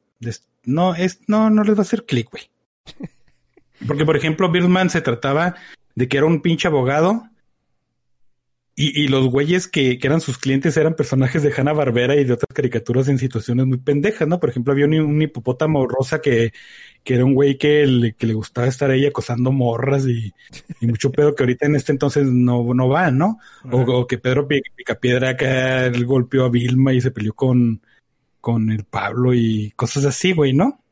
no 0.63 0.95
es, 0.95 1.19
no, 1.27 1.49
no 1.49 1.63
les 1.63 1.75
va 1.75 1.79
a 1.79 1.81
hacer 1.81 2.05
clic, 2.05 2.29
güey. 2.31 2.49
Porque, 3.87 4.05
por 4.05 4.15
ejemplo, 4.15 4.49
Birdman 4.49 4.89
se 4.89 5.01
trataba 5.01 5.55
de 5.95 6.07
que 6.07 6.17
era 6.17 6.25
un 6.25 6.41
pinche 6.41 6.69
abogado 6.69 7.27
y, 8.89 9.03
y 9.03 9.07
los 9.07 9.27
güeyes 9.27 9.67
que, 9.67 9.99
que 9.99 10.07
eran 10.07 10.21
sus 10.21 10.37
clientes 10.37 10.77
eran 10.77 10.95
personajes 10.95 11.43
de 11.43 11.53
Hanna 11.55 11.73
Barbera 11.73 12.15
y 12.15 12.23
de 12.23 12.33
otras 12.33 12.47
caricaturas 12.53 13.07
en 13.07 13.17
situaciones 13.19 13.65
muy 13.65 13.77
pendejas, 13.77 14.27
¿no? 14.27 14.39
Por 14.39 14.49
ejemplo, 14.49 14.73
había 14.73 14.85
un, 14.85 14.93
un 14.99 15.21
hipopótamo 15.21 15.85
rosa 15.87 16.21
que, 16.21 16.51
que 17.03 17.15
era 17.15 17.25
un 17.25 17.33
güey 17.33 17.57
que 17.57 17.85
le, 17.85 18.13
que 18.13 18.27
le 18.27 18.33
gustaba 18.33 18.67
estar 18.67 18.89
ahí 18.91 19.05
acosando 19.05 19.51
morras 19.51 20.05
y, 20.07 20.33
y 20.79 20.87
mucho 20.87 21.11
pedo 21.13 21.35
que 21.35 21.43
ahorita 21.43 21.65
en 21.65 21.75
este 21.75 21.91
entonces 21.91 22.25
no, 22.25 22.73
no 22.73 22.87
va, 22.89 23.11
¿no? 23.11 23.39
O, 23.71 23.81
o 23.81 24.07
que 24.07 24.17
Pedro 24.17 24.47
Pi- 24.47 24.61
Picapiedra 24.75 25.29
acá 25.31 25.85
él 25.85 26.05
golpeó 26.05 26.45
a 26.45 26.49
Vilma 26.49 26.93
y 26.93 27.01
se 27.01 27.11
peleó 27.11 27.33
con, 27.33 27.81
con 28.39 28.71
el 28.71 28.85
Pablo 28.85 29.33
y 29.33 29.71
cosas 29.75 30.05
así, 30.05 30.31
güey, 30.33 30.53
¿no? 30.53 30.83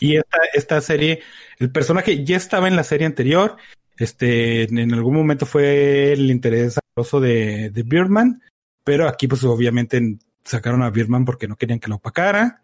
Y 0.00 0.16
esta, 0.16 0.38
esta 0.54 0.80
serie, 0.80 1.20
el 1.58 1.72
personaje 1.72 2.24
ya 2.24 2.36
estaba 2.36 2.68
en 2.68 2.76
la 2.76 2.84
serie 2.84 3.06
anterior. 3.06 3.56
Este, 3.98 4.62
en 4.62 4.94
algún 4.94 5.14
momento 5.14 5.44
fue 5.44 6.12
el 6.12 6.30
interés 6.30 6.78
amoroso 6.78 7.20
de, 7.20 7.70
de 7.70 7.82
Birdman, 7.82 8.40
pero 8.84 9.08
aquí 9.08 9.26
pues 9.26 9.42
obviamente 9.42 10.18
sacaron 10.44 10.82
a 10.82 10.90
Birdman 10.90 11.24
porque 11.24 11.48
no 11.48 11.56
querían 11.56 11.80
que 11.80 11.88
lo 11.88 11.96
opacara. 11.96 12.62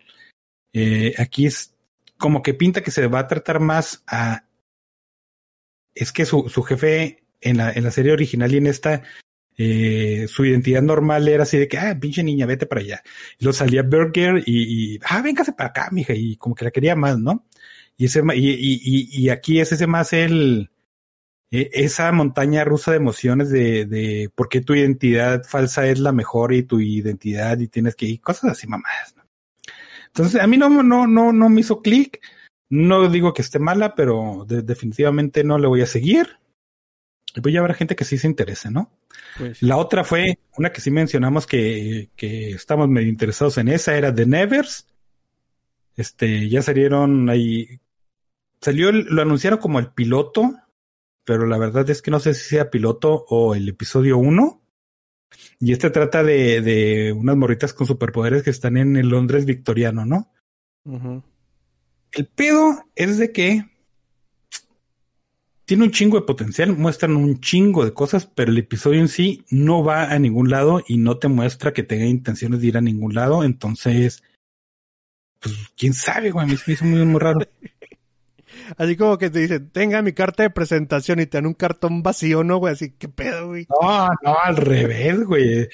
Eh, 0.73 1.12
aquí 1.19 1.47
es 1.47 1.74
como 2.19 2.40
que 2.40 2.55
pinta 2.55 2.82
que 2.82 2.93
se 2.93 3.06
va 3.09 3.19
a 3.19 3.27
tratar 3.27 3.59
más 3.59 4.05
a... 4.06 4.44
Es 5.94 6.12
que 6.12 6.24
su, 6.24 6.48
su 6.48 6.62
jefe 6.62 7.24
en 7.40 7.56
la, 7.56 7.73
en 7.73 7.82
la 7.82 7.90
serie 7.90 8.12
original 8.12 8.55
y 8.55 8.59
en 8.59 8.66
esta, 8.69 9.02
eh, 9.56 10.27
su 10.28 10.44
identidad 10.44 10.82
normal 10.82 11.28
era 11.28 11.43
así 11.43 11.59
de 11.59 11.69
que, 11.69 11.78
ah, 11.78 11.97
pinche 12.01 12.23
niña, 12.23 12.47
vete 12.47 12.66
para 12.66 12.81
allá. 12.81 13.02
Y 13.39 13.44
luego 13.44 13.56
salía 13.56 13.82
Burger 13.82 14.43
y, 14.47 14.94
y, 14.94 15.01
ah, 15.05 15.20
véngase 15.20 15.52
para 15.52 15.70
acá, 15.70 15.89
mija, 15.90 16.15
y 16.15 16.36
como 16.36 16.55
que 16.55 16.65
la 16.65 16.70
quería 16.70 16.97
más, 16.97 17.19
¿no? 17.19 17.44
Y 17.97 18.06
ese, 18.06 18.23
y, 18.35 18.51
y, 18.51 19.09
y 19.11 19.28
aquí 19.28 19.61
es 19.61 19.73
ese 19.73 19.86
más 19.86 20.12
el, 20.12 20.70
e- 21.60 21.70
esa 21.72 22.10
montaña 22.12 22.64
rusa 22.64 22.90
de 22.90 22.97
emociones 22.98 23.51
de, 23.51 23.86
de 23.86 24.31
por 24.35 24.48
qué 24.48 24.60
tu 24.60 24.74
identidad 24.74 25.44
falsa 25.44 25.86
es 25.86 25.98
la 25.98 26.12
mejor 26.12 26.52
y 26.52 26.62
tu 26.62 26.81
identidad 26.81 27.59
y 27.59 27.68
tienes 27.68 27.94
que 27.97 28.06
ir, 28.06 28.20
cosas 28.20 28.52
así 28.52 28.66
mamadas, 28.66 29.14
¿no? 29.16 29.24
Entonces, 30.06 30.40
a 30.40 30.47
mí 30.47 30.56
no, 30.56 30.68
no, 30.68 31.06
no, 31.06 31.32
no 31.32 31.48
me 31.48 31.60
hizo 31.60 31.82
clic. 31.82 32.20
No 32.70 33.09
digo 33.09 33.35
que 33.35 33.43
esté 33.43 33.59
mala, 33.59 33.94
pero 33.94 34.44
de- 34.48 34.62
definitivamente 34.62 35.44
no 35.44 35.59
le 35.59 35.66
voy 35.66 35.82
a 35.82 35.86
seguir. 35.86 36.39
Y 37.35 37.40
pues 37.40 37.52
ya 37.52 37.60
habrá 37.60 37.74
gente 37.74 37.97
que 37.97 38.05
sí 38.05 38.16
se 38.16 38.28
interese, 38.28 38.70
¿no? 38.70 38.90
Pues, 39.36 39.60
La 39.62 39.76
otra 39.76 40.05
fue 40.05 40.39
una 40.56 40.72
que 40.72 40.81
sí 40.81 40.90
mencionamos 40.90 41.47
que, 41.47 42.10
que 42.16 42.51
estamos 42.51 42.89
medio 42.89 43.09
interesados 43.09 43.59
en 43.59 43.68
esa, 43.68 43.97
era 43.97 44.14
The 44.14 44.26
Nevers. 44.26 44.86
Este, 45.97 46.48
ya 46.48 46.62
salieron 46.62 47.28
ahí. 47.28 47.81
Salió, 48.60 48.89
el- 48.89 49.06
lo 49.06 49.22
anunciaron 49.22 49.59
como 49.59 49.78
el 49.78 49.89
piloto, 49.89 50.55
pero 51.24 51.46
la 51.46 51.59
verdad 51.59 51.88
es 51.90 52.02
que 52.02 52.10
no 52.10 52.20
sé 52.20 52.34
si 52.34 52.48
sea 52.48 52.70
piloto 52.70 53.24
o 53.28 53.55
el 53.55 53.68
episodio 53.68 54.18
1. 54.18 54.60
Y 55.59 55.72
este 55.72 55.90
trata 55.90 56.22
de, 56.22 56.60
de 56.60 57.12
unas 57.12 57.36
morritas 57.36 57.72
con 57.72 57.86
superpoderes 57.86 58.42
que 58.42 58.51
están 58.51 58.76
en 58.76 58.96
el 58.96 59.09
Londres 59.09 59.44
victoriano, 59.46 60.05
¿no? 60.05 60.30
El 62.12 62.26
pedo 62.26 62.84
es 62.94 63.18
de 63.18 63.32
que 63.32 63.64
tiene 65.64 65.84
un 65.84 65.90
chingo 65.90 66.18
de 66.18 66.26
potencial, 66.26 66.76
muestran 66.76 67.16
un 67.16 67.40
chingo 67.40 67.84
de 67.84 67.94
cosas, 67.94 68.26
pero 68.26 68.52
el 68.52 68.59
episodio 68.59 69.01
en 69.01 69.09
sí 69.09 69.44
no 69.51 69.82
va 69.82 70.12
a 70.12 70.18
ningún 70.18 70.51
lado 70.51 70.82
y 70.86 70.98
no 70.98 71.18
te 71.18 71.28
muestra 71.28 71.72
que 71.72 71.82
tenga 71.82 72.05
intenciones 72.05 72.60
de 72.60 72.66
ir 72.66 72.76
a 72.76 72.82
ningún 72.82 73.14
lado. 73.14 73.44
Entonces, 73.44 74.22
pues 75.40 75.55
quién 75.76 75.94
sabe, 75.94 76.30
güey, 76.30 76.46
me 76.46 76.55
hizo 76.55 76.84
muy, 76.84 77.05
muy 77.05 77.20
raro. 77.20 77.40
Así 78.77 78.97
como 78.97 79.19
que 79.19 79.31
te 79.31 79.41
dicen, 79.41 79.70
tenga 79.70 80.03
mi 80.03 80.12
carta 80.12 80.43
de 80.43 80.51
presentación 80.51 81.20
y 81.20 81.27
te 81.27 81.39
dan 81.39 81.47
un 81.47 81.55
cartón 81.55 82.03
vacío, 82.03 82.45
¿no, 82.45 82.59
güey? 82.59 82.73
Así, 82.74 82.95
¿qué 82.99 83.09
pedo, 83.09 83.49
güey? 83.49 83.66
No, 83.81 84.09
no, 84.23 84.36
al 84.43 84.57
revés, 84.57 85.24
güey. 85.24 85.69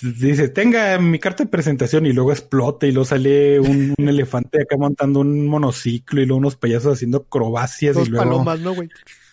Dice, 0.00 0.48
tenga 0.48 0.98
mi 0.98 1.18
carta 1.18 1.42
de 1.44 1.50
presentación 1.50 2.06
y 2.06 2.12
luego 2.12 2.30
explota 2.30 2.86
y 2.86 2.92
luego 2.92 3.04
sale 3.04 3.58
un, 3.58 3.94
un 3.98 4.08
elefante 4.08 4.62
acá 4.62 4.76
montando 4.76 5.20
un 5.20 5.46
monociclo 5.46 6.20
y 6.20 6.26
luego 6.26 6.38
unos 6.38 6.56
payasos 6.56 6.94
haciendo 6.94 7.18
acrobacias 7.18 7.96
Dos 7.96 8.08
y 8.08 8.10
luego... 8.12 8.24
palomas, 8.24 8.60
¿no, 8.60 8.74
güey? 8.74 8.88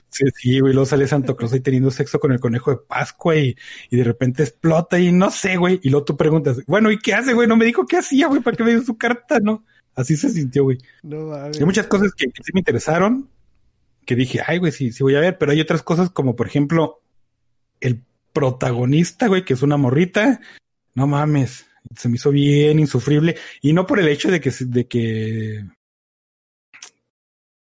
Sí, 0.09 0.23
sí, 0.33 0.59
güey, 0.61 0.73
luego 0.73 0.85
sale 0.85 1.07
Santo 1.07 1.35
Claus 1.35 1.51
ahí 1.51 1.59
teniendo 1.59 1.91
sexo 1.91 2.21
con 2.21 2.31
el 2.31 2.39
conejo 2.39 2.71
de 2.71 2.77
Pascua 2.77 3.35
y, 3.35 3.55
y 3.89 3.97
de 3.97 4.03
repente 4.05 4.43
explota 4.43 4.97
y 4.97 5.11
no 5.11 5.29
sé, 5.29 5.57
güey. 5.57 5.81
Y 5.83 5.89
luego 5.89 6.05
tú 6.05 6.15
preguntas, 6.15 6.61
bueno, 6.67 6.89
¿y 6.89 6.97
qué 6.99 7.13
hace, 7.13 7.33
güey? 7.33 7.49
No 7.49 7.57
me 7.57 7.65
dijo 7.65 7.85
qué 7.85 7.97
hacía, 7.97 8.27
güey, 8.27 8.41
para 8.41 8.55
que 8.55 8.63
me 8.63 8.71
dio 8.71 8.81
su 8.81 8.97
carta, 8.97 9.39
¿no? 9.41 9.65
Así 9.95 10.17
se 10.17 10.29
sintió, 10.29 10.63
güey. 10.63 10.77
No. 11.03 11.33
Hay 11.33 11.65
muchas 11.65 11.87
cosas 11.87 12.13
que, 12.13 12.27
que 12.27 12.43
sí 12.43 12.51
me 12.53 12.59
interesaron, 12.59 13.29
que 14.05 14.15
dije, 14.15 14.41
ay, 14.45 14.59
güey, 14.59 14.71
sí, 14.71 14.91
sí 14.91 15.03
voy 15.03 15.15
a 15.15 15.21
ver, 15.21 15.37
pero 15.37 15.51
hay 15.51 15.61
otras 15.61 15.83
cosas 15.83 16.09
como, 16.09 16.35
por 16.35 16.47
ejemplo, 16.47 17.01
el 17.79 18.01
protagonista, 18.33 19.27
güey, 19.27 19.45
que 19.45 19.53
es 19.53 19.61
una 19.61 19.77
morrita, 19.77 20.41
no 20.93 21.07
mames, 21.07 21.65
se 21.95 22.09
me 22.09 22.15
hizo 22.15 22.31
bien 22.31 22.79
insufrible, 22.79 23.37
y 23.61 23.73
no 23.73 23.87
por 23.87 23.99
el 23.99 24.07
hecho 24.07 24.29
de 24.29 24.39
que, 24.39 24.51
de 24.59 24.87
que, 24.87 25.65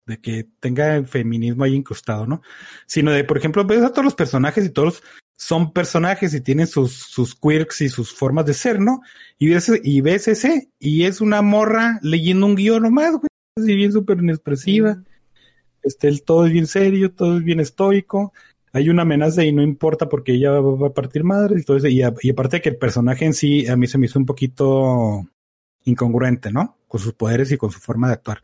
de 0.06 0.20
que 0.20 0.48
tenga 0.60 0.96
el 0.96 1.06
feminismo 1.06 1.64
ahí 1.64 1.74
incrustado, 1.74 2.26
¿no? 2.26 2.42
Sino 2.86 3.10
de, 3.10 3.24
por 3.24 3.38
ejemplo, 3.38 3.64
ves 3.64 3.82
a 3.82 3.90
todos 3.90 4.04
los 4.04 4.14
personajes 4.14 4.64
y 4.66 4.70
todos 4.70 5.02
son 5.36 5.72
personajes 5.72 6.32
y 6.34 6.40
tienen 6.40 6.66
sus, 6.66 6.92
sus 6.92 7.34
quirks 7.34 7.80
y 7.80 7.88
sus 7.88 8.14
formas 8.14 8.46
de 8.46 8.54
ser, 8.54 8.80
¿no? 8.80 9.00
Y 9.38 9.48
ves, 9.50 9.72
y 9.82 10.00
ves 10.00 10.28
ese, 10.28 10.68
y 10.78 11.04
es 11.04 11.20
una 11.20 11.42
morra 11.42 11.98
leyendo 12.02 12.46
un 12.46 12.54
guion 12.54 12.82
nomás, 12.82 13.12
güey, 13.12 13.28
así 13.58 13.74
bien 13.74 13.92
súper 13.92 14.18
inexpresiva. 14.18 15.02
Este, 15.82 16.08
el, 16.08 16.22
todo 16.22 16.46
es 16.46 16.52
bien 16.52 16.66
serio, 16.66 17.12
todo 17.12 17.38
es 17.38 17.44
bien 17.44 17.60
estoico. 17.60 18.32
Hay 18.72 18.88
una 18.88 19.02
amenaza 19.02 19.44
y 19.44 19.52
no 19.52 19.62
importa 19.62 20.08
porque 20.08 20.32
ella 20.32 20.50
va, 20.52 20.60
va 20.60 20.86
a 20.88 20.94
partir 20.94 21.24
madre 21.24 21.60
y 21.60 21.62
todo 21.62 21.76
eso. 21.76 21.88
Y, 21.88 22.02
a- 22.02 22.14
y 22.22 22.30
aparte 22.30 22.60
que 22.60 22.70
el 22.70 22.76
personaje 22.76 23.24
en 23.24 23.34
sí 23.34 23.66
a 23.68 23.76
mí 23.76 23.86
se 23.86 23.98
me 23.98 24.06
hizo 24.06 24.18
un 24.18 24.26
poquito 24.26 25.26
incongruente, 25.84 26.50
¿no? 26.50 26.78
Con 26.88 27.00
sus 27.00 27.12
poderes 27.12 27.52
y 27.52 27.56
con 27.56 27.70
su 27.70 27.78
forma 27.80 28.08
de 28.08 28.14
actuar. 28.14 28.40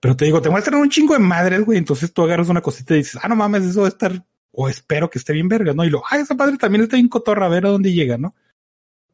Pero 0.00 0.16
te 0.16 0.24
digo, 0.24 0.40
te 0.40 0.50
muestran 0.50 0.80
un 0.80 0.88
chingo 0.88 1.12
de 1.12 1.20
madres, 1.20 1.64
güey. 1.64 1.78
Entonces 1.78 2.12
tú 2.12 2.22
agarras 2.22 2.48
una 2.48 2.62
cosita 2.62 2.94
y 2.94 2.98
dices, 2.98 3.20
ah, 3.22 3.28
no 3.28 3.36
mames, 3.36 3.64
eso 3.64 3.82
va 3.82 3.88
estar, 3.88 4.24
o 4.50 4.68
espero 4.68 5.10
que 5.10 5.18
esté 5.18 5.32
bien 5.34 5.48
verga, 5.48 5.74
¿no? 5.74 5.84
Y 5.84 5.90
lo, 5.90 6.02
ah, 6.10 6.18
esa 6.18 6.34
madre 6.34 6.56
también 6.56 6.82
está 6.82 6.96
bien 6.96 7.08
cotorra, 7.08 7.46
a 7.46 7.50
ver 7.50 7.66
a 7.66 7.70
dónde 7.70 7.92
llega, 7.92 8.16
¿no? 8.16 8.34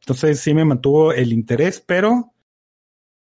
Entonces 0.00 0.38
sí 0.38 0.54
me 0.54 0.64
mantuvo 0.64 1.12
el 1.12 1.32
interés, 1.32 1.82
pero 1.84 2.32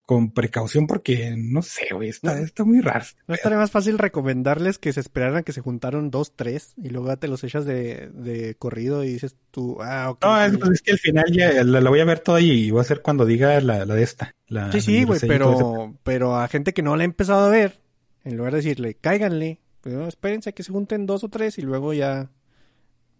con 0.06 0.32
precaución 0.32 0.86
porque 0.86 1.34
no 1.36 1.62
sé, 1.62 1.88
güey, 1.94 2.10
está, 2.10 2.38
está 2.38 2.64
muy 2.64 2.80
raro. 2.80 3.06
¿No 3.26 3.34
estaría 3.34 3.56
más 3.56 3.70
fácil 3.70 3.98
recomendarles 3.98 4.78
que 4.78 4.92
se 4.92 5.00
esperaran 5.00 5.44
que 5.44 5.52
se 5.52 5.62
juntaron 5.62 6.10
dos, 6.10 6.36
tres 6.36 6.74
y 6.76 6.90
luego 6.90 7.08
ya 7.08 7.16
te 7.16 7.28
los 7.28 7.42
echas 7.42 7.64
de, 7.64 8.10
de 8.12 8.54
corrido 8.56 9.02
y 9.02 9.14
dices 9.14 9.36
tú, 9.50 9.78
ah, 9.80 10.10
ok. 10.10 10.24
No, 10.24 10.42
es, 10.42 10.58
pues, 10.58 10.82
que 10.82 10.92
al 10.92 10.98
final 10.98 11.24
ya 11.32 11.64
la, 11.64 11.80
la 11.80 11.90
voy 11.90 12.00
a 12.00 12.04
ver 12.04 12.20
toda 12.20 12.40
y 12.40 12.70
voy 12.70 12.80
a 12.80 12.82
hacer 12.82 13.00
cuando 13.00 13.24
diga 13.24 13.58
la, 13.60 13.86
la 13.86 13.94
de 13.94 14.02
esta. 14.02 14.34
La, 14.48 14.70
Sí, 14.72 14.82
sí, 14.82 15.04
güey, 15.04 15.20
pero, 15.20 15.94
pero 16.02 16.36
a 16.36 16.48
gente 16.48 16.74
que 16.74 16.82
no 16.82 16.96
la 16.96 17.02
ha 17.02 17.06
empezado 17.06 17.46
a 17.46 17.50
ver, 17.50 17.80
en 18.24 18.36
lugar 18.36 18.52
de 18.52 18.58
decirle, 18.58 18.94
cáiganle, 19.00 19.60
pues, 19.80 19.94
no, 19.94 20.06
espérense 20.06 20.50
a 20.50 20.52
que 20.52 20.62
se 20.62 20.72
junten 20.72 21.06
dos 21.06 21.24
o 21.24 21.30
tres 21.30 21.56
y 21.56 21.62
luego 21.62 21.94
ya, 21.94 22.30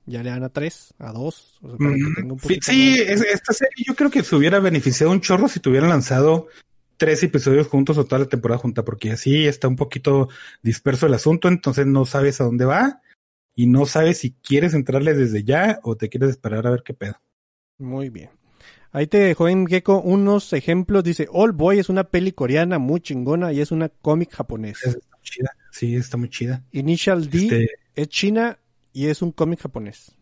ya 0.05 0.23
le 0.23 0.29
dan 0.29 0.45
a 0.45 0.51
tres, 0.51 0.93
a 0.99 1.13
dos, 1.13 1.59
o 1.63 1.69
sea, 1.71 1.79
para 1.79 1.95
que 1.95 2.15
tenga 2.15 2.33
un 2.35 2.41
Sí, 2.41 2.59
sí, 2.61 3.01
esta 3.01 3.55
serie 3.55 3.85
yo 3.87 3.95
creo 3.95 4.11
que 4.11 4.23
se 4.23 4.37
hubiera 4.37 4.61
beneficiado 4.61 5.11
un 5.11 5.23
chorro 5.23 5.49
si 5.49 5.61
tuvieran 5.61 5.89
lanzado 5.89 6.49
tres 6.97 7.23
episodios 7.23 7.67
juntos 7.69 7.99
o 7.99 8.05
toda 8.05 8.21
la 8.21 8.29
temporada 8.29 8.59
junta, 8.59 8.85
porque 8.85 9.13
así 9.13 9.47
está 9.47 9.69
un 9.69 9.77
poquito 9.77 10.29
disperso 10.63 11.07
el 11.07 11.15
asunto, 11.15 11.49
entonces 11.49 11.87
no 11.87 12.05
sabes 12.05 12.41
a 12.41 12.45
dónde 12.45 12.65
va 12.65 13.03
y 13.55 13.67
no 13.67 13.87
sabes 13.87 14.19
si 14.19 14.33
quieres 14.33 14.75
entrarle 14.75 15.15
desde 15.15 15.45
ya 15.45 15.81
o 15.83 15.97
te 15.97 16.09
quieres 16.09 16.31
esperar 16.31 16.67
a 16.67 16.71
ver 16.71 16.83
qué 16.83 16.95
pedo. 16.95 17.21
Muy 17.79 18.11
bien. 18.11 18.31
Ahí 18.93 19.09
te 19.09 19.19
dejó 19.19 19.49
en 19.49 19.67
Gecko 19.67 20.01
unos 20.01 20.53
ejemplos. 20.53 21.03
Dice, 21.03 21.27
All 21.33 21.53
Boy 21.53 21.81
es 21.81 21.89
una 21.89 22.05
peli 22.05 22.33
coreana 22.33 22.79
muy 22.79 23.01
chingona 23.01 23.53
y 23.53 23.61
es 23.61 23.73
una 23.73 23.89
cómic 23.89 24.33
japonés. 24.33 24.79
Está 24.85 25.19
chida, 25.23 25.51
sí, 25.73 25.97
está 25.97 26.17
muy 26.17 26.29
chida. 26.29 26.63
Initial 26.71 27.29
D 27.29 27.39
Este, 27.39 27.71
Es 27.97 28.09
china 28.09 28.59
y 28.93 29.07
es 29.07 29.21
un 29.21 29.33
cómic 29.33 29.61
japonés. 29.61 30.15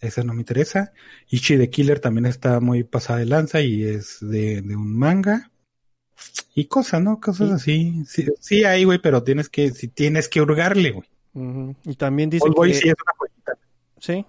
Esa 0.00 0.22
no 0.22 0.34
me 0.34 0.42
interesa. 0.42 0.92
Ichi 1.28 1.56
the 1.56 1.68
Killer 1.68 1.98
también 1.98 2.26
está 2.26 2.60
muy 2.60 2.84
pasada 2.84 3.18
de 3.18 3.26
lanza 3.26 3.60
y 3.60 3.82
es 3.82 4.18
de, 4.20 4.62
de 4.62 4.76
un 4.76 4.96
manga. 4.96 5.50
Y 6.54 6.66
cosas, 6.66 7.02
¿no? 7.02 7.20
Cosas 7.20 7.50
así. 7.50 8.04
Sí, 8.06 8.26
sí 8.40 8.64
hay, 8.64 8.84
güey, 8.84 8.98
pero 8.98 9.22
tienes 9.22 9.48
que, 9.48 9.70
si 9.70 9.88
tienes 9.88 10.28
que 10.28 10.40
hurgarle, 10.40 10.92
güey. 10.92 11.08
Y 11.84 11.96
también 11.96 12.30
dice 12.30 12.46
Old 12.46 12.56
Boy 12.56 12.72
que... 12.72 12.78
sí 12.78 12.88
es 12.88 12.94
una 12.94 13.12
joyita. 13.18 13.52
Sí. 14.00 14.26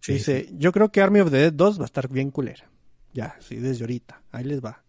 Sí, 0.00 0.12
dice, 0.14 0.48
yo 0.52 0.72
creo 0.72 0.90
que 0.90 1.00
Army 1.00 1.20
of 1.20 1.30
the 1.30 1.36
Dead 1.36 1.52
2 1.52 1.78
va 1.78 1.84
a 1.84 1.86
estar 1.86 2.08
bien 2.08 2.30
culera. 2.30 2.68
Ya, 3.12 3.36
sí, 3.40 3.56
desde 3.56 3.84
ahorita. 3.84 4.22
Ahí 4.30 4.44
les 4.44 4.62
va. 4.62 4.82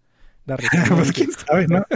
La 0.45 0.57
pues 0.95 1.11
quién 1.11 1.31
sabe, 1.31 1.67
¿no? 1.67 1.83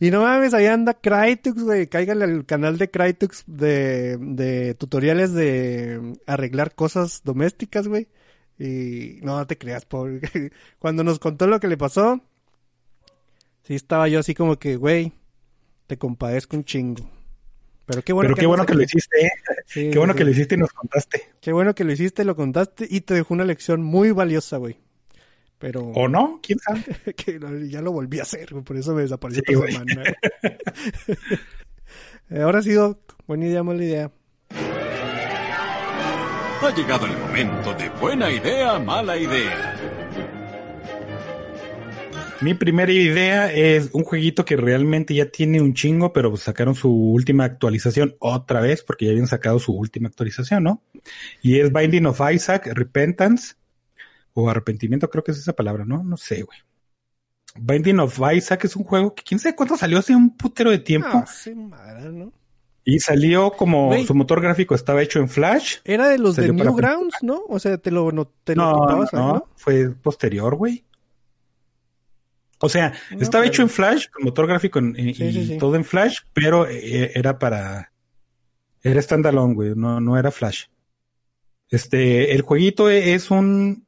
Y 0.00 0.10
no 0.10 0.22
mames, 0.22 0.54
ahí 0.54 0.66
anda 0.66 0.94
Crytux, 0.94 1.62
güey. 1.62 1.86
Cáiganle 1.86 2.24
al 2.24 2.46
canal 2.46 2.78
de 2.78 2.90
Crytux 2.90 3.44
de, 3.46 4.16
de 4.18 4.74
tutoriales 4.74 5.34
de 5.34 6.14
arreglar 6.26 6.74
cosas 6.74 7.20
domésticas, 7.22 7.86
güey. 7.86 8.08
Y 8.58 9.18
no, 9.22 9.36
no 9.36 9.46
te 9.46 9.58
creas, 9.58 9.84
pobre. 9.84 10.20
Cuando 10.78 11.04
nos 11.04 11.18
contó 11.18 11.46
lo 11.46 11.60
que 11.60 11.68
le 11.68 11.76
pasó, 11.76 12.22
sí 13.72 13.76
estaba 13.76 14.06
yo 14.08 14.18
así 14.20 14.34
como 14.34 14.58
que, 14.58 14.76
güey, 14.76 15.12
te 15.86 15.96
compadezco 15.96 16.56
un 16.56 16.64
chingo. 16.64 17.08
Pero 17.86 18.02
qué 18.02 18.12
bueno 18.12 18.28
pero 18.28 18.36
qué 18.40 18.46
bueno 18.46 18.66
que 18.66 18.74
lo 18.74 18.82
hiciste, 18.82 19.26
¿eh? 19.26 19.30
Sí, 19.66 19.90
Qué 19.90 19.98
bueno 19.98 20.12
sí, 20.12 20.18
que 20.18 20.24
lo 20.24 20.30
hiciste 20.30 20.54
y 20.54 20.58
nos 20.58 20.72
contaste. 20.72 21.22
Qué 21.40 21.52
bueno 21.52 21.74
que 21.74 21.84
lo 21.84 21.92
hiciste, 21.92 22.24
lo 22.24 22.36
contaste 22.36 22.86
y 22.88 23.00
te 23.00 23.14
dejó 23.14 23.34
una 23.34 23.44
lección 23.44 23.82
muy 23.82 24.10
valiosa, 24.12 24.58
güey. 24.58 24.76
Pero 25.58 25.80
¿O 25.80 26.06
no? 26.08 26.40
¿Quién 26.42 26.58
sabe? 26.58 26.82
que 27.16 27.40
ya 27.68 27.80
lo 27.80 27.92
volví 27.92 28.18
a 28.18 28.22
hacer, 28.22 28.50
güey, 28.52 28.62
por 28.62 28.76
eso 28.76 28.94
me 28.94 29.02
desapareció 29.02 29.42
Sí, 29.46 29.52
esta 29.54 29.60
güey. 29.60 29.72
semana. 29.72 30.14
Eh, 32.30 32.40
Ahora 32.40 32.62
sí, 32.62 32.72
Doc, 32.72 32.98
buena 33.26 33.46
idea, 33.46 33.62
mala 33.62 33.84
idea. 33.84 34.10
Ha 36.62 36.70
llegado 36.74 37.06
el 37.06 37.16
momento 37.18 37.74
de 37.74 37.88
buena 37.90 38.30
idea, 38.30 38.78
mala 38.78 39.16
idea. 39.18 39.71
Mi 42.42 42.54
primera 42.54 42.90
idea 42.90 43.52
es 43.52 43.90
un 43.92 44.02
jueguito 44.02 44.44
que 44.44 44.56
realmente 44.56 45.14
ya 45.14 45.26
tiene 45.26 45.60
un 45.60 45.74
chingo, 45.74 46.12
pero 46.12 46.36
sacaron 46.36 46.74
su 46.74 46.90
última 46.90 47.44
actualización 47.44 48.16
otra 48.18 48.60
vez, 48.60 48.82
porque 48.82 49.04
ya 49.04 49.12
habían 49.12 49.28
sacado 49.28 49.60
su 49.60 49.72
última 49.72 50.08
actualización, 50.08 50.64
¿no? 50.64 50.82
Y 51.40 51.60
es 51.60 51.72
Binding 51.72 52.06
of 52.06 52.20
Isaac, 52.32 52.68
Repentance, 52.74 53.54
o 54.34 54.50
arrepentimiento, 54.50 55.08
creo 55.08 55.22
que 55.22 55.30
es 55.30 55.38
esa 55.38 55.52
palabra, 55.52 55.84
¿no? 55.84 56.02
No 56.02 56.16
sé, 56.16 56.42
güey. 56.42 56.58
Binding 57.54 58.00
of 58.00 58.18
Isaac 58.34 58.64
es 58.64 58.74
un 58.74 58.82
juego 58.82 59.14
que 59.14 59.22
quién 59.22 59.38
sabe 59.38 59.54
cuánto 59.54 59.76
salió 59.76 59.98
hace 59.98 60.16
un 60.16 60.36
putero 60.36 60.70
de 60.72 60.78
tiempo. 60.78 61.10
Ah, 61.12 61.26
sí, 61.26 61.54
madre, 61.54 62.10
¿no? 62.10 62.32
Y 62.84 62.98
salió 62.98 63.52
como 63.52 63.96
su 64.04 64.14
motor 64.14 64.40
gráfico 64.40 64.74
estaba 64.74 65.02
hecho 65.02 65.20
en 65.20 65.28
Flash. 65.28 65.76
Era 65.84 66.08
de 66.08 66.18
los 66.18 66.34
de 66.34 66.52
Newgrounds, 66.52 67.18
¿no? 67.22 67.42
O 67.48 67.60
sea, 67.60 67.78
te 67.78 67.92
lo, 67.92 68.10
no, 68.10 68.26
te 68.42 68.56
lo 68.56 68.62
No, 68.64 68.88
ahí, 68.88 69.06
no, 69.12 69.34
¿no? 69.34 69.48
fue 69.54 69.90
posterior, 69.90 70.56
güey. 70.56 70.84
O 72.62 72.68
sea, 72.68 72.92
No, 73.10 73.18
estaba 73.20 73.42
pero- 73.42 73.52
hecho 73.52 73.62
en 73.62 73.68
Flash, 73.68 74.08
con 74.10 74.24
motor 74.24 74.46
gráfico 74.46 74.78
en- 74.78 74.94
en- 74.98 75.14
Sí, 75.14 75.24
y 75.24 75.32
sí, 75.32 75.46
sí. 75.46 75.58
todo 75.58 75.74
en 75.76 75.84
Flash, 75.84 76.18
pero 76.32 76.66
eh, 76.68 77.10
era 77.14 77.38
para... 77.38 77.92
Era 78.82 79.00
standalone, 79.02 79.54
güey, 79.54 79.72
no, 79.76 80.00
no 80.00 80.16
era 80.18 80.30
Flash. 80.30 80.64
Este, 81.70 82.32
el 82.34 82.42
jueguito 82.42 82.90
e- 82.90 83.14
es 83.14 83.30
un... 83.30 83.86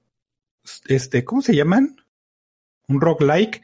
Este, 0.86 1.24
¿cómo 1.24 1.42
se 1.42 1.54
llaman? 1.54 1.96
Un 2.88 3.00
roguelike. 3.00 3.62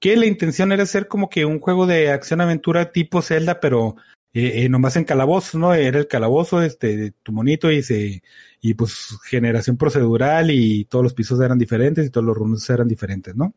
Que 0.00 0.16
la 0.16 0.26
intención 0.26 0.72
era 0.72 0.82
hacer 0.82 1.08
como 1.08 1.28
que 1.30 1.44
un 1.44 1.58
juego 1.60 1.86
de 1.86 2.10
acción-aventura 2.10 2.92
tipo 2.92 3.22
Zelda, 3.22 3.60
pero 3.60 3.96
eh, 4.34 4.64
eh, 4.64 4.68
nomás 4.68 4.96
en 4.96 5.04
calabozos, 5.04 5.54
¿no? 5.54 5.72
Era 5.74 5.98
el 5.98 6.06
calabozo, 6.08 6.62
este, 6.62 7.12
tu 7.22 7.32
monito 7.32 7.70
y 7.70 7.82
se, 7.82 8.22
y 8.60 8.74
pues 8.74 9.16
generación 9.24 9.76
procedural 9.78 10.50
y 10.50 10.84
todos 10.84 11.02
los 11.02 11.14
pisos 11.14 11.40
eran 11.40 11.58
diferentes 11.58 12.06
y 12.06 12.10
todos 12.10 12.26
los 12.26 12.36
runes 12.36 12.68
eran 12.70 12.86
diferentes, 12.88 13.34
¿no? 13.34 13.54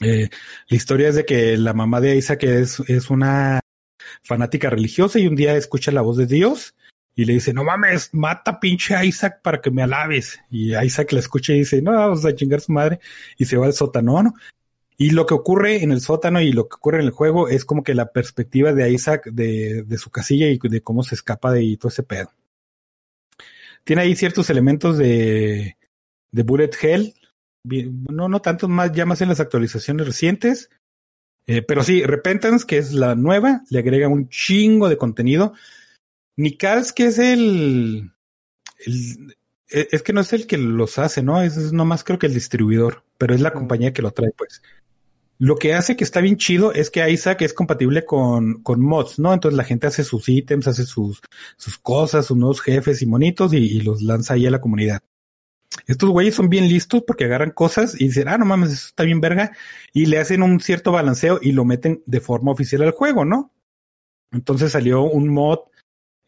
Eh, 0.00 0.28
la 0.68 0.76
historia 0.76 1.08
es 1.08 1.14
de 1.14 1.24
que 1.24 1.56
la 1.56 1.72
mamá 1.72 2.00
de 2.00 2.16
Isaac 2.16 2.44
es, 2.44 2.80
una 3.10 3.60
fanática 4.22 4.70
religiosa 4.70 5.18
y 5.18 5.26
un 5.26 5.36
día 5.36 5.56
escucha 5.56 5.90
la 5.90 6.02
voz 6.02 6.16
de 6.16 6.26
Dios 6.26 6.74
y 7.14 7.24
le 7.24 7.34
dice, 7.34 7.54
no 7.54 7.64
mames, 7.64 8.10
mata 8.12 8.60
pinche 8.60 8.94
Isaac 9.06 9.40
para 9.42 9.60
que 9.60 9.70
me 9.70 9.82
alabes. 9.82 10.38
Y 10.50 10.76
Isaac 10.76 11.12
la 11.12 11.20
escucha 11.20 11.54
y 11.54 11.60
dice, 11.60 11.80
no, 11.80 11.92
vamos 11.92 12.24
a 12.26 12.34
chingar 12.34 12.60
su 12.60 12.72
madre 12.72 13.00
y 13.38 13.46
se 13.46 13.56
va 13.56 13.66
al 13.66 13.72
sótano, 13.72 14.22
¿no? 14.22 14.34
Y 14.98 15.10
lo 15.10 15.26
que 15.26 15.34
ocurre 15.34 15.82
en 15.82 15.92
el 15.92 16.00
sótano 16.00 16.40
y 16.40 16.52
lo 16.52 16.68
que 16.68 16.76
ocurre 16.76 17.00
en 17.00 17.06
el 17.06 17.10
juego 17.10 17.48
es 17.48 17.64
como 17.64 17.82
que 17.82 17.94
la 17.94 18.12
perspectiva 18.12 18.72
de 18.72 18.90
Isaac 18.90 19.26
de, 19.30 19.84
su 19.98 20.10
casilla 20.10 20.46
y 20.48 20.58
de 20.58 20.80
cómo 20.80 21.02
se 21.02 21.14
escapa 21.14 21.52
de 21.52 21.76
todo 21.78 21.88
ese 21.88 22.02
pedo. 22.02 22.30
Tiene 23.84 24.02
ahí 24.02 24.16
ciertos 24.16 24.48
elementos 24.50 24.96
de 24.98 25.74
Bullet 26.32 26.70
Hell. 26.80 27.14
No, 27.68 28.28
no 28.28 28.40
tantos 28.40 28.68
más, 28.70 28.92
ya 28.92 29.06
más 29.06 29.20
en 29.20 29.28
las 29.28 29.40
actualizaciones 29.40 30.06
recientes. 30.06 30.70
Eh, 31.46 31.62
pero 31.62 31.82
sí, 31.84 32.02
Repentance, 32.04 32.66
que 32.66 32.78
es 32.78 32.92
la 32.92 33.14
nueva, 33.14 33.62
le 33.70 33.78
agrega 33.78 34.08
un 34.08 34.28
chingo 34.28 34.88
de 34.88 34.96
contenido. 34.98 35.54
Nikals, 36.36 36.92
que 36.92 37.06
es 37.06 37.18
el, 37.18 38.12
el- 38.86 39.36
eh, 39.70 39.88
es 39.90 40.02
que 40.02 40.12
no 40.12 40.20
es 40.20 40.32
el 40.32 40.46
que 40.46 40.58
los 40.58 40.98
hace, 40.98 41.22
¿no? 41.22 41.42
Es, 41.42 41.56
es 41.56 41.72
nomás 41.72 42.04
creo 42.04 42.18
que 42.18 42.26
el 42.26 42.34
distribuidor, 42.34 43.04
pero 43.18 43.34
es 43.34 43.40
la 43.40 43.52
compañía 43.52 43.92
que 43.92 44.02
lo 44.02 44.12
trae, 44.12 44.30
pues. 44.36 44.62
Lo 45.38 45.56
que 45.56 45.74
hace 45.74 45.96
que 45.96 46.04
está 46.04 46.20
bien 46.20 46.36
chido 46.38 46.72
es 46.72 46.90
que 46.90 47.08
Isaac 47.10 47.42
es 47.42 47.52
compatible 47.54 48.04
con, 48.06 48.62
con 48.62 48.80
mods, 48.80 49.18
¿no? 49.18 49.34
Entonces 49.34 49.56
la 49.56 49.64
gente 49.64 49.86
hace 49.86 50.04
sus 50.04 50.28
ítems, 50.28 50.66
hace 50.68 50.84
sus, 50.86 51.20
sus 51.58 51.78
cosas, 51.78 52.26
sus 52.26 52.36
nuevos 52.36 52.60
jefes 52.62 53.02
y 53.02 53.06
monitos 53.06 53.52
y, 53.52 53.58
y 53.58 53.80
los 53.82 54.02
lanza 54.02 54.34
ahí 54.34 54.46
a 54.46 54.50
la 54.50 54.60
comunidad. 54.62 55.02
Estos 55.86 56.10
güeyes 56.10 56.34
son 56.34 56.48
bien 56.48 56.68
listos 56.68 57.02
porque 57.06 57.24
agarran 57.24 57.50
cosas 57.50 58.00
y 58.00 58.06
dicen, 58.06 58.28
ah, 58.28 58.38
no 58.38 58.44
mames, 58.44 58.72
eso 58.72 58.88
está 58.88 59.04
bien 59.04 59.20
verga, 59.20 59.52
y 59.92 60.06
le 60.06 60.18
hacen 60.18 60.42
un 60.42 60.60
cierto 60.60 60.92
balanceo 60.92 61.38
y 61.42 61.52
lo 61.52 61.64
meten 61.64 62.02
de 62.06 62.20
forma 62.20 62.52
oficial 62.52 62.82
al 62.82 62.92
juego, 62.92 63.24
¿no? 63.24 63.52
Entonces 64.32 64.72
salió 64.72 65.02
un 65.02 65.28
mod 65.28 65.60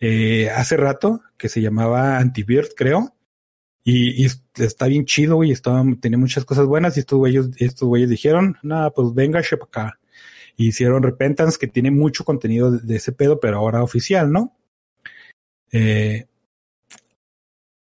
eh, 0.01 0.51
hace 0.51 0.77
rato 0.77 1.23
que 1.37 1.49
se 1.49 1.61
llamaba 1.61 2.19
Antivirus, 2.19 2.73
creo, 2.77 3.15
y, 3.91 4.27
está 4.57 4.87
bien 4.87 5.07
chido, 5.07 5.37
güey, 5.37 5.51
estaba, 5.51 5.83
tenía 5.99 6.19
muchas 6.19 6.45
cosas 6.45 6.67
buenas 6.67 6.97
y 6.97 7.01
estos 7.01 7.19
güeyes, 7.19 7.49
estos 7.57 7.89
güeyes 7.89 8.11
dijeron, 8.11 8.59
nada, 8.63 8.91
pues 8.91 9.15
venga, 9.15 9.41
para 9.41 9.65
acá. 9.65 10.01
Y 10.57 10.69
hicieron 10.69 11.03
Repentance, 11.03 11.57
que 11.59 11.69
tiene 11.69 11.91
mucho 11.91 12.25
contenido 12.25 12.71
de, 12.71 12.81
de 12.81 12.97
ese 12.97 13.13
pedo, 13.13 13.41
pero 13.41 13.57
ahora 13.57 13.83
oficial, 13.83 14.31
¿no? 14.31 14.55
Eh, 15.73 16.27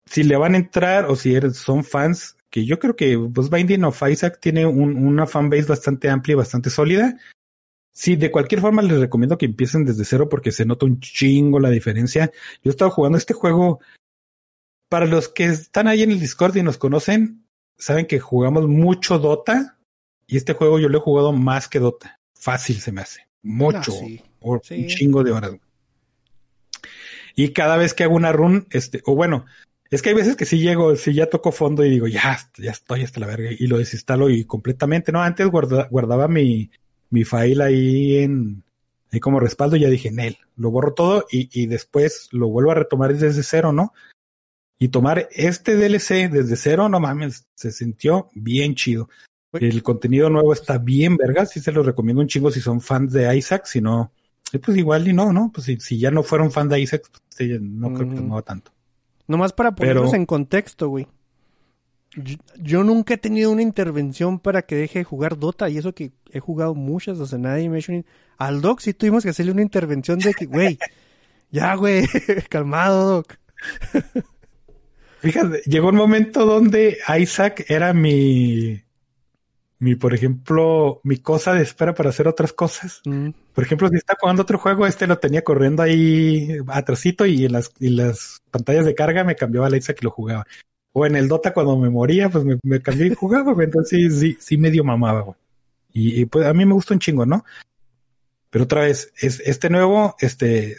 si 0.10 0.24
le 0.24 0.36
van 0.38 0.56
a 0.56 0.58
entrar 0.58 1.06
o 1.06 1.16
si 1.16 1.36
son 1.54 1.84
fans, 1.84 2.36
que 2.50 2.66
yo 2.66 2.80
creo 2.80 2.96
que 2.96 3.18
pues 3.34 3.50
Binding 3.50 3.84
of 3.84 4.02
Isaac 4.10 4.40
tiene 4.42 4.66
un, 4.66 4.98
una 4.98 5.28
fanbase 5.28 5.66
bastante 5.68 6.10
amplia 6.10 6.34
y 6.34 6.38
bastante 6.38 6.72
sólida. 6.72 7.18
Sí, 7.92 8.16
de 8.16 8.32
cualquier 8.32 8.62
forma 8.62 8.82
les 8.82 9.00
recomiendo 9.00 9.38
que 9.38 9.46
empiecen 9.46 9.86
desde 9.86 10.06
cero 10.06 10.28
porque 10.28 10.52
se 10.52 10.66
nota 10.66 10.86
un 10.86 11.00
chingo 11.00 11.60
la 11.60 11.70
diferencia. 11.70 12.32
Yo 12.64 12.70
he 12.70 12.72
estado 12.72 12.92
jugando 12.92 13.18
este 13.18 13.34
juego. 13.34 13.80
Para 14.90 15.06
los 15.06 15.28
que 15.30 15.46
están 15.46 15.88
ahí 15.88 16.02
en 16.02 16.10
el 16.10 16.20
Discord 16.20 16.56
y 16.58 16.64
nos 16.64 16.80
conocen, 16.80 17.46
saben 17.78 18.08
que 18.08 18.20
jugamos 18.20 18.68
mucho 18.68 19.20
Dota 19.20 19.78
y 20.26 20.38
este 20.38 20.54
juego 20.54 20.80
yo 20.80 20.90
lo 20.90 20.98
he 20.98 21.02
jugado 21.02 21.32
más 21.32 21.68
que 21.68 21.78
Dota. 21.78 22.20
Fácil 22.34 22.80
se 22.80 22.92
me 22.92 23.02
hace. 23.02 23.28
Mucho. 23.44 23.92
Ah, 23.92 24.06
sí. 24.06 24.24
O 24.40 24.60
Sí. 24.64 24.82
Un 24.82 24.88
chingo 24.88 25.24
de 25.24 25.32
horas. 25.32 25.52
Y 27.36 27.54
cada 27.54 27.78
vez 27.78 27.94
que 27.94 28.04
hago 28.04 28.16
una 28.16 28.32
run, 28.32 28.66
este, 28.72 29.04
o 29.06 29.14
bueno, 29.14 29.46
es 29.92 30.02
que 30.02 30.10
hay 30.10 30.16
veces 30.16 30.36
que 30.36 30.46
sí 30.46 30.60
llego, 30.60 30.96
sí 30.96 31.14
ya 31.14 31.30
toco 31.30 31.52
fondo 31.52 31.84
y 31.84 31.90
digo, 31.90 32.08
ya, 32.08 32.38
ya 32.58 32.72
estoy 32.72 33.04
hasta 33.04 33.20
la 33.20 33.28
verga 33.28 33.50
y 33.58 33.68
lo 33.68 33.78
desinstalo 33.78 34.30
y 34.30 34.46
completamente, 34.46 35.12
no, 35.12 35.22
antes 35.22 35.48
guarda- 35.48 35.88
guardaba 35.90 36.28
mi, 36.28 36.70
mi 37.10 37.24
file 37.24 37.64
ahí 37.64 38.18
en, 38.18 38.64
ahí 39.12 39.20
como 39.20 39.40
respaldo 39.40 39.76
y 39.76 39.82
ya 39.82 39.90
dije, 39.90 40.12
Nel, 40.12 40.38
lo 40.58 40.70
borro 40.72 40.94
todo 40.94 41.26
y, 41.32 41.50
y 41.60 41.66
después 41.66 42.30
lo 42.32 42.50
vuelvo 42.50 42.72
a 42.72 42.76
retomar 42.76 43.16
desde 43.16 43.44
cero, 43.44 43.72
¿no? 43.74 43.94
Y 44.78 44.90
tomar 44.90 45.28
este 45.32 45.76
DLC 45.76 46.30
desde 46.32 46.56
cero, 46.56 46.88
no 46.88 47.00
mames, 47.00 47.48
se 47.56 47.72
sintió 47.72 48.30
bien 48.34 48.76
chido. 48.76 49.10
El 49.52 49.82
contenido 49.82 50.30
nuevo 50.30 50.54
está 50.54 50.78
bien 50.78 51.18
verga, 51.18 51.46
sí 51.46 51.60
se 51.60 51.72
los 51.72 51.86
recomiendo 51.86 52.22
un 52.22 52.28
chingo 52.28 52.52
si 52.52 52.62
son 52.62 52.80
fans 52.80 53.12
de 53.12 53.36
Isaac, 53.36 53.66
si 53.66 53.82
no, 53.82 54.12
eh, 54.54 54.60
pues 54.60 54.78
igual 54.78 55.08
y 55.08 55.14
no, 55.14 55.34
¿no? 55.34 55.52
Pues 55.52 55.66
si, 55.66 55.80
si 55.80 55.98
ya 55.98 56.12
no 56.12 56.22
fueron 56.22 56.52
fan 56.52 56.70
de 56.70 56.80
Isaac, 56.80 57.10
pues, 57.12 57.24
sí, 57.30 57.58
no 57.60 57.94
creo 57.94 58.08
que 58.10 58.16
les 58.16 58.24
mueva 58.24 58.44
tanto. 58.44 58.72
Nomás 59.30 59.54
para 59.54 59.76
ponerlos 59.76 60.10
Pero- 60.10 60.18
en 60.18 60.26
contexto, 60.26 60.90
güey. 60.90 61.08
Yo, 62.16 62.38
yo 62.58 62.84
nunca 62.84 63.14
he 63.14 63.18
tenido 63.18 63.52
una 63.52 63.62
intervención 63.62 64.40
para 64.40 64.64
que 64.64 64.76
deje 64.76 65.00
de 65.00 65.06
jugar 65.06 65.38
Dota 65.38 65.70
y 65.70 65.78
eso 65.78 65.94
que 65.94 66.12
he 66.32 66.40
jugado 66.40 66.74
muchas, 66.74 67.20
o 67.20 67.28
sea, 67.28 67.38
nadie 67.38 67.70
me 67.70 67.80
Al 68.40 68.62
Doc 68.62 68.80
sí 68.80 68.96
tuvimos 68.96 69.24
que 69.24 69.30
hacerle 69.30 69.52
una 69.52 69.62
intervención 69.62 70.18
de 70.18 70.34
que, 70.34 70.48
güey, 70.48 70.80
ya, 71.52 71.76
güey, 71.76 72.08
calmado, 72.50 73.18
Doc. 73.18 73.36
Fíjate, 75.20 75.62
llegó 75.68 75.90
un 75.90 75.96
momento 75.96 76.48
donde 76.48 76.98
Isaac 77.20 77.66
era 77.68 77.94
mi 77.94 78.82
mi, 79.80 79.96
por 79.96 80.14
ejemplo, 80.14 81.00
mi 81.04 81.18
cosa 81.18 81.54
de 81.54 81.64
espera 81.64 81.94
para 81.94 82.10
hacer 82.10 82.28
otras 82.28 82.52
cosas. 82.52 83.02
Mm. 83.06 83.30
Por 83.54 83.64
ejemplo, 83.64 83.88
si 83.88 83.96
está 83.96 84.18
jugando 84.20 84.44
otro 84.44 84.60
juego, 84.60 84.86
este 84.86 85.08
lo 85.08 85.18
tenía 85.20 85.44
corriendo 85.44 85.82
ahí 85.82 86.58
atrasito 86.68 87.26
y 87.26 87.46
en 87.46 87.54
las, 87.54 87.72
y 87.80 87.90
las 87.90 88.42
pantallas 88.52 88.86
de 88.86 88.94
carga 88.94 89.24
me 89.24 89.36
cambiaba 89.36 89.70
la 89.70 89.78
Isa 89.78 89.94
que 89.94 90.04
lo 90.04 90.12
jugaba. 90.12 90.46
O 90.92 91.06
en 91.06 91.16
el 91.16 91.30
Dota 91.30 91.54
cuando 91.54 91.78
me 91.78 91.90
moría, 91.90 92.30
pues 92.30 92.44
me, 92.44 92.60
me 92.62 92.82
cambié 92.82 93.08
y 93.08 93.16
jugaba, 93.16 93.54
güey. 93.54 93.66
Entonces 93.66 94.20
sí, 94.20 94.20
sí, 94.20 94.38
sí 94.40 94.58
medio 94.58 94.84
mamaba, 94.84 95.22
güey. 95.22 95.38
Y, 95.94 96.22
y, 96.22 96.26
pues 96.26 96.46
a 96.46 96.54
mí 96.54 96.66
me 96.66 96.74
gusta 96.74 96.94
un 96.94 97.00
chingo, 97.00 97.26
¿no? 97.26 97.46
Pero 98.50 98.66
otra 98.66 98.82
vez, 98.82 99.14
es, 99.18 99.40
este 99.40 99.70
nuevo, 99.70 100.16
este, 100.20 100.76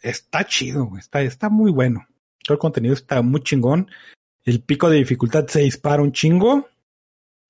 está 0.00 0.44
chido, 0.44 0.86
güey. 0.86 1.00
Está, 1.00 1.22
está 1.22 1.48
muy 1.48 1.70
bueno. 1.70 2.06
Todo 2.44 2.54
el 2.54 2.58
contenido 2.58 2.94
está 2.94 3.22
muy 3.22 3.42
chingón. 3.42 3.88
El 4.44 4.62
pico 4.62 4.90
de 4.90 4.96
dificultad 4.96 5.46
se 5.46 5.60
dispara 5.60 6.02
un 6.02 6.12
chingo. 6.12 6.68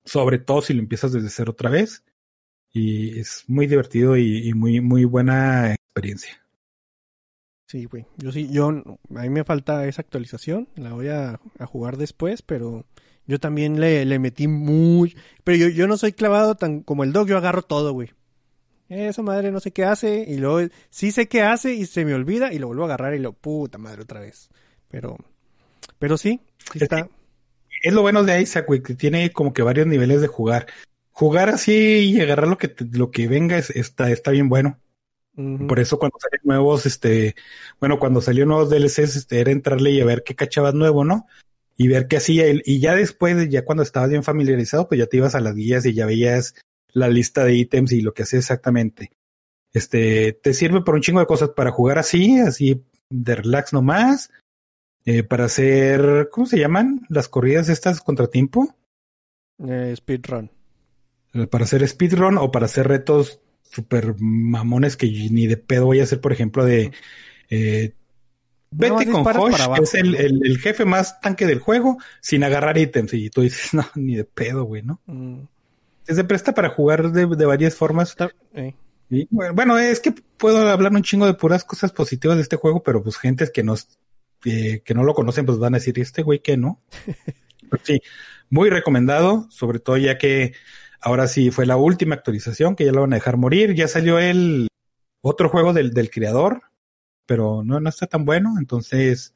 Sobre 0.05 0.39
todo 0.39 0.61
si 0.61 0.73
lo 0.73 0.79
empiezas 0.79 1.11
desde 1.11 1.29
cero 1.29 1.51
otra 1.51 1.69
vez. 1.69 2.03
Y 2.71 3.19
es 3.19 3.43
muy 3.47 3.67
divertido 3.67 4.17
y, 4.17 4.47
y 4.47 4.53
muy, 4.53 4.81
muy 4.81 5.05
buena 5.05 5.73
experiencia. 5.73 6.43
Sí, 7.67 7.85
güey. 7.85 8.05
Yo 8.17 8.31
sí, 8.31 8.49
yo, 8.51 8.69
a 8.69 9.21
mí 9.21 9.29
me 9.29 9.43
falta 9.43 9.87
esa 9.87 10.01
actualización. 10.01 10.67
La 10.75 10.93
voy 10.93 11.07
a, 11.09 11.39
a 11.59 11.65
jugar 11.65 11.97
después, 11.97 12.41
pero 12.41 12.85
yo 13.25 13.39
también 13.39 13.79
le, 13.79 14.05
le 14.05 14.19
metí 14.19 14.47
muy... 14.47 15.15
Pero 15.43 15.57
yo, 15.57 15.67
yo 15.69 15.87
no 15.87 15.97
soy 15.97 16.13
clavado 16.13 16.55
tan 16.55 16.81
como 16.81 17.03
el 17.03 17.13
dog, 17.13 17.27
yo 17.27 17.37
agarro 17.37 17.61
todo, 17.61 17.93
güey. 17.93 18.11
Esa 18.89 19.21
madre 19.21 19.51
no 19.51 19.59
sé 19.59 19.71
qué 19.71 19.85
hace 19.85 20.25
y 20.27 20.37
luego 20.37 20.69
sí 20.89 21.11
sé 21.11 21.27
qué 21.27 21.41
hace 21.41 21.73
y 21.73 21.85
se 21.85 22.05
me 22.05 22.13
olvida 22.13 22.53
y 22.53 22.59
lo 22.59 22.67
vuelvo 22.67 22.83
a 22.83 22.87
agarrar 22.87 23.15
y 23.15 23.19
lo 23.19 23.33
puta 23.33 23.77
madre 23.77 24.03
otra 24.03 24.19
vez. 24.19 24.49
Pero, 24.89 25.17
pero 25.97 26.17
sí, 26.17 26.41
sí 26.71 26.79
está. 26.81 27.07
Es 27.83 27.93
lo 27.93 28.01
bueno 28.01 28.23
de 28.23 28.41
Isaac, 28.41 28.65
güey, 28.65 28.81
que 28.81 28.95
tiene 28.95 29.31
como 29.31 29.53
que 29.53 29.61
varios 29.61 29.85
niveles 29.85 30.21
de 30.21 30.27
jugar. 30.27 30.67
Jugar 31.11 31.49
así 31.49 32.11
y 32.11 32.21
agarrar 32.21 32.47
lo 32.47 32.57
que 32.57 32.69
te, 32.69 32.85
lo 32.97 33.11
que 33.11 33.27
venga 33.27 33.57
es, 33.57 33.69
está, 33.69 34.09
está 34.09 34.31
bien 34.31 34.49
bueno. 34.49 34.79
Uh 35.35 35.41
-huh. 35.41 35.67
Por 35.67 35.79
eso 35.79 35.99
cuando 35.99 36.17
salen 36.19 36.39
nuevos, 36.43 36.85
este, 36.85 37.35
bueno, 37.79 37.99
cuando 37.99 38.21
salió 38.21 38.45
nuevos 38.45 38.69
DLCs, 38.69 39.17
este, 39.17 39.41
era 39.41 39.51
entrarle 39.51 39.91
y 39.91 40.01
a 40.01 40.05
ver 40.05 40.23
qué 40.23 40.33
cachabas 40.33 40.73
nuevo, 40.73 41.03
¿no? 41.03 41.27
Y 41.75 41.89
ver 41.89 42.07
qué 42.07 42.17
hacía 42.17 42.45
él. 42.45 42.63
Y 42.65 42.79
ya 42.79 42.95
después, 42.95 43.49
ya 43.49 43.65
cuando 43.65 43.83
estabas 43.83 44.09
bien 44.09 44.23
familiarizado, 44.23 44.87
pues 44.87 44.99
ya 44.99 45.07
te 45.07 45.17
ibas 45.17 45.35
a 45.35 45.41
las 45.41 45.53
guías 45.53 45.85
y 45.85 45.93
ya 45.93 46.05
veías 46.05 46.55
la 46.93 47.09
lista 47.09 47.43
de 47.43 47.55
ítems 47.55 47.91
y 47.91 48.01
lo 48.01 48.13
que 48.13 48.23
hacía 48.23 48.39
exactamente. 48.39 49.11
Este, 49.73 50.33
te 50.33 50.53
sirve 50.53 50.81
por 50.81 50.95
un 50.95 51.01
chingo 51.01 51.19
de 51.19 51.25
cosas 51.25 51.49
para 51.49 51.71
jugar 51.71 51.97
así, 51.97 52.39
así 52.39 52.81
de 53.09 53.35
relax 53.35 53.73
nomás, 53.73 54.31
eh, 55.05 55.23
para 55.23 55.45
hacer, 55.45 56.29
¿cómo 56.31 56.47
se 56.47 56.59
llaman? 56.59 57.01
Las 57.09 57.27
corridas 57.27 57.69
estas 57.69 58.01
contratiempo. 58.01 58.75
Eh, 59.67 59.93
speedrun. 59.95 60.51
Para 61.49 61.65
hacer 61.65 61.87
speedrun 61.87 62.37
o 62.37 62.51
para 62.51 62.65
hacer 62.65 62.87
retos 62.87 63.39
super 63.63 64.15
mamones 64.19 64.95
que 64.95 65.07
ni 65.07 65.47
de 65.47 65.57
pedo 65.57 65.87
voy 65.87 65.99
a 65.99 66.03
hacer, 66.03 66.21
por 66.21 66.31
ejemplo, 66.31 66.63
de 66.63 66.91
eh, 67.49 67.93
vete 68.71 69.05
no, 69.05 69.23
con 69.23 69.37
Hosh, 69.37 69.67
que 69.75 69.83
es 69.83 69.93
el, 69.95 70.15
el, 70.15 70.45
el, 70.45 70.57
jefe 70.59 70.85
más 70.85 71.19
tanque 71.21 71.45
del 71.45 71.59
juego, 71.59 71.97
sin 72.21 72.43
agarrar 72.43 72.77
ítems. 72.77 73.13
Y 73.13 73.29
tú 73.29 73.41
dices, 73.41 73.73
no, 73.73 73.85
ni 73.95 74.15
de 74.15 74.25
pedo, 74.25 74.63
güey, 74.63 74.83
¿no? 74.83 75.01
Mm. 75.05 75.41
Se 76.07 76.23
presta 76.23 76.53
para 76.53 76.69
jugar 76.69 77.11
de, 77.11 77.25
de 77.25 77.45
varias 77.45 77.75
formas. 77.75 78.15
Eh. 78.53 78.75
Y, 79.09 79.27
bueno, 79.29 79.77
es 79.77 79.99
que 79.99 80.13
puedo 80.37 80.69
hablar 80.69 80.91
un 80.91 81.03
chingo 81.03 81.25
de 81.25 81.33
puras 81.33 81.63
cosas 81.63 81.91
positivas 81.91 82.35
de 82.35 82.43
este 82.43 82.57
juego, 82.57 82.83
pero 82.83 83.01
pues 83.01 83.17
gentes 83.17 83.51
que 83.51 83.63
nos 83.63 83.87
eh, 84.45 84.81
que 84.83 84.93
no 84.93 85.03
lo 85.03 85.13
conocen, 85.13 85.45
pues 85.45 85.59
van 85.59 85.75
a 85.75 85.77
decir, 85.77 85.99
este 85.99 86.23
güey 86.23 86.39
que 86.39 86.57
no. 86.57 86.81
pero 87.69 87.83
sí, 87.83 88.01
muy 88.49 88.69
recomendado, 88.69 89.47
sobre 89.49 89.79
todo 89.79 89.97
ya 89.97 90.17
que 90.17 90.53
ahora 91.01 91.27
sí 91.27 91.51
fue 91.51 91.65
la 91.65 91.77
última 91.77 92.15
actualización, 92.15 92.75
que 92.75 92.85
ya 92.85 92.91
lo 92.91 93.01
van 93.01 93.13
a 93.13 93.17
dejar 93.17 93.37
morir. 93.37 93.73
Ya 93.73 93.87
salió 93.87 94.19
el 94.19 94.67
otro 95.21 95.49
juego 95.49 95.73
del, 95.73 95.93
del 95.93 96.09
creador, 96.09 96.61
pero 97.25 97.63
no, 97.63 97.79
no 97.79 97.89
está 97.89 98.07
tan 98.07 98.25
bueno. 98.25 98.55
Entonces, 98.59 99.33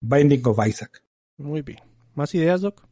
Binding 0.00 0.42
of 0.44 0.58
Isaac. 0.66 1.02
Muy 1.36 1.62
bien. 1.62 1.80
¿Más 2.14 2.34
ideas, 2.34 2.60
Doc? 2.60 2.86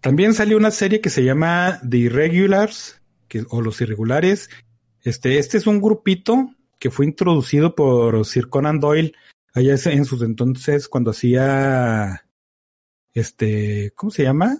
También 0.00 0.34
salió 0.34 0.56
una 0.56 0.70
serie 0.70 1.00
que 1.00 1.10
se 1.10 1.24
llama 1.24 1.80
The 1.88 1.96
Irregulars, 1.96 3.02
que, 3.28 3.44
o 3.50 3.60
Los 3.60 3.80
Irregulares. 3.80 4.50
Este, 5.02 5.38
este 5.38 5.58
es 5.58 5.66
un 5.66 5.80
grupito 5.80 6.50
que 6.78 6.90
fue 6.90 7.06
introducido 7.06 7.74
por 7.74 8.24
Sir 8.24 8.48
Conan 8.48 8.78
Doyle 8.78 9.14
allá 9.56 9.74
en 9.86 10.04
sus 10.04 10.22
entonces 10.22 10.86
cuando 10.86 11.10
hacía 11.10 12.24
este, 13.14 13.92
¿cómo 13.96 14.10
se 14.10 14.22
llama? 14.22 14.58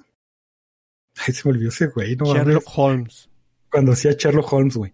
Ay, 1.26 1.34
se 1.34 1.46
me 1.46 1.54
olvidó 1.54 1.68
ese 1.68 1.86
güey, 1.88 2.16
no 2.16 2.32
Sherlock 2.32 2.64
Holmes. 2.74 3.28
Cuando 3.70 3.92
hacía 3.92 4.12
Sherlock 4.12 4.52
Holmes, 4.52 4.76
güey. 4.76 4.92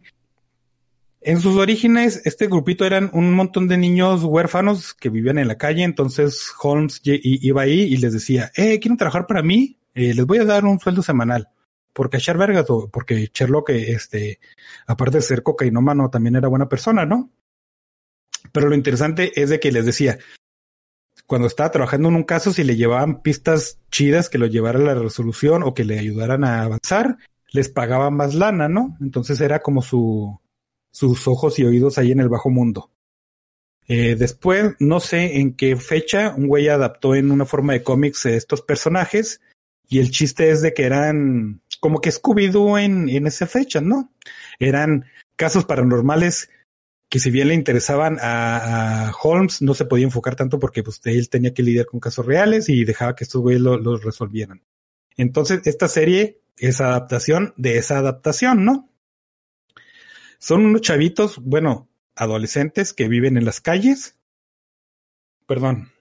En 1.20 1.40
sus 1.40 1.56
orígenes, 1.56 2.20
este 2.24 2.48
grupito 2.48 2.84
eran 2.84 3.08
un 3.12 3.32
montón 3.32 3.68
de 3.68 3.76
niños 3.76 4.24
huérfanos 4.24 4.92
que 4.92 5.08
vivían 5.08 5.38
en 5.38 5.46
la 5.46 5.56
calle, 5.56 5.84
entonces 5.84 6.52
Holmes 6.60 7.00
iba 7.04 7.62
ahí 7.62 7.82
y 7.82 7.96
les 7.98 8.12
decía, 8.12 8.50
eh, 8.56 8.80
¿quieren 8.80 8.96
trabajar 8.96 9.28
para 9.28 9.42
mí? 9.42 9.78
Eh, 9.94 10.14
les 10.14 10.26
voy 10.26 10.38
a 10.38 10.44
dar 10.44 10.64
un 10.64 10.80
sueldo 10.80 11.02
semanal. 11.02 11.48
Por 11.92 12.10
cachar 12.10 12.38
vergas, 12.38 12.68
o 12.70 12.88
porque 12.88 13.30
Sherlock, 13.32 13.70
este, 13.70 14.40
aparte 14.86 15.18
de 15.18 15.22
ser 15.22 15.44
cocainómano, 15.44 16.10
también 16.10 16.34
era 16.34 16.48
buena 16.48 16.68
persona, 16.68 17.06
¿no? 17.06 17.30
Pero 18.52 18.68
lo 18.68 18.74
interesante 18.74 19.32
es 19.40 19.50
de 19.50 19.58
que 19.58 19.72
les 19.72 19.86
decía, 19.86 20.18
cuando 21.26 21.48
estaba 21.48 21.70
trabajando 21.70 22.08
en 22.08 22.16
un 22.16 22.24
caso, 22.24 22.52
si 22.52 22.64
le 22.64 22.76
llevaban 22.76 23.22
pistas 23.22 23.78
chidas 23.90 24.28
que 24.28 24.38
lo 24.38 24.46
llevaran 24.46 24.82
a 24.82 24.94
la 24.94 25.02
resolución 25.02 25.62
o 25.62 25.74
que 25.74 25.84
le 25.84 25.98
ayudaran 25.98 26.44
a 26.44 26.62
avanzar, 26.62 27.16
les 27.50 27.68
pagaba 27.68 28.10
más 28.10 28.34
lana, 28.34 28.68
¿no? 28.68 28.96
Entonces 29.00 29.40
era 29.40 29.60
como 29.60 29.82
su, 29.82 30.40
sus 30.90 31.26
ojos 31.28 31.58
y 31.58 31.64
oídos 31.64 31.98
ahí 31.98 32.12
en 32.12 32.20
el 32.20 32.28
bajo 32.28 32.50
mundo. 32.50 32.90
Eh, 33.88 34.14
después, 34.16 34.74
no 34.78 35.00
sé 35.00 35.38
en 35.38 35.54
qué 35.54 35.76
fecha, 35.76 36.34
un 36.36 36.46
güey 36.46 36.68
adaptó 36.68 37.14
en 37.14 37.30
una 37.30 37.44
forma 37.44 37.72
de 37.72 37.82
cómics 37.82 38.26
estos 38.26 38.62
personajes 38.62 39.40
y 39.88 39.98
el 39.98 40.10
chiste 40.10 40.50
es 40.50 40.62
de 40.62 40.72
que 40.72 40.84
eran 40.84 41.60
como 41.80 42.00
que 42.00 42.10
Scooby-Doo 42.10 42.78
en, 42.80 43.08
en 43.08 43.26
esa 43.26 43.46
fecha, 43.46 43.80
¿no? 43.80 44.12
Eran 44.58 45.04
casos 45.36 45.64
paranormales 45.64 46.48
que 47.12 47.18
si 47.18 47.30
bien 47.30 47.48
le 47.48 47.54
interesaban 47.54 48.16
a, 48.22 49.12
Holmes, 49.22 49.60
no 49.60 49.74
se 49.74 49.84
podía 49.84 50.06
enfocar 50.06 50.34
tanto 50.34 50.58
porque 50.58 50.82
pues, 50.82 50.98
él 51.04 51.28
tenía 51.28 51.52
que 51.52 51.62
lidiar 51.62 51.84
con 51.84 52.00
casos 52.00 52.24
reales 52.24 52.70
y 52.70 52.86
dejaba 52.86 53.14
que 53.14 53.24
estos 53.24 53.42
güeyes 53.42 53.60
los 53.60 53.82
lo 53.82 53.98
resolvieran. 53.98 54.62
Entonces, 55.18 55.60
esta 55.66 55.88
serie 55.88 56.40
es 56.56 56.80
adaptación 56.80 57.52
de 57.58 57.76
esa 57.76 57.98
adaptación, 57.98 58.64
¿no? 58.64 58.88
Son 60.38 60.64
unos 60.64 60.80
chavitos, 60.80 61.36
bueno, 61.42 61.90
adolescentes 62.16 62.94
que 62.94 63.08
viven 63.08 63.36
en 63.36 63.44
las 63.44 63.60
calles. 63.60 64.16
Perdón. 65.46 65.92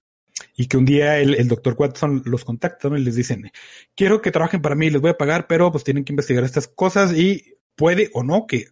Y 0.55 0.67
que 0.67 0.77
un 0.77 0.85
día 0.85 1.19
el, 1.19 1.35
el 1.35 1.49
doctor 1.49 1.75
Watson 1.77 2.23
los 2.23 2.45
contacta 2.45 2.87
¿no? 2.87 2.97
y 2.97 3.03
les 3.03 3.15
dicen, 3.17 3.51
quiero 3.97 4.21
que 4.21 4.31
trabajen 4.31 4.61
para 4.61 4.75
mí, 4.75 4.89
les 4.89 5.01
voy 5.01 5.11
a 5.11 5.17
pagar, 5.17 5.47
pero 5.47 5.73
pues 5.73 5.83
tienen 5.83 6.05
que 6.05 6.13
investigar 6.13 6.45
estas 6.45 6.69
cosas 6.69 7.11
y 7.11 7.57
puede 7.75 8.09
o 8.13 8.23
no 8.23 8.47
que 8.47 8.67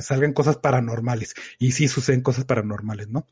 salgan 0.00 0.32
cosas 0.32 0.56
paranormales. 0.56 1.34
Y 1.58 1.72
sí 1.72 1.88
suceden 1.88 2.22
cosas 2.22 2.44
paranormales, 2.44 3.08
¿no? 3.08 3.26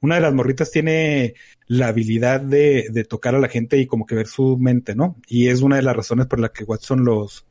Una 0.00 0.16
de 0.16 0.20
las 0.20 0.34
morritas 0.34 0.70
tiene 0.70 1.34
la 1.66 1.88
habilidad 1.88 2.40
de, 2.40 2.88
de, 2.90 3.04
tocar 3.04 3.34
a 3.34 3.40
la 3.40 3.48
gente 3.48 3.78
y 3.78 3.86
como 3.86 4.06
que 4.06 4.14
ver 4.14 4.26
su 4.26 4.58
mente, 4.58 4.94
¿no? 4.94 5.16
Y 5.26 5.48
es 5.48 5.62
una 5.62 5.76
de 5.76 5.82
las 5.82 5.96
razones 5.96 6.26
por 6.26 6.38
la 6.38 6.50
que 6.50 6.64
Watson 6.64 7.04
los, 7.04 7.46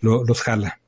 los, 0.00 0.26
los 0.26 0.42
jala. 0.42 0.80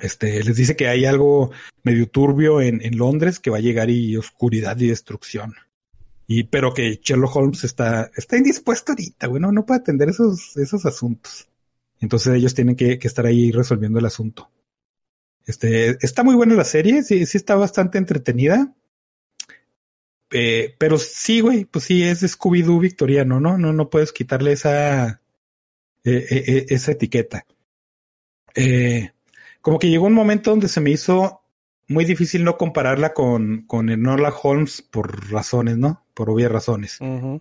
Este, 0.00 0.42
les 0.44 0.56
dice 0.56 0.76
que 0.76 0.88
hay 0.88 1.04
algo 1.04 1.50
medio 1.82 2.08
turbio 2.08 2.60
en, 2.60 2.80
en 2.82 2.96
Londres 2.98 3.40
que 3.40 3.50
va 3.50 3.58
a 3.58 3.60
llegar 3.60 3.90
y 3.90 4.16
oscuridad 4.16 4.78
y 4.78 4.88
destrucción. 4.88 5.54
Y, 6.26 6.44
pero 6.44 6.74
que 6.74 7.00
Sherlock 7.02 7.36
Holmes 7.36 7.64
está, 7.64 8.10
está 8.16 8.36
indispuesto 8.36 8.92
ahorita, 8.92 9.28
bueno, 9.28 9.50
no 9.50 9.64
puede 9.64 9.80
atender 9.80 10.10
esos, 10.10 10.56
esos 10.56 10.84
asuntos. 10.84 11.48
Entonces 12.00 12.34
ellos 12.34 12.54
tienen 12.54 12.76
que, 12.76 12.98
que 12.98 13.08
estar 13.08 13.24
ahí 13.26 13.50
resolviendo 13.50 13.98
el 13.98 14.06
asunto. 14.06 14.50
Este, 15.48 15.96
está 16.04 16.22
muy 16.22 16.34
buena 16.34 16.54
la 16.54 16.64
serie, 16.64 17.02
sí, 17.02 17.24
sí 17.24 17.38
está 17.38 17.56
bastante 17.56 17.96
entretenida. 17.96 18.74
Eh, 20.30 20.74
pero 20.78 20.98
sí, 20.98 21.40
güey, 21.40 21.64
pues 21.64 21.86
sí, 21.86 22.04
es 22.04 22.22
Scooby-Doo 22.22 22.78
victoriano, 22.78 23.40
¿no? 23.40 23.56
No, 23.56 23.72
no 23.72 23.88
puedes 23.88 24.12
quitarle 24.12 24.52
esa, 24.52 25.22
eh, 26.04 26.26
eh, 26.30 26.66
esa 26.68 26.92
etiqueta. 26.92 27.46
como 29.62 29.78
que 29.78 29.88
llegó 29.88 30.04
un 30.06 30.12
momento 30.12 30.50
donde 30.50 30.68
se 30.68 30.82
me 30.82 30.90
hizo 30.90 31.40
muy 31.86 32.04
difícil 32.04 32.44
no 32.44 32.58
compararla 32.58 33.14
con, 33.14 33.62
con 33.62 33.88
Enola 33.88 34.28
Holmes 34.42 34.82
por 34.82 35.30
razones, 35.30 35.78
¿no? 35.78 36.04
Por 36.12 36.28
obvias 36.28 36.52
razones. 36.52 37.00
Uh 37.00 37.04
-huh. 37.04 37.40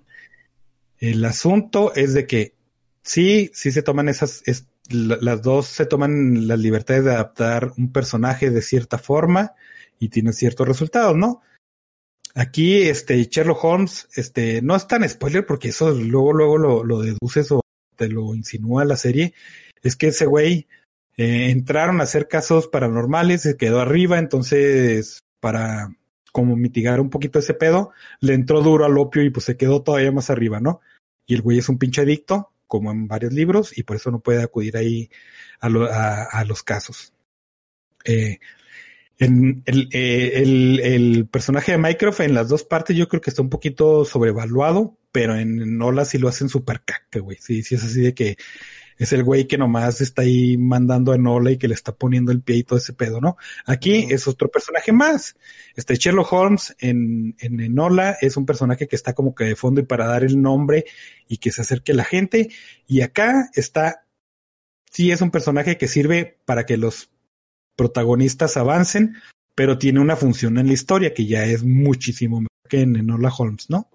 El 1.00 1.26
asunto 1.26 1.94
es 1.94 2.14
de 2.14 2.26
que 2.26 2.54
sí, 3.02 3.52
sí 3.54 3.74
se 3.74 3.84
toman 3.84 4.08
esas, 4.08 4.44
es, 4.46 4.66
las 4.90 5.42
dos 5.42 5.68
se 5.68 5.86
toman 5.86 6.48
las 6.48 6.60
libertades 6.60 7.04
de 7.06 7.12
adaptar 7.12 7.72
un 7.78 7.92
personaje 7.92 8.50
de 8.50 8.62
cierta 8.62 8.98
forma 8.98 9.54
y 10.00 10.10
tienen 10.10 10.34
ciertos 10.34 10.68
resultados, 10.68 11.16
¿no? 11.16 11.42
Aquí, 12.36 12.84
este, 12.84 13.24
Sherlock 13.24 13.64
Holmes, 13.64 14.08
este, 14.16 14.62
no 14.62 14.76
es 14.76 14.88
tan 14.88 15.08
spoiler 15.08 15.46
porque 15.46 15.70
eso 15.70 15.92
luego, 15.92 16.34
luego 16.34 16.58
lo, 16.58 16.84
lo 16.84 17.00
deduces 17.00 17.52
o 17.52 17.62
te 17.96 18.08
lo 18.10 18.36
insinúa 18.36 18.86
la 18.86 18.96
serie. 18.96 19.34
es 19.82 19.96
que 19.96 20.08
ese 20.08 20.26
güey 20.26 20.68
eh, 21.18 21.50
entraron 21.50 22.00
a 22.00 22.04
hacer 22.04 22.28
casos 22.28 22.68
paranormales, 22.68 23.42
se 23.42 23.58
quedó 23.58 23.82
arriba, 23.82 24.20
entonces 24.20 25.24
para 25.40 25.90
como 26.32 26.56
mitigar 26.56 27.00
un 27.02 27.10
poquito 27.10 27.40
ese 27.40 27.56
pedo, 27.56 27.92
le 28.20 28.36
entró 28.36 28.62
duro 28.62 28.86
al 28.86 28.98
opio 29.00 29.24
y 29.24 29.32
pues 29.32 29.46
se 29.46 29.58
quedó 29.58 29.82
todavía 29.82 30.12
más 30.12 30.30
arriba, 30.30 30.60
¿no? 30.60 30.82
Y 31.26 31.34
el 31.34 31.42
güey 31.42 31.58
es 31.58 31.70
un 31.70 31.80
pinche 31.80 32.02
adicto, 32.02 32.52
como 32.68 32.92
en 32.92 33.08
varios 33.08 33.34
libros, 33.34 33.78
y 33.78 33.84
por 33.84 33.96
eso 33.98 34.12
no 34.12 34.20
puede 34.20 34.44
acudir 34.44 34.78
ahí 34.78 35.10
a, 35.60 35.70
lo- 35.70 35.92
a- 35.92 36.24
a 36.26 36.46
los 36.46 36.64
casos. 36.64 37.14
Eh, 38.06 38.40
eh, 39.20 40.42
el 40.44 41.28
personaje 41.32 41.72
de 41.74 41.78
Mycroft 41.80 42.20
en 42.22 42.34
las 42.34 42.50
dos 42.50 42.64
partes 42.64 42.96
yo 42.96 43.08
creo 43.08 43.22
que 43.22 43.30
está 43.32 43.42
un 43.42 43.50
poquito 43.50 44.06
sobrevaluado, 44.06 44.98
pero 45.12 45.36
en 45.36 45.78
Nola 45.78 46.06
sí 46.06 46.18
lo 46.20 46.28
hacen 46.28 46.50
súper 46.50 46.82
caca, 46.84 47.20
güey. 47.20 47.38
Sí, 47.42 47.64
sí 47.64 47.76
es 47.76 47.84
así 47.84 48.02
de 48.02 48.14
que 48.14 48.38
es 48.98 49.14
el 49.14 49.24
güey 49.24 49.48
que 49.48 49.58
nomás 49.58 50.02
está 50.02 50.24
ahí 50.24 50.58
mandando 50.58 51.12
a 51.12 51.18
Nola 51.18 51.52
y 51.52 51.58
que 51.58 51.68
le 51.68 51.74
está 51.74 51.94
poniendo 51.94 52.32
el 52.32 52.42
pie 52.42 52.58
y 52.58 52.64
todo 52.64 52.80
ese 52.80 52.94
pedo, 52.94 53.22
¿no? 53.22 53.38
Aquí 53.66 54.08
es 54.10 54.28
otro 54.28 54.50
personaje 54.50 54.92
más. 54.92 55.36
Este 55.76 55.96
Sherlock 55.96 56.34
Holmes 56.34 56.76
en, 56.80 57.36
en 57.40 57.60
Enola 57.60 58.18
es 58.22 58.38
un 58.38 58.46
personaje 58.46 58.88
que 58.88 58.96
está 58.96 59.14
como 59.14 59.36
que 59.36 59.46
de 59.46 59.56
fondo 59.56 59.82
y 59.82 59.86
para 59.86 60.08
dar 60.08 60.24
el 60.24 60.42
nombre 60.42 60.86
y 61.28 61.38
que 61.38 61.52
se 61.52 61.62
acerque 61.62 61.92
a 61.92 61.96
la 61.96 62.04
gente. 62.04 62.50
Y 62.88 63.02
acá 63.02 63.50
está, 63.54 64.06
sí 64.92 65.12
es 65.12 65.22
un 65.22 65.32
personaje 65.32 65.78
que 65.78 65.88
sirve 65.88 66.40
para 66.46 66.66
que 66.66 66.78
los 66.78 67.12
protagonistas 67.76 68.58
avancen, 68.58 69.16
pero 69.56 69.78
tiene 69.78 70.00
una 70.00 70.16
función 70.16 70.58
en 70.58 70.68
la 70.68 70.74
historia 70.74 71.14
que 71.14 71.26
ya 71.26 71.46
es 71.46 71.64
muchísimo 71.64 72.42
mejor 72.42 72.48
que 72.68 72.82
en 72.82 72.96
Enola 72.96 73.32
Holmes, 73.36 73.70
¿no? 73.70 73.90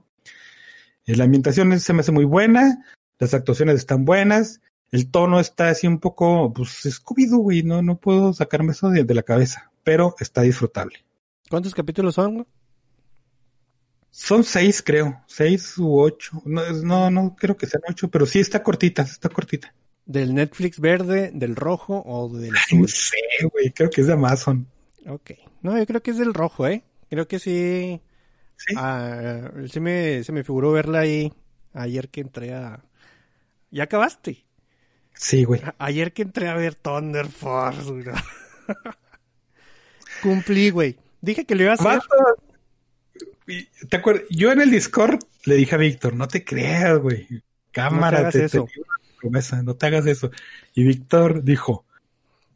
Eh, 1.07 1.17
La 1.17 1.25
ambientación 1.25 1.79
se 1.79 1.93
me 1.93 2.01
hace 2.01 2.13
muy 2.13 2.25
buena, 2.25 2.85
las 3.19 3.35
actuaciones 3.35 3.77
están 3.77 4.05
buenas, 4.05 4.61
el 4.93 5.11
tono 5.11 5.41
está 5.41 5.71
así 5.71 5.87
un 5.89 5.99
poco, 5.99 6.53
pues, 6.53 6.87
escubido, 6.87 7.39
güey, 7.39 7.63
no, 7.65 7.83
no 7.83 7.99
puedo 7.99 8.33
sacarme 8.33 8.73
eso 8.73 8.91
de, 8.91 9.05
de 9.05 9.15
la 9.15 9.23
cabeza, 9.25 9.73
pero 9.83 10.15
está 10.21 10.43
disfrutable. 10.43 11.05
¿Cuántos 11.51 11.75
capítulos 11.75 12.15
son? 12.15 12.47
Son 14.11 14.45
seis, 14.45 14.83
creo, 14.83 15.23
seis 15.27 15.77
u 15.79 15.99
ocho, 15.99 16.43
no, 16.45 16.71
no, 16.85 17.11
no 17.11 17.35
creo 17.35 17.57
que 17.57 17.67
sean 17.67 17.83
ocho, 17.89 18.09
pero 18.11 18.27
sí 18.27 18.41
está 18.41 18.63
cortita, 18.63 19.03
está 19.03 19.29
cortita. 19.31 19.75
¿Del 20.05 20.35
Netflix 20.35 20.81
verde, 20.81 21.31
del 21.33 21.57
rojo 21.57 22.03
o 22.05 22.29
del 22.29 22.53
No 22.53 22.59
azul? 22.59 22.89
sé, 22.89 23.17
güey, 23.51 23.71
creo 23.71 23.89
que 23.89 24.03
es 24.03 24.07
de 24.07 24.13
Amazon. 24.13 24.67
Ok. 25.07 25.31
No, 25.63 25.79
yo 25.79 25.87
creo 25.87 26.03
que 26.03 26.11
es 26.11 26.19
del 26.19 26.35
rojo, 26.35 26.67
¿eh? 26.67 26.85
Creo 27.09 27.27
que 27.27 27.39
sí. 27.39 28.01
Sí. 28.57 28.75
Ah, 28.77 29.51
sí 29.71 29.81
me, 29.81 30.23
se 30.25 30.33
me 30.33 30.45
figuró 30.45 30.73
verla 30.73 31.01
ahí 31.01 31.33
ayer 31.73 32.09
que 32.09 32.21
entré 32.21 32.53
a... 32.53 32.85
¿Ya 33.71 33.85
acabaste? 33.85 34.45
Sí, 35.15 35.45
güey. 35.45 35.61
Ayer 35.79 36.13
que 36.13 36.23
entré 36.23 36.49
a 36.49 36.55
ver 36.55 36.75
Thunder 36.75 37.27
Force, 37.27 37.91
güey. 37.91 38.05
Cumplí, 40.23 40.71
güey. 40.71 40.97
Dije 41.21 41.45
que 41.45 41.55
lo 41.55 41.63
iba 41.65 41.73
a 41.73 41.75
hacer. 41.75 42.01
¿Te 43.89 43.97
acuerdas? 43.97 44.25
Yo 44.31 44.53
en 44.53 44.61
el 44.61 44.71
Discord 44.71 45.21
le 45.45 45.57
dije 45.57 45.75
a 45.75 45.79
Víctor, 45.79 46.15
no 46.15 46.29
te 46.29 46.45
creas, 46.45 46.99
güey. 46.99 47.27
Cámara, 47.73 48.19
hagas 48.19 48.33
te, 48.33 48.41
te 48.41 48.45
eso. 48.47 48.63
una 48.63 48.71
promesa, 49.21 49.63
no 49.63 49.75
te 49.75 49.87
hagas 49.87 50.07
eso. 50.07 50.31
Y 50.75 50.85
Víctor 50.85 51.43
dijo, 51.43 51.85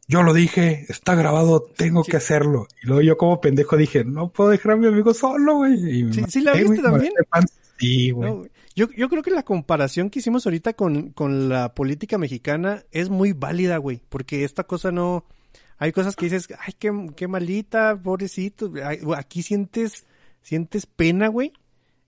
yo 0.07 0.23
lo 0.23 0.33
dije, 0.33 0.85
está 0.89 1.15
grabado, 1.15 1.61
tengo 1.61 2.03
Sí. 2.03 2.11
que 2.11 2.17
hacerlo. 2.17 2.67
Y 2.83 2.87
luego 2.87 3.01
yo 3.01 3.17
como 3.17 3.41
pendejo 3.41 3.75
dije, 3.77 4.03
no 4.05 4.29
puedo 4.29 4.49
dejar 4.49 4.73
a 4.73 4.77
mi 4.77 4.87
amigo 4.87 5.13
solo, 5.13 5.57
güey. 5.57 5.77
Sí, 6.13 6.21
maté, 6.21 6.31
sí 6.31 6.41
la 6.41 6.53
viste 6.53 6.81
también. 6.81 7.13
Sí, 7.79 8.11
güey. 8.11 8.31
No, 8.31 8.45
yo, 8.77 8.91
yo 8.95 9.09
creo 9.09 9.23
que 9.23 9.31
la 9.31 9.41
comparación 9.41 10.11
que 10.11 10.19
hicimos 10.19 10.45
ahorita 10.45 10.73
con, 10.73 11.49
la 11.49 11.73
política 11.73 12.19
mexicana 12.19 12.83
es 12.91 13.09
muy 13.09 13.33
válida, 13.33 13.77
güey, 13.77 14.03
porque 14.07 14.43
esta 14.43 14.65
cosa 14.65 14.91
no... 14.91 15.25
Hay 15.79 15.91
cosas 15.91 16.15
que 16.15 16.25
dices, 16.25 16.47
ay, 16.59 16.73
qué, 16.77 16.91
qué 17.15 17.27
malita, 17.27 17.99
pobrecito. 17.99 18.71
Aquí 19.15 19.41
sientes, 19.41 20.05
sientes 20.43 20.85
pena, 20.85 21.27
güey. 21.27 21.53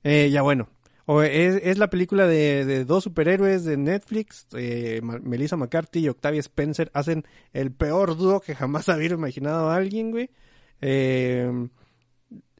Eh, 0.04 0.30
ya 0.32 0.44
bueno. 0.44 0.70
O 1.08 1.24
es, 1.24 1.60
es 1.64 1.80
la 1.80 1.90
película 1.90 2.28
de, 2.28 2.86
dos 2.86 3.04
superhéroes 3.04 3.66
de 3.66 3.76
Netflix. 3.76 4.46
Eh, 4.54 5.02
Melissa 5.02 5.58
McCarthy 5.58 6.02
y 6.02 6.10
Octavia 6.10 6.40
Spencer 6.40 6.92
hacen 6.94 7.26
el 7.52 7.72
peor 7.72 8.16
dúo 8.16 8.42
que 8.42 8.54
jamás 8.54 8.88
hubiera 8.90 9.16
imaginado 9.16 9.72
a 9.72 9.76
alguien, 9.76 10.12
güey. 10.12 10.30
Eh, 10.82 11.68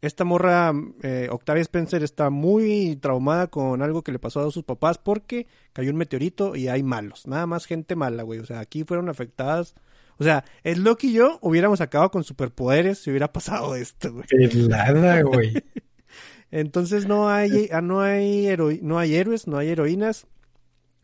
esta 0.02 0.24
morra, 0.24 0.72
eh, 1.02 1.28
Octavia 1.32 1.62
Spencer, 1.62 2.04
está 2.04 2.30
muy 2.30 2.96
traumada 3.02 3.48
con 3.48 3.82
algo 3.82 4.02
que 4.04 4.12
le 4.12 4.20
pasó 4.20 4.42
a 4.48 4.52
sus 4.52 4.64
papás 4.64 4.98
porque 4.98 5.48
cayó 5.74 5.92
un 5.92 5.98
meteorito 5.98 6.56
y 6.56 6.68
hay 6.70 6.84
malos. 6.84 7.28
Nada 7.28 7.46
más 7.46 7.66
gente 7.66 7.96
mala, 7.96 8.24
güey. 8.24 8.40
O 8.40 8.46
sea, 8.46 8.60
aquí 8.60 8.84
fueron 8.84 9.10
afectadas. 9.10 9.76
O 10.18 10.24
sea, 10.24 10.44
es 10.64 10.78
Loki 10.78 11.10
y 11.10 11.14
yo 11.14 11.40
hubiéramos 11.42 11.82
acabado 11.82 12.12
con 12.12 12.24
superpoderes 12.24 13.00
si 13.00 13.10
hubiera 13.10 13.32
pasado 13.32 13.76
esto, 13.76 14.14
güey. 14.14 14.26
Pelada, 14.28 15.22
güey. 15.22 15.54
Entonces 16.52 17.08
no 17.08 17.30
hay, 17.30 17.70
ah, 17.72 17.82
no 17.82 18.02
hay, 18.02 18.46
heroi- 18.46 18.82
no 18.82 18.98
hay 19.00 19.16
héroes, 19.16 19.48
no 19.48 19.58
hay 19.58 19.70
heroínas. 19.70 20.28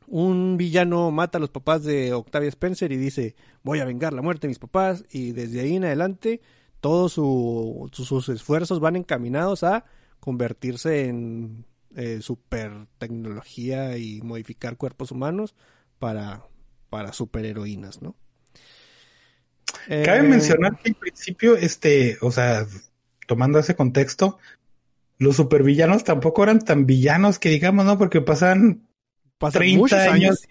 Un 0.07 0.57
villano 0.57 1.09
mata 1.11 1.37
a 1.37 1.41
los 1.41 1.49
papás 1.49 1.83
de 1.83 2.13
Octavia 2.13 2.49
Spencer 2.49 2.91
y 2.91 2.97
dice, 2.97 3.35
voy 3.63 3.79
a 3.79 3.85
vengar 3.85 4.13
la 4.13 4.21
muerte 4.21 4.41
de 4.47 4.49
mis 4.49 4.59
papás. 4.59 5.03
Y 5.11 5.31
desde 5.31 5.61
ahí 5.61 5.75
en 5.75 5.85
adelante, 5.85 6.41
todos 6.85 7.13
su- 7.13 7.89
su- 7.91 8.05
sus 8.05 8.29
esfuerzos 8.29 8.79
van 8.79 8.95
encaminados 8.95 9.63
a 9.63 9.85
convertirse 10.19 11.07
en 11.07 11.65
eh, 11.95 12.19
super 12.21 12.71
tecnología 12.99 13.97
y 13.97 14.21
modificar 14.21 14.77
cuerpos 14.77 15.11
humanos 15.11 15.55
para, 15.97 16.43
para 16.91 17.11
superheroínas, 17.13 18.01
¿no? 18.03 18.15
Cabe 19.87 20.19
Eh, 20.19 20.23
mencionar 20.23 20.77
que 20.79 20.89
al 20.89 20.95
principio, 20.95 21.55
este, 21.57 22.17
o 22.21 22.31
sea, 22.31 22.65
tomando 23.27 23.59
ese 23.59 23.75
contexto, 23.75 24.37
los 25.17 25.35
supervillanos 25.37 26.03
tampoco 26.03 26.43
eran 26.43 26.59
tan 26.59 26.85
villanos 26.85 27.39
que 27.39 27.49
digamos, 27.49 27.85
¿no? 27.85 27.97
Porque 27.97 28.21
pasan 28.21 28.87
pasan 29.39 29.59
30 29.61 29.77
muchos 29.79 29.99
años 29.99 30.47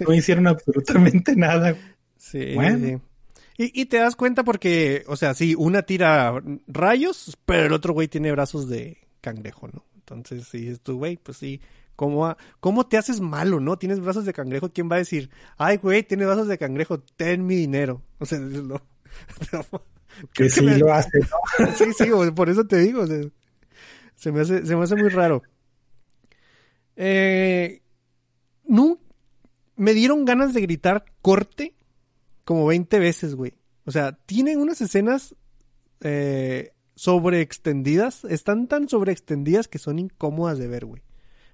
y 0.00 0.04
no 0.04 0.14
hicieron 0.14 0.46
absolutamente 0.48 1.34
nada. 1.36 1.76
Sí, 2.18 2.54
Bueno. 2.56 2.86
sí. 2.86 2.98
Y, 3.58 3.82
y 3.82 3.86
te 3.86 3.96
das 3.98 4.16
cuenta 4.16 4.44
porque, 4.44 5.04
o 5.08 5.16
sea, 5.16 5.34
sí, 5.34 5.54
una 5.58 5.82
tira 5.82 6.40
rayos, 6.68 7.36
pero 7.44 7.66
el 7.66 7.72
otro 7.74 7.92
güey 7.92 8.08
tiene 8.08 8.32
brazos 8.32 8.68
de 8.68 8.98
cangrejo, 9.20 9.68
¿no? 9.68 9.84
Entonces, 9.96 10.46
si 10.48 10.58
dices 10.58 10.80
tú, 10.80 10.96
güey, 10.98 11.16
pues 11.18 11.36
sí, 11.38 11.60
¿cómo, 11.96 12.26
ha- 12.26 12.36
¿cómo 12.60 12.86
te 12.86 12.96
haces 12.96 13.20
malo, 13.20 13.58
no? 13.60 13.76
Tienes 13.76 13.98
brazos 14.00 14.24
de 14.24 14.32
cangrejo, 14.32 14.72
¿quién 14.72 14.88
va 14.90 14.94
a 14.94 15.00
decir? 15.00 15.28
Ay, 15.56 15.76
güey, 15.78 16.02
tiene 16.04 16.24
brazos 16.24 16.46
de 16.48 16.56
cangrejo, 16.56 17.00
ten 17.00 17.44
mi 17.44 17.56
dinero. 17.56 18.00
O 18.18 18.24
sea, 18.26 18.38
es 18.52 18.52
lo- 18.62 18.80
Que 20.32 20.48
sí 20.48 20.64
me- 20.64 20.78
lo 20.78 20.92
hace, 20.94 21.18
¿no? 21.18 21.66
sí, 21.76 21.84
sí, 21.92 22.06
por 22.34 22.48
eso 22.48 22.64
te 22.64 22.78
digo, 22.78 23.02
o 23.02 23.06
sea, 23.08 23.20
se 24.14 24.30
me 24.32 24.40
hace, 24.42 24.64
se 24.64 24.76
me 24.76 24.84
hace 24.84 24.94
muy 24.94 25.08
raro. 25.08 25.42
Eh, 26.96 27.82
no, 28.64 28.98
me 29.76 29.94
dieron 29.94 30.24
ganas 30.24 30.54
de 30.54 30.60
gritar 30.60 31.04
corte 31.22 31.74
como 32.48 32.64
20 32.64 32.98
veces, 32.98 33.34
güey. 33.34 33.52
O 33.84 33.90
sea, 33.90 34.12
tienen 34.24 34.58
unas 34.58 34.80
escenas 34.80 35.36
eh, 36.00 36.72
sobreextendidas, 36.94 38.24
están 38.24 38.68
tan 38.68 38.88
sobreextendidas 38.88 39.68
que 39.68 39.78
son 39.78 39.98
incómodas 39.98 40.58
de 40.58 40.66
ver, 40.66 40.86
güey. 40.86 41.02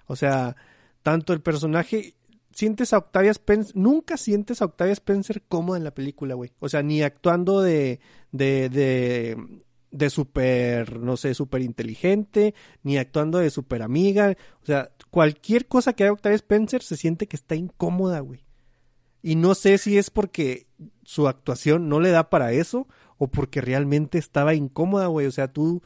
O 0.06 0.14
sea, 0.14 0.54
tanto 1.02 1.32
el 1.32 1.40
personaje, 1.40 2.14
sientes 2.52 2.92
a 2.92 2.98
Octavia 2.98 3.32
Spencer, 3.32 3.74
nunca 3.74 4.16
sientes 4.16 4.62
a 4.62 4.66
Octavia 4.66 4.92
Spencer 4.92 5.42
cómoda 5.48 5.78
en 5.78 5.82
la 5.82 5.94
película, 5.94 6.36
güey. 6.36 6.52
O 6.60 6.68
sea, 6.68 6.84
ni 6.84 7.02
actuando 7.02 7.60
de, 7.60 7.98
de, 8.30 8.68
de, 8.68 9.36
de 9.90 10.10
súper, 10.10 11.00
no 11.00 11.16
sé, 11.16 11.34
súper 11.34 11.62
inteligente, 11.62 12.54
ni 12.84 12.98
actuando 12.98 13.40
de 13.40 13.50
súper 13.50 13.82
amiga. 13.82 14.36
O 14.62 14.66
sea, 14.66 14.92
cualquier 15.10 15.66
cosa 15.66 15.94
que 15.94 16.04
haga 16.04 16.12
Octavia 16.12 16.36
Spencer 16.36 16.84
se 16.84 16.96
siente 16.96 17.26
que 17.26 17.34
está 17.34 17.56
incómoda, 17.56 18.20
güey. 18.20 18.43
Y 19.26 19.36
no 19.36 19.54
sé 19.54 19.78
si 19.78 19.96
es 19.96 20.10
porque 20.10 20.66
su 21.02 21.28
actuación 21.28 21.88
no 21.88 21.98
le 21.98 22.10
da 22.10 22.28
para 22.28 22.52
eso 22.52 22.86
o 23.16 23.26
porque 23.26 23.62
realmente 23.62 24.18
estaba 24.18 24.52
incómoda, 24.52 25.06
güey. 25.06 25.26
O 25.26 25.30
sea, 25.30 25.50
tú 25.50 25.82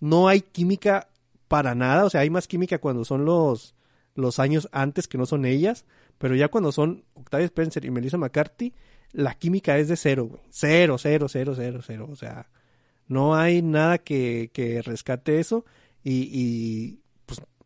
no 0.00 0.26
hay 0.26 0.40
química 0.40 1.08
para 1.46 1.76
nada. 1.76 2.04
O 2.04 2.10
sea, 2.10 2.22
hay 2.22 2.30
más 2.30 2.48
química 2.48 2.78
cuando 2.78 3.04
son 3.04 3.24
los, 3.24 3.76
los 4.16 4.40
años 4.40 4.68
antes 4.72 5.06
que 5.06 5.18
no 5.18 5.24
son 5.24 5.44
ellas. 5.44 5.84
Pero 6.18 6.34
ya 6.34 6.48
cuando 6.48 6.72
son 6.72 7.04
Octavia 7.14 7.46
Spencer 7.46 7.84
y 7.84 7.92
Melissa 7.92 8.18
McCarthy, 8.18 8.74
la 9.12 9.34
química 9.34 9.78
es 9.78 9.86
de 9.86 9.96
cero, 9.96 10.24
güey. 10.24 10.42
Cero, 10.50 10.98
cero, 10.98 11.28
cero, 11.28 11.54
cero, 11.56 11.80
cero. 11.86 12.08
O 12.10 12.16
sea, 12.16 12.50
no 13.06 13.36
hay 13.36 13.62
nada 13.62 13.98
que, 13.98 14.50
que 14.52 14.82
rescate 14.82 15.38
eso. 15.38 15.64
Y, 16.02 16.28
y 16.32 16.99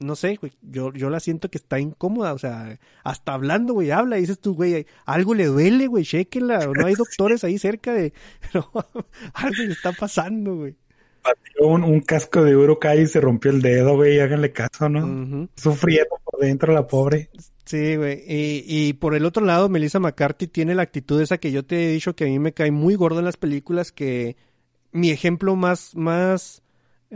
no 0.05 0.17
sé, 0.17 0.37
güey, 0.37 0.53
yo, 0.63 0.93
yo 0.93 1.11
la 1.11 1.21
siento 1.21 1.51
que 1.51 1.59
está 1.59 1.81
incómoda, 1.81 2.33
o 2.33 2.39
sea, 2.39 2.79
hasta 3.03 3.35
hablando, 3.35 3.75
güey, 3.75 3.91
habla, 3.91 4.19
y 4.19 4.23
dices 4.23 4.39
tú, 4.39 4.55
güey, 4.55 4.87
algo 5.05 5.35
le 5.35 5.47
duele, 5.47 5.87
güey, 5.87 6.05
chéquenla, 6.05 6.69
o 6.69 6.75
no 6.75 6.87
hay 6.87 6.95
doctores 6.95 7.43
ahí 7.45 7.59
cerca 7.59 7.93
de, 7.93 8.13
no, 8.55 8.71
algo 9.35 9.63
le 9.63 9.73
está 9.73 9.93
pasando, 9.93 10.57
güey. 10.57 10.77
Un, 11.59 11.83
un 11.85 12.01
casco 12.01 12.43
de 12.43 12.55
Urukai 12.55 13.01
y 13.01 13.07
se 13.07 13.21
rompió 13.21 13.51
el 13.51 13.63
dedo, 13.63 13.97
güey, 13.97 14.21
háganle 14.21 14.53
caso, 14.53 14.89
¿no? 14.89 15.07
Ujú. 15.07 15.49
Sufriendo 15.57 16.21
por 16.23 16.41
dentro 16.41 16.73
la 16.73 16.87
pobre. 16.87 17.31
Sí, 17.65 17.97
güey. 17.97 18.23
Y, 18.27 18.65
y 18.67 18.93
por 18.95 19.15
el 19.15 19.25
otro 19.25 19.45
lado, 19.45 19.71
Melissa 19.71 20.01
McCarthy 20.01 20.49
tiene 20.49 20.75
la 20.75 20.83
actitud 20.83 21.21
esa 21.23 21.39
que 21.39 21.51
yo 21.51 21.65
te 21.65 21.87
he 21.87 21.93
dicho 21.93 22.15
que 22.15 22.25
a 22.25 22.27
mí 22.27 22.39
me 22.39 22.53
cae 22.53 22.71
muy 22.71 22.95
gordo 22.95 23.21
en 23.21 23.25
las 23.25 23.39
películas, 23.39 23.91
que 23.91 24.37
mi 24.93 25.11
ejemplo 25.11 25.57
más, 25.57 25.97
más 25.97 26.63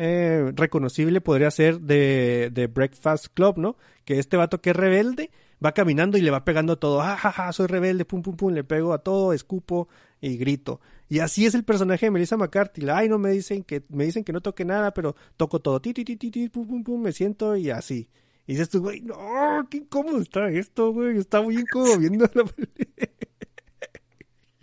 eh, 0.01 0.53
reconocible 0.55 1.21
podría 1.21 1.51
ser 1.51 1.81
de, 1.81 2.51
de 2.53 2.69
Breakfast 2.69 3.27
Club, 3.35 3.59
¿no? 3.59 3.77
Que 4.05 4.21
este 4.21 4.37
vato 4.37 4.61
que 4.61 4.71
es 4.71 4.77
rebelde 4.77 5.31
va 5.65 5.73
caminando 5.73 6.17
y 6.17 6.21
le 6.21 6.31
va 6.31 6.45
pegando 6.45 6.75
a 6.75 6.77
todo. 6.77 7.03
Ah, 7.03 7.17
ja, 7.17 7.33
ja, 7.33 7.53
soy 7.53 7.67
rebelde, 7.67 8.05
pum, 8.05 8.23
pum, 8.23 8.37
pum, 8.37 8.53
le 8.53 8.63
pego 8.63 8.93
a 8.93 8.99
todo, 8.99 9.33
escupo 9.33 9.89
y 10.21 10.37
grito. 10.37 10.81
Y 11.09 11.19
así 11.19 11.47
es 11.47 11.55
el 11.55 11.65
personaje 11.65 12.07
de 12.07 12.11
Melissa 12.13 12.37
McCarthy. 12.37 12.89
Ay, 12.89 13.09
no 13.09 13.19
me 13.19 13.31
dicen 13.31 13.65
que, 13.65 13.83
me 13.89 14.05
dicen 14.05 14.23
que 14.23 14.33
no 14.33 14.41
toque 14.41 14.65
nada, 14.65 14.95
pero 14.95 15.17
toco 15.37 15.59
todo. 15.59 15.81
Ti, 15.81 15.93
ti, 15.93 16.05
ti, 16.05 16.17
ti, 16.17 16.49
pum, 16.49 16.69
pum, 16.69 16.85
pum, 16.85 17.03
me 17.03 17.11
siento 17.11 17.57
y 17.57 17.71
así. 17.71 18.09
Y 18.47 18.53
dices 18.53 18.69
tú, 18.69 18.81
güey, 18.81 19.01
no, 19.01 19.67
qué 19.69 19.79
incómodo 19.79 20.21
está 20.21 20.49
esto, 20.49 20.93
güey. 20.93 21.19
Está 21.19 21.43
muy 21.43 21.57
incómodo 21.57 21.99
viendo 21.99 22.25
la 22.33 22.45
película. 22.45 23.09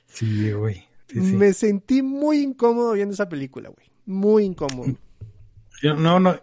Sí, 0.07 0.51
güey. 0.53 0.75
Sí, 1.09 1.19
sí. 1.21 1.33
Me 1.33 1.51
sentí 1.51 2.01
muy 2.01 2.39
incómodo 2.39 2.93
viendo 2.93 3.13
esa 3.13 3.27
película, 3.27 3.67
güey. 3.67 3.91
Muy 4.05 4.45
incómodo. 4.45 4.95
Yo 5.81 5.95
no, 5.95 6.19
no. 6.19 6.39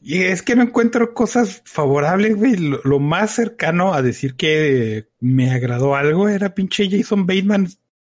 Y 0.00 0.22
es 0.24 0.42
que 0.42 0.54
no 0.54 0.62
encuentro 0.62 1.14
cosas 1.14 1.62
favorables, 1.64 2.36
güey. 2.36 2.56
Lo, 2.56 3.00
más 3.00 3.34
cercano 3.34 3.94
a 3.94 4.02
decir 4.02 4.36
que 4.36 5.08
me 5.18 5.50
agradó 5.50 5.94
algo 5.94 6.28
era 6.28 6.54
pinche 6.54 6.90
Jason 6.90 7.26
Bateman, 7.26 7.68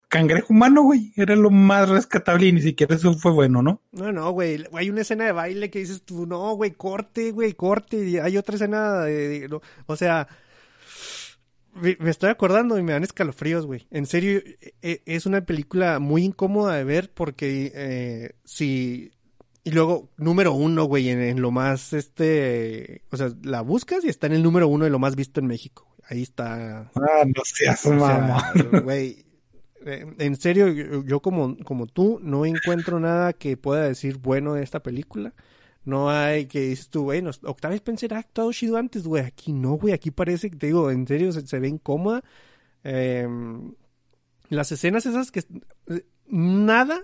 cangrejo 0.07 0.53
humano, 0.53 0.83
güey. 0.83 1.11
Era 1.17 1.35
lo 1.35 1.49
más 1.49 1.89
rescatable 1.89 2.47
y 2.47 2.53
ni 2.53 2.61
siquiera 2.61 2.95
eso 2.95 3.13
fue 3.15 3.33
bueno, 3.33 3.61
¿no? 3.61 3.81
No, 3.91 4.13
no, 4.13 4.31
güey. 4.31 4.63
Hay 4.73 4.89
una 4.89 5.01
escena 5.01 5.25
de 5.25 5.33
baile 5.33 5.69
que 5.69 5.79
dices 5.79 6.03
tú, 6.03 6.25
no, 6.25 6.55
güey, 6.55 6.71
corte, 6.71 7.31
güey, 7.31 7.53
corte. 7.53 8.07
Y 8.07 8.17
hay 8.19 8.37
otra 8.37 8.55
escena 8.55 9.01
de, 9.01 9.49
o 9.85 9.95
sea, 9.97 10.29
me 11.73 11.97
me 11.99 12.09
estoy 12.09 12.29
acordando 12.29 12.77
y 12.77 12.83
me 12.83 12.93
dan 12.93 13.03
escalofríos, 13.03 13.65
güey. 13.65 13.87
En 13.91 14.05
serio, 14.05 14.39
e- 14.61 14.73
e- 14.81 15.01
es 15.05 15.25
una 15.25 15.41
película 15.41 15.99
muy 15.99 16.23
incómoda 16.23 16.75
de 16.75 16.83
ver 16.83 17.11
porque 17.13 17.71
eh, 17.75 18.31
si... 18.45 19.11
Y 19.63 19.71
luego, 19.71 20.09
número 20.17 20.53
uno, 20.53 20.85
güey, 20.85 21.09
en, 21.09 21.21
en 21.21 21.41
lo 21.41 21.51
más, 21.51 21.93
este... 21.93 23.03
O 23.11 23.17
sea, 23.17 23.29
la 23.43 23.61
buscas 23.61 24.03
y 24.03 24.09
está 24.09 24.27
en 24.27 24.33
el 24.33 24.43
número 24.43 24.67
uno 24.67 24.85
de 24.85 24.91
lo 24.91 24.97
más 24.99 25.15
visto 25.15 25.39
en 25.39 25.47
México. 25.47 25.87
Ahí 26.03 26.23
está 26.23 26.91
Ah, 26.95 27.23
no 27.25 27.41
seas 27.45 27.85
o 27.85 27.97
sea, 27.97 28.53
güey, 28.83 29.23
eh, 29.85 30.05
en 30.17 30.35
serio, 30.35 30.67
yo, 30.69 31.05
yo 31.05 31.19
como, 31.21 31.57
como 31.63 31.87
tú 31.87 32.19
no 32.21 32.45
encuentro 32.45 32.99
nada 32.99 33.33
que 33.33 33.55
pueda 33.55 33.83
decir 33.83 34.17
bueno 34.17 34.53
de 34.55 34.63
esta 34.63 34.81
película. 34.81 35.33
No 35.83 36.09
hay 36.09 36.45
que 36.45 36.61
dices 36.61 36.89
tú, 36.89 37.03
güey, 37.03 37.21
no, 37.21 37.31
Octavia 37.43 37.75
Spencer 37.75 38.13
ha 38.13 38.19
actuado 38.19 38.51
chido 38.51 38.77
antes, 38.77 39.03
güey. 39.03 39.23
Aquí 39.23 39.51
no, 39.51 39.71
güey. 39.73 39.93
Aquí 39.93 40.11
parece, 40.11 40.49
te 40.49 40.67
digo, 40.67 40.91
en 40.91 41.07
serio, 41.07 41.31
se, 41.31 41.45
se 41.47 41.59
ve 41.59 41.67
incómoda. 41.67 42.23
Eh, 42.83 43.27
las 44.49 44.71
escenas 44.71 45.05
esas 45.05 45.31
que... 45.31 45.43
Nada. 46.27 47.03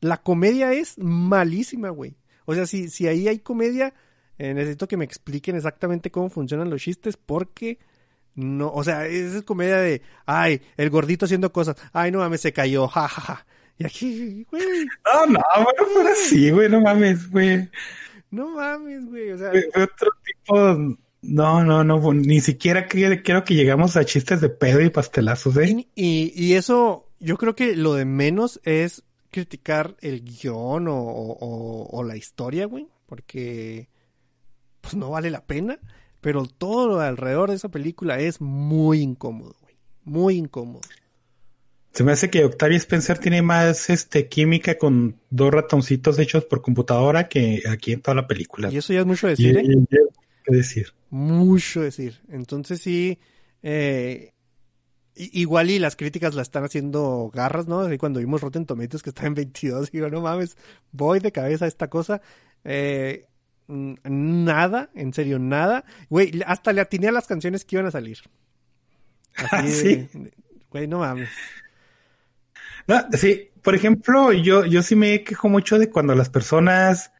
La 0.00 0.22
comedia 0.22 0.72
es 0.72 0.98
malísima, 0.98 1.90
güey. 1.90 2.16
O 2.44 2.54
sea, 2.54 2.66
si, 2.66 2.88
si 2.88 3.06
ahí 3.06 3.28
hay 3.28 3.40
comedia, 3.40 3.94
eh, 4.38 4.54
necesito 4.54 4.88
que 4.88 4.96
me 4.96 5.04
expliquen 5.04 5.56
exactamente 5.56 6.10
cómo 6.10 6.30
funcionan 6.30 6.70
los 6.70 6.82
chistes 6.82 7.16
porque... 7.16 7.78
No, 8.34 8.72
o 8.72 8.84
sea, 8.84 9.06
es 9.06 9.42
comedia 9.42 9.78
de, 9.78 10.00
ay, 10.24 10.62
el 10.76 10.90
gordito 10.90 11.24
haciendo 11.24 11.52
cosas, 11.52 11.74
ay, 11.92 12.12
no 12.12 12.20
mames, 12.20 12.40
se 12.40 12.52
cayó, 12.52 12.86
ja, 12.88 13.08
ja, 13.08 13.20
ja. 13.20 13.46
Y 13.78 13.86
aquí, 13.86 14.46
güey, 14.50 14.86
No, 15.04 15.26
no, 15.26 15.40
bueno, 15.54 15.92
fuera 15.94 16.10
así, 16.12 16.50
güey, 16.50 16.68
no 16.68 16.80
mames, 16.80 17.30
güey. 17.30 17.68
no 18.30 18.48
mames, 18.50 19.06
güey, 19.06 19.30
o 19.32 19.38
sea, 19.38 19.50
otro 19.50 20.10
tipo. 20.24 20.96
No, 21.20 21.64
no, 21.64 21.82
no, 21.84 22.12
ni 22.12 22.40
siquiera 22.40 22.86
creo 22.88 23.44
que 23.44 23.54
llegamos 23.54 23.96
a 23.96 24.04
chistes 24.04 24.40
de 24.40 24.48
pedo 24.48 24.80
y 24.80 24.88
pastelazos, 24.90 25.56
¿eh? 25.56 25.86
y, 25.96 26.32
y, 26.34 26.54
eso, 26.54 27.08
yo 27.18 27.36
creo 27.36 27.56
que 27.56 27.74
lo 27.74 27.94
de 27.94 28.04
menos 28.04 28.60
es 28.64 29.02
criticar 29.30 29.96
el 30.00 30.22
guion 30.24 30.86
o, 30.88 30.96
o, 30.96 31.32
o- 31.40 31.88
o 31.90 32.02
la 32.04 32.16
historia, 32.16 32.66
güey, 32.66 32.86
porque 33.06 33.88
pues 34.80 34.94
no 34.94 35.10
vale 35.10 35.30
la 35.30 35.44
pena, 35.44 35.78
pero 36.20 36.46
todo 36.46 36.86
lo 36.86 37.00
alrededor 37.00 37.50
de 37.50 37.56
esa 37.56 37.68
película 37.68 38.20
es 38.20 38.40
muy 38.40 39.00
incómodo, 39.02 39.56
güey, 39.62 39.76
muy 40.04 40.36
incómodo. 40.36 40.82
Se 41.98 42.04
me 42.04 42.12
hace 42.12 42.30
que 42.30 42.44
Octavia 42.44 42.76
Spencer 42.76 43.18
tiene 43.18 43.42
más 43.42 43.90
este 43.90 44.28
química 44.28 44.78
con 44.78 45.16
dos 45.30 45.52
ratoncitos 45.52 46.16
hechos 46.20 46.44
por 46.44 46.62
computadora 46.62 47.28
que 47.28 47.64
aquí 47.68 47.90
en 47.92 48.02
toda 48.02 48.14
la 48.14 48.28
película. 48.28 48.70
Y 48.70 48.76
eso 48.76 48.92
ya 48.92 49.00
es 49.00 49.06
mucho 49.06 49.26
Y- 49.26 49.30
decir, 49.30 49.56
¿eh? 49.58 49.62
y- 49.64 49.72
y- 49.72 49.86
¿Qué 50.44 50.54
decir? 50.54 50.92
mucho 51.10 51.80
decir. 51.80 52.20
Entonces 52.30 52.80
sí, 52.80 53.18
eh, 53.64 54.30
igual 55.16 55.70
y 55.70 55.80
las 55.80 55.96
críticas 55.96 56.36
la 56.36 56.42
están 56.42 56.62
haciendo 56.62 57.32
garras, 57.34 57.66
¿no? 57.66 57.80
Así 57.80 57.98
cuando 57.98 58.20
vimos 58.20 58.42
Rotten 58.42 58.64
Tomatoes 58.64 59.02
que 59.02 59.10
está 59.10 59.26
en 59.26 59.34
22, 59.34 59.90
digo, 59.90 60.08
no 60.08 60.20
mames, 60.20 60.56
voy 60.92 61.18
de 61.18 61.32
cabeza 61.32 61.64
a 61.64 61.68
esta 61.68 61.88
cosa. 61.90 62.20
Eh, 62.62 63.26
nada, 63.66 64.90
en 64.94 65.12
serio, 65.12 65.40
nada. 65.40 65.84
Güey, 66.10 66.42
hasta 66.46 66.72
le 66.72 66.80
atiné 66.80 67.08
a 67.08 67.12
las 67.12 67.26
canciones 67.26 67.64
que 67.64 67.74
iban 67.74 67.86
a 67.86 67.90
salir. 67.90 68.18
Así 69.34 69.66
de- 69.96 70.08
Sí. 70.12 70.30
Güey, 70.70 70.86
no 70.86 71.00
mames. 71.00 71.30
No, 72.88 73.04
sí, 73.12 73.50
por 73.62 73.74
ejemplo, 73.74 74.32
yo, 74.32 74.64
yo 74.66 74.82
sí 74.82 74.96
me 74.96 75.22
quejo 75.22 75.48
mucho 75.48 75.78
de 75.78 75.90
cuando 75.90 76.14
las 76.14 76.30
personas 76.30 77.12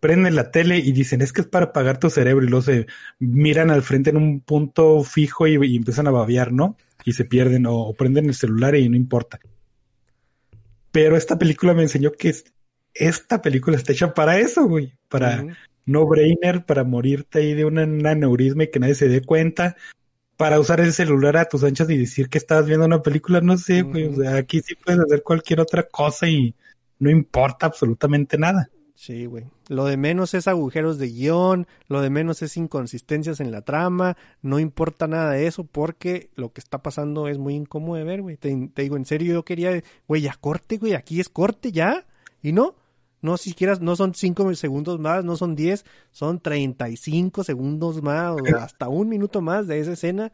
prenden 0.00 0.36
la 0.36 0.50
tele 0.50 0.78
y 0.78 0.92
dicen 0.92 1.22
es 1.22 1.32
que 1.32 1.42
es 1.42 1.46
para 1.48 1.66
apagar 1.66 1.98
tu 1.98 2.10
cerebro 2.10 2.44
y 2.44 2.48
luego 2.48 2.62
se 2.62 2.86
miran 3.20 3.70
al 3.70 3.82
frente 3.82 4.10
en 4.10 4.18
un 4.18 4.40
punto 4.40 5.02
fijo 5.04 5.46
y, 5.46 5.54
y 5.66 5.76
empiezan 5.76 6.08
a 6.08 6.12
babear, 6.12 6.52
¿no? 6.52 6.76
Y 7.04 7.12
se 7.14 7.24
pierden 7.24 7.66
o, 7.66 7.74
o 7.82 7.94
prenden 7.94 8.26
el 8.26 8.34
celular 8.34 8.74
y 8.76 8.88
no 8.88 8.96
importa. 8.96 9.40
Pero 10.90 11.16
esta 11.16 11.38
película 11.38 11.74
me 11.74 11.82
enseñó 11.82 12.12
que 12.12 12.28
es- 12.30 12.44
esta 12.94 13.42
película 13.42 13.76
está 13.76 13.92
hecha 13.92 14.14
para 14.14 14.38
eso, 14.38 14.66
güey, 14.66 14.94
para 15.08 15.46
no 15.86 16.06
brainer, 16.06 16.64
para 16.64 16.84
morirte 16.84 17.40
ahí 17.40 17.54
de 17.54 17.64
un 17.64 17.78
aneurisma 18.06 18.64
y 18.64 18.70
que 18.70 18.78
nadie 18.80 18.94
se 18.94 19.08
dé 19.08 19.22
cuenta, 19.22 19.76
para 20.36 20.58
usar 20.58 20.80
el 20.80 20.92
celular 20.92 21.36
a 21.36 21.48
tus 21.48 21.64
anchas 21.64 21.88
y 21.90 21.98
decir 21.98 22.28
que 22.28 22.38
estabas 22.38 22.66
viendo 22.66 22.86
una 22.86 23.02
película, 23.02 23.40
no 23.40 23.56
sé, 23.56 23.82
güey, 23.82 24.06
o 24.06 24.14
sea, 24.14 24.36
aquí 24.36 24.60
sí 24.60 24.74
puedes 24.74 25.00
hacer 25.00 25.22
cualquier 25.22 25.60
otra 25.60 25.84
cosa 25.84 26.28
y 26.28 26.54
no 26.98 27.10
importa 27.10 27.66
absolutamente 27.66 28.38
nada. 28.38 28.68
Sí, 28.94 29.26
güey. 29.26 29.44
Lo 29.68 29.84
de 29.84 29.96
menos 29.96 30.34
es 30.34 30.48
agujeros 30.48 30.98
de 30.98 31.08
guion, 31.08 31.66
lo 31.88 32.00
de 32.00 32.10
menos 32.10 32.42
es 32.42 32.56
inconsistencias 32.56 33.40
en 33.40 33.50
la 33.50 33.62
trama, 33.62 34.16
no 34.40 34.58
importa 34.58 35.06
nada 35.06 35.32
de 35.32 35.46
eso 35.46 35.64
porque 35.64 36.30
lo 36.36 36.52
que 36.52 36.60
está 36.60 36.82
pasando 36.82 37.28
es 37.28 37.38
muy 37.38 37.54
incómodo 37.54 37.96
de 37.96 38.04
ver, 38.04 38.22
güey. 38.22 38.36
Te, 38.36 38.70
te 38.72 38.82
digo, 38.82 38.96
en 38.96 39.04
serio, 39.04 39.34
yo 39.34 39.44
quería, 39.44 39.82
güey, 40.08 40.22
ya 40.22 40.34
corte, 40.40 40.78
güey, 40.78 40.94
aquí 40.94 41.20
es 41.20 41.28
corte 41.28 41.72
ya, 41.72 42.06
y 42.42 42.52
no, 42.52 42.76
no 43.24 43.38
siquiera, 43.38 43.74
no 43.80 43.96
son 43.96 44.12
cinco 44.12 44.54
segundos 44.54 45.00
más, 45.00 45.24
no 45.24 45.34
son 45.38 45.56
10, 45.56 45.86
son 46.10 46.40
35 46.40 47.42
segundos 47.42 48.02
más, 48.02 48.32
o 48.32 48.56
hasta 48.58 48.90
un 48.90 49.08
minuto 49.08 49.40
más 49.40 49.66
de 49.66 49.80
esa 49.80 49.92
escena, 49.92 50.30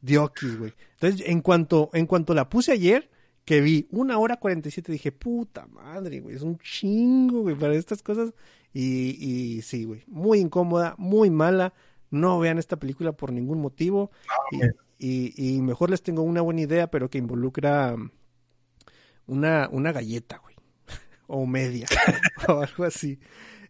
diokis, 0.00 0.58
güey. 0.58 0.72
Entonces, 0.94 1.24
en 1.28 1.40
cuanto, 1.40 1.88
en 1.92 2.06
cuanto 2.06 2.34
la 2.34 2.48
puse 2.48 2.72
ayer, 2.72 3.08
que 3.44 3.60
vi 3.60 3.86
una 3.92 4.18
hora 4.18 4.38
47, 4.38 4.90
dije, 4.90 5.12
puta 5.12 5.68
madre, 5.68 6.18
güey, 6.18 6.34
es 6.34 6.42
un 6.42 6.58
chingo, 6.58 7.42
güey, 7.42 7.54
para 7.54 7.76
estas 7.76 8.02
cosas. 8.02 8.34
Y, 8.74 9.16
y 9.20 9.62
sí, 9.62 9.84
güey, 9.84 10.02
muy 10.08 10.40
incómoda, 10.40 10.96
muy 10.98 11.30
mala. 11.30 11.72
No 12.10 12.40
vean 12.40 12.58
esta 12.58 12.76
película 12.76 13.12
por 13.12 13.30
ningún 13.30 13.60
motivo. 13.60 14.10
Y, 14.50 14.62
y, 14.98 15.56
y 15.56 15.62
mejor 15.62 15.90
les 15.90 16.02
tengo 16.02 16.22
una 16.22 16.40
buena 16.40 16.62
idea, 16.62 16.90
pero 16.90 17.08
que 17.08 17.18
involucra 17.18 17.94
una, 19.28 19.68
una 19.70 19.92
galleta, 19.92 20.38
güey. 20.38 20.51
O 21.26 21.46
media, 21.46 21.86
o 22.48 22.60
algo 22.60 22.84
así. 22.84 23.18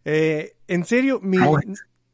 Eh, 0.05 0.55
en 0.67 0.85
serio, 0.85 1.19
mi, 1.21 1.37
Ah, 1.37 1.59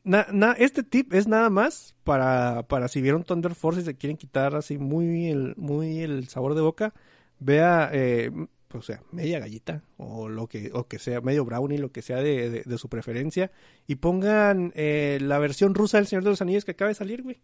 na- 0.03 0.27
na- 0.31 0.55
este 0.57 0.83
tip 0.83 1.13
es 1.13 1.27
nada 1.27 1.49
más 1.49 1.95
para, 2.03 2.63
para 2.67 2.87
si 2.87 3.01
vieron 3.01 3.23
Thunder 3.23 3.55
Force 3.55 3.81
y 3.81 3.83
se 3.85 3.95
quieren 3.95 4.17
quitar 4.17 4.55
así 4.55 4.77
muy 4.77 5.27
el, 5.29 5.53
muy 5.57 5.99
el 5.99 6.27
sabor 6.27 6.55
de 6.55 6.61
boca, 6.61 6.93
vea, 7.39 7.89
eh, 7.93 8.31
pues, 8.67 8.83
o 8.83 8.85
sea, 8.85 9.01
media 9.11 9.39
galleta 9.39 9.81
o 9.97 10.29
lo 10.29 10.47
que, 10.47 10.69
o 10.73 10.87
que 10.87 10.99
sea, 10.99 11.21
medio 11.21 11.43
brownie, 11.45 11.77
lo 11.79 11.91
que 11.91 12.01
sea 12.03 12.17
de, 12.17 12.49
de- 12.49 12.63
de 12.63 12.77
su 12.77 12.87
preferencia 12.89 13.51
y 13.87 13.95
pongan 13.95 14.71
eh, 14.75 15.17
la 15.21 15.39
versión 15.39 15.73
rusa 15.73 15.97
del 15.97 16.07
Señor 16.07 16.23
de 16.23 16.29
los 16.31 16.41
Anillos 16.41 16.65
que 16.65 16.71
acaba 16.71 16.89
de 16.89 16.95
salir, 16.95 17.23
güey. 17.23 17.39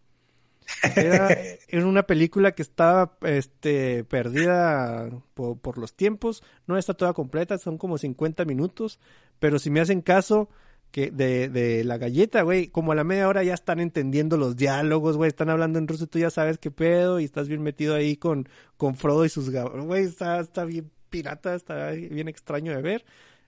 Era, 0.96 1.30
una 1.86 2.04
película 2.04 2.54
que 2.54 2.62
estaba 2.62 3.18
este, 3.22 4.04
perdida 4.04 5.10
por, 5.34 5.60
por 5.60 5.78
los 5.78 5.96
tiempos, 5.96 6.44
no 6.68 6.78
está 6.78 6.94
toda 6.94 7.14
completa, 7.14 7.58
son 7.58 7.78
como 7.78 7.98
50 7.98 8.46
minutos, 8.46 9.00
pero 9.40 9.60
si 9.60 9.70
me 9.70 9.82
hacen 9.82 10.02
caso 10.02 10.50
que 10.92 11.12
de, 11.12 11.50
de 11.50 11.84
la 11.84 11.98
galleta, 11.98 12.42
güey, 12.44 12.68
como 12.68 12.94
a 12.94 12.96
la 12.96 13.04
media 13.04 13.28
hora 13.28 13.44
ya 13.44 13.54
están 13.54 13.82
entendiendo 13.82 14.38
los 14.38 14.56
diálogos, 14.56 15.18
güey, 15.18 15.28
están 15.28 15.50
hablando 15.50 15.78
en 15.78 15.90
ruso 15.90 16.08
tú 16.08 16.20
ya 16.20 16.30
sabes 16.30 16.58
qué 16.58 16.72
pedo 16.72 17.20
y 17.20 17.26
estás 17.26 17.50
bien 17.50 17.62
metido 17.62 17.96
ahí 17.96 18.16
con, 18.16 18.48
con 18.78 18.96
Frodo 18.96 19.26
y 19.26 19.30
sus 19.30 19.52
güey, 19.52 20.06
está, 20.06 20.40
está 20.40 20.64
bien 20.64 20.90
pirata, 21.10 21.54
está 21.54 21.92
bien 21.92 22.30
extraño 22.30 22.74
de 22.74 22.82
ver, 22.82 23.06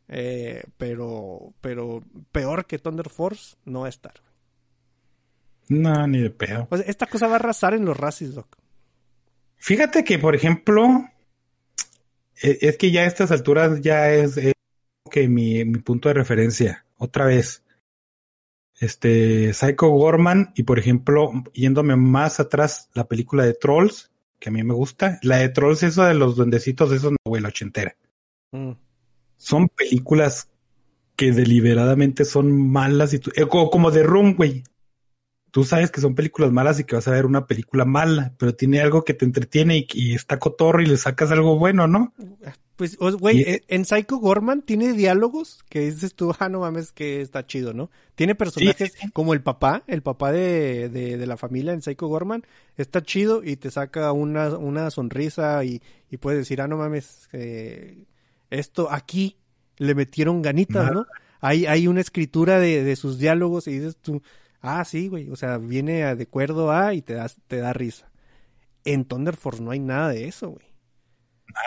eh, 0.09 0.63
pero, 0.77 1.53
pero 1.61 2.03
peor 2.33 2.65
que 2.65 2.79
Thunder 2.79 3.09
Force 3.09 3.55
no 3.63 3.81
va 3.81 3.85
a 3.85 3.89
estar. 3.89 4.26
No, 5.69 6.07
ni 6.07 6.21
de 6.21 6.29
pedo. 6.29 6.67
O 6.69 6.77
sea, 6.77 6.85
esta 6.87 7.05
cosa 7.07 7.27
va 7.27 7.33
a 7.33 7.35
arrasar 7.37 7.73
en 7.73 7.85
los 7.85 7.97
racis, 7.97 8.33
Doc. 8.33 8.57
Fíjate 9.57 10.03
que, 10.03 10.19
por 10.19 10.35
ejemplo, 10.35 11.09
e- 12.41 12.57
es 12.61 12.77
que 12.77 12.91
ya 12.91 13.01
a 13.01 13.05
estas 13.05 13.31
alturas 13.31 13.81
ya 13.81 14.11
es, 14.11 14.37
es 14.37 14.53
que 15.11 15.27
mi, 15.27 15.65
mi 15.65 15.79
punto 15.79 16.09
de 16.09 16.13
referencia. 16.13 16.85
Otra 16.97 17.25
vez. 17.25 17.63
Este, 18.79 19.53
Psycho 19.53 19.87
Gorman 19.89 20.51
y, 20.55 20.63
por 20.63 20.77
ejemplo, 20.77 21.31
yéndome 21.53 21.95
más 21.95 22.39
atrás, 22.39 22.89
la 22.93 23.07
película 23.07 23.43
de 23.43 23.55
Trolls, 23.55 24.11
que 24.39 24.49
a 24.49 24.51
mí 24.51 24.63
me 24.63 24.75
gusta. 24.75 25.19
La 25.23 25.37
de 25.37 25.49
Trolls, 25.49 25.81
eso 25.83 26.03
de 26.03 26.13
los 26.13 26.35
duendecitos, 26.35 26.91
eso 26.91 27.09
no, 27.09 27.17
güey, 27.25 27.41
la 27.41 27.49
ochentera. 27.49 27.95
Mm. 28.51 28.73
Son 29.37 29.67
películas 29.69 30.49
que 31.15 31.31
deliberadamente 31.31 32.23
son 32.23 32.69
malas 32.71 33.13
y 33.13 33.21
eh, 33.35 33.47
como, 33.49 33.71
como 33.71 33.91
The 33.91 34.03
Room, 34.03 34.35
güey. 34.35 34.63
Tú 35.57 35.63
sabes 35.63 35.89
que 35.89 36.01
son 36.01 36.13
películas 36.13 36.51
malas 36.51 36.79
y 36.79 36.83
que 36.83 36.93
vas 36.93 37.07
a 37.07 37.11
ver 37.11 37.25
una 37.25 37.47
película 37.47 37.83
mala, 37.83 38.31
pero 38.37 38.53
tiene 38.53 38.79
algo 38.79 39.03
que 39.03 39.15
te 39.15 39.25
entretiene 39.25 39.75
y, 39.79 39.87
y 39.91 40.13
está 40.13 40.37
cotorro 40.37 40.83
y 40.83 40.85
le 40.85 40.97
sacas 40.97 41.31
algo 41.31 41.57
bueno, 41.57 41.87
¿no? 41.87 42.13
Pues, 42.75 42.95
güey, 42.95 43.41
Y- 43.41 43.61
en- 43.69 43.85
Psycho 43.85 44.17
Gorman 44.17 44.61
tiene 44.61 44.93
diálogos 44.93 45.63
que 45.67 45.79
dices 45.79 46.13
tú, 46.13 46.31
ah, 46.37 46.47
no 46.47 46.59
mames, 46.59 46.91
que 46.91 47.21
está 47.21 47.47
chido, 47.47 47.73
¿no? 47.73 47.89
Tiene 48.13 48.35
personajes 48.35 48.91
Sí, 48.91 48.99
sí, 48.99 49.05
sí. 49.07 49.11
como 49.13 49.33
el 49.33 49.41
papá, 49.41 49.81
el 49.87 50.03
papá 50.03 50.31
de, 50.31 50.89
de, 50.89 51.17
de 51.17 51.25
la 51.25 51.37
familia 51.37 51.73
en 51.73 51.81
Psycho 51.81 52.05
Gorman, 52.05 52.43
está 52.75 53.01
chido 53.01 53.43
y 53.43 53.55
te 53.55 53.71
saca 53.71 54.11
una, 54.11 54.55
una 54.59 54.91
sonrisa 54.91 55.63
y, 55.65 55.81
y 56.11 56.17
puedes 56.17 56.37
decir, 56.37 56.61
ah, 56.61 56.67
no 56.67 56.77
mames, 56.77 57.29
eh, 57.33 58.05
esto 58.51 58.91
aquí 58.91 59.37
le 59.77 59.95
metieron 59.95 60.43
ganitas. 60.43 60.93
¿no? 60.93 61.07
Hay, 61.41 61.65
hay 61.65 61.87
una 61.87 62.01
escritura 62.01 62.59
de, 62.59 62.83
de 62.83 62.95
sus 62.95 63.17
diálogos 63.17 63.67
y 63.67 63.71
dices 63.79 63.97
tú, 63.97 64.21
ah, 64.67 64.83
sí, 64.85 65.07
güey, 65.07 65.29
o 65.29 65.35
sea, 65.35 65.57
viene 65.57 66.03
a- 66.03 66.15
de 66.15 66.23
acuerdo 66.23 66.71
a 66.71 66.93
y 66.93 67.01
te, 67.01 67.13
das, 67.13 67.37
te 67.47 67.57
da 67.57 67.73
risa. 67.73 68.09
En 68.85 69.05
Thunder 69.05 69.35
Force 69.35 69.61
no 69.61 69.71
hay 69.71 69.79
nada 69.79 70.09
de 70.09 70.27
eso, 70.27 70.49
güey. 70.51 70.65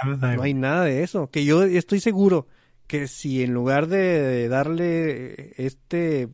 Nada, 0.06 0.36
No 0.36 0.42
hay 0.42 0.54
nada 0.54 0.84
de 0.84 1.02
eso. 1.02 1.30
Que 1.30 1.44
yo 1.44 1.62
estoy 1.64 2.00
seguro 2.00 2.46
que 2.86 3.08
si 3.08 3.42
en 3.42 3.52
lugar 3.54 3.86
de 3.88 4.48
darle 4.48 5.52
este 5.56 6.28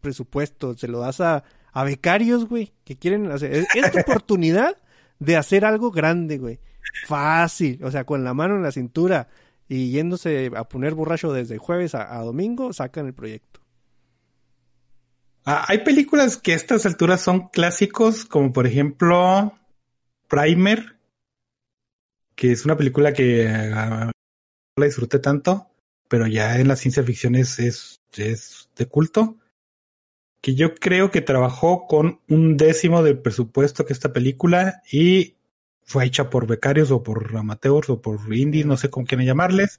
presupuesto 0.00 0.74
se 0.74 0.88
lo 0.88 1.00
das 1.00 1.20
a, 1.20 1.44
a 1.72 1.84
becarios, 1.84 2.46
güey, 2.46 2.72
que 2.84 2.96
quieren 2.96 3.30
hacer. 3.30 3.52
Es, 3.52 3.66
es 3.74 3.92
tu 3.92 3.98
oportunidad 4.00 4.76
de 5.18 5.36
hacer 5.36 5.64
algo 5.64 5.90
grande, 5.90 6.38
güey. 6.38 6.60
Fácil. 7.06 7.82
O 7.84 7.90
sea, 7.90 8.04
con 8.04 8.24
la 8.24 8.34
mano 8.34 8.56
en 8.56 8.62
la 8.62 8.72
cintura 8.72 9.28
y 9.68 9.90
yéndose 9.90 10.50
a 10.54 10.68
poner 10.68 10.94
borracho 10.94 11.32
desde 11.32 11.58
jueves 11.58 11.94
a, 11.94 12.18
a 12.18 12.22
domingo, 12.22 12.72
sacan 12.72 13.06
el 13.06 13.14
proyecto. 13.14 13.60
Ah, 15.44 15.64
hay 15.68 15.78
películas 15.78 16.36
que 16.36 16.52
a 16.52 16.56
estas 16.56 16.86
alturas 16.86 17.20
son 17.20 17.48
clásicos, 17.48 18.24
como 18.24 18.52
por 18.52 18.66
ejemplo 18.66 19.58
Primer, 20.28 20.96
que 22.36 22.52
es 22.52 22.64
una 22.64 22.76
película 22.76 23.12
que 23.12 23.48
ah, 23.48 24.06
no 24.06 24.12
la 24.76 24.86
disfruté 24.86 25.18
tanto, 25.18 25.68
pero 26.08 26.26
ya 26.26 26.58
en 26.58 26.68
la 26.68 26.76
ciencia 26.76 27.02
ficción 27.02 27.34
es, 27.34 28.00
de 28.14 28.86
culto. 28.86 29.36
Que 30.40 30.54
yo 30.54 30.74
creo 30.74 31.10
que 31.10 31.20
trabajó 31.20 31.86
con 31.86 32.20
un 32.28 32.56
décimo 32.56 33.02
del 33.02 33.18
presupuesto 33.18 33.84
que 33.84 33.92
esta 33.92 34.12
película 34.12 34.82
y 34.90 35.36
fue 35.84 36.04
hecha 36.04 36.30
por 36.30 36.46
becarios 36.46 36.90
o 36.90 37.02
por 37.02 37.36
amateurs 37.36 37.90
o 37.90 38.00
por 38.00 38.34
indies, 38.34 38.66
no 38.66 38.76
sé 38.76 38.90
cómo 38.90 39.06
quieren 39.06 39.26
llamarles. 39.26 39.78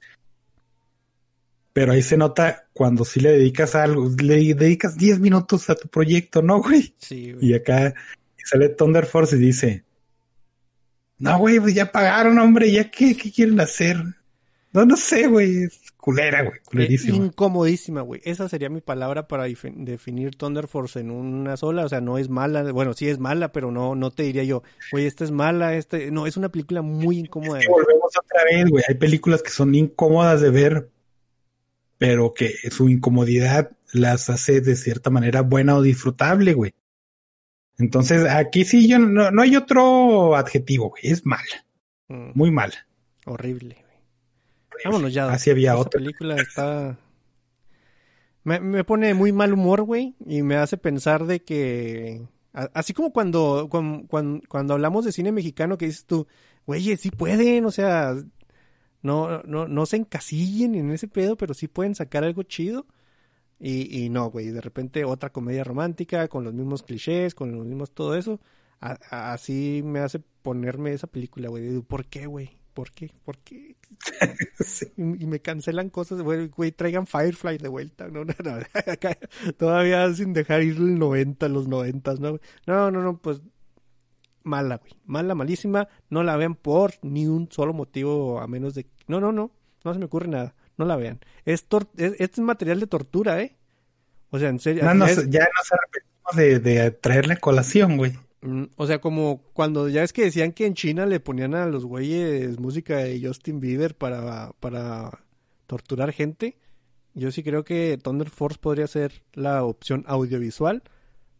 Pero 1.74 1.92
ahí 1.92 2.00
se 2.02 2.16
nota 2.16 2.68
cuando 2.72 3.04
sí 3.04 3.20
le 3.20 3.32
dedicas 3.32 3.74
a 3.74 3.82
algo, 3.82 4.08
le 4.22 4.54
dedicas 4.54 4.96
10 4.96 5.20
minutos 5.20 5.68
a 5.68 5.74
tu 5.74 5.88
proyecto, 5.88 6.40
¿no, 6.40 6.62
güey? 6.62 6.94
Sí, 6.98 7.32
güey. 7.32 7.46
Y 7.50 7.54
acá 7.54 7.92
sale 8.42 8.70
Thunder 8.70 9.04
Force 9.04 9.36
y 9.36 9.40
dice, 9.40 9.84
no, 11.18 11.38
güey, 11.38 11.60
pues 11.60 11.74
ya 11.74 11.90
pagaron, 11.92 12.38
hombre, 12.38 12.70
ya 12.70 12.90
qué, 12.90 13.16
qué 13.16 13.30
quieren 13.30 13.60
hacer. 13.60 13.96
No, 14.72 14.84
no 14.84 14.96
sé, 14.96 15.26
güey, 15.28 15.64
es 15.64 15.92
culera, 15.96 16.42
güey, 16.42 16.56
Eh, 16.56 16.60
culerísima. 16.64 17.16
incomodísima, 17.26 18.00
güey. 18.02 18.20
Esa 18.24 18.48
sería 18.48 18.68
mi 18.68 18.80
palabra 18.80 19.28
para 19.28 19.44
definir 19.44 20.36
Thunder 20.36 20.66
Force 20.66 20.98
en 21.00 21.10
una 21.12 21.56
sola. 21.56 21.84
O 21.84 21.88
sea, 21.88 22.00
no 22.00 22.18
es 22.18 22.28
mala. 22.28 22.70
Bueno, 22.72 22.92
sí 22.92 23.08
es 23.08 23.18
mala, 23.18 23.52
pero 23.52 23.70
no, 23.70 23.94
no 23.94 24.10
te 24.10 24.24
diría 24.24 24.42
yo, 24.44 24.62
güey, 24.92 25.06
esta 25.06 25.22
es 25.24 25.30
mala. 25.30 25.76
Este... 25.76 26.10
No, 26.10 26.26
es 26.26 26.36
una 26.36 26.50
película 26.50 26.82
muy 26.82 27.18
incómoda. 27.18 27.60
Volvemos 27.68 28.12
otra 28.16 28.44
vez, 28.44 28.68
güey, 28.68 28.84
hay 28.88 28.94
películas 28.96 29.42
que 29.42 29.50
son 29.50 29.74
incómodas 29.74 30.40
de 30.40 30.50
ver, 30.50 30.90
pero 31.98 32.34
que 32.34 32.54
su 32.70 32.88
incomodidad 32.88 33.70
las 33.92 34.28
hace 34.30 34.60
de 34.60 34.76
cierta 34.76 35.10
manera 35.10 35.42
buena 35.42 35.76
o 35.76 35.82
disfrutable, 35.82 36.52
güey. 36.54 36.74
Entonces, 37.78 38.24
aquí 38.28 38.64
sí 38.64 38.88
yo 38.88 38.98
no, 38.98 39.30
no 39.30 39.42
hay 39.42 39.56
otro 39.56 40.36
adjetivo, 40.36 40.90
güey, 40.90 41.02
es 41.04 41.24
mala, 41.26 41.66
Mm, 42.08 42.32
muy 42.34 42.50
mala. 42.50 42.86
horrible, 43.24 43.76
güey. 43.76 43.98
Vámonos 44.84 45.12
ya. 45.14 45.30
Así 45.30 45.50
había 45.50 45.72
Esa 45.72 45.80
otra. 45.80 45.98
película 45.98 46.36
está... 46.36 46.98
Me, 48.42 48.60
me 48.60 48.84
pone 48.84 49.14
muy 49.14 49.32
mal 49.32 49.54
humor, 49.54 49.82
güey, 49.82 50.14
y 50.26 50.42
me 50.42 50.56
hace 50.56 50.76
pensar 50.76 51.24
de 51.24 51.42
que... 51.42 52.28
Así 52.52 52.92
como 52.92 53.12
cuando, 53.12 53.68
cuando, 53.70 54.06
cuando 54.48 54.74
hablamos 54.74 55.04
de 55.04 55.12
cine 55.12 55.32
mexicano 55.32 55.76
que 55.78 55.86
dices 55.86 56.04
tú, 56.04 56.28
güey, 56.66 56.96
sí 56.96 57.10
pueden, 57.10 57.64
o 57.64 57.70
sea, 57.72 58.14
no, 59.04 59.42
no, 59.44 59.68
no 59.68 59.86
se 59.86 59.98
encasillen 59.98 60.74
en 60.74 60.90
ese 60.90 61.06
pedo, 61.06 61.36
pero 61.36 61.54
sí 61.54 61.68
pueden 61.68 61.94
sacar 61.94 62.24
algo 62.24 62.42
chido. 62.42 62.86
Y, 63.60 64.04
y 64.04 64.08
no, 64.10 64.30
güey, 64.30 64.48
de 64.50 64.60
repente 64.60 65.04
otra 65.04 65.30
comedia 65.30 65.62
romántica 65.64 66.26
con 66.28 66.42
los 66.44 66.52
mismos 66.52 66.82
clichés, 66.82 67.34
con 67.36 67.52
los 67.52 67.64
mismos 67.64 67.92
todo 67.92 68.16
eso. 68.16 68.40
A- 68.80 68.98
a- 69.10 69.32
así 69.32 69.82
me 69.84 70.00
hace 70.00 70.18
ponerme 70.42 70.92
esa 70.92 71.06
película, 71.06 71.48
güey. 71.48 71.80
¿Por 71.82 72.06
qué, 72.06 72.26
güey? 72.26 72.58
¿Por 72.74 72.90
qué? 72.90 73.12
¿Por 73.24 73.38
qué? 73.38 73.76
Sí. 74.58 74.86
Y, 74.96 75.22
y 75.22 75.26
me 75.26 75.40
cancelan 75.40 75.90
cosas, 75.90 76.20
güey, 76.22 76.48
güey, 76.48 76.72
traigan 76.72 77.06
Firefly 77.06 77.58
de 77.58 77.68
vuelta. 77.68 78.08
No, 78.08 78.24
no, 78.24 78.34
no. 78.42 78.52
Acá, 78.92 79.16
todavía 79.56 80.12
sin 80.14 80.32
dejar 80.32 80.62
ir 80.62 80.76
el 80.76 80.98
90, 80.98 81.48
los 81.48 81.68
90, 81.68 82.14
¿no? 82.14 82.38
No, 82.66 82.90
no, 82.90 83.02
no, 83.02 83.18
pues 83.18 83.40
mala, 84.42 84.76
güey. 84.78 84.92
Mala, 85.04 85.34
malísima. 85.34 85.88
No 86.10 86.22
la 86.22 86.36
vean 86.36 86.54
por 86.54 86.92
ni 87.02 87.26
un 87.26 87.48
solo 87.50 87.72
motivo, 87.72 88.40
a 88.40 88.46
menos 88.46 88.74
de... 88.74 88.86
No, 89.06 89.20
no, 89.20 89.32
no. 89.32 89.50
No 89.84 89.92
se 89.92 89.98
me 89.98 90.06
ocurre 90.06 90.28
nada. 90.28 90.54
No 90.76 90.84
la 90.84 90.96
vean. 90.96 91.20
Es, 91.44 91.66
es, 91.96 92.12
este 92.18 92.24
es 92.24 92.38
material 92.40 92.80
de 92.80 92.86
tortura, 92.86 93.40
¿eh? 93.40 93.56
O 94.30 94.38
sea, 94.38 94.48
en 94.48 94.58
serio. 94.58 94.84
No, 94.84 94.94
no, 94.94 95.06
es- 95.06 95.28
ya 95.30 95.40
nos 95.56 95.72
arrepentimos 95.72 96.36
de, 96.36 96.58
de 96.58 96.90
traerle 96.90 97.36
colación, 97.36 97.96
güey. 97.96 98.18
Mm, 98.40 98.64
O 98.76 98.86
sea, 98.86 99.00
como 99.00 99.42
cuando 99.52 99.88
ya 99.88 100.02
es 100.02 100.12
que 100.12 100.24
decían 100.24 100.52
que 100.52 100.66
en 100.66 100.74
China 100.74 101.06
le 101.06 101.20
ponían 101.20 101.54
a 101.54 101.66
los 101.66 101.84
güeyes 101.84 102.58
música 102.58 102.96
de 102.98 103.20
Justin 103.24 103.60
Bieber 103.60 103.94
para, 103.94 104.52
para 104.60 105.20
torturar 105.66 106.12
gente. 106.12 106.56
Yo 107.14 107.30
sí 107.30 107.42
creo 107.44 107.64
que 107.64 107.96
Thunder 108.02 108.28
Force 108.28 108.58
podría 108.60 108.86
ser 108.88 109.22
la 109.34 109.62
opción 109.64 110.04
audiovisual 110.08 110.82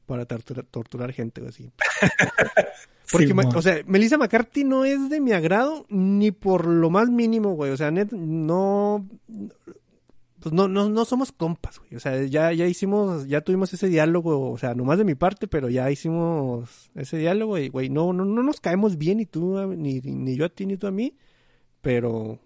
para 0.07 0.25
tortura- 0.27 0.63
torturar 0.71 1.13
gente 1.13 1.43
o 1.43 1.49
así. 1.49 1.73
Porque, 3.11 3.27
o 3.59 3.63
sea, 3.63 3.77
Melissa 3.87 4.17
McCarthy 4.19 4.65
no 4.65 4.85
es 4.85 5.11
de 5.11 5.21
mi 5.21 5.33
agrado 5.33 5.85
ni 5.89 6.31
por 6.31 6.67
lo 6.67 6.89
más 6.91 7.11
mínimo, 7.11 7.53
güey. 7.55 7.71
O 7.71 7.77
sea, 7.77 7.91
net, 7.91 8.11
no, 8.13 9.07
pues 10.41 10.53
no, 10.55 10.69
no, 10.69 10.89
no 10.89 11.05
somos 11.05 11.33
compas, 11.33 11.79
güey. 11.79 11.95
O 11.97 12.01
sea, 12.01 12.23
ya, 12.25 12.53
ya 12.53 12.67
hicimos, 12.67 13.27
ya 13.29 13.41
tuvimos 13.43 13.73
ese 13.73 13.89
diálogo, 13.89 14.51
o 14.51 14.59
sea, 14.59 14.75
nomás 14.75 14.99
de 14.99 15.05
mi 15.05 15.15
parte, 15.15 15.47
pero 15.49 15.69
ya 15.69 15.91
hicimos 15.91 16.91
ese 16.95 17.17
diálogo 17.19 17.59
y, 17.59 17.69
güey, 17.69 17.89
no, 17.91 18.13
no, 18.13 18.25
no 18.25 18.43
nos 18.43 18.61
caemos 18.61 18.97
bien 18.99 19.19
ni 19.19 19.27
tú, 19.27 19.59
a- 19.59 19.67
ni, 19.67 20.01
ni 20.01 20.37
yo 20.37 20.45
a 20.47 20.49
ti, 20.49 20.67
ni 20.67 20.77
tú 20.77 20.87
a 20.87 20.91
mí, 20.91 21.15
pero, 21.83 22.39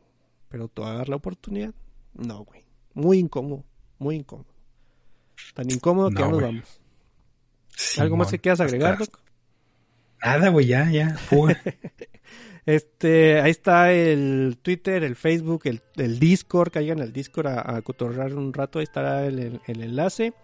pero 0.49 0.69
tú 0.69 0.85
agarras 0.85 1.09
la 1.09 1.17
oportunidad. 1.17 1.75
No, 2.15 2.45
güey. 2.45 2.65
Muy 2.95 3.19
incómodo, 3.19 3.65
muy 3.99 4.17
incómodo. 4.17 4.49
Tan 5.55 5.71
incómodo 5.71 6.09
que 6.11 6.15
No, 6.17 6.21
ya 6.21 6.29
nos 6.31 6.43
vamos. 6.43 6.81
¿Algo 7.99 8.17
más 8.17 8.31
que 8.31 8.39
quieras 8.41 8.61
agregar, 8.61 8.99
Doc? 8.99 9.21
Nada, 10.25 10.49
güey, 10.51 10.67
ya, 10.67 10.91
ya. 10.91 11.17
Fuga. 11.17 11.61
Este, 12.67 13.41
ahí 13.41 13.51
está 13.51 13.93
el 13.93 14.59
Twitter, 14.61 15.03
el 15.03 15.17
Facebook, 15.17 15.63
el, 15.65 15.81
el 15.97 16.19
Discord, 16.19 16.71
caigan 16.71 17.01
al 17.01 17.15
Discord 17.15 17.47
a, 17.47 17.77
a 17.77 17.81
cotorrar 17.81 18.35
un 18.35 18.53
rato, 18.53 18.79
ahí 18.79 18.83
estará 18.83 19.25
el, 19.25 19.39
el- 19.39 19.61
el 19.67 19.83
enlace. 19.83 20.35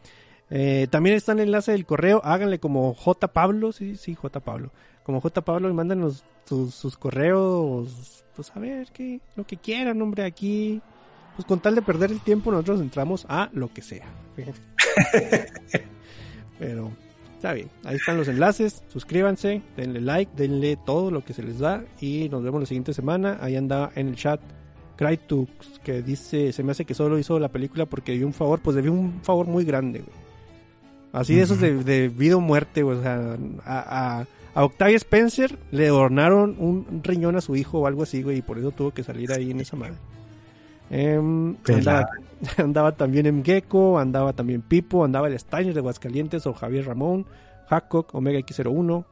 Eh, 0.48 0.86
también 0.90 1.16
está 1.16 1.32
el 1.32 1.40
enlace 1.40 1.72
del 1.72 1.84
correo, 1.84 2.22
háganle 2.24 2.58
como 2.58 2.94
J 2.94 3.28
Pablo, 3.30 3.72
sí, 3.72 3.96
sí, 3.96 4.14
J 4.14 4.40
Pablo, 4.40 4.72
como 5.02 5.20
J 5.20 5.42
Pablo 5.44 5.68
y 5.68 5.74
mándanos 5.74 6.24
sus, 6.46 6.74
sus 6.74 6.96
correos, 6.96 8.24
pues 8.34 8.50
a 8.56 8.58
ver, 8.58 8.88
qué, 8.94 9.20
lo 9.36 9.46
que 9.46 9.58
quieran, 9.58 10.00
hombre, 10.00 10.24
aquí, 10.24 10.80
pues 11.36 11.44
con 11.46 11.60
tal 11.60 11.74
de 11.74 11.82
perder 11.82 12.10
el 12.10 12.20
tiempo 12.22 12.50
nosotros 12.50 12.80
entramos 12.80 13.26
a 13.28 13.50
lo 13.52 13.70
que 13.70 13.82
sea. 13.82 14.06
Pero 16.58 16.90
está 17.44 17.52
bien, 17.52 17.68
ahí 17.84 17.96
están 17.96 18.16
los 18.16 18.26
enlaces, 18.28 18.82
suscríbanse, 18.88 19.60
denle 19.76 20.00
like, 20.00 20.32
denle 20.34 20.78
todo 20.78 21.10
lo 21.10 21.22
que 21.22 21.34
se 21.34 21.42
les 21.42 21.58
da 21.58 21.84
y 22.00 22.30
nos 22.30 22.42
vemos 22.42 22.60
la 22.60 22.66
siguiente 22.66 22.94
semana. 22.94 23.36
Ahí 23.38 23.54
anda 23.54 23.92
en 23.96 24.08
el 24.08 24.16
chat 24.16 24.40
Crytux 24.96 25.78
que 25.80 26.00
dice, 26.00 26.54
se 26.54 26.62
me 26.62 26.72
hace 26.72 26.86
que 26.86 26.94
solo 26.94 27.18
hizo 27.18 27.38
la 27.38 27.50
película 27.50 27.84
porque 27.84 28.12
debió 28.12 28.26
un 28.26 28.32
favor, 28.32 28.60
pues 28.60 28.76
debió 28.76 28.92
un 28.92 29.20
favor 29.22 29.46
muy 29.46 29.66
grande, 29.66 29.98
güey. 29.98 30.16
Así 31.12 31.34
de 31.34 31.42
esos 31.42 31.60
de, 31.60 31.84
de 31.84 32.08
vida 32.08 32.36
o 32.36 32.40
muerte, 32.40 32.82
güey. 32.82 32.96
O 32.96 33.02
sea, 33.02 33.36
a, 33.66 34.20
a, 34.20 34.26
a 34.54 34.64
Octavia 34.64 34.96
Spencer 34.96 35.58
le 35.70 35.90
ornaron 35.90 36.56
un 36.58 37.02
riñón 37.04 37.36
a 37.36 37.42
su 37.42 37.56
hijo 37.56 37.80
o 37.80 37.86
algo 37.86 38.04
así, 38.04 38.22
güey, 38.22 38.38
y 38.38 38.42
por 38.42 38.58
eso 38.58 38.70
tuvo 38.70 38.92
que 38.92 39.02
salir 39.02 39.30
ahí 39.32 39.50
en 39.50 39.60
esa 39.60 39.76
madre. 39.76 39.96
Em, 40.88 41.56
andaba, 42.56 42.92
también 42.92 43.26
en 43.26 43.44
Gecko, 43.44 43.98
andaba 43.98 44.32
también 44.32 44.62
Pipo, 44.62 45.04
andaba 45.04 45.28
el 45.28 45.38
Steiner 45.38 45.74
de 45.74 45.80
Aguascalientes 45.80 46.46
o 46.46 46.54
Javier 46.54 46.86
Ramón, 46.86 47.26
Hackcock, 47.68 48.14
Omega 48.14 48.38
X01, 48.38 49.04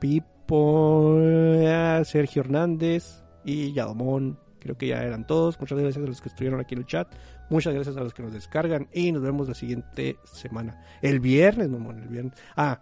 Pipo, 0.00 1.16
eh, 1.20 2.02
Sergio 2.04 2.42
Hernández 2.42 3.22
y 3.44 3.72
Yadomón. 3.72 4.38
Creo 4.58 4.76
que 4.76 4.88
ya 4.88 5.02
eran 5.02 5.26
todos. 5.26 5.60
Muchas 5.60 5.78
gracias 5.78 6.04
a 6.04 6.08
los 6.08 6.20
que 6.20 6.28
estuvieron 6.28 6.58
aquí 6.58 6.74
en 6.74 6.80
el 6.80 6.86
chat. 6.86 7.08
Muchas 7.50 7.72
gracias 7.72 7.96
a 7.96 8.00
los 8.00 8.12
que 8.12 8.22
nos 8.22 8.32
descargan. 8.32 8.88
Y 8.92 9.12
nos 9.12 9.22
vemos 9.22 9.48
la 9.48 9.54
siguiente 9.54 10.18
semana. 10.24 10.82
El 11.02 11.20
viernes, 11.20 11.68
mamón, 11.68 12.02
el 12.02 12.08
viernes. 12.08 12.32
Ah, 12.56 12.80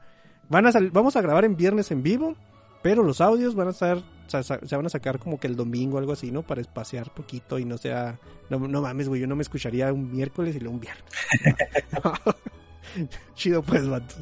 van 0.48 0.66
a 0.66 0.70
vamos 0.92 1.16
a 1.16 1.20
grabar 1.20 1.44
en 1.44 1.56
viernes 1.56 1.90
en 1.90 2.02
vivo. 2.02 2.36
Pero 2.82 3.02
los 3.02 3.20
audios 3.20 3.54
van 3.54 3.68
a 3.68 3.70
estar, 3.70 3.98
se 4.26 4.76
van 4.76 4.86
a 4.86 4.88
sacar 4.88 5.18
como 5.18 5.38
que 5.38 5.46
el 5.46 5.56
domingo 5.56 5.96
o 5.96 5.98
algo 5.98 6.12
así, 6.12 6.30
¿no? 6.30 6.42
Para 6.42 6.60
espaciar 6.60 7.12
poquito 7.12 7.58
y 7.58 7.64
no 7.64 7.78
sea, 7.78 8.18
no, 8.50 8.58
no 8.58 8.82
mames, 8.82 9.08
güey, 9.08 9.20
yo 9.20 9.26
no 9.26 9.36
me 9.36 9.42
escucharía 9.42 9.92
un 9.92 10.12
miércoles 10.12 10.56
y 10.56 10.60
luego 10.60 10.74
un 10.74 10.80
viernes. 10.80 11.04
Chido 13.34 13.62
pues, 13.62 13.88
vato. 13.88 14.14